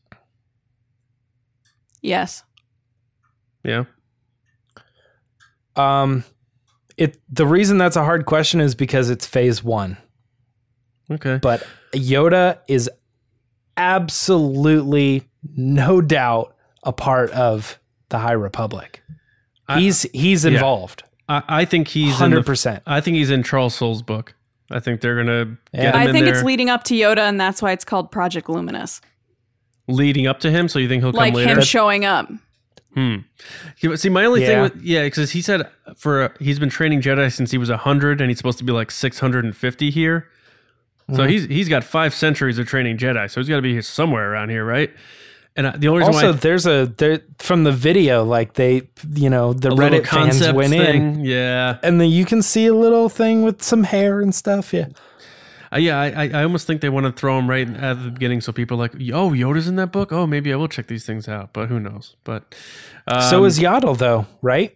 Yes. 2.03 2.43
Yeah. 3.65 3.85
Um, 5.77 6.25
it 6.97 7.19
the 7.31 7.47
reason 7.47 7.79
that's 7.79 7.97
a 7.97 8.05
hard 8.05 8.27
question 8.27 8.61
is 8.61 8.75
because 8.75 9.09
it's 9.09 9.27
Phase 9.27 9.65
One, 9.65 9.97
Okay. 11.11 11.39
but 11.41 11.67
Yoda 11.95 12.59
is 12.69 12.91
absolutely 13.77 15.29
no 15.57 16.01
doubt 16.03 16.55
a 16.83 16.93
part 16.93 17.31
of 17.31 17.79
the 18.11 18.19
High 18.19 18.33
Republic. 18.33 19.03
I- 19.69 19.81
He's 19.81 20.03
he's 20.13 20.45
yeah. 20.45 20.51
involved. 20.53 21.05
I, 21.29 21.43
I 21.49 21.65
think 21.65 21.89
he's 21.89 22.15
Hundred 22.17 22.45
percent. 22.45 22.83
I 22.87 23.01
think 23.01 23.17
he's 23.17 23.31
in 23.31 23.43
Charles 23.43 23.75
Soule's 23.75 24.03
book. 24.03 24.35
I 24.73 24.81
think 24.81 25.01
they're 25.01 25.16
gonna 25.16 25.57
Yeah. 25.73 25.83
get 25.83 25.95
him 25.95 26.01
I 26.01 26.05
in 26.07 26.12
think 26.12 26.25
there 26.27 26.35
it's 26.35 26.43
leading 26.45 26.70
up 26.70 26.85
to 26.85 26.95
Yoda, 26.95 27.18
and 27.29 27.41
that's 27.41 27.61
why 27.62 27.73
it's 27.73 27.85
called 27.85 28.11
Project 28.11 28.49
Luminous. 28.49 29.01
leading 29.89 30.27
up 30.27 30.41
to 30.41 30.51
him. 30.51 30.68
So 30.68 30.79
you 30.79 30.89
think 30.89 31.03
he'll 31.03 31.12
come 31.12 31.18
Like 31.18 31.35
later? 31.35 31.53
him 31.55 31.61
showing 31.61 32.05
up. 32.05 32.31
Hmm. 32.95 33.16
See, 33.97 34.09
my 34.11 34.25
only 34.25 34.41
thing 34.41 34.51
Yeah. 34.59 34.62
with 34.62 34.83
yeah, 34.83 35.05
because 35.05 35.31
he 35.33 35.41
said 35.41 35.66
for 35.97 36.35
he's 36.39 36.59
been 36.59 36.68
training 36.68 37.01
Jedi 37.01 37.33
since 37.33 37.51
he 37.51 37.59
was 37.59 37.70
hundred, 37.70 38.20
and 38.20 38.31
he's 38.31 38.37
supposed 38.39 38.59
to 38.59 38.64
be 38.64 38.73
like 38.73 38.91
six 38.91 39.18
hundred 39.20 39.45
and 39.45 39.57
fifty 39.57 39.91
here. 39.91 40.29
Mm-hmm. 41.09 41.16
So 41.16 41.27
he's 41.27 41.47
he's 41.47 41.68
got 41.68 41.85
five 41.85 42.14
centuries 42.14 42.59
of 42.59 42.66
training 42.66 42.99
Jedi, 42.99 43.31
so 43.31 43.41
he's 43.41 43.49
got 43.49 43.57
to 43.57 43.62
be 43.62 43.81
somewhere 43.83 44.31
around 44.31 44.51
here, 44.51 44.64
right? 44.64 44.91
And 45.55 45.67
uh, 45.67 45.73
the 45.77 45.89
only 45.89 46.01
reason 46.01 46.15
Also, 46.15 46.33
why 46.33 46.39
there's 46.39 46.67
a 46.67 46.87
there 46.97 47.21
from 47.39 47.65
the 47.65 47.73
video, 47.73 48.25
like 48.25 48.55
they, 48.55 48.89
you 49.15 49.29
know, 49.29 49.53
the 49.53 49.69
Reddit 49.69 50.07
fans 50.07 50.41
went 50.53 50.73
in, 50.73 51.25
yeah, 51.25 51.79
and 51.83 52.01
then 52.01 52.09
you 52.09 52.25
can 52.25 52.41
see 52.41 52.67
a 52.67 52.75
little 52.75 53.09
thing 53.11 53.43
with 53.43 53.63
some 53.63 53.85
hair 53.85 54.21
and 54.23 54.35
stuff. 54.35 54.73
Yeah, 54.73 54.87
uh, 55.71 55.77
yeah. 55.77 56.01
I, 56.01 56.07
I 56.25 56.31
I 56.41 56.43
almost 56.45 56.67
think 56.67 56.81
they 56.81 56.89
want 56.89 57.05
to 57.05 57.13
throw 57.13 57.39
him 57.39 57.51
right 57.51 57.69
at 57.69 58.03
the 58.03 58.11
beginning, 58.11 58.41
so 58.41 58.51
people 58.53 58.79
are 58.79 58.81
like, 58.81 58.95
oh, 58.95 59.31
Yoda's 59.33 59.69
in 59.69 59.77
that 59.77 59.93
book. 59.93 60.11
Oh, 60.11 60.27
maybe 60.27 60.53
I 60.53 60.57
will 60.57 60.69
check 60.69 60.87
these 60.87 61.05
things 61.05 61.29
out, 61.29 61.53
but 61.53 61.69
who 61.69 61.79
knows? 61.79 62.17
But 62.25 62.55
um, 63.07 63.21
so 63.29 63.45
is 63.45 63.59
Yaddle 63.59 63.99
though, 63.99 64.27
right? 64.41 64.75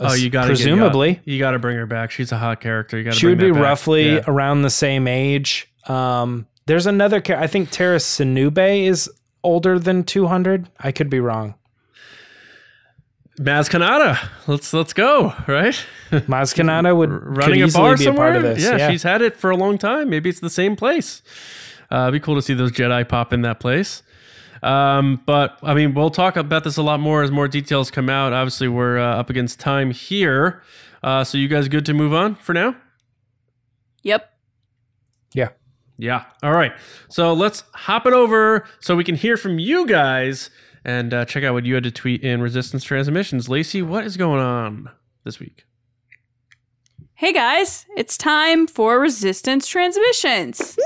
oh, 0.00 0.14
you 0.14 0.30
got 0.30 0.46
presumably 0.46 1.20
you 1.24 1.40
got 1.40 1.50
to 1.52 1.58
bring 1.58 1.76
her 1.76 1.86
back. 1.86 2.12
She's 2.12 2.30
a 2.30 2.38
hot 2.38 2.60
character. 2.60 2.98
You 2.98 3.02
got 3.02 3.14
to. 3.14 3.18
she 3.18 3.26
would 3.26 3.38
be 3.38 3.50
back. 3.50 3.60
roughly 3.60 4.14
Yeah. 4.14 4.20
around 4.28 4.62
the 4.62 4.70
same 4.70 5.08
age. 5.08 5.68
Um, 5.88 6.46
there's 6.66 6.86
another 6.86 7.20
character. 7.20 7.42
I 7.42 7.48
think 7.48 7.70
Tera 7.70 7.96
Sinube 7.96 8.86
is 8.86 9.10
older 9.42 9.78
than 9.78 10.04
200. 10.04 10.68
I 10.78 10.92
could 10.92 11.10
be 11.10 11.20
wrong. 11.20 11.54
Maz 13.38 13.70
Kanata. 13.70 14.18
Let's 14.48 14.72
let's 14.72 14.92
go, 14.92 15.32
right? 15.46 15.74
Maz 16.10 16.54
Kanata 16.54 16.96
would 16.96 17.10
running 17.10 17.60
could 17.60 17.62
a 17.62 17.66
easily 17.66 17.82
bar 17.82 17.96
be 17.96 18.04
somewhere. 18.04 18.28
a 18.28 18.32
part 18.32 18.44
of 18.44 18.56
this. 18.56 18.64
Yeah, 18.64 18.90
she's 18.90 19.04
had 19.04 19.22
it 19.22 19.36
for 19.36 19.50
a 19.50 19.56
long 19.56 19.78
time. 19.78 20.10
Maybe 20.10 20.28
it's 20.28 20.40
the 20.40 20.50
same 20.50 20.74
place. 20.74 21.22
Uh, 21.90 22.08
it'd 22.08 22.20
be 22.20 22.24
cool 22.24 22.34
to 22.34 22.42
see 22.42 22.54
those 22.54 22.72
Jedi 22.72 23.08
pop 23.08 23.32
in 23.32 23.42
that 23.42 23.60
place. 23.60 24.02
Um, 24.62 25.22
but 25.24 25.58
I 25.62 25.74
mean, 25.74 25.94
we'll 25.94 26.10
talk 26.10 26.36
about 26.36 26.64
this 26.64 26.76
a 26.76 26.82
lot 26.82 26.98
more 26.98 27.22
as 27.22 27.30
more 27.30 27.46
details 27.46 27.90
come 27.90 28.10
out. 28.10 28.32
Obviously, 28.32 28.66
we're 28.66 28.98
uh, 28.98 29.16
up 29.18 29.30
against 29.30 29.60
time 29.60 29.92
here. 29.92 30.62
Uh, 31.02 31.22
so 31.22 31.38
you 31.38 31.46
guys 31.46 31.68
good 31.68 31.86
to 31.86 31.94
move 31.94 32.12
on 32.12 32.34
for 32.34 32.52
now? 32.52 32.74
Yep. 34.02 34.32
yeah. 35.34 35.48
Yeah. 35.98 36.24
All 36.42 36.52
right. 36.52 36.72
So 37.08 37.32
let's 37.32 37.64
hop 37.74 38.06
it 38.06 38.12
over 38.12 38.64
so 38.80 38.94
we 38.94 39.04
can 39.04 39.16
hear 39.16 39.36
from 39.36 39.58
you 39.58 39.84
guys 39.84 40.48
and 40.84 41.12
uh, 41.12 41.24
check 41.24 41.42
out 41.42 41.54
what 41.54 41.66
you 41.66 41.74
had 41.74 41.84
to 41.84 41.90
tweet 41.90 42.22
in 42.22 42.40
Resistance 42.40 42.84
Transmissions. 42.84 43.48
Lacey, 43.48 43.82
what 43.82 44.04
is 44.04 44.16
going 44.16 44.40
on 44.40 44.90
this 45.24 45.40
week? 45.40 45.64
Hey 47.14 47.32
guys, 47.32 47.84
it's 47.96 48.16
time 48.16 48.68
for 48.68 49.00
Resistance 49.00 49.66
Transmissions. 49.66 50.76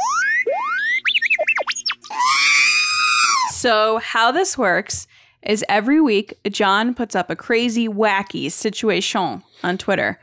So, 3.50 3.98
how 3.98 4.32
this 4.32 4.56
works 4.56 5.06
is 5.42 5.64
every 5.68 6.00
week, 6.00 6.38
John 6.50 6.94
puts 6.94 7.14
up 7.14 7.28
a 7.28 7.36
crazy, 7.36 7.86
wacky 7.86 8.50
situation 8.50 9.42
on 9.62 9.78
Twitter. 9.78 10.18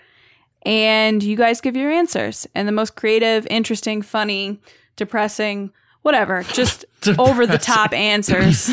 And 0.64 1.24
you 1.24 1.38
guys 1.38 1.62
give 1.62 1.78
your 1.78 1.92
answers. 1.92 2.48
And 2.54 2.68
the 2.68 2.74
most 2.74 2.96
creative, 2.96 3.48
interesting, 3.50 4.02
funny, 4.02 4.60
depressing, 5.00 5.72
whatever, 6.04 6.44
just 6.54 6.86
over 7.18 7.48
the 7.48 7.58
top 7.58 7.94
answers 7.94 8.70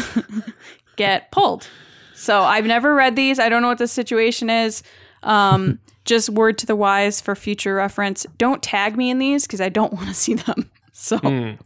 get 0.96 1.30
pulled. 1.30 1.66
So 2.14 2.42
I've 2.42 2.66
never 2.66 2.94
read 2.94 3.16
these. 3.16 3.38
I 3.38 3.48
don't 3.48 3.62
know 3.62 3.68
what 3.68 3.78
the 3.78 3.88
situation 3.88 4.50
is. 4.50 4.82
Um, 5.22 5.78
just 6.04 6.28
word 6.28 6.58
to 6.58 6.66
the 6.66 6.76
wise 6.76 7.20
for 7.20 7.34
future 7.34 7.74
reference. 7.74 8.26
Don't 8.38 8.62
tag 8.62 8.96
me 8.96 9.10
in 9.10 9.18
these 9.18 9.46
because 9.46 9.60
I 9.60 9.68
don't 9.68 9.92
want 9.92 10.08
to 10.08 10.14
see 10.14 10.34
them. 10.34 10.70
So 10.92 11.56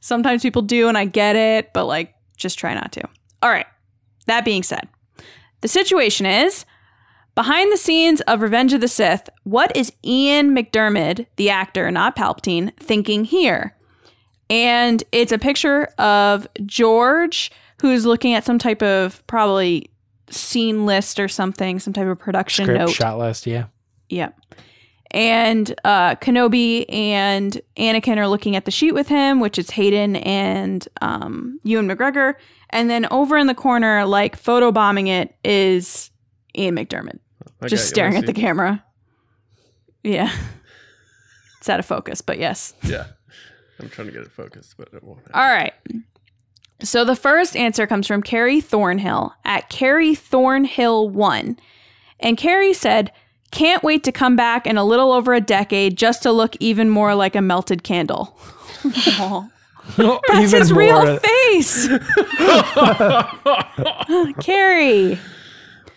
sometimes 0.00 0.42
people 0.42 0.62
do, 0.62 0.88
and 0.88 0.98
I 0.98 1.04
get 1.04 1.36
it, 1.36 1.72
but 1.72 1.86
like, 1.86 2.14
just 2.36 2.58
try 2.58 2.74
not 2.74 2.92
to. 2.92 3.08
All 3.40 3.50
right. 3.50 3.66
That 4.26 4.44
being 4.44 4.62
said, 4.62 4.88
the 5.60 5.68
situation 5.68 6.26
is 6.26 6.66
behind 7.34 7.72
the 7.72 7.76
scenes 7.76 8.20
of 8.22 8.42
Revenge 8.42 8.72
of 8.72 8.80
the 8.80 8.88
Sith, 8.88 9.30
what 9.44 9.74
is 9.76 9.92
Ian 10.04 10.56
McDiarmid, 10.56 11.26
the 11.36 11.50
actor, 11.50 11.88
not 11.90 12.16
Palpatine, 12.16 12.76
thinking 12.78 13.24
here? 13.24 13.76
And 14.50 15.02
it's 15.12 15.32
a 15.32 15.38
picture 15.38 15.84
of 15.98 16.46
George, 16.64 17.50
who's 17.80 18.06
looking 18.06 18.34
at 18.34 18.44
some 18.44 18.58
type 18.58 18.82
of 18.82 19.24
probably 19.26 19.90
scene 20.30 20.86
list 20.86 21.20
or 21.20 21.28
something, 21.28 21.78
some 21.78 21.92
type 21.92 22.06
of 22.06 22.18
production 22.18 22.64
Script 22.64 22.78
note. 22.78 22.90
shot 22.90 23.18
list. 23.18 23.46
Yeah. 23.46 23.66
Yep. 24.08 24.38
And 25.10 25.74
uh, 25.84 26.16
Kenobi 26.16 26.84
and 26.92 27.60
Anakin 27.78 28.18
are 28.18 28.28
looking 28.28 28.56
at 28.56 28.66
the 28.66 28.70
sheet 28.70 28.92
with 28.92 29.08
him, 29.08 29.40
which 29.40 29.58
is 29.58 29.70
Hayden 29.70 30.16
and 30.16 30.86
um, 31.00 31.60
Ewan 31.64 31.88
McGregor. 31.88 32.34
And 32.70 32.90
then 32.90 33.06
over 33.10 33.38
in 33.38 33.46
the 33.46 33.54
corner, 33.54 34.04
like 34.04 34.40
photobombing 34.40 35.08
it, 35.08 35.34
is 35.42 36.10
Ian 36.56 36.76
McDiarmid, 36.76 37.18
I 37.62 37.68
just 37.68 37.88
staring 37.88 38.16
at 38.16 38.26
the 38.26 38.34
camera. 38.34 38.84
Yeah. 40.02 40.30
It's 41.60 41.68
out 41.68 41.80
of 41.80 41.86
focus, 41.86 42.20
but 42.20 42.38
yes. 42.38 42.72
Yeah. 42.84 43.06
I'm 43.80 43.88
trying 43.88 44.08
to 44.08 44.12
get 44.12 44.22
it 44.22 44.32
focused, 44.32 44.74
but 44.76 44.88
it 44.92 45.02
won't. 45.04 45.20
happen. 45.20 45.32
All 45.34 45.48
right. 45.48 45.72
So 46.82 47.04
the 47.04 47.16
first 47.16 47.56
answer 47.56 47.86
comes 47.86 48.06
from 48.06 48.22
Carrie 48.22 48.60
Thornhill 48.60 49.34
at 49.44 49.68
Carrie 49.68 50.14
Thornhill1. 50.14 51.58
And 52.20 52.36
Carrie 52.36 52.74
said, 52.74 53.12
Can't 53.50 53.82
wait 53.82 54.04
to 54.04 54.12
come 54.12 54.36
back 54.36 54.66
in 54.66 54.76
a 54.76 54.84
little 54.84 55.12
over 55.12 55.32
a 55.34 55.40
decade 55.40 55.96
just 55.96 56.22
to 56.24 56.32
look 56.32 56.54
even 56.60 56.90
more 56.90 57.14
like 57.14 57.34
a 57.36 57.42
melted 57.42 57.82
candle. 57.82 58.38
Aw. 58.84 59.48
That's 60.28 60.52
his 60.52 60.72
real 60.72 61.18
face. 61.18 61.88
Carrie. 64.40 65.18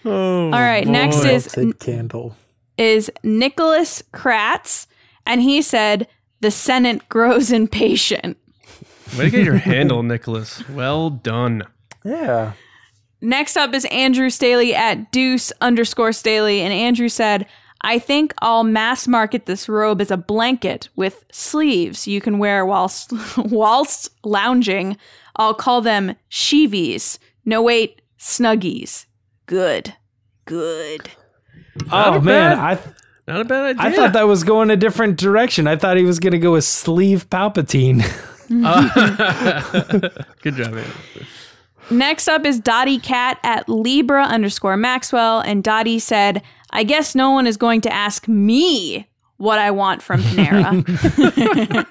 Oh, 0.04 0.46
All 0.46 0.52
right, 0.52 0.88
next 0.88 1.24
is 1.26 1.56
Melted 1.56 1.80
candle. 1.80 2.36
is 2.78 3.12
Nicholas 3.24 4.02
Kratz, 4.14 4.88
and 5.28 5.42
he 5.42 5.62
said 5.62 6.08
the 6.42 6.52
Senate 6.52 7.08
grows 7.10 7.52
impatient. 7.52 8.38
Way 9.18 9.26
to 9.26 9.30
get 9.32 9.46
your 9.46 9.56
handle, 9.58 10.04
Nicholas. 10.04 10.68
Well 10.70 11.10
done. 11.10 11.64
Yeah. 12.04 12.54
Next 13.22 13.56
up 13.58 13.74
is 13.74 13.86
Andrew 13.86 14.30
Staley 14.30 14.74
at 14.74 15.12
Deuce 15.12 15.52
underscore 15.62 16.12
Staley. 16.12 16.62
And 16.62 16.74
Andrew 16.74 17.10
said, 17.10 17.46
I 17.82 18.00
think 18.00 18.34
I'll 18.40 18.64
mass 18.64 19.08
market 19.08 19.46
this 19.46 19.68
robe 19.70 20.02
as 20.02 20.12
a 20.12 20.18
blanket 20.18 20.90
with 20.96 21.26
sleeves 21.32 22.08
you 22.08 22.22
can 22.22 22.38
wear 22.40 22.66
whilst 22.66 23.12
whilst 23.38 24.10
lounging. 24.24 24.98
I'll 25.36 25.54
call 25.54 25.82
them 25.82 26.16
sheevies. 26.30 27.18
No 27.46 27.62
wait, 27.62 28.02
snuggies. 28.20 29.06
Good. 29.46 29.94
Good. 30.46 31.10
Oh 31.92 32.14
a 32.16 32.22
man, 32.22 32.58
bad- 32.58 32.60
I 32.60 32.80
Not 33.28 33.42
a 33.42 33.46
bad 33.46 33.80
idea. 33.80 33.84
I 33.84 33.96
thought 33.96 34.14
that 34.14 34.28
was 34.28 34.44
going 34.44 34.72
a 34.72 34.76
different 34.76 35.18
direction. 35.18 35.68
I 35.68 35.76
thought 35.76 35.98
he 35.98 36.04
was 36.04 36.20
going 36.20 36.34
to 36.34 36.40
go 36.40 36.54
with 36.54 36.64
sleeve 36.64 37.30
Palpatine. 37.30 38.00
Good 40.42 40.56
job, 40.56 40.74
man. 40.74 40.88
Next 41.90 42.28
up 42.28 42.46
is 42.46 42.60
Dottie 42.60 43.00
Cat 43.00 43.40
at 43.44 43.68
Libra 43.70 44.24
underscore 44.24 44.78
Maxwell. 44.78 45.40
And 45.42 45.64
Dottie 45.64 46.00
said, 46.00 46.42
I 46.72 46.84
guess 46.84 47.16
no 47.16 47.32
one 47.32 47.48
is 47.48 47.58
going 47.58 47.82
to 47.82 47.94
ask 47.94 48.28
me 48.28 49.08
what 49.38 49.60
I 49.60 49.72
want 49.72 50.02
from 50.02 50.22
Panera. 50.22 51.88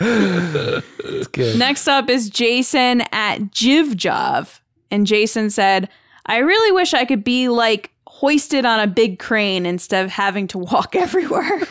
It's 1.10 1.26
good. 1.28 1.58
Next 1.58 1.88
up 1.88 2.08
is 2.08 2.30
Jason 2.30 3.02
at 3.12 3.38
Jivjov. 3.50 4.60
And 4.90 5.06
Jason 5.06 5.50
said, 5.50 5.88
I 6.26 6.38
really 6.38 6.72
wish 6.72 6.94
I 6.94 7.04
could 7.04 7.24
be 7.24 7.48
like 7.48 7.90
hoisted 8.18 8.64
on 8.64 8.80
a 8.80 8.86
big 8.88 9.20
crane 9.20 9.64
instead 9.64 10.04
of 10.04 10.10
having 10.10 10.48
to 10.48 10.58
walk 10.58 10.96
everywhere. 10.96 11.62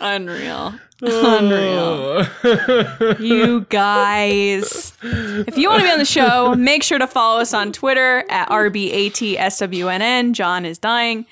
Unreal. 0.00 0.74
Unreal. 1.00 2.26
You 3.20 3.66
guys. 3.68 4.92
If 5.02 5.56
you 5.56 5.68
want 5.68 5.80
to 5.80 5.86
be 5.86 5.92
on 5.92 5.98
the 5.98 6.04
show, 6.04 6.54
make 6.54 6.82
sure 6.82 6.98
to 6.98 7.06
follow 7.06 7.40
us 7.40 7.54
on 7.54 7.72
Twitter 7.72 8.24
at 8.28 8.48
RBATSWNN. 8.48 10.32
John 10.32 10.64
is 10.64 10.78
dying. 10.78 11.26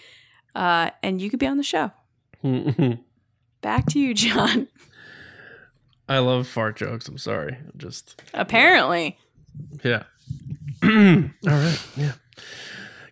Uh, 0.55 0.91
and 1.03 1.21
you 1.21 1.31
could 1.31 1.39
be 1.39 1.47
on 1.47 1.57
the 1.57 1.63
show. 1.63 1.91
Back 3.61 3.87
to 3.87 3.99
you, 4.01 4.15
John. 4.15 4.69
I 6.09 6.19
love 6.19 6.47
fart 6.49 6.77
jokes. 6.77 7.09
I'm 7.09 7.19
sorry. 7.19 7.59
Just 7.77 8.21
Apparently. 8.35 9.19
Yeah. 9.83 10.05
All 10.83 10.89
right. 11.45 11.81
Yeah. 11.97 12.13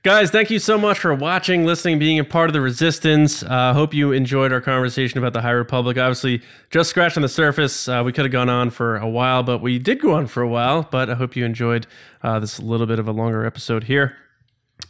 Guys, 0.05 0.31
thank 0.31 0.49
you 0.49 0.59
so 0.59 0.79
much 0.79 1.01
for 1.01 1.13
watching, 1.13 1.67
listening, 1.67 1.99
being 1.99 2.19
a 2.19 2.25
part 2.25 2.49
of 2.49 2.55
the 2.55 2.61
resistance. 2.61 3.43
I 3.43 3.71
uh, 3.71 3.75
hope 3.75 3.93
you 3.93 4.13
enjoyed 4.13 4.53
our 4.53 4.61
conversation 4.61 5.19
about 5.19 5.33
the 5.33 5.43
High 5.43 5.51
Republic. 5.51 5.99
Obviously, 5.99 6.41
just 6.71 6.89
scratching 6.89 7.21
the 7.21 7.29
surface. 7.29 7.89
Uh, 7.89 8.03
we 8.05 8.13
could 8.13 8.25
have 8.25 8.33
gone 8.33 8.49
on 8.49 8.71
for 8.71 8.97
a 8.97 9.09
while, 9.09 9.43
but 9.43 9.59
we 9.59 9.79
did 9.79 10.01
go 10.01 10.15
on 10.15 10.29
for 10.29 10.41
a 10.41 10.49
while. 10.49 10.89
But 10.89 11.11
I 11.11 11.15
hope 11.15 11.35
you 11.35 11.45
enjoyed 11.45 11.87
uh, 12.23 12.39
this 12.39 12.61
little 12.61 12.87
bit 12.87 12.99
of 13.01 13.09
a 13.09 13.13
longer 13.13 13.45
episode 13.45 13.85
here. 13.85 14.17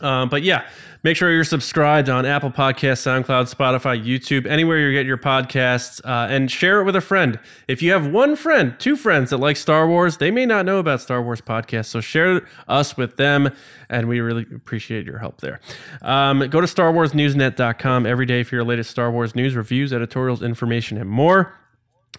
Um, 0.01 0.29
but 0.29 0.43
yeah, 0.43 0.69
make 1.03 1.17
sure 1.17 1.33
you're 1.33 1.45
subscribed 1.45 2.09
on 2.09 2.25
Apple 2.25 2.51
Podcasts, 2.51 3.03
SoundCloud, 3.03 3.53
Spotify, 3.53 4.03
YouTube, 4.03 4.47
anywhere 4.47 4.79
you 4.79 4.93
get 4.93 5.07
your 5.07 5.19
podcasts, 5.19 6.01
uh, 6.05 6.29
and 6.31 6.51
share 6.51 6.81
it 6.81 6.85
with 6.85 6.95
a 6.95 7.01
friend. 7.01 7.39
If 7.67 7.83
you 7.83 7.93
have 7.93 8.07
one 8.07 8.37
friend, 8.37 8.79
two 8.79 8.97
friends 8.97 9.31
that 9.31 9.39
like 9.39 9.57
Star 9.57 9.89
Wars, 9.89 10.19
they 10.19 10.31
may 10.31 10.47
not 10.47 10.65
know 10.65 10.79
about 10.79 11.01
Star 11.01 11.21
Wars 11.21 11.41
podcasts, 11.41 11.87
so 11.87 12.01
share 12.01 12.47
us 12.69 12.97
with 12.97 13.17
them, 13.17 13.51
and 13.89 14.09
we 14.09 14.21
really 14.21 14.47
appreciate 14.55 15.05
your 15.05 15.19
help 15.19 15.41
there. 15.41 15.61
Um, 16.03 16.49
go 16.49 16.61
to 16.61 16.67
StarWarsNewsNet.com 16.67 18.07
every 18.07 18.27
day 18.27 18.45
for 18.45 18.55
your 18.55 18.65
latest 18.65 18.91
Star 18.91 19.11
Wars 19.11 19.35
news, 19.35 19.57
reviews, 19.57 19.93
editorials, 19.93 20.43
information, 20.43 20.97
and 20.99 21.11
more. 21.11 21.55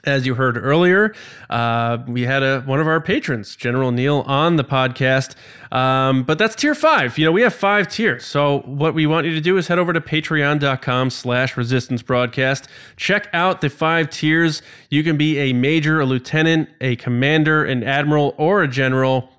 As 0.06 0.26
you 0.26 0.36
heard 0.36 0.58
earlier, 0.58 1.14
uh, 1.50 1.98
we 2.08 2.22
had 2.22 2.42
a 2.42 2.62
one 2.62 2.80
of 2.80 2.88
our 2.88 3.02
patrons, 3.02 3.58
General 3.58 3.92
Neil, 3.92 4.24
on 4.26 4.56
the 4.56 4.64
podcast. 4.64 5.36
Um, 5.74 6.24
but 6.24 6.38
that's 6.38 6.56
tier 6.56 6.74
five. 6.74 7.18
You 7.18 7.26
know, 7.26 7.34
we 7.34 7.42
have 7.42 7.54
five 7.54 7.90
tiers. 7.90 8.26
So 8.26 8.60
what 8.62 8.94
we 8.94 9.06
want 9.06 9.28
you 9.28 9.34
to 9.34 9.42
do 9.42 9.58
is 9.58 9.68
head 9.68 9.78
over 9.78 9.92
to 9.92 10.00
patreon.com 10.00 11.10
slash 11.10 11.58
resistance 11.58 12.02
broadcast. 12.02 12.70
Check 12.96 13.28
out 13.34 13.60
the 13.60 13.70
five 13.70 14.10
tiers. 14.10 14.62
You 14.90 15.04
can 15.04 15.18
be 15.18 15.38
a 15.38 15.52
major, 15.52 16.00
a 16.00 16.06
lieutenant, 16.06 16.70
a 16.80 16.96
commander, 16.96 17.66
an 17.66 17.84
admiral, 17.84 18.36
or 18.38 18.64
a 18.64 18.70
general 18.70 19.30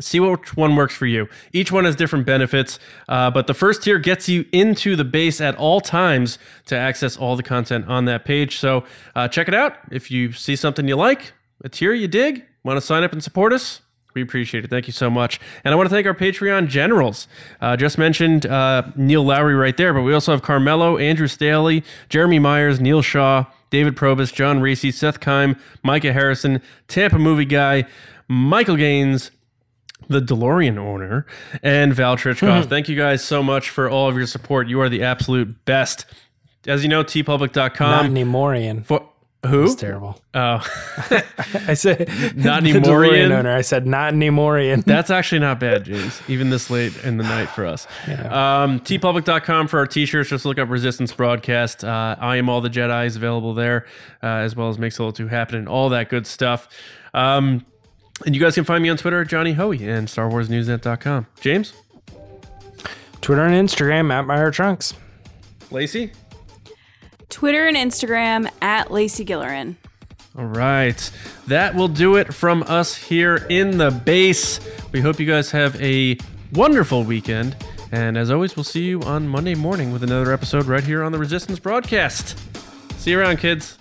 see 0.00 0.20
which 0.20 0.56
one 0.56 0.76
works 0.76 0.94
for 0.94 1.06
you. 1.06 1.28
Each 1.52 1.72
one 1.72 1.84
has 1.84 1.96
different 1.96 2.26
benefits, 2.26 2.78
uh, 3.08 3.30
but 3.30 3.46
the 3.46 3.54
first 3.54 3.82
tier 3.82 3.98
gets 3.98 4.28
you 4.28 4.44
into 4.52 4.96
the 4.96 5.04
base 5.04 5.40
at 5.40 5.56
all 5.56 5.80
times 5.80 6.38
to 6.66 6.76
access 6.76 7.16
all 7.16 7.36
the 7.36 7.42
content 7.42 7.86
on 7.88 8.04
that 8.06 8.24
page. 8.24 8.58
So 8.58 8.84
uh, 9.14 9.28
check 9.28 9.48
it 9.48 9.54
out. 9.54 9.76
If 9.90 10.10
you 10.10 10.32
see 10.32 10.56
something 10.56 10.86
you 10.86 10.96
like, 10.96 11.32
a 11.64 11.68
tier 11.68 11.92
you 11.92 12.08
dig, 12.08 12.44
want 12.62 12.76
to 12.76 12.80
sign 12.80 13.02
up 13.02 13.12
and 13.12 13.22
support 13.22 13.52
us, 13.52 13.80
we 14.14 14.22
appreciate 14.22 14.64
it. 14.64 14.70
Thank 14.70 14.86
you 14.86 14.92
so 14.92 15.10
much. 15.10 15.38
And 15.62 15.72
I 15.72 15.76
want 15.76 15.88
to 15.88 15.94
thank 15.94 16.06
our 16.06 16.14
Patreon 16.14 16.68
generals. 16.68 17.28
Uh, 17.60 17.76
just 17.76 17.98
mentioned 17.98 18.46
uh, 18.46 18.84
Neil 18.96 19.22
Lowry 19.22 19.54
right 19.54 19.76
there, 19.76 19.92
but 19.92 20.02
we 20.02 20.14
also 20.14 20.32
have 20.32 20.42
Carmelo, 20.42 20.96
Andrew 20.96 21.28
Staley, 21.28 21.84
Jeremy 22.08 22.38
Myers, 22.38 22.80
Neil 22.80 23.02
Shaw, 23.02 23.44
David 23.68 23.94
Probus, 23.94 24.32
John 24.32 24.60
Racy, 24.60 24.90
Seth 24.90 25.20
Kime, 25.20 25.60
Micah 25.82 26.14
Harrison, 26.14 26.62
Tampa 26.88 27.18
Movie 27.18 27.44
Guy, 27.44 27.84
Michael 28.26 28.76
Gaines, 28.76 29.30
the 30.08 30.20
DeLorean 30.20 30.78
owner, 30.78 31.26
and 31.62 31.94
Val 31.94 32.16
Trichkoff. 32.16 32.68
Thank 32.68 32.88
you 32.88 32.96
guys 32.96 33.24
so 33.24 33.42
much 33.42 33.70
for 33.70 33.88
all 33.88 34.08
of 34.08 34.16
your 34.16 34.26
support. 34.26 34.68
You 34.68 34.80
are 34.80 34.88
the 34.88 35.02
absolute 35.02 35.64
best. 35.64 36.06
As 36.66 36.82
you 36.82 36.88
know, 36.88 36.98
Not 36.98 37.08
teepublic.com. 37.08 38.14
Nemorian. 38.14 38.84
For, 38.84 39.08
who? 39.46 39.64
It's 39.64 39.74
terrible. 39.76 40.20
Oh, 40.34 40.58
I 41.68 41.74
said 41.74 42.08
Not 42.36 42.62
Nemorian? 42.62 43.30
Owner. 43.30 43.54
I 43.54 43.60
said 43.60 43.86
not 43.86 44.14
Nemorian. 44.14 44.84
that's 44.86 45.10
actually 45.10 45.38
not 45.40 45.60
bad, 45.60 45.84
James, 45.84 46.20
even 46.28 46.50
this 46.50 46.70
late 46.70 46.96
in 47.04 47.16
the 47.16 47.24
night 47.24 47.48
for 47.48 47.64
us. 47.64 47.86
Um, 48.06 48.80
teepublic.com 48.80 49.68
for 49.68 49.78
our 49.78 49.86
t 49.86 50.06
shirts. 50.06 50.30
Just 50.30 50.44
look 50.44 50.58
up 50.58 50.68
Resistance 50.68 51.12
Broadcast. 51.12 51.84
Uh, 51.84 52.16
I 52.18 52.36
Am 52.36 52.48
All 52.48 52.60
the 52.60 52.70
Jedi 52.70 53.06
is 53.06 53.16
available 53.16 53.54
there, 53.54 53.86
uh, 54.22 54.26
as 54.26 54.56
well 54.56 54.68
as 54.68 54.78
Makes 54.78 54.98
a 54.98 55.02
Little 55.02 55.12
Too 55.12 55.28
Happen 55.28 55.56
and 55.56 55.68
all 55.68 55.88
that 55.90 56.08
good 56.08 56.26
stuff. 56.26 56.68
Um, 57.14 57.64
and 58.24 58.34
you 58.34 58.40
guys 58.40 58.54
can 58.54 58.64
find 58.64 58.82
me 58.82 58.88
on 58.88 58.96
Twitter 58.96 59.20
at 59.20 59.28
Johnny 59.28 59.52
Hoey 59.52 59.86
and 59.86 60.08
StarWarsNewsNet.com. 60.08 61.26
James? 61.40 61.72
Twitter 63.20 63.42
and 63.42 63.68
Instagram 63.68 64.12
at 64.12 64.26
Meyer 64.26 64.50
Trunks. 64.50 64.94
Lacey? 65.70 66.12
Twitter 67.28 67.66
and 67.66 67.76
Instagram 67.76 68.48
at 68.62 68.90
Lacey 68.90 69.24
Gillerin. 69.24 69.74
All 70.38 70.44
right. 70.46 71.10
That 71.46 71.74
will 71.74 71.88
do 71.88 72.16
it 72.16 72.32
from 72.32 72.62
us 72.64 72.94
here 72.96 73.46
in 73.48 73.78
the 73.78 73.90
base. 73.90 74.60
We 74.92 75.00
hope 75.00 75.18
you 75.18 75.26
guys 75.26 75.50
have 75.50 75.80
a 75.82 76.18
wonderful 76.52 77.04
weekend. 77.04 77.56
And 77.90 78.18
as 78.18 78.30
always, 78.30 78.56
we'll 78.56 78.64
see 78.64 78.84
you 78.84 79.00
on 79.02 79.28
Monday 79.28 79.54
morning 79.54 79.92
with 79.92 80.02
another 80.02 80.32
episode 80.32 80.66
right 80.66 80.84
here 80.84 81.02
on 81.02 81.12
the 81.12 81.18
Resistance 81.18 81.58
broadcast. 81.58 82.38
See 82.98 83.12
you 83.12 83.20
around, 83.20 83.38
kids. 83.38 83.78